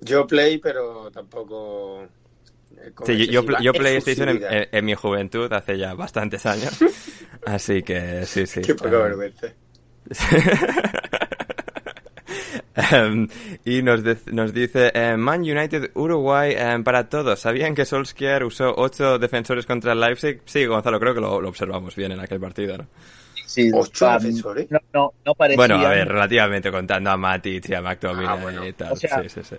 Yo 0.00 0.28
Play, 0.28 0.58
pero 0.58 1.10
tampoco... 1.10 2.06
Eh, 2.76 2.92
sí, 3.04 3.26
yo, 3.28 3.42
yo 3.60 3.72
PlayStation 3.72 4.28
en, 4.28 4.68
en, 4.70 4.84
mi 4.84 4.94
juventud 4.94 5.52
hace 5.52 5.78
ya 5.78 5.94
bastantes 5.94 6.44
años. 6.46 6.78
Así 7.46 7.82
que 7.82 8.24
sí, 8.26 8.46
sí. 8.46 8.60
Qué 8.62 8.74
poca 8.74 8.98
vergüenza. 8.98 9.48
Em, 12.92 13.26
y 13.64 13.82
nos, 13.82 14.02
nos 14.26 14.54
dice 14.54 14.92
eh, 14.94 15.16
Man 15.16 15.40
United 15.40 15.90
Uruguay 15.94 16.54
em, 16.56 16.84
para 16.84 17.08
todos. 17.08 17.40
¿Sabían 17.40 17.74
que 17.74 17.84
Solskjaer 17.84 18.44
usó 18.44 18.72
ocho 18.76 19.18
defensores 19.18 19.66
contra 19.66 19.92
el 19.92 20.00
Leipzig? 20.00 20.42
Sí, 20.44 20.64
Gonzalo, 20.64 21.00
creo 21.00 21.14
que 21.14 21.20
lo, 21.20 21.34
observamos 21.36 21.96
bien 21.96 22.12
en 22.12 22.20
aquel 22.20 22.38
partido, 22.38 22.78
¿no? 22.78 22.86
Sí, 23.44 23.70
¿Ocho 23.74 24.06
defensores? 24.12 24.70
No, 24.70 24.78
no, 24.92 25.12
no 25.24 25.34
Bueno, 25.56 25.76
a 25.76 25.88
ver, 25.88 26.06
relativamente 26.06 26.70
contando 26.70 27.10
a 27.10 27.16
Matic 27.16 27.68
y 27.68 27.74
a 27.74 27.80
McTominay 27.80 28.58
ah, 28.58 28.68
y 28.68 28.72
tal. 28.74 28.96
sí, 28.96 29.08
sí, 29.28 29.40
sí. 29.42 29.56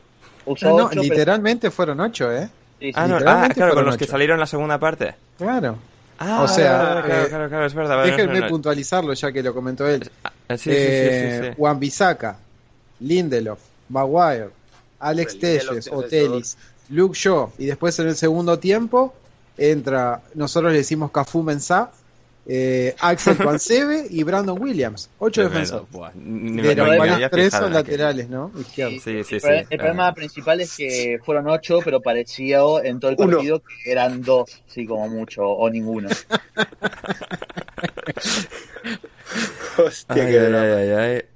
no, 0.61 0.89
literalmente 0.91 1.71
fueron 1.71 1.99
ocho, 1.99 2.31
¿eh? 2.31 2.47
Ah, 2.93 3.07
no, 3.07 3.17
ah, 3.25 3.49
claro, 3.53 3.73
con 3.73 3.85
los 3.85 3.97
que 3.97 4.05
salieron 4.05 4.35
en 4.35 4.41
la 4.41 4.47
segunda 4.47 4.77
parte. 4.79 5.15
Claro. 5.37 5.77
Ah, 6.17 6.43
o 6.43 6.47
sea, 6.47 7.01
claro, 7.05 7.29
claro, 7.29 7.49
claro, 7.49 7.65
es 7.65 7.73
verdad. 7.73 8.03
Déjenme 8.03 8.49
puntualizarlo 8.49 9.13
ya 9.13 9.31
que 9.31 9.41
lo 9.41 9.53
comentó 9.53 9.87
él. 9.87 10.03
Sí, 10.03 10.57
sí, 10.57 10.71
sí, 10.71 10.71
sí, 10.71 11.43
sí. 11.43 11.53
Juan 11.57 11.79
Bisaca, 11.79 12.37
Lindelof, 12.99 13.59
Maguire, 13.89 14.49
Alex 14.99 15.39
Telles, 15.39 15.89
Otelis, 15.91 16.57
Luke 16.89 17.17
Shaw 17.17 17.53
y 17.57 17.67
después 17.67 17.97
en 17.99 18.07
el 18.07 18.15
segundo 18.15 18.59
tiempo 18.59 19.13
entra, 19.57 20.21
nosotros 20.35 20.71
le 20.71 20.79
decimos 20.79 21.11
Cafu 21.11 21.43
Mensah, 21.43 21.91
eh, 22.51 22.95
Axel 22.99 23.37
Pansebe 23.37 24.07
y 24.09 24.23
Brandon 24.23 24.59
Williams. 24.59 25.11
Ocho 25.19 25.43
defensores. 25.43 25.85
Pero 25.91 27.29
tres 27.29 27.53
son 27.53 27.71
laterales, 27.71 28.27
¿no? 28.27 28.51
Sí, 28.73 28.99
sí, 28.99 29.23
sí, 29.23 29.37
el, 29.43 29.67
problema 29.77 30.11
principal 30.15 30.59
es 30.59 30.75
que 30.75 31.19
fueron 31.23 31.47
ocho, 31.47 31.77
pero 31.85 32.01
parecía 32.01 32.61
en 32.83 32.99
todo 32.99 33.11
el 33.11 33.17
partido 33.17 33.61
que 33.61 33.91
eran 33.91 34.23
dos, 34.23 34.63
sí, 34.67 34.87
como 34.87 35.07
mucho, 35.07 35.43
o 35.43 35.69
ninguno. 35.69 36.09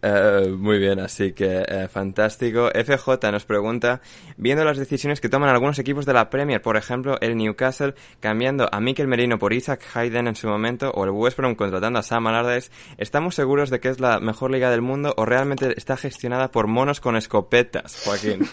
Eh, 0.06 0.54
muy 0.58 0.80
bien, 0.80 1.00
así 1.00 1.32
que 1.32 1.64
eh, 1.68 1.88
fantástico. 1.88 2.70
FJ 2.70 3.32
nos 3.32 3.46
pregunta, 3.46 4.02
viendo 4.38 4.66
las 4.66 4.78
decisiones 4.78 5.22
que 5.22 5.30
toman 5.30 5.50
algunos 5.50 5.80
equipos 5.80 6.06
de 6.06 6.14
la 6.14 6.30
Premier, 6.30 6.62
por 6.62 6.76
ejemplo, 6.76 7.18
el 7.22 7.38
Newcastle 7.38 7.94
cambiando 8.20 8.68
a 8.72 8.82
Mikel 8.82 9.08
Merino 9.08 9.40
por 9.40 9.54
Isaac 9.54 9.82
Hayden 9.94 10.28
en 10.28 10.36
su 10.36 10.48
momento, 10.48 10.92
o 10.92 11.06
el 11.06 11.12
West 11.12 11.38
Brom 11.38 11.56
contratando 11.56 12.00
a 12.00 12.04
Sam 12.04 12.28
Allardyce, 12.28 12.72
¿estamos 12.98 13.36
seguros 13.36 13.70
de 13.70 13.80
que 13.80 13.90
es 13.90 14.00
la 14.00 14.20
mejor 14.20 14.52
liga 14.52 14.70
del 14.70 14.82
mundo 14.82 15.14
o 15.18 15.26
realmente 15.26 15.74
está 15.78 15.96
gestionada 15.96 16.52
por 16.52 16.68
monos 16.68 17.00
con 17.00 17.16
escopetas, 17.16 18.02
Joaquín? 18.04 18.48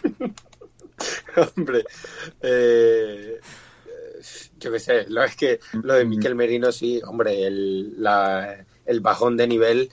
Hombre, 1.56 1.84
eh, 2.42 3.40
yo 4.60 4.70
qué 4.70 4.78
sé, 4.78 5.06
lo 5.08 5.24
es 5.24 5.34
que 5.34 5.58
lo 5.72 5.94
de 5.94 6.04
Mikel 6.04 6.34
Merino 6.34 6.70
sí, 6.70 7.00
hombre, 7.04 7.46
el, 7.46 8.00
la, 8.00 8.64
el 8.86 9.00
bajón 9.00 9.36
de 9.36 9.48
nivel 9.48 9.90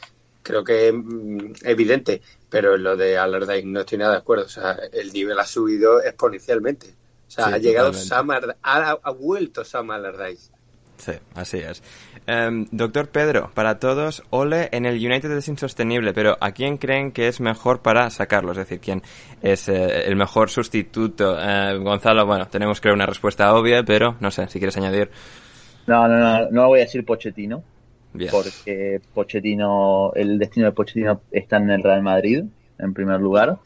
creo 0.47 0.63
que 0.63 0.87
es 0.87 0.93
mm, 0.93 1.53
evidente, 1.63 2.21
pero 2.49 2.77
lo 2.77 2.95
de 2.95 3.17
Allardyce 3.17 3.65
no 3.65 3.81
estoy 3.81 3.97
nada 3.97 4.13
de 4.13 4.17
acuerdo. 4.19 4.45
O 4.45 4.49
sea, 4.49 4.79
el 4.93 5.11
nivel 5.11 5.37
ha 5.39 5.45
subido 5.45 6.01
exponencialmente. 6.01 6.87
O 7.27 7.31
sea, 7.31 7.47
ha 7.47 7.57
llegado 7.57 7.91
Sam 7.93 8.29
ha, 8.61 9.11
vuelto 9.11 9.65
Sam 9.65 9.91
Allardyce. 9.91 10.51
Sí, 10.97 11.11
así 11.35 11.57
es. 11.57 11.83
Em, 12.27 12.65
doctor 12.71 13.09
Pedro, 13.09 13.51
para 13.53 13.79
todos, 13.79 14.21
Ole 14.29 14.69
en 14.71 14.85
el 14.85 14.95
United 14.95 15.31
es 15.31 15.47
insostenible, 15.47 16.13
pero 16.13 16.37
¿a 16.39 16.51
quién 16.51 16.77
creen 16.77 17.11
que 17.11 17.27
es 17.27 17.39
mejor 17.39 17.81
para 17.81 18.09
sacarlo? 18.09 18.51
Es 18.51 18.57
decir, 18.57 18.79
¿quién 18.79 19.01
es 19.41 19.69
eh, 19.69 20.05
el 20.05 20.15
mejor 20.15 20.49
sustituto? 20.49 21.37
Eh, 21.39 21.77
Gonzalo, 21.77 22.25
bueno, 22.25 22.47
tenemos 22.47 22.81
creo 22.81 22.93
una 22.93 23.05
respuesta 23.05 23.55
obvia, 23.55 23.83
pero 23.83 24.17
no 24.19 24.29
sé, 24.29 24.47
si 24.49 24.59
quieres 24.59 24.77
añadir. 24.77 25.09
No, 25.87 26.07
no, 26.07 26.17
no, 26.17 26.51
no 26.51 26.67
voy 26.67 26.81
a 26.81 26.83
decir 26.83 27.05
Pochettino 27.05 27.63
porque 28.31 29.01
Pochettino, 29.13 30.11
el 30.15 30.39
destino 30.39 30.67
de 30.67 30.71
Pochettino 30.71 31.21
está 31.31 31.57
en 31.57 31.69
el 31.69 31.83
Real 31.83 32.01
Madrid, 32.01 32.43
en 32.79 32.93
primer 32.93 33.19
lugar. 33.19 33.57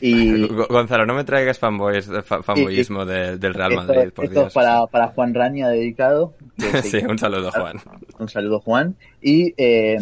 Y, 0.00 0.46
Gonzalo, 0.46 1.06
no 1.06 1.14
me 1.14 1.24
traigas 1.24 1.58
fanboys, 1.58 2.08
fanboyismo 2.42 3.04
del 3.04 3.54
Real 3.54 3.74
Madrid, 3.74 4.12
por 4.12 4.26
esto 4.26 4.40
Dios. 4.40 4.54
para, 4.54 4.86
para 4.86 5.08
Juan 5.08 5.34
Raña 5.34 5.68
dedicado. 5.68 6.34
sí, 6.82 6.98
un 6.98 7.18
saludo, 7.18 7.50
Juan. 7.52 7.76
Un 8.18 8.28
saludo, 8.28 8.60
Juan. 8.60 8.96
Y 9.22 9.54
eh, 9.56 9.96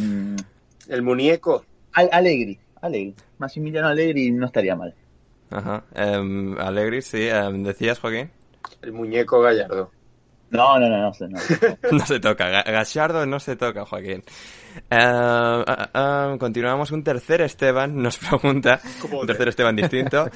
el 0.89 1.03
muñeco. 1.03 1.65
Alegri, 1.93 2.59
Alegri. 2.81 3.15
Massimiliano 3.39 3.89
Alegri 3.89 4.31
no 4.31 4.47
estaría 4.47 4.77
mal. 4.77 4.95
Ajá. 5.51 5.85
Um, 5.95 6.59
Alegri, 6.59 7.03
sí. 7.03 7.29
Em, 7.29 7.63
¿Decías, 7.63 7.99
Joaquín? 7.99 8.31
El 8.83 8.93
muñeco 8.93 9.41
Gallardo. 9.41 9.91
No, 10.51 10.79
no, 10.79 10.89
no, 10.89 10.99
no, 10.99 11.13
no. 11.29 11.39
no 11.93 12.07
se 12.07 12.21
toca. 12.21 12.63
Gallardo 12.63 13.27
no 13.27 13.41
se 13.41 13.57
toca, 13.57 13.85
Joaquín. 13.85 14.23
Uh, 14.91 15.63
uh, 15.63 16.39
continuamos. 16.39 16.91
Un 16.91 17.03
tercer 17.03 17.41
Esteban 17.41 17.97
nos 18.03 18.19
pregunta. 18.19 18.81
Un 19.11 19.27
tercer 19.27 19.49
Esteban 19.49 19.77
distinto. 19.77 20.31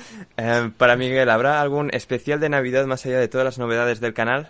para 0.76 0.96
Miguel, 0.96 1.30
¿habrá 1.30 1.60
algún 1.60 1.90
especial 1.94 2.40
de 2.40 2.48
Navidad 2.48 2.86
más 2.86 3.04
allá 3.06 3.18
de 3.18 3.28
todas 3.28 3.44
las 3.44 3.58
novedades 3.58 4.00
del 4.00 4.14
canal? 4.14 4.48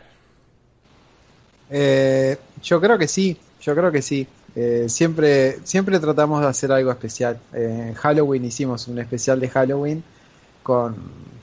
Eh, 1.70 2.36
yo 2.62 2.80
creo 2.80 2.98
que 2.98 3.08
sí. 3.08 3.36
Yo 3.60 3.74
creo 3.74 3.92
que 3.92 4.02
sí. 4.02 4.26
Eh, 4.56 4.86
siempre, 4.88 5.58
siempre 5.64 6.00
tratamos 6.00 6.40
de 6.40 6.48
hacer 6.48 6.72
algo 6.72 6.90
especial. 6.90 7.38
en 7.52 7.94
Halloween 7.94 8.44
hicimos 8.44 8.88
un 8.88 8.98
especial 8.98 9.38
de 9.38 9.48
Halloween 9.48 10.02
con, 10.62 10.96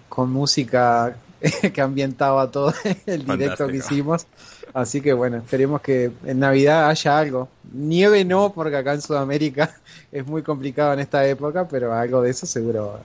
con 0.09 0.31
música 0.31 1.15
que 1.73 1.81
ambientaba 1.81 2.49
todo 2.51 2.73
el 3.05 3.25
directo 3.25 3.67
que 3.67 3.77
hicimos. 3.77 4.27
Así 4.73 5.01
que 5.01 5.13
bueno, 5.13 5.37
esperemos 5.37 5.81
que 5.81 6.11
en 6.25 6.39
Navidad 6.39 6.89
haya 6.89 7.17
algo. 7.17 7.49
Nieve 7.71 8.25
no, 8.25 8.51
porque 8.53 8.77
acá 8.77 8.93
en 8.93 9.01
Sudamérica 9.01 9.75
es 10.11 10.25
muy 10.25 10.43
complicado 10.43 10.93
en 10.93 10.99
esta 10.99 11.25
época, 11.25 11.67
pero 11.67 11.93
algo 11.93 12.21
de 12.21 12.31
eso 12.31 12.45
seguro. 12.45 12.99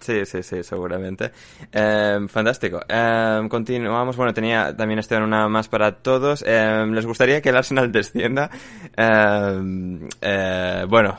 Sí, 0.00 0.24
sí, 0.24 0.42
sí, 0.42 0.62
seguramente. 0.62 1.32
Em, 1.72 2.28
fantástico. 2.28 2.80
Em, 2.88 3.48
continuamos. 3.48 4.16
Bueno, 4.16 4.32
tenía 4.32 4.76
también 4.76 4.98
este 5.00 5.16
una 5.16 5.48
más 5.48 5.68
para 5.68 5.96
todos. 5.96 6.44
Em, 6.46 6.92
¿Les 6.92 7.04
gustaría 7.04 7.42
que 7.42 7.48
el 7.50 7.56
Arsenal 7.56 7.90
descienda? 7.92 8.50
Eh, 8.96 10.84
bueno, 10.88 11.18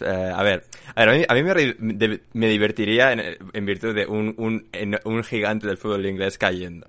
eh, 0.00 0.32
a 0.34 0.42
ver, 0.42 0.64
a, 0.94 1.04
ver, 1.04 1.26
a 1.28 1.34
mí, 1.34 1.42
me, 1.42 2.20
me, 2.32 2.48
divertiría 2.48 3.12
en, 3.12 3.66
virtud 3.66 3.94
de 3.94 4.06
un, 4.06 4.34
un, 4.38 4.68
un, 5.04 5.24
gigante 5.24 5.66
del 5.66 5.78
fútbol 5.78 6.04
inglés 6.06 6.38
cayendo. 6.38 6.86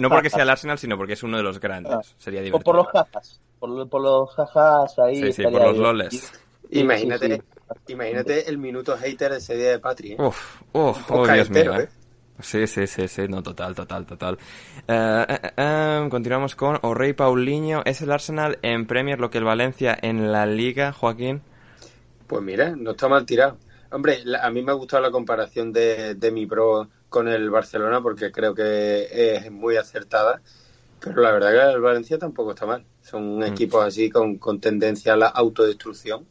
no, 0.00 0.08
porque 0.10 0.30
sea 0.30 0.42
el 0.42 0.50
Arsenal, 0.50 0.78
sino 0.78 0.96
porque 0.96 1.14
es 1.14 1.22
uno 1.22 1.36
de 1.36 1.42
los 1.42 1.60
grandes. 1.60 1.92
Ah, 1.92 2.00
Sería 2.18 2.40
divertido. 2.40 2.58
O 2.58 2.64
por 2.64 2.76
los 2.76 2.88
jajas. 2.88 3.40
Por, 3.58 3.88
por 3.88 4.02
los 4.02 4.34
jajas 4.34 4.98
ahí. 4.98 5.22
Sí, 5.22 5.32
sí, 5.32 5.42
por 5.42 5.62
los 5.62 5.76
loles. 5.76 6.32
Imagínate, 6.70 7.42
imagínate 7.88 8.48
el 8.48 8.58
minuto 8.58 8.96
hater 8.96 9.32
de 9.32 9.38
ese 9.38 9.56
día 9.56 9.70
de 9.70 9.78
Patri. 9.78 10.12
¿eh? 10.12 10.16
Uf, 10.18 10.60
uf, 10.72 11.10
oh, 11.10 11.26
Dios 11.26 11.50
mío. 11.50 11.74
¿eh? 11.74 11.84
¿eh? 11.84 11.88
Sí, 12.40 12.66
sí, 12.66 12.86
sí, 12.86 13.06
sí, 13.08 13.28
no, 13.28 13.42
total, 13.42 13.74
total, 13.74 14.06
total. 14.06 14.38
Em, 14.86 16.10
continuamos 16.10 16.56
con 16.56 16.78
O'Reilly 16.82 17.12
Paulinho. 17.12 17.82
¿Es 17.84 18.00
el 18.02 18.10
Arsenal 18.10 18.58
en 18.62 18.86
Premier 18.86 19.20
lo 19.20 19.30
que 19.30 19.38
el 19.38 19.44
Valencia 19.44 19.96
en 20.00 20.32
la 20.32 20.46
Liga, 20.46 20.92
Joaquín? 20.92 21.42
Pues 22.26 22.42
mira, 22.42 22.74
no 22.74 22.92
está 22.92 23.08
mal 23.08 23.24
tirado. 23.26 23.58
Hombre, 23.90 24.22
a 24.40 24.50
mí 24.50 24.62
me 24.62 24.72
ha 24.72 24.74
gustado 24.74 25.02
la 25.02 25.10
comparación 25.10 25.72
de, 25.72 26.14
de 26.14 26.30
mi 26.32 26.46
pro 26.46 26.88
con 27.08 27.28
el 27.28 27.50
Barcelona 27.50 28.00
porque 28.00 28.32
creo 28.32 28.54
que 28.54 29.36
es 29.36 29.52
muy 29.52 29.76
acertada. 29.76 30.40
Pero 30.98 31.20
la 31.20 31.32
verdad 31.32 31.50
que 31.50 31.74
el 31.74 31.80
Valencia 31.80 32.18
tampoco 32.18 32.52
está 32.52 32.64
mal. 32.64 32.84
Son 33.02 33.38
mm. 33.38 33.42
equipos 33.44 33.84
así 33.84 34.10
con, 34.10 34.38
con 34.38 34.60
tendencia 34.60 35.12
a 35.12 35.16
la 35.16 35.26
autodestrucción 35.28 36.26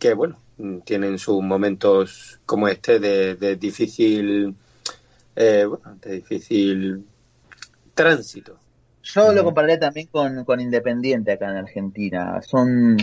que, 0.00 0.14
bueno, 0.14 0.40
tienen 0.84 1.18
sus 1.18 1.40
momentos 1.42 2.40
como 2.44 2.66
este 2.66 2.98
de, 2.98 3.36
de 3.36 3.54
difícil, 3.54 4.56
eh, 5.36 5.64
bueno, 5.64 5.96
de 6.00 6.14
difícil 6.16 7.04
tránsito. 7.94 8.58
Yo 9.02 9.32
lo 9.32 9.44
compararé 9.44 9.78
también 9.78 10.08
con, 10.08 10.44
con 10.44 10.60
Independiente 10.60 11.32
acá 11.32 11.50
en 11.50 11.56
Argentina. 11.56 12.42
Son 12.42 12.96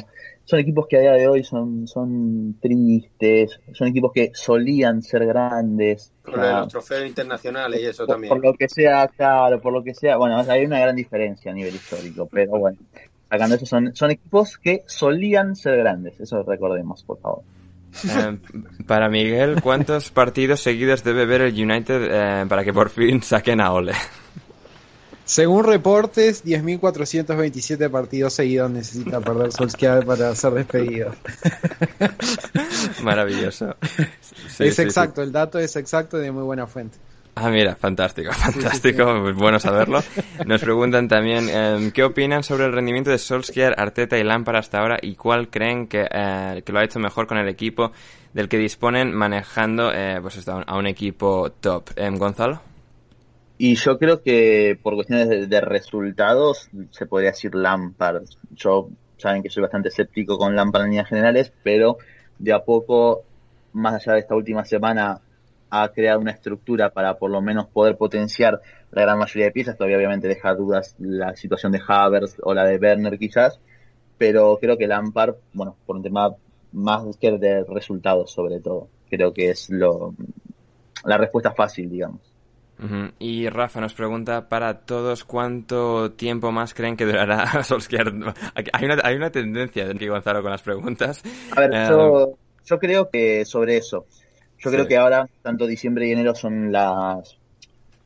son 0.48 0.60
equipos 0.60 0.88
que 0.88 0.96
a 0.96 1.02
día 1.02 1.12
de 1.12 1.28
hoy 1.28 1.44
son, 1.44 1.90
son 1.90 2.58
tristes, 2.62 3.60
son 3.74 3.90
equipos 3.90 4.14
que 4.14 4.32
solían 4.34 5.02
ser 5.02 5.26
grandes. 5.26 6.14
Por 6.24 6.38
los 6.38 6.70
trofeos 6.70 7.06
internacionales 7.06 7.82
y 7.82 7.86
eso 7.88 8.08
también. 8.08 8.30
Por 8.30 8.42
lo 8.42 8.54
que 8.54 8.70
sea, 8.70 9.10
claro, 9.10 9.60
por 9.60 9.74
lo 9.74 9.84
que 9.84 9.94
sea. 9.94 10.16
Bueno, 10.16 10.38
hay 10.38 10.64
una 10.64 10.80
gran 10.80 10.96
diferencia 10.96 11.52
a 11.52 11.54
nivel 11.54 11.76
histórico, 11.76 12.30
pero 12.32 12.52
bueno, 12.52 12.78
sacando 13.30 13.56
eso, 13.56 13.66
son, 13.66 13.96
son 13.96 14.12
equipos 14.12 14.58
que 14.58 14.84
solían 14.88 15.56
ser 15.56 15.78
grandes. 15.78 16.20
Eso 16.20 16.44
recordemos, 16.44 17.04
por 17.04 17.20
favor. 17.20 17.44
Eh, 18.04 18.38
para 18.86 19.10
Miguel, 19.10 19.62
¿cuántos 19.62 20.10
partidos 20.12 20.62
seguidos 20.62 21.04
debe 21.04 21.26
ver 21.26 21.42
el 21.42 21.54
United 21.54 22.08
eh, 22.10 22.46
para 22.48 22.64
que 22.64 22.74
por 22.74 22.90
fin 22.90 23.22
saquen 23.22 23.62
a 23.62 23.72
Ole? 23.72 23.94
Según 25.26 25.66
reportes, 25.66 26.46
10.427 26.46 27.90
partidos 27.90 28.34
seguidos 28.34 28.72
necesita 28.72 29.20
perder 29.20 29.52
Solskjaer 29.52 30.06
para 30.06 30.34
ser 30.36 30.54
despedido. 30.54 31.14
Maravilloso. 33.04 33.76
es 34.58 34.80
exacto, 34.80 35.22
el 35.22 35.34
dato 35.34 35.60
es 35.60 35.76
exacto 35.76 36.18
y 36.18 36.22
de 36.22 36.32
muy 36.32 36.44
buena 36.44 36.66
fuente. 36.66 36.98
Ah, 37.40 37.50
mira, 37.52 37.76
fantástico, 37.76 38.32
fantástico, 38.34 39.32
bueno 39.36 39.60
saberlo. 39.60 40.00
Nos 40.46 40.62
preguntan 40.62 41.08
también 41.08 41.48
em, 41.50 41.92
qué 41.92 42.04
opinan 42.04 42.42
sobre 42.42 42.66
el 42.66 42.74
rendimiento 42.74 43.12
de 43.12 43.20
Solskjaer, 43.20 43.76
Arteta 43.78 44.18
y 44.18 44.24
Lampard 44.24 44.58
hasta 44.58 44.80
ahora 44.80 44.98
y 45.00 45.16
cuál 45.16 45.50
creen 45.50 45.88
que, 45.88 46.08
eh, 46.10 46.64
que 46.66 46.72
lo 46.72 46.80
ha 46.80 46.84
hecho 46.84 47.00
mejor 47.00 47.28
con 47.28 47.38
el 47.38 47.48
equipo 47.48 47.92
del 48.34 48.50
que 48.50 48.58
disponen 48.58 49.14
manejando 49.14 49.92
eh, 49.94 50.18
pues 50.22 50.48
a 50.48 50.78
un 50.78 50.88
equipo 50.88 51.52
top. 51.52 51.90
Em, 51.96 52.18
Gonzalo. 52.18 52.60
Y 53.60 53.76
yo 53.76 54.00
creo 54.00 54.24
que 54.24 54.80
por 54.82 54.96
cuestiones 54.96 55.50
de, 55.50 55.62
resultados 55.62 56.70
se 56.92 57.06
podría 57.06 57.32
decir 57.32 57.54
Lampard. 57.54 58.24
Yo 58.56 58.90
saben 59.18 59.44
que 59.44 59.50
soy 59.50 59.62
bastante 59.62 59.90
escéptico 59.90 60.38
con 60.38 60.56
Lampard 60.56 60.84
en 60.86 60.90
líneas 60.90 61.10
generales, 61.10 61.52
pero 61.64 61.98
de 62.40 62.54
a 62.54 62.64
poco, 62.64 63.24
más 63.74 63.96
allá 63.96 64.14
de 64.14 64.20
esta 64.20 64.36
última 64.36 64.66
semana, 64.66 65.22
ha 65.70 65.90
creado 65.90 66.20
una 66.20 66.32
estructura 66.32 66.92
para 66.92 67.18
por 67.18 67.32
lo 67.32 67.42
menos 67.42 67.68
poder 67.68 67.98
potenciar 67.98 68.62
la 68.92 69.02
gran 69.02 69.20
mayoría 69.20 69.46
de 69.46 69.52
piezas. 69.52 69.78
Todavía 69.78 69.98
obviamente 69.98 70.28
deja 70.28 70.54
dudas 70.54 70.96
la 71.00 71.36
situación 71.36 71.72
de 71.72 71.82
Havertz 71.86 72.38
o 72.42 72.54
la 72.54 72.66
de 72.66 72.78
Werner 72.78 73.18
quizás, 73.18 73.60
pero 74.18 74.58
creo 74.60 74.78
que 74.78 74.88
Lampard, 74.88 75.36
bueno, 75.54 75.76
por 75.86 75.96
un 75.96 76.04
tema 76.04 76.36
más 76.74 77.04
que 77.18 77.38
de 77.38 77.64
resultados 77.64 78.32
sobre 78.32 78.60
todo, 78.60 78.88
creo 79.10 79.34
que 79.34 79.50
es 79.50 79.70
lo 79.70 80.14
la 81.04 81.18
respuesta 81.18 81.54
fácil, 81.54 81.90
digamos. 81.90 82.22
Y 83.18 83.50
Rafa 83.50 83.82
nos 83.82 83.96
pregunta 83.96 84.50
para 84.50 84.82
todos 84.86 85.24
cuánto 85.24 86.12
tiempo 86.12 86.52
más 86.52 86.76
creen 86.76 86.96
que 86.96 87.06
durará 87.06 87.64
Solskjaer. 87.64 88.14
Hay 88.74 88.86
una, 88.86 88.98
hay 89.04 89.16
una 89.16 89.32
tendencia 89.32 89.86
de 89.86 89.92
Enrique 89.92 90.12
Gonzalo 90.12 90.44
con 90.44 90.52
las 90.52 90.62
preguntas. 90.62 91.24
A 91.56 91.62
ver, 91.62 91.72
yo, 91.90 92.20
eh, 92.20 92.36
yo, 92.66 92.78
creo 92.78 93.10
que 93.10 93.46
sobre 93.46 93.78
eso. 93.78 94.06
Yo 94.60 94.72
creo 94.72 94.88
que 94.88 94.98
ahora, 94.98 95.30
tanto 95.44 95.68
diciembre 95.68 96.08
y 96.08 96.12
enero 96.12 96.36
son 96.36 96.72
las 96.72 97.38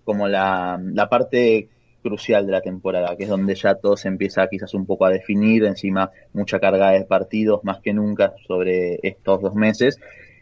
como 0.03 0.27
la, 0.27 0.79
la 0.81 1.07
parte 1.07 1.69
crucial 2.01 2.45
de 2.45 2.51
la 2.51 2.61
temporada, 2.61 3.15
que 3.15 3.23
es 3.23 3.29
donde 3.29 3.55
ya 3.55 3.75
todo 3.75 3.95
se 3.95 4.07
empieza 4.07 4.47
quizás 4.47 4.73
un 4.73 4.85
poco 4.85 5.05
a 5.05 5.09
definir, 5.09 5.63
encima 5.65 6.11
mucha 6.33 6.59
carga 6.59 6.91
de 6.91 7.05
partidos 7.05 7.63
más 7.63 7.79
que 7.79 7.93
nunca 7.93 8.33
sobre 8.47 8.99
estos 9.03 9.41
dos 9.41 9.55
meses, 9.55 9.99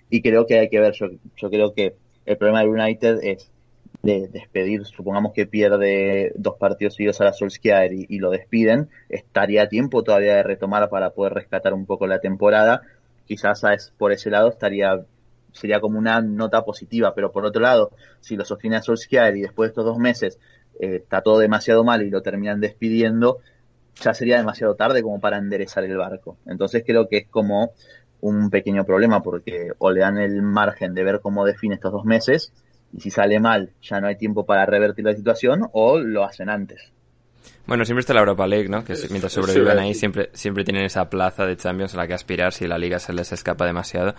y 0.09 0.21
creo 0.21 0.45
que 0.45 0.59
hay 0.59 0.69
que 0.69 0.79
ver, 0.79 0.93
yo, 0.93 1.07
yo 1.35 1.49
creo 1.49 1.73
que 1.73 1.95
el 2.25 2.37
problema 2.37 2.61
del 2.61 2.69
United 2.69 3.19
es 3.23 3.51
de 4.01 4.29
despedir, 4.29 4.85
supongamos 4.85 5.33
que 5.33 5.45
pierde 5.45 6.31
dos 6.35 6.55
partidos 6.57 6.95
seguidos 6.95 7.19
a 7.19 7.25
la 7.25 7.33
Solskjaer 7.33 7.91
y, 7.93 8.05
y, 8.07 8.19
lo 8.19 8.29
despiden, 8.31 8.89
estaría 9.09 9.63
a 9.63 9.69
tiempo 9.69 10.03
todavía 10.03 10.35
de 10.35 10.43
retomar 10.43 10.89
para 10.89 11.09
poder 11.09 11.33
rescatar 11.33 11.73
un 11.73 11.85
poco 11.85 12.07
la 12.07 12.19
temporada. 12.19 12.81
Quizás 13.25 13.91
por 13.97 14.13
ese 14.13 14.29
lado 14.29 14.49
estaría 14.49 15.03
sería 15.53 15.79
como 15.79 15.99
una 15.99 16.21
nota 16.21 16.63
positiva, 16.63 17.13
pero 17.13 17.31
por 17.31 17.45
otro 17.45 17.61
lado, 17.61 17.91
si 18.19 18.35
lo 18.35 18.45
sostiene 18.45 18.77
a 18.77 18.81
Solskjaer 18.81 19.37
y 19.37 19.41
después 19.41 19.67
de 19.67 19.71
estos 19.71 19.85
dos 19.85 19.97
meses 19.97 20.39
eh, 20.79 20.97
está 20.97 21.21
todo 21.21 21.39
demasiado 21.39 21.83
mal 21.83 22.01
y 22.01 22.09
lo 22.09 22.21
terminan 22.21 22.59
despidiendo, 22.59 23.39
ya 23.95 24.13
sería 24.13 24.37
demasiado 24.37 24.75
tarde 24.75 25.03
como 25.03 25.19
para 25.19 25.37
enderezar 25.37 25.83
el 25.83 25.97
barco. 25.97 26.37
Entonces 26.45 26.83
creo 26.85 27.07
que 27.07 27.17
es 27.17 27.27
como 27.27 27.73
un 28.21 28.49
pequeño 28.49 28.85
problema 28.85 29.21
porque 29.21 29.71
o 29.77 29.91
le 29.91 30.01
dan 30.01 30.17
el 30.17 30.41
margen 30.41 30.93
de 30.93 31.03
ver 31.03 31.21
cómo 31.21 31.45
define 31.45 31.75
estos 31.75 31.91
dos 31.91 32.05
meses 32.05 32.53
y 32.91 33.01
si 33.01 33.11
sale 33.11 33.39
mal 33.39 33.71
ya 33.81 34.01
no 34.01 34.07
hay 34.07 34.17
tiempo 34.17 34.45
para 34.45 34.65
revertir 34.65 35.05
la 35.05 35.15
situación 35.15 35.69
o 35.71 35.99
lo 35.99 36.23
hacen 36.23 36.49
antes. 36.49 36.91
Bueno, 37.67 37.85
siempre 37.85 37.99
está 37.99 38.15
la 38.15 38.21
Europa 38.21 38.47
League, 38.47 38.67
¿no? 38.67 38.83
Que 38.83 38.95
mientras 39.09 39.31
sobreviven 39.31 39.77
ahí 39.77 39.93
siempre, 39.93 40.31
siempre 40.33 40.63
tienen 40.63 40.85
esa 40.85 41.07
plaza 41.07 41.45
de 41.45 41.55
Champions 41.55 41.93
a 41.93 41.97
la 41.97 42.07
que 42.07 42.15
aspirar 42.15 42.51
si 42.51 42.65
la 42.65 42.79
liga 42.79 42.97
se 42.97 43.13
les 43.13 43.31
escapa 43.31 43.65
demasiado. 43.65 44.15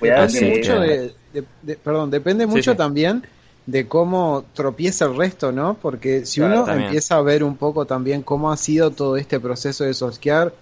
Depende 0.00 0.56
mucho 0.56 0.80
de, 0.80 1.14
perdón, 1.82 2.10
depende 2.10 2.46
mucho 2.46 2.74
también 2.74 3.22
de 3.66 3.86
cómo 3.86 4.44
tropieza 4.54 5.04
el 5.04 5.16
resto, 5.16 5.52
¿no? 5.52 5.74
Porque 5.74 6.24
si 6.24 6.40
uno 6.40 6.66
empieza 6.66 7.16
a 7.16 7.22
ver 7.22 7.44
un 7.44 7.56
poco 7.56 7.84
también 7.84 8.22
cómo 8.22 8.50
ha 8.50 8.56
sido 8.56 8.90
todo 8.90 9.16
este 9.16 9.38
proceso 9.38 9.84
de 9.84 9.92
Solskjaer, 9.92 10.52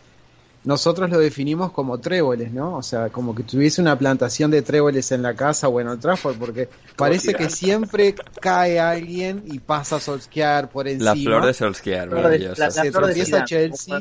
nosotros 0.64 1.10
lo 1.10 1.18
definimos 1.18 1.72
como 1.72 1.98
tréboles, 1.98 2.52
¿no? 2.52 2.76
O 2.76 2.82
sea, 2.82 3.08
como 3.08 3.34
que 3.34 3.42
tuviese 3.42 3.80
una 3.80 3.98
plantación 3.98 4.50
de 4.50 4.62
tréboles 4.62 5.10
en 5.10 5.22
la 5.22 5.34
casa 5.34 5.68
o 5.68 5.80
en 5.80 5.88
el 5.88 5.98
Trafford, 5.98 6.36
porque 6.36 6.68
parece 6.96 7.34
que 7.34 7.50
siempre 7.50 8.14
cae 8.40 8.78
alguien 8.78 9.42
y 9.46 9.58
pasa 9.58 9.96
a 9.96 10.00
Solskjaer 10.00 10.68
por 10.68 10.86
encima. 10.86 11.14
La 11.14 11.16
flor 11.16 11.46
de 11.46 11.54
Solskjaer, 11.54 12.10
maravillosa. 12.10 12.70
se 12.70 12.90
tropieza 12.92 13.44
Chelsea. 13.44 14.00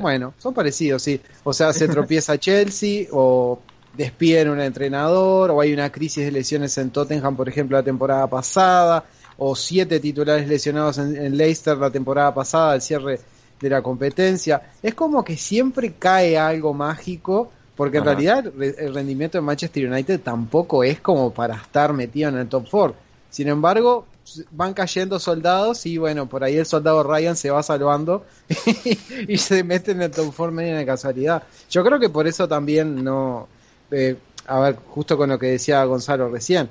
Bueno, 0.00 0.32
son 0.38 0.54
parecidos, 0.54 1.02
sí. 1.02 1.20
O 1.44 1.52
sea, 1.52 1.74
se 1.74 1.86
tropieza 1.86 2.38
Chelsea 2.38 3.06
o 3.12 3.60
despiden 3.94 4.48
un 4.48 4.60
entrenador 4.60 5.50
o 5.50 5.60
hay 5.60 5.74
una 5.74 5.92
crisis 5.92 6.24
de 6.24 6.32
lesiones 6.32 6.78
en 6.78 6.90
Tottenham, 6.90 7.36
por 7.36 7.50
ejemplo, 7.50 7.76
la 7.76 7.82
temporada 7.82 8.26
pasada, 8.28 9.04
o 9.36 9.54
siete 9.54 10.00
titulares 10.00 10.48
lesionados 10.48 10.96
en, 10.96 11.16
en 11.16 11.36
Leicester 11.36 11.76
la 11.76 11.90
temporada 11.90 12.32
pasada, 12.32 12.76
el 12.76 12.80
cierre 12.80 13.20
de 13.60 13.70
la 13.70 13.82
competencia. 13.82 14.62
Es 14.82 14.94
como 14.94 15.24
que 15.24 15.36
siempre 15.36 15.92
cae 15.98 16.38
algo 16.38 16.74
mágico, 16.74 17.50
porque 17.76 17.98
en 17.98 18.04
realidad 18.04 18.52
el 18.60 18.94
rendimiento 18.94 19.38
de 19.38 19.42
Manchester 19.42 19.90
United 19.90 20.20
tampoco 20.20 20.84
es 20.84 21.00
como 21.00 21.32
para 21.32 21.54
estar 21.54 21.92
metido 21.92 22.28
en 22.28 22.36
el 22.36 22.48
top 22.48 22.66
4. 22.70 22.94
Sin 23.30 23.48
embargo, 23.48 24.06
van 24.50 24.74
cayendo 24.74 25.18
soldados 25.18 25.86
y 25.86 25.98
bueno, 25.98 26.26
por 26.26 26.44
ahí 26.44 26.56
el 26.56 26.66
soldado 26.66 27.02
Ryan 27.02 27.36
se 27.36 27.50
va 27.50 27.62
salvando 27.62 28.24
y, 29.28 29.38
se 29.38 29.64
mete 29.64 29.92
en 29.92 30.02
el 30.02 30.10
top 30.10 30.32
4 30.36 30.52
medio 30.52 30.76
de 30.76 30.86
casualidad. 30.86 31.42
Yo 31.70 31.84
creo 31.84 31.98
que 31.98 32.08
por 32.08 32.26
eso 32.26 32.48
también 32.48 33.02
no... 33.02 33.48
Eh, 33.90 34.16
a 34.46 34.60
ver, 34.60 34.76
justo 34.88 35.16
con 35.16 35.30
lo 35.30 35.38
que 35.38 35.46
decía 35.46 35.84
Gonzalo 35.84 36.28
recién, 36.28 36.68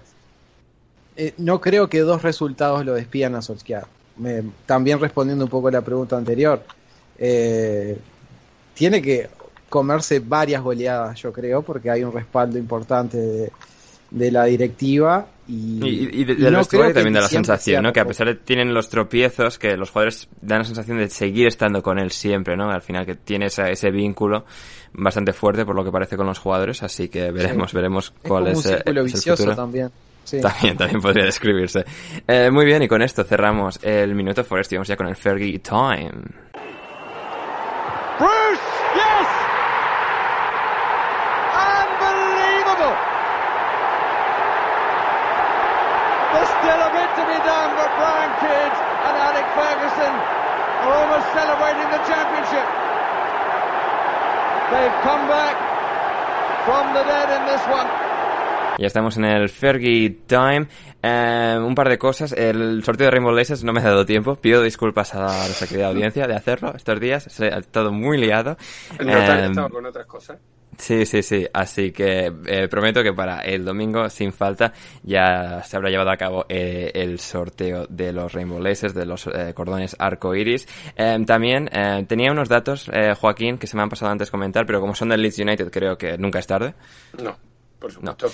eh, 1.16 1.34
no 1.38 1.60
creo 1.62 1.90
que 1.90 2.00
dos 2.00 2.22
resultados 2.22 2.86
lo 2.86 2.94
despidan 2.94 3.36
a 3.36 3.42
Solskjaer. 3.42 3.86
también 4.66 5.00
respondiendo 5.00 5.46
un 5.46 5.50
poco 5.50 5.70
a 5.70 5.72
la 5.72 5.82
pregunta 5.82 6.18
anterior, 6.18 6.64
eh, 7.20 7.98
tiene 8.74 9.02
que 9.02 9.30
comerse 9.70 10.20
varias 10.20 10.64
goleadas, 10.64 11.22
yo 11.22 11.32
creo, 11.32 11.62
porque 11.62 11.90
hay 11.90 12.04
un 12.04 12.12
respaldo 12.12 12.58
importante 12.58 13.18
de, 13.18 13.52
de 14.10 14.32
la 14.32 14.46
directiva 14.46 15.28
y, 15.48 16.22
y, 16.22 16.24
de, 16.24 16.36
del 16.36 16.56
vestuario 16.56 16.94
también 16.94 17.14
da 17.14 17.22
la 17.22 17.28
sensación, 17.28 17.84
¿no? 17.84 17.92
Que 17.92 18.00
a 18.00 18.06
pesar 18.06 18.28
de 18.28 18.36
tienen 18.36 18.74
los 18.74 18.90
tropiezos, 18.90 19.58
que 19.58 19.76
los 19.76 19.90
jugadores 19.90 20.28
dan 20.42 20.60
la 20.60 20.66
sensación 20.66 20.98
de 20.98 21.10
seguir 21.10 21.48
estando 21.48 21.82
con 21.82 22.00
él 22.00 22.12
siempre, 22.12 22.56
¿no? 22.56 22.70
Al 22.70 22.82
final 22.82 23.06
que 23.06 23.16
tiene 23.16 23.48
ese 23.48 23.92
vínculo 23.92 24.46
bastante 24.94 25.34
fuerte 25.34 25.66
por 25.66 25.76
lo 25.76 25.84
que 25.84 25.92
parece 25.92 26.18
con 26.18 26.28
los 26.28 26.40
jugadores, 26.40 26.84
así 26.84 27.10
que 27.10 27.32
veremos, 27.32 27.74
veremos 27.74 28.14
cuál 28.24 28.48
es, 28.48 28.66
un 28.66 28.76
el 28.86 29.04
vicioso 29.04 29.56
también. 29.56 29.90
También, 30.42 30.78
también 30.78 31.02
podría 31.02 31.26
describirse. 31.26 31.84
Eh, 32.28 32.52
muy 32.52 32.64
bien, 32.64 32.84
y 32.84 32.88
con 32.88 33.02
esto 33.02 33.24
cerramos 33.24 33.80
el 33.82 34.14
Minuto 34.14 34.44
Forest 34.44 34.72
y 34.72 34.76
vamos 34.76 34.88
ya 34.88 34.96
con 34.96 35.08
el 35.08 35.16
Fergie 35.16 35.58
Time. 35.58 36.12
Ya 58.80 58.88
estamos 58.88 59.18
en 59.18 59.26
el 59.26 59.50
Fergie 59.50 60.22
Time. 60.26 60.68
Eh, 61.04 61.60
un 61.62 61.76
par 61.76 61.90
de 61.90 61.98
cosas. 61.98 62.32
El 62.32 62.82
sorteo 62.84 63.08
de 63.08 63.12
Rainbow 63.12 63.34
Laces 63.34 63.62
no 63.64 63.74
me 63.74 63.82
ha 63.82 63.84
dado 63.84 64.06
tiempo. 64.06 64.38
Pido 64.38 64.62
disculpas 64.62 65.14
a 65.16 65.26
nuestra 65.26 65.68
querida 65.68 65.88
audiencia 65.88 66.28
de 66.28 66.36
hacerlo 66.36 66.74
estos 66.74 66.98
días. 67.00 67.40
He 67.42 67.48
estado 67.48 67.92
muy 67.92 68.18
liado. 68.18 68.56
No 69.04 69.18
eh, 69.18 69.48
estado 69.48 69.70
con 69.70 69.86
otras 69.86 70.06
cosas. 70.06 70.40
Sí, 70.80 71.06
sí, 71.06 71.22
sí. 71.22 71.46
Así 71.54 71.92
que 71.92 72.32
eh, 72.46 72.68
prometo 72.70 73.04
que 73.04 73.12
para 73.12 73.42
el 73.42 73.66
domingo, 73.66 74.10
sin 74.10 74.32
falta, 74.32 74.72
ya 75.04 75.62
se 75.62 75.76
habrá 75.76 75.90
llevado 75.90 76.10
a 76.10 76.16
cabo 76.16 76.46
eh, 76.48 76.90
el 76.96 77.20
sorteo 77.20 77.86
de 77.90 78.14
los 78.14 78.32
Rainbow 78.32 78.62
Laces, 78.62 78.94
de 78.94 79.06
los 79.06 79.28
eh, 79.28 79.54
cordones 79.54 79.96
arco 80.00 80.34
iris. 80.34 80.68
Em, 80.96 81.26
también 81.26 81.70
tenía 82.08 82.32
unos 82.32 82.48
datos, 82.48 82.90
Joaquín, 83.20 83.58
que 83.58 83.68
se 83.68 83.76
me 83.76 83.84
han 83.84 83.90
pasado 83.90 84.12
antes 84.12 84.32
comentar, 84.32 84.66
pero 84.66 84.80
como 84.80 84.96
son 84.96 85.10
del 85.10 85.22
Leeds 85.22 85.40
United, 85.40 85.70
creo 85.70 85.98
que 85.98 86.18
nunca 86.18 86.40
es 86.40 86.48
tarde. 86.48 86.74
No, 87.22 87.38
por 87.78 87.92
supuesto. 87.92 88.28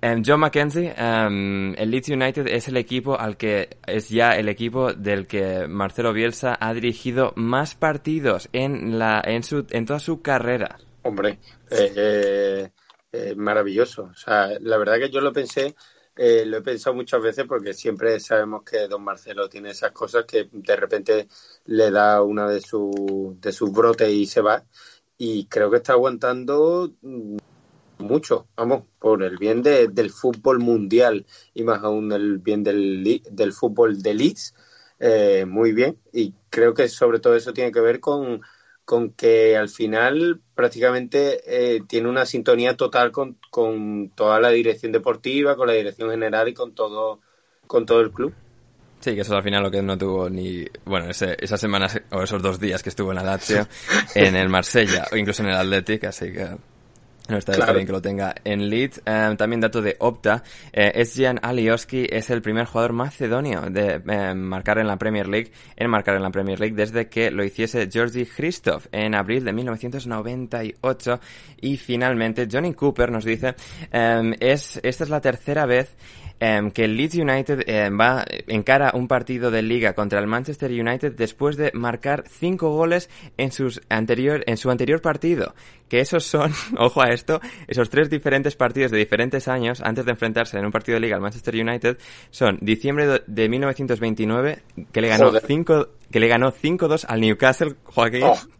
Em, 0.00 0.22
John 0.26 0.40
McKenzie, 0.40 0.92
em, 0.96 1.74
el 1.78 1.90
Leeds 1.90 2.08
United 2.08 2.48
es 2.48 2.66
el 2.68 2.76
equipo 2.76 3.18
al 3.18 3.36
que 3.36 3.78
es 3.86 4.08
ya 4.08 4.30
el 4.30 4.48
equipo 4.48 4.92
del 4.92 5.26
que 5.26 5.66
Marcelo 5.68 6.12
Bielsa 6.12 6.56
ha 6.60 6.74
dirigido 6.74 7.32
más 7.36 7.74
partidos 7.76 8.48
en 8.52 8.98
la 8.98 9.22
en 9.24 9.42
su 9.42 9.66
en 9.70 9.86
toda 9.86 10.00
su 10.00 10.20
carrera. 10.20 10.78
Hombre, 11.02 11.38
eh, 11.70 12.70
eh, 13.12 13.34
maravilloso. 13.36 14.04
O 14.04 14.14
sea, 14.14 14.50
la 14.60 14.76
verdad 14.78 14.98
que 14.98 15.10
yo 15.10 15.20
lo 15.20 15.32
pensé, 15.32 15.74
eh, 16.16 16.44
lo 16.46 16.58
he 16.58 16.62
pensado 16.62 16.94
muchas 16.94 17.22
veces 17.22 17.44
porque 17.46 17.74
siempre 17.74 18.18
sabemos 18.20 18.62
que 18.64 18.88
don 18.88 19.02
Marcelo 19.04 19.48
tiene 19.48 19.70
esas 19.70 19.92
cosas 19.92 20.24
que 20.24 20.48
de 20.52 20.76
repente 20.76 21.28
le 21.64 21.90
da 21.90 22.22
una 22.22 22.48
de, 22.48 22.60
su, 22.60 23.36
de 23.40 23.52
sus 23.52 23.72
brotes 23.72 24.10
y 24.10 24.26
se 24.26 24.40
va. 24.40 24.64
Y 25.18 25.46
creo 25.46 25.70
que 25.70 25.78
está 25.78 25.94
aguantando 25.94 26.92
mm, 27.02 27.36
mucho, 27.98 28.48
vamos, 28.56 28.84
por 28.98 29.22
el 29.22 29.38
bien 29.38 29.62
del 29.62 30.10
fútbol 30.10 30.58
mundial 30.58 31.26
y 31.54 31.64
más 31.64 31.82
aún 31.82 32.12
el 32.12 32.38
bien 32.38 32.62
del, 32.62 33.22
del 33.30 33.52
fútbol 33.52 34.02
de 34.02 34.14
Leeds. 34.14 34.54
muy 35.46 35.72
bien, 35.72 35.98
y 36.12 36.34
creo 36.50 36.74
que 36.74 36.88
sobre 36.88 37.20
todo 37.20 37.34
eso 37.36 37.52
tiene 37.52 37.72
que 37.72 37.80
ver 37.80 38.00
con, 38.00 38.42
con 38.86 39.10
que 39.10 39.56
al 39.56 39.68
final 39.68 40.40
prácticamente 40.54 41.40
eh, 41.44 41.82
tiene 41.88 42.08
una 42.08 42.24
sintonía 42.24 42.76
total 42.76 43.10
con, 43.10 43.36
con, 43.50 44.10
toda 44.14 44.40
la 44.40 44.50
dirección 44.50 44.92
deportiva, 44.92 45.56
con 45.56 45.66
la 45.66 45.74
dirección 45.74 46.08
general 46.08 46.48
y 46.48 46.54
con 46.54 46.72
todo, 46.72 47.20
con 47.66 47.84
todo 47.84 48.00
el 48.00 48.12
club. 48.12 48.32
Sí, 49.00 49.16
que 49.16 49.22
eso 49.22 49.36
al 49.36 49.42
final 49.42 49.64
lo 49.64 49.72
que 49.72 49.82
no 49.82 49.98
tuvo 49.98 50.30
ni, 50.30 50.64
bueno, 50.84 51.10
ese, 51.10 51.36
esas 51.40 51.60
semanas 51.60 52.00
o 52.12 52.22
esos 52.22 52.40
dos 52.40 52.60
días 52.60 52.82
que 52.84 52.90
estuvo 52.90 53.10
en 53.10 53.16
la 53.16 53.24
Lazio, 53.24 53.66
en 54.14 54.36
el 54.36 54.48
Marsella 54.48 55.06
o 55.12 55.16
incluso 55.16 55.42
en 55.42 55.48
el 55.48 55.56
Athletic, 55.56 56.04
así 56.04 56.32
que 56.32 56.46
no 57.28 57.38
está, 57.38 57.72
bien 57.72 57.86
que 57.86 57.92
lo 57.92 58.00
tenga 58.00 58.34
en 58.44 58.68
lead. 58.70 58.92
Eh, 59.04 59.34
también 59.36 59.60
dato 59.60 59.82
de 59.82 59.96
Opta. 59.98 60.42
Eh, 60.72 60.92
Esjan 60.94 61.38
Alioski 61.42 62.06
es 62.08 62.30
el 62.30 62.42
primer 62.42 62.66
jugador 62.66 62.92
macedonio 62.92 63.62
de 63.62 64.00
eh, 64.06 64.34
marcar 64.34 64.78
en 64.78 64.86
la 64.86 64.96
Premier 64.96 65.26
League, 65.26 65.50
en 65.76 65.90
marcar 65.90 66.16
en 66.16 66.22
la 66.22 66.30
Premier 66.30 66.60
League 66.60 66.76
desde 66.76 67.08
que 67.08 67.30
lo 67.30 67.44
hiciese 67.44 67.88
Georgi 67.90 68.26
Christoph 68.26 68.86
en 68.92 69.14
abril 69.14 69.44
de 69.44 69.52
1998. 69.52 71.20
Y 71.60 71.76
finalmente 71.76 72.46
Johnny 72.50 72.74
Cooper 72.74 73.10
nos 73.10 73.24
dice, 73.24 73.54
es, 73.90 74.80
esta 74.82 75.04
es 75.04 75.10
la 75.10 75.20
tercera 75.20 75.66
vez 75.66 75.96
Em, 76.38 76.70
que 76.70 76.84
el 76.84 76.98
Leeds 76.98 77.14
United 77.14 77.64
eh, 77.66 77.88
va 77.88 78.26
encara 78.46 78.92
un 78.92 79.08
partido 79.08 79.50
de 79.50 79.62
liga 79.62 79.94
contra 79.94 80.20
el 80.20 80.26
Manchester 80.26 80.70
United 80.70 81.12
después 81.12 81.56
de 81.56 81.70
marcar 81.72 82.24
cinco 82.28 82.70
goles 82.70 83.08
en 83.38 83.52
sus 83.52 83.80
anterior 83.88 84.44
en 84.46 84.58
su 84.58 84.70
anterior 84.70 85.00
partido. 85.00 85.54
Que 85.88 86.00
esos 86.00 86.24
son 86.24 86.52
ojo 86.78 87.00
a 87.00 87.08
esto 87.08 87.40
esos 87.68 87.88
tres 87.88 88.10
diferentes 88.10 88.54
partidos 88.54 88.90
de 88.90 88.98
diferentes 88.98 89.48
años 89.48 89.80
antes 89.80 90.04
de 90.04 90.10
enfrentarse 90.10 90.58
en 90.58 90.66
un 90.66 90.72
partido 90.72 90.96
de 90.96 91.00
liga 91.00 91.16
al 91.16 91.22
Manchester 91.22 91.54
United 91.54 91.96
son 92.30 92.58
diciembre 92.60 93.22
de 93.26 93.48
1929 93.48 94.58
que 94.92 95.00
le 95.00 95.08
ganó 95.08 95.32
5 95.32 95.88
que 96.10 96.20
le 96.20 96.28
ganó 96.28 96.52
5-2 96.52 97.06
al 97.08 97.20
Newcastle 97.20 97.76
Joaquín. 97.84 98.24
Oh. 98.24 98.55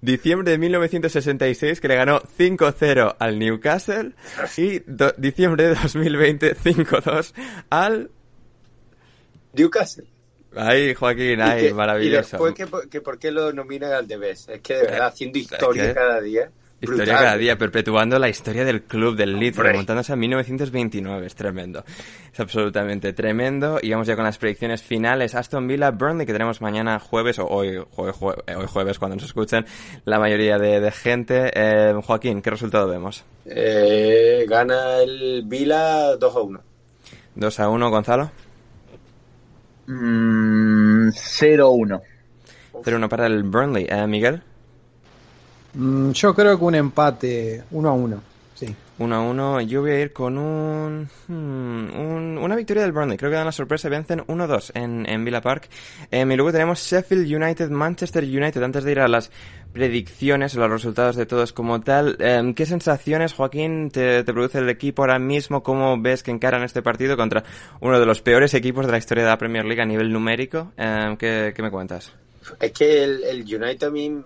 Diciembre 0.00 0.50
de 0.50 0.58
1966 0.58 1.80
que 1.80 1.88
le 1.88 1.96
ganó 1.96 2.20
5-0 2.20 3.16
al 3.18 3.38
Newcastle 3.38 4.12
y 4.56 4.82
diciembre 5.16 5.68
de 5.68 5.74
2020 5.74 6.56
5-2 6.56 7.32
al 7.70 8.10
Newcastle. 9.52 10.06
Ay, 10.56 10.94
Joaquín, 10.94 11.40
ay, 11.40 11.72
maravilloso. 11.72 12.36
Y 12.36 12.54
después 12.54 12.88
que, 12.88 13.00
por 13.00 13.18
qué 13.18 13.30
lo 13.30 13.52
nominan 13.52 13.92
al 13.92 14.06
Debes. 14.06 14.48
Es 14.48 14.60
que 14.60 14.74
de 14.74 14.82
verdad, 14.82 15.08
haciendo 15.08 15.38
historia 15.38 15.92
cada 15.92 16.20
día. 16.20 16.50
Historia 16.84 17.14
cada 17.14 17.36
día, 17.36 17.58
perpetuando 17.58 18.18
la 18.18 18.28
historia 18.28 18.64
del 18.64 18.82
club 18.82 19.16
del 19.16 19.38
Leeds, 19.38 19.56
remontándose 19.56 20.12
a 20.12 20.16
1929. 20.16 21.26
Es 21.26 21.34
tremendo. 21.34 21.84
Es 22.32 22.40
absolutamente 22.40 23.12
tremendo. 23.12 23.78
Y 23.82 23.90
vamos 23.90 24.06
ya 24.06 24.16
con 24.16 24.24
las 24.24 24.38
predicciones 24.38 24.82
finales. 24.82 25.34
Aston 25.34 25.66
Villa, 25.66 25.90
Burnley, 25.90 26.26
que 26.26 26.32
tenemos 26.32 26.60
mañana 26.60 26.98
jueves, 27.00 27.38
o 27.38 27.46
hoy, 27.46 27.78
hoy 27.96 28.12
jueves 28.66 28.98
cuando 28.98 29.16
nos 29.16 29.24
escuchen, 29.24 29.64
la 30.04 30.18
mayoría 30.18 30.58
de, 30.58 30.90
gente. 30.90 31.50
Eh, 31.54 31.94
Joaquín, 32.04 32.42
¿qué 32.42 32.50
resultado 32.50 32.88
vemos? 32.88 33.24
Eh, 33.46 34.44
gana 34.48 34.98
el 34.98 35.42
Villa 35.46 36.16
2 36.16 36.36
a 36.36 36.40
1. 36.40 36.60
2 37.36 37.60
a 37.60 37.68
1, 37.68 37.90
Gonzalo. 37.90 38.30
0 39.86 39.98
mm, 39.98 41.08
0-1. 41.10 42.02
0-1 42.82 43.08
para 43.08 43.26
el 43.26 43.42
Burnley. 43.42 43.86
Eh, 43.88 44.06
Miguel. 44.06 44.42
Mm, 45.74 46.10
yo 46.12 46.34
creo 46.34 46.58
que 46.58 46.64
un 46.64 46.74
empate, 46.74 47.64
uno 47.70 47.88
a 47.88 47.92
uno. 47.92 48.22
Sí. 48.54 48.74
1 48.98 49.14
a 49.14 49.20
1. 49.20 49.60
Yo 49.62 49.80
voy 49.80 49.90
a 49.90 50.00
ir 50.00 50.12
con 50.12 50.38
un, 50.38 51.08
hmm, 51.26 52.38
una 52.42 52.56
victoria 52.56 52.82
del 52.82 52.92
Burnley. 52.92 53.16
Creo 53.16 53.30
que 53.30 53.36
dan 53.36 53.46
la 53.46 53.52
sorpresa 53.52 53.88
y 53.88 53.90
vencen 53.90 54.20
1-2 54.26 54.70
en, 54.74 55.08
en 55.08 55.24
Villa 55.24 55.40
Park. 55.40 55.68
Eh, 56.10 56.20
y 56.20 56.36
luego 56.36 56.52
tenemos 56.52 56.80
Sheffield 56.80 57.26
United, 57.26 57.70
Manchester 57.70 58.22
United. 58.22 58.62
Antes 58.62 58.84
de 58.84 58.92
ir 58.92 59.00
a 59.00 59.08
las 59.08 59.30
predicciones 59.72 60.56
o 60.56 60.60
los 60.60 60.70
resultados 60.70 61.16
de 61.16 61.26
todos 61.26 61.52
como 61.52 61.80
tal, 61.80 62.16
em, 62.20 62.54
¿qué 62.54 62.64
sensaciones, 62.64 63.32
Joaquín, 63.32 63.90
te, 63.90 64.22
produce 64.22 64.58
el 64.58 64.68
equipo 64.68 65.02
ahora 65.02 65.18
mismo? 65.18 65.64
¿Cómo 65.64 66.00
ves 66.00 66.22
que 66.22 66.30
encaran 66.30 66.62
este 66.62 66.80
partido 66.80 67.16
contra 67.16 67.42
uno 67.80 67.98
de 67.98 68.06
los 68.06 68.22
peores 68.22 68.54
equipos 68.54 68.86
de 68.86 68.92
la 68.92 68.98
historia 68.98 69.24
de 69.24 69.30
la 69.30 69.38
Premier 69.38 69.64
League 69.64 69.82
a 69.82 69.86
nivel 69.86 70.12
numérico? 70.12 70.72
Em, 70.76 71.16
¿qué, 71.16 71.52
me 71.58 71.70
cuentas? 71.72 72.12
Es 72.60 72.72
que 72.72 73.02
el, 73.02 73.24
el 73.24 73.40
United 73.42 73.88
a 73.88 73.90
mí 73.90 74.22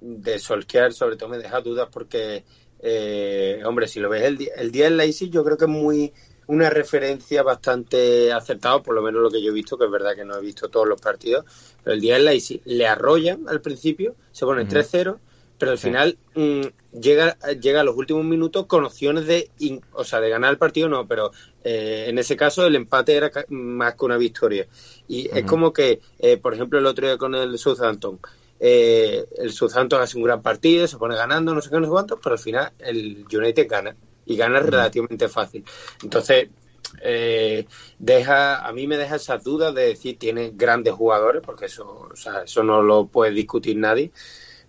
de 0.00 0.38
Solskjaer 0.38 0.92
sobre 0.92 1.16
todo 1.16 1.28
me 1.28 1.38
deja 1.38 1.60
dudas 1.60 1.88
porque, 1.90 2.44
eh, 2.80 3.62
hombre, 3.64 3.88
si 3.88 4.00
lo 4.00 4.08
ves 4.08 4.22
el, 4.22 4.50
el 4.56 4.70
día 4.70 4.84
del 4.84 4.96
Leipzig 4.96 5.30
yo 5.30 5.44
creo 5.44 5.56
que 5.56 5.64
es 5.64 5.70
muy 5.70 6.12
una 6.48 6.70
referencia 6.70 7.42
bastante 7.42 8.32
acertada, 8.32 8.82
por 8.82 8.94
lo 8.94 9.02
menos 9.02 9.20
lo 9.20 9.30
que 9.30 9.42
yo 9.42 9.50
he 9.50 9.54
visto, 9.54 9.76
que 9.76 9.86
es 9.86 9.90
verdad 9.90 10.14
que 10.14 10.24
no 10.24 10.36
he 10.36 10.40
visto 10.40 10.68
todos 10.68 10.86
los 10.86 11.00
partidos, 11.00 11.44
pero 11.82 11.94
el 11.94 12.00
día 12.00 12.14
del 12.14 12.24
Leipzig 12.24 12.62
le 12.64 12.86
arrollan 12.86 13.48
al 13.48 13.60
principio, 13.60 14.14
se 14.32 14.44
pone 14.44 14.66
3-0, 14.66 15.18
pero 15.58 15.72
al 15.72 15.78
final 15.78 16.18
mm, 16.34 16.66
llega, 17.00 17.36
llega 17.60 17.80
a 17.80 17.84
los 17.84 17.96
últimos 17.96 18.24
minutos 18.24 18.66
con 18.66 18.84
opciones 18.84 19.26
de, 19.26 19.50
o 19.92 20.04
sea, 20.04 20.20
de 20.20 20.28
ganar 20.28 20.50
el 20.50 20.58
partido 20.58 20.88
no, 20.88 21.06
pero 21.06 21.32
eh, 21.64 22.06
en 22.08 22.18
ese 22.18 22.36
caso 22.36 22.66
el 22.66 22.76
empate 22.76 23.14
era 23.14 23.30
más 23.48 23.94
que 23.94 24.04
una 24.04 24.18
victoria. 24.18 24.66
Y 25.08 25.28
es 25.36 25.44
como 25.44 25.72
que, 25.72 26.00
eh, 26.18 26.36
por 26.36 26.54
ejemplo, 26.54 26.78
el 26.78 26.86
otro 26.86 27.06
día 27.06 27.16
con 27.16 27.34
el 27.34 27.58
Southampton, 27.58 28.20
eh, 28.58 29.26
el 29.36 29.52
Southampton 29.52 30.00
hace 30.00 30.16
un 30.16 30.24
gran 30.24 30.42
partido, 30.42 30.86
se 30.86 30.96
pone 30.96 31.16
ganando, 31.16 31.54
no 31.54 31.60
sé 31.60 31.70
qué, 31.70 31.76
no 31.76 31.84
sé 31.84 31.90
cuánto, 31.90 32.20
pero 32.20 32.34
al 32.34 32.38
final 32.38 32.72
el 32.78 33.24
United 33.32 33.66
gana 33.68 33.96
y 34.24 34.36
gana 34.36 34.60
relativamente 34.60 35.28
fácil. 35.28 35.64
Entonces, 36.02 36.48
eh, 37.02 37.66
deja, 37.98 38.66
a 38.66 38.72
mí 38.72 38.86
me 38.86 38.96
deja 38.96 39.16
esas 39.16 39.42
dudas 39.44 39.74
de 39.74 39.88
decir 39.88 40.18
tiene 40.18 40.52
grandes 40.54 40.94
jugadores, 40.94 41.42
porque 41.44 41.66
eso, 41.66 42.08
o 42.12 42.16
sea, 42.16 42.42
eso 42.42 42.62
no 42.62 42.82
lo 42.82 43.06
puede 43.06 43.32
discutir 43.32 43.76
nadie, 43.76 44.10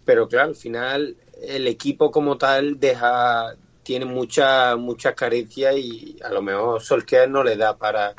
pero 0.06 0.28
claro, 0.28 0.50
al 0.50 0.56
final 0.56 1.16
el 1.42 1.68
equipo 1.68 2.12
como 2.12 2.38
tal 2.38 2.80
deja 2.80 3.56
tiene 3.84 4.06
muchas 4.06 4.76
muchas 4.78 5.14
carencias 5.14 5.76
y 5.78 6.18
a 6.24 6.30
lo 6.30 6.42
mejor 6.42 6.82
Solskjaer 6.82 7.30
no 7.30 7.44
le 7.44 7.56
da 7.56 7.78
para 7.78 8.16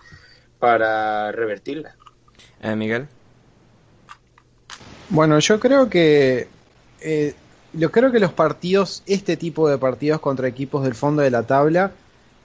para 0.59 1.31
revertirla. 1.33 1.97
Eh, 2.63 2.75
Miguel. 2.75 3.09
Bueno, 5.11 5.39
yo 5.39 5.59
creo 5.59 5.89
que 5.89 6.49
eh, 7.01 7.35
yo 7.73 7.91
creo 7.91 8.11
que 8.11 8.21
los 8.21 8.33
partidos, 8.33 9.03
este 9.07 9.37
tipo 9.37 9.69
de 9.69 9.79
partidos 9.79 10.21
contra 10.21 10.49
equipos 10.49 10.85
del 10.85 10.95
fondo 10.95 11.23
de 11.23 11.31
la 11.31 11.43
tabla, 11.43 11.93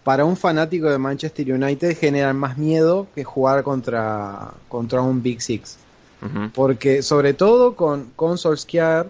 para 0.04 0.26
un 0.26 0.36
fanático 0.36 0.90
de 0.90 0.98
Manchester 0.98 1.52
United 1.54 1.98
generan 1.98 2.36
más 2.36 2.58
miedo 2.58 3.08
que 3.16 3.24
jugar 3.24 3.64
contra, 3.64 4.52
contra 4.68 5.02
un 5.02 5.24
Big 5.24 5.42
Six. 5.42 5.78
Porque 6.54 7.02
sobre 7.02 7.34
todo 7.34 7.76
con, 7.76 8.12
con 8.16 8.38
Solskjaer 8.38 9.10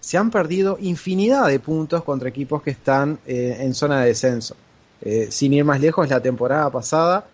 se 0.00 0.18
han 0.18 0.32
perdido 0.32 0.78
infinidad 0.80 1.46
de 1.46 1.60
puntos 1.60 2.02
contra 2.02 2.28
equipos 2.28 2.60
que 2.60 2.70
están 2.70 3.20
eh, 3.24 3.58
en 3.60 3.72
zona 3.72 4.00
de 4.00 4.08
descenso. 4.08 4.56
Eh, 5.00 5.28
sin 5.30 5.52
ir 5.52 5.64
más 5.64 5.80
lejos, 5.80 6.08
la 6.08 6.20
temporada 6.20 6.68
pasada 6.70 7.24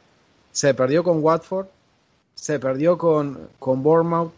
se 0.53 0.75
perdió 0.75 1.03
con 1.03 1.25
Watford, 1.25 1.67
se 2.35 2.59
perdió 2.59 2.99
con, 2.99 3.49
con 3.59 3.83
Bournemouth, 3.83 4.33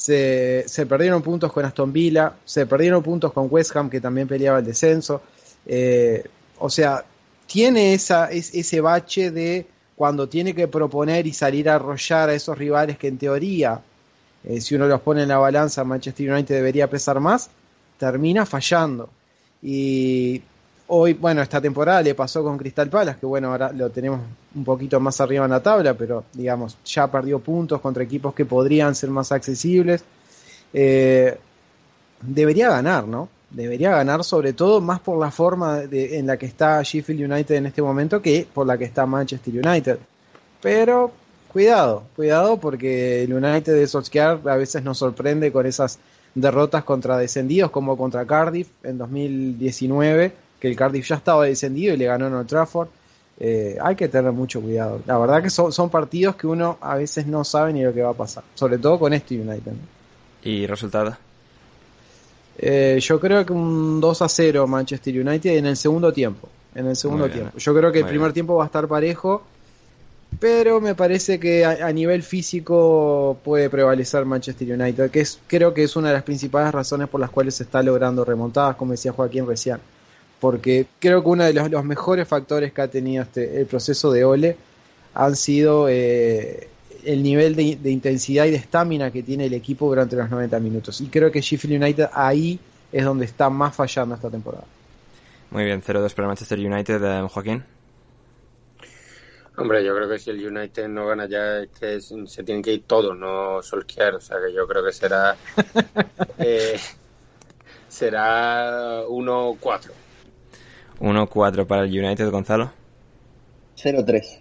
se, 0.00 0.64
se 0.66 0.86
perdieron 0.86 1.20
puntos 1.22 1.52
con 1.52 1.64
Aston 1.64 1.92
Villa, 1.92 2.32
se 2.44 2.64
perdieron 2.66 3.02
puntos 3.02 3.32
con 3.32 3.48
West 3.50 3.76
Ham, 3.76 3.90
que 3.90 4.00
también 4.00 4.26
peleaba 4.26 4.58
el 4.60 4.64
descenso. 4.64 5.20
Eh, 5.66 6.24
o 6.58 6.70
sea, 6.70 7.04
tiene 7.46 7.92
esa, 7.94 8.30
es- 8.30 8.54
ese 8.54 8.80
bache 8.80 9.30
de 9.30 9.66
cuando 9.96 10.26
tiene 10.28 10.54
que 10.54 10.68
proponer 10.68 11.26
y 11.26 11.32
salir 11.34 11.68
a 11.68 11.74
arrollar 11.74 12.30
a 12.30 12.34
esos 12.34 12.56
rivales 12.56 12.96
que 12.96 13.08
en 13.08 13.18
teoría, 13.18 13.80
eh, 14.44 14.60
si 14.62 14.74
uno 14.74 14.86
los 14.86 15.00
pone 15.02 15.22
en 15.22 15.28
la 15.28 15.36
balanza, 15.38 15.84
Manchester 15.84 16.32
United 16.32 16.54
debería 16.54 16.88
pesar 16.88 17.20
más, 17.20 17.50
termina 17.98 18.46
fallando. 18.46 19.10
Y 19.62 20.40
hoy, 20.92 21.14
bueno, 21.14 21.40
esta 21.42 21.60
temporada 21.60 22.02
le 22.02 22.14
pasó 22.14 22.42
con 22.42 22.58
Crystal 22.58 22.88
Palace, 22.88 23.18
que 23.20 23.26
bueno, 23.26 23.48
ahora 23.52 23.72
lo 23.72 23.90
tenemos 23.90 24.20
un 24.54 24.64
poquito 24.64 24.98
más 25.00 25.20
arriba 25.20 25.44
en 25.44 25.50
la 25.52 25.62
tabla, 25.62 25.94
pero 25.94 26.24
digamos, 26.32 26.76
ya 26.84 27.06
perdió 27.10 27.38
puntos 27.38 27.80
contra 27.80 28.02
equipos 28.02 28.34
que 28.34 28.44
podrían 28.44 28.94
ser 28.94 29.10
más 29.10 29.32
accesibles. 29.32 30.04
Eh, 30.72 31.36
debería 32.22 32.68
ganar, 32.70 33.06
¿no? 33.06 33.28
Debería 33.50 33.90
ganar 33.90 34.22
sobre 34.24 34.52
todo 34.52 34.80
más 34.80 35.00
por 35.00 35.18
la 35.18 35.30
forma 35.30 35.78
de- 35.80 36.18
en 36.18 36.26
la 36.26 36.36
que 36.36 36.46
está 36.46 36.82
Sheffield 36.82 37.30
United 37.32 37.54
en 37.56 37.66
este 37.66 37.82
momento 37.82 38.22
que 38.22 38.46
por 38.52 38.66
la 38.66 38.78
que 38.78 38.84
está 38.84 39.06
Manchester 39.06 39.54
United. 39.66 39.98
Pero 40.62 41.10
cuidado, 41.52 42.04
cuidado 42.14 42.58
porque 42.58 43.24
el 43.24 43.32
United 43.32 43.74
de 43.74 43.86
Solskjaer 43.88 44.38
a 44.48 44.56
veces 44.56 44.82
nos 44.84 44.98
sorprende 44.98 45.50
con 45.50 45.66
esas 45.66 45.98
derrotas 46.34 46.84
contra 46.84 47.16
descendidos 47.18 47.70
como 47.72 47.96
contra 47.96 48.24
Cardiff 48.24 48.68
en 48.84 48.98
2019, 48.98 50.32
que 50.60 50.68
el 50.68 50.76
Cardiff 50.76 51.08
ya 51.08 51.16
estaba 51.16 51.46
descendido 51.46 51.94
y 51.94 51.96
le 51.96 52.04
ganó 52.04 52.26
en 52.26 52.34
Old 52.34 52.46
Trafford. 52.46 52.88
Eh, 53.42 53.78
hay 53.80 53.96
que 53.96 54.06
tener 54.08 54.30
mucho 54.32 54.60
cuidado. 54.60 55.00
La 55.06 55.16
verdad 55.16 55.42
que 55.42 55.48
son, 55.48 55.72
son 55.72 55.88
partidos 55.88 56.36
que 56.36 56.46
uno 56.46 56.76
a 56.82 56.96
veces 56.96 57.26
no 57.26 57.42
sabe 57.42 57.72
ni 57.72 57.82
lo 57.82 57.94
que 57.94 58.02
va 58.02 58.10
a 58.10 58.14
pasar, 58.14 58.44
sobre 58.54 58.76
todo 58.76 58.98
con 58.98 59.14
este 59.14 59.40
United. 59.40 59.72
¿Y 60.44 60.66
resultado? 60.66 61.16
Eh, 62.58 62.98
yo 63.00 63.18
creo 63.18 63.46
que 63.46 63.54
un 63.54 63.98
2 63.98 64.22
a 64.22 64.28
0 64.28 64.66
Manchester 64.66 65.26
United 65.26 65.56
en 65.56 65.66
el 65.66 65.76
segundo 65.78 66.12
tiempo. 66.12 66.48
En 66.74 66.86
el 66.86 66.96
segundo 66.96 67.24
bien. 67.24 67.38
tiempo. 67.38 67.58
Yo 67.58 67.74
creo 67.74 67.90
que 67.90 68.00
el 68.00 68.04
primer 68.04 68.28
bien. 68.28 68.34
tiempo 68.34 68.56
va 68.56 68.64
a 68.64 68.66
estar 68.66 68.86
parejo, 68.86 69.42
pero 70.38 70.78
me 70.82 70.94
parece 70.94 71.40
que 71.40 71.64
a, 71.64 71.86
a 71.86 71.92
nivel 71.92 72.22
físico 72.22 73.38
puede 73.42 73.70
prevalecer 73.70 74.26
Manchester 74.26 74.78
United, 74.78 75.10
que 75.10 75.20
es 75.20 75.40
creo 75.46 75.72
que 75.72 75.84
es 75.84 75.96
una 75.96 76.08
de 76.08 76.14
las 76.14 76.22
principales 76.22 76.72
razones 76.72 77.08
por 77.08 77.20
las 77.20 77.30
cuales 77.30 77.54
se 77.54 77.62
está 77.62 77.82
logrando 77.82 78.22
remontadas, 78.22 78.76
como 78.76 78.92
decía 78.92 79.12
Joaquín 79.12 79.46
recién. 79.46 79.78
Porque 80.40 80.86
creo 80.98 81.22
que 81.22 81.28
uno 81.28 81.44
de 81.44 81.52
los, 81.52 81.70
los 81.70 81.84
mejores 81.84 82.26
factores 82.26 82.72
que 82.72 82.82
ha 82.82 82.88
tenido 82.88 83.22
este, 83.22 83.60
el 83.60 83.66
proceso 83.66 84.10
de 84.10 84.24
Ole 84.24 84.56
han 85.14 85.36
sido 85.36 85.88
eh, 85.88 86.68
el 87.04 87.22
nivel 87.22 87.54
de, 87.54 87.76
de 87.76 87.90
intensidad 87.90 88.46
y 88.46 88.50
de 88.50 88.56
estamina 88.56 89.10
que 89.10 89.22
tiene 89.22 89.46
el 89.46 89.54
equipo 89.54 89.88
durante 89.88 90.16
los 90.16 90.30
90 90.30 90.58
minutos. 90.60 91.00
Y 91.00 91.06
creo 91.06 91.30
que 91.30 91.40
Sheffield 91.40 91.82
United 91.82 92.08
ahí 92.12 92.58
es 92.90 93.04
donde 93.04 93.26
está 93.26 93.50
más 93.50 93.74
fallando 93.74 94.14
esta 94.14 94.30
temporada. 94.30 94.64
Muy 95.50 95.64
bien, 95.64 95.82
0-2 95.82 96.14
para 96.14 96.28
Manchester 96.28 96.58
United, 96.58 97.02
eh, 97.02 97.28
Joaquín. 97.28 97.64
Hombre, 99.56 99.84
yo 99.84 99.94
creo 99.94 100.08
que 100.08 100.18
si 100.18 100.30
el 100.30 100.46
United 100.46 100.88
no 100.88 101.06
gana 101.06 101.26
ya 101.26 101.58
es 101.58 101.68
que 101.78 102.00
se 102.00 102.42
tienen 102.44 102.62
que 102.62 102.72
ir 102.72 102.84
todos, 102.86 103.16
no 103.16 103.62
Solskjaer. 103.62 104.14
O 104.14 104.20
sea 104.20 104.38
que 104.40 104.54
yo 104.54 104.66
creo 104.66 104.82
que 104.84 104.92
será 104.92 105.36
eh, 106.38 106.78
será 107.88 109.02
1-4. 109.02 109.90
1-4 111.00 111.66
para 111.66 111.84
el 111.84 111.90
United, 111.98 112.30
Gonzalo. 112.30 112.70
0-3. 113.76 114.40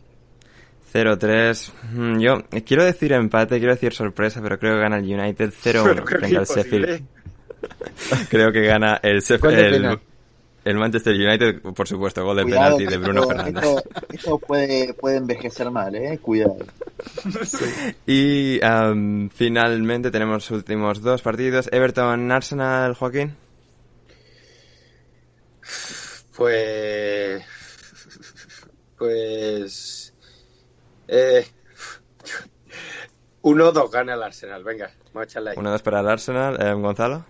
0-3. 0.93 1.71
Mm, 1.93 2.19
Yo 2.19 2.43
quiero 2.65 2.83
decir 2.83 3.13
empate, 3.13 3.57
quiero 3.59 3.73
decir 3.73 3.93
sorpresa, 3.93 4.41
pero 4.41 4.57
creo 4.59 4.75
que 4.75 4.81
gana 4.81 4.97
el 4.97 5.03
United 5.05 5.51
0-1 5.51 5.83
Pero 5.83 5.83
creo 5.83 6.05
que 6.05 6.15
frente 6.17 6.37
al. 6.37 6.45
Sheffield. 6.45 7.01
Creo 8.29 8.51
que 8.53 8.61
gana 8.63 8.99
el, 9.03 9.19
Sheffield- 9.21 9.99
el, 10.63 10.77
Manchester 10.77 11.13
United, 11.13 11.59
por 11.61 11.85
supuesto, 11.87 12.23
gol 12.23 12.37
de 12.37 12.43
Cuidado, 12.43 12.77
penalti 12.77 12.85
de 12.85 12.97
Bruno 12.97 13.21
esto, 13.21 13.27
Fernández. 13.35 13.63
esto- 13.63 13.83
esto 14.13 14.37
puede, 14.39 14.93
puede 14.93 15.17
envejecer 15.17 15.69
mal, 15.69 15.93
¿eh? 15.95 16.17
Cuidado. 16.21 16.57
Y 18.07 18.63
am, 18.63 19.29
finalmente 19.29 20.09
tenemos 20.09 20.35
los 20.35 20.51
últimos 20.51 21.01
dos 21.01 21.21
partidos. 21.21 21.67
Everton-Arsenal, 21.71 22.93
Joaquín. 22.95 23.35
Pues. 26.39 27.43
Pues. 28.97 30.13
Eh, 31.09 31.45
1-2 33.41 33.91
gana 33.91 34.13
el 34.13 34.23
Arsenal. 34.23 34.63
Venga, 34.63 34.89
vamos 35.13 35.21
a 35.21 35.23
echarle 35.25 35.49
ahí. 35.51 35.57
1-2 35.57 35.81
para 35.81 35.99
el 35.99 36.07
Arsenal. 36.07 36.57
Eh, 36.61 36.73
Gonzalo. 36.73 37.25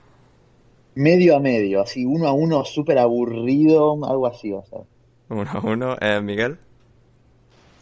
Medio 0.94 1.36
a 1.36 1.40
medio, 1.40 1.82
así, 1.82 2.06
uno 2.06 2.28
a 2.28 2.34
uno, 2.34 2.66
súper 2.66 3.00
aburrido, 3.00 3.94
algo 4.06 4.28
así, 4.28 4.52
o 4.52 4.64
sea. 4.70 4.80
1-1. 5.30 5.98
Eh, 6.02 6.22
Miguel. 6.22 6.58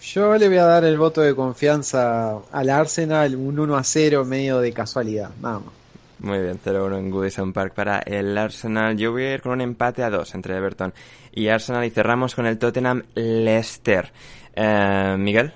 Yo 0.02 0.38
le 0.38 0.48
voy 0.48 0.58
a 0.58 0.66
dar 0.66 0.86
el 0.86 0.98
voto 0.98 1.22
de 1.22 1.36
confianza 1.36 2.40
al 2.52 2.70
Arsenal, 2.70 3.36
un 3.36 3.60
1 3.60 3.76
a 3.76 3.84
0 3.84 4.24
medio 4.24 4.60
de 4.60 4.72
casualidad, 4.72 5.32
nada 5.42 5.60
más. 5.60 5.74
Muy 6.20 6.40
bien, 6.40 6.60
0-1 6.64 6.98
en 6.98 7.12
Goodison 7.12 7.54
Park 7.54 7.74
para 7.76 8.00
el 8.00 8.36
Arsenal. 8.38 8.98
Yo 8.98 9.12
voy 9.12 9.24
a 9.24 9.34
ir 9.36 9.42
con 9.42 9.52
un 9.52 9.62
empate 9.62 10.04
a 10.04 10.10
2 10.10 10.34
entre 10.36 10.58
Everton 10.58 10.94
y 11.32 11.48
Arsenal 11.48 11.86
y 11.86 11.92
cerramos 11.92 12.34
con 12.34 12.48
el 12.48 12.58
Tottenham 12.58 13.04
Leicester. 13.14 14.12
Eh, 14.56 15.16
Miguel. 15.20 15.54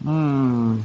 Mm. 0.00 0.78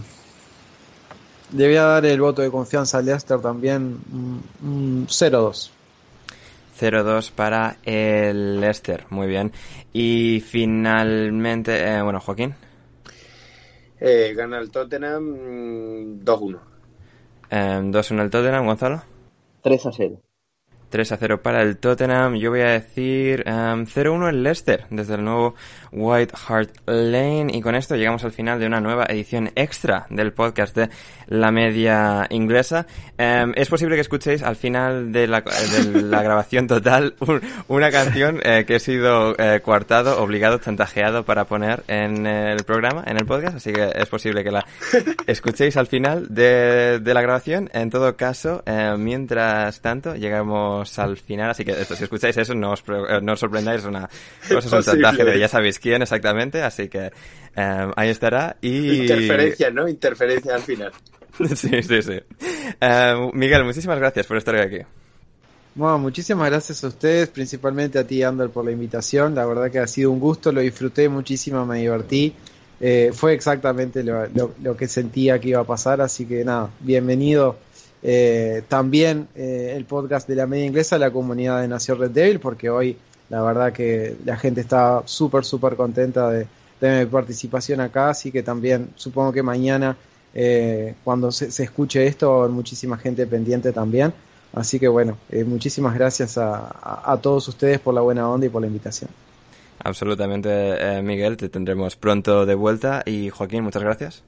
Le 1.55 1.67
voy 1.67 1.75
a 1.75 1.83
dar 1.83 2.05
el 2.05 2.21
voto 2.21 2.41
de 2.41 2.49
confianza 2.49 2.99
al 2.99 3.05
Leicester 3.05 3.39
también, 3.41 3.99
mm, 4.07 4.39
mm, 4.61 5.07
0-2. 5.07 5.71
0-2 6.79 7.31
para 7.31 7.77
el 7.83 8.61
Leicester. 8.61 9.05
Muy 9.09 9.27
bien. 9.27 9.51
Y 9.91 10.41
finalmente, 10.47 11.83
eh, 11.83 12.01
bueno, 12.01 12.21
Joaquín. 12.21 12.55
Eh, 13.99 14.33
gana 14.33 14.59
el 14.59 14.71
Tottenham 14.71 15.23
mm, 15.23 16.23
2-1. 16.23 16.59
Eh, 17.51 17.81
2-1 17.83 18.21
el 18.21 18.29
Tottenham, 18.29 18.65
Gonzalo. 18.65 19.01
3 19.61 19.85
a 19.85 19.91
0. 19.91 20.21
3 20.89 21.11
a 21.11 21.17
0 21.17 21.41
para 21.41 21.61
el 21.61 21.77
Tottenham. 21.77 22.35
Yo 22.35 22.49
voy 22.49 22.61
a 22.61 22.71
decir 22.71 23.43
em, 23.45 23.85
0-1 23.85 24.29
el 24.29 24.43
Leicester 24.43 24.85
desde 24.89 25.15
el 25.15 25.23
nuevo 25.23 25.55
White 25.91 26.33
Hart 26.47 26.69
Lane. 26.85 27.47
Y 27.53 27.61
con 27.61 27.75
esto 27.75 27.95
llegamos 27.95 28.23
al 28.23 28.31
final 28.31 28.59
de 28.59 28.67
una 28.67 28.79
nueva 28.81 29.05
edición 29.09 29.51
extra 29.55 30.05
del 30.09 30.33
podcast 30.33 30.75
de 30.75 30.89
La 31.27 31.51
Media 31.51 32.25
Inglesa. 32.29 32.85
Em, 33.17 33.53
es 33.55 33.69
posible 33.69 33.95
que 33.95 34.01
escuchéis 34.01 34.43
al 34.43 34.55
final 34.55 35.11
de 35.11 35.27
la, 35.27 35.43
la 35.93 36.21
grabación 36.23 36.67
total 36.67 37.15
un- 37.19 37.41
una 37.67 37.91
canción 37.91 38.39
eh, 38.43 38.65
que 38.65 38.75
he 38.75 38.79
sido 38.79 39.35
eh, 39.37 39.61
coartado, 39.61 40.21
obligado, 40.21 40.57
chantajeado 40.59 41.23
para 41.25 41.45
poner 41.45 41.83
en 41.87 42.25
el 42.27 42.63
programa, 42.63 43.03
en 43.07 43.17
el 43.17 43.25
podcast. 43.25 43.57
Así 43.57 43.71
que 43.73 43.91
es 43.93 44.07
posible 44.07 44.43
que 44.43 44.51
la 44.51 44.65
escuchéis 45.27 45.77
al 45.77 45.87
final 45.87 46.27
de, 46.29 46.99
de 46.99 47.13
la 47.13 47.21
grabación. 47.21 47.69
En 47.73 47.89
todo 47.89 48.15
caso, 48.15 48.63
eh, 48.65 48.95
mientras 48.97 49.81
tanto, 49.81 50.15
llegamos 50.15 50.78
al 50.97 51.17
final. 51.17 51.51
Así 51.51 51.63
que 51.65 51.71
esto, 51.71 51.95
si 51.95 52.03
escucháis 52.03 52.37
eso, 52.37 52.53
no 52.53 52.71
os, 52.71 52.83
eh, 52.87 53.19
no 53.21 53.33
os 53.33 53.39
sorprendáis. 53.39 53.81
Es 53.81 53.87
una 53.87 54.09
cosa, 54.47 54.67
es 54.67 54.73
un 54.73 54.83
chantaje 54.83 55.23
de 55.23 55.39
ya 55.39 55.47
sabéis 55.47 55.79
quién 55.79 56.01
exactamente. 56.01 56.61
Así 56.61 56.87
que 56.87 57.11
eh, 57.55 57.91
ahí 57.95 58.09
estará. 58.09 58.57
Y 58.61 59.01
Interferencias, 59.01 59.73
¿no? 59.73 59.87
Interferencias 59.87 60.55
al 60.55 60.61
final. 60.61 60.91
sí, 61.55 61.83
sí, 61.83 62.01
sí. 62.01 62.19
Eh, 62.81 63.29
Miguel, 63.33 63.63
muchísimas 63.63 63.97
gracias 63.99 64.25
por 64.25 64.37
estar 64.37 64.55
aquí. 64.55 64.79
Bueno, 65.75 65.99
muchísimas 65.99 66.49
gracias 66.49 66.83
a 66.83 66.87
ustedes, 66.87 67.29
principalmente 67.29 67.99
a 67.99 68.03
ti, 68.05 68.23
Ander, 68.23 68.49
por 68.49 68.65
la 68.65 68.71
invitación. 68.71 69.35
La 69.35 69.45
verdad 69.45 69.71
que 69.71 69.79
ha 69.79 69.87
sido 69.87 70.11
un 70.11 70.19
gusto, 70.19 70.51
lo 70.51 70.61
disfruté 70.61 71.07
muchísimo, 71.07 71.65
me 71.65 71.79
divertí. 71.79 72.33
Eh, 72.81 73.11
fue 73.13 73.33
exactamente 73.33 74.03
lo, 74.03 74.25
lo, 74.27 74.55
lo, 74.61 74.75
que 74.75 74.87
sentía 74.87 75.39
que 75.39 75.49
iba 75.49 75.59
a 75.59 75.65
pasar, 75.65 75.99
así 76.01 76.25
que 76.25 76.45
nada, 76.45 76.69
bienvenido 76.79 77.57
eh, 78.01 78.63
también 78.67 79.27
eh, 79.35 79.73
el 79.75 79.85
podcast 79.85 80.27
de 80.27 80.35
la 80.35 80.47
media 80.47 80.65
inglesa 80.65 80.97
la 80.97 81.11
comunidad 81.11 81.61
de 81.61 81.67
Nación 81.67 81.99
Red 81.99 82.11
Devil, 82.11 82.39
porque 82.39 82.69
hoy 82.69 82.97
la 83.29 83.41
verdad 83.41 83.73
que 83.73 84.15
la 84.25 84.37
gente 84.37 84.61
está 84.61 85.03
súper, 85.05 85.43
súper 85.43 85.75
contenta 85.75 86.29
de, 86.29 86.47
de, 86.79 87.05
mi 87.05 87.11
participación 87.11 87.81
acá, 87.81 88.09
así 88.09 88.31
que 88.31 88.41
también 88.41 88.89
supongo 88.95 89.31
que 89.31 89.43
mañana, 89.43 89.97
eh, 90.33 90.95
cuando 91.03 91.31
se, 91.31 91.51
se, 91.51 91.63
escuche 91.63 92.07
esto, 92.07 92.39
va 92.39 92.47
muchísima 92.47 92.97
gente 92.97 93.27
pendiente 93.27 93.71
también. 93.71 94.13
Así 94.51 94.79
que 94.79 94.87
bueno, 94.87 95.15
muchísimas 95.45 95.93
gracias 95.93 96.39
a, 96.39 96.71
a, 96.81 97.17
todos 97.21 97.47
ustedes 97.47 97.79
por 97.79 97.93
la 97.93 98.01
buena 98.01 98.27
onda 98.27 98.47
y 98.47 98.49
por 98.49 98.61
la 98.61 98.67
invitación. 98.67 99.11
Absolutamente, 99.83 101.01
Miguel, 101.03 101.37
te 101.37 101.49
tendremos 101.49 101.95
pronto 101.95 102.47
de 102.47 102.55
vuelta. 102.55 103.03
Y 103.05 103.29
Joaquín, 103.29 103.63
muchas 103.63 103.83
gracias. 103.83 104.23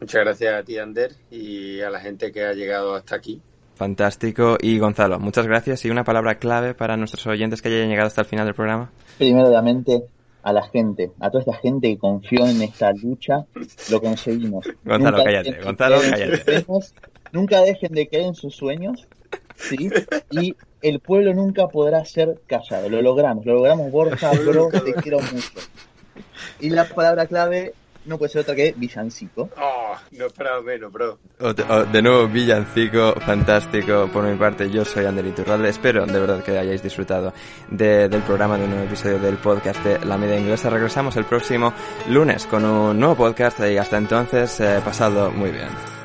Muchas 0.00 0.24
gracias 0.24 0.54
a 0.54 0.62
ti, 0.62 0.78
Ander, 0.78 1.12
y 1.30 1.80
a 1.80 1.90
la 1.90 2.00
gente 2.00 2.30
que 2.30 2.44
ha 2.44 2.52
llegado 2.52 2.94
hasta 2.94 3.16
aquí. 3.16 3.40
Fantástico. 3.74 4.56
Y 4.60 4.78
Gonzalo, 4.78 5.18
muchas 5.18 5.46
gracias. 5.46 5.84
Y 5.84 5.90
una 5.90 6.04
palabra 6.04 6.38
clave 6.38 6.74
para 6.74 6.96
nuestros 6.96 7.26
oyentes 7.26 7.62
que 7.62 7.68
hayan 7.68 7.88
llegado 7.88 8.08
hasta 8.08 8.22
el 8.22 8.26
final 8.26 8.46
del 8.46 8.54
programa. 8.54 8.90
Primeramente, 9.18 10.04
a 10.42 10.52
la 10.52 10.62
gente, 10.68 11.12
a 11.20 11.30
toda 11.30 11.40
esta 11.40 11.54
gente 11.54 11.88
que 11.88 11.98
confió 11.98 12.46
en 12.46 12.62
esta 12.62 12.92
lucha, 12.92 13.44
lo 13.90 14.00
conseguimos. 14.00 14.66
Gonzalo, 14.84 15.18
nunca 15.18 15.24
cállate. 15.24 15.62
Gonzalo, 15.62 16.00
cállate. 16.00 16.62
Sueños, 16.64 16.94
nunca 17.32 17.60
dejen 17.60 17.92
de 17.92 18.08
creer 18.08 18.26
en 18.26 18.34
sus 18.34 18.56
sueños, 18.56 19.06
¿sí? 19.56 19.90
Y 20.30 20.56
el 20.82 21.00
pueblo 21.00 21.34
nunca 21.34 21.66
podrá 21.68 22.04
ser 22.04 22.40
callado. 22.46 22.88
Lo 22.88 23.02
logramos, 23.02 23.44
lo 23.46 23.54
logramos, 23.54 23.90
Borja, 23.90 24.30
bro, 24.46 24.70
te 24.70 24.94
quiero 24.94 25.18
mucho. 25.20 25.60
Y 26.60 26.70
la 26.70 26.84
palabra 26.84 27.26
clave 27.26 27.74
no 28.08 28.18
puede 28.18 28.30
ser 28.30 28.40
otra 28.40 28.54
que 28.54 28.74
villancico. 28.76 29.50
Oh, 29.56 29.94
no 30.12 30.26
esperaba 30.26 30.62
menos, 30.62 30.90
bro. 30.90 31.18
O 31.40 31.52
de, 31.52 31.62
o 31.62 31.84
de, 31.84 32.02
nuevo, 32.02 32.26
villancico, 32.26 33.14
fantástico. 33.20 34.08
Por 34.12 34.24
mi 34.24 34.36
parte, 34.36 34.70
yo 34.70 34.84
soy 34.84 35.04
Ander 35.04 35.26
Iturralde. 35.26 35.68
Espero 35.68 36.06
de 36.06 36.18
verdad 36.18 36.42
que 36.42 36.58
hayáis 36.58 36.82
disfrutado 36.82 37.32
de, 37.70 38.08
del 38.08 38.22
programa, 38.22 38.56
de 38.56 38.64
un 38.64 38.70
nuevo 38.70 38.86
episodio 38.86 39.18
del 39.18 39.36
podcast 39.36 39.84
de 39.84 40.04
La 40.04 40.16
Media 40.16 40.38
Inglesa. 40.38 40.70
Regresamos 40.70 41.16
el 41.16 41.24
próximo 41.24 41.72
lunes 42.08 42.46
con 42.46 42.64
un 42.64 42.98
nuevo 42.98 43.16
podcast 43.16 43.60
y 43.60 43.76
hasta 43.76 43.98
entonces, 43.98 44.58
eh, 44.60 44.80
pasado 44.84 45.30
muy 45.30 45.50
bien. 45.50 45.97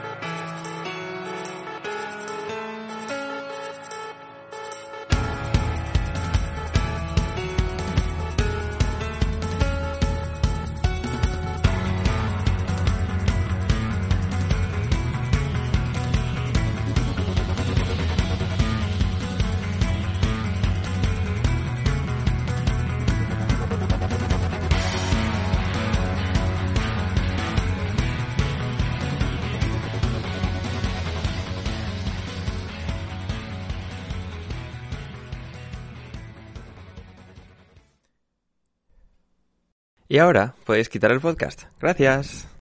Y 40.13 40.19
ahora 40.19 40.53
podéis 40.63 40.89
quitar 40.89 41.11
el 41.11 41.19
podcast. 41.19 41.63
Gracias. 41.81 42.52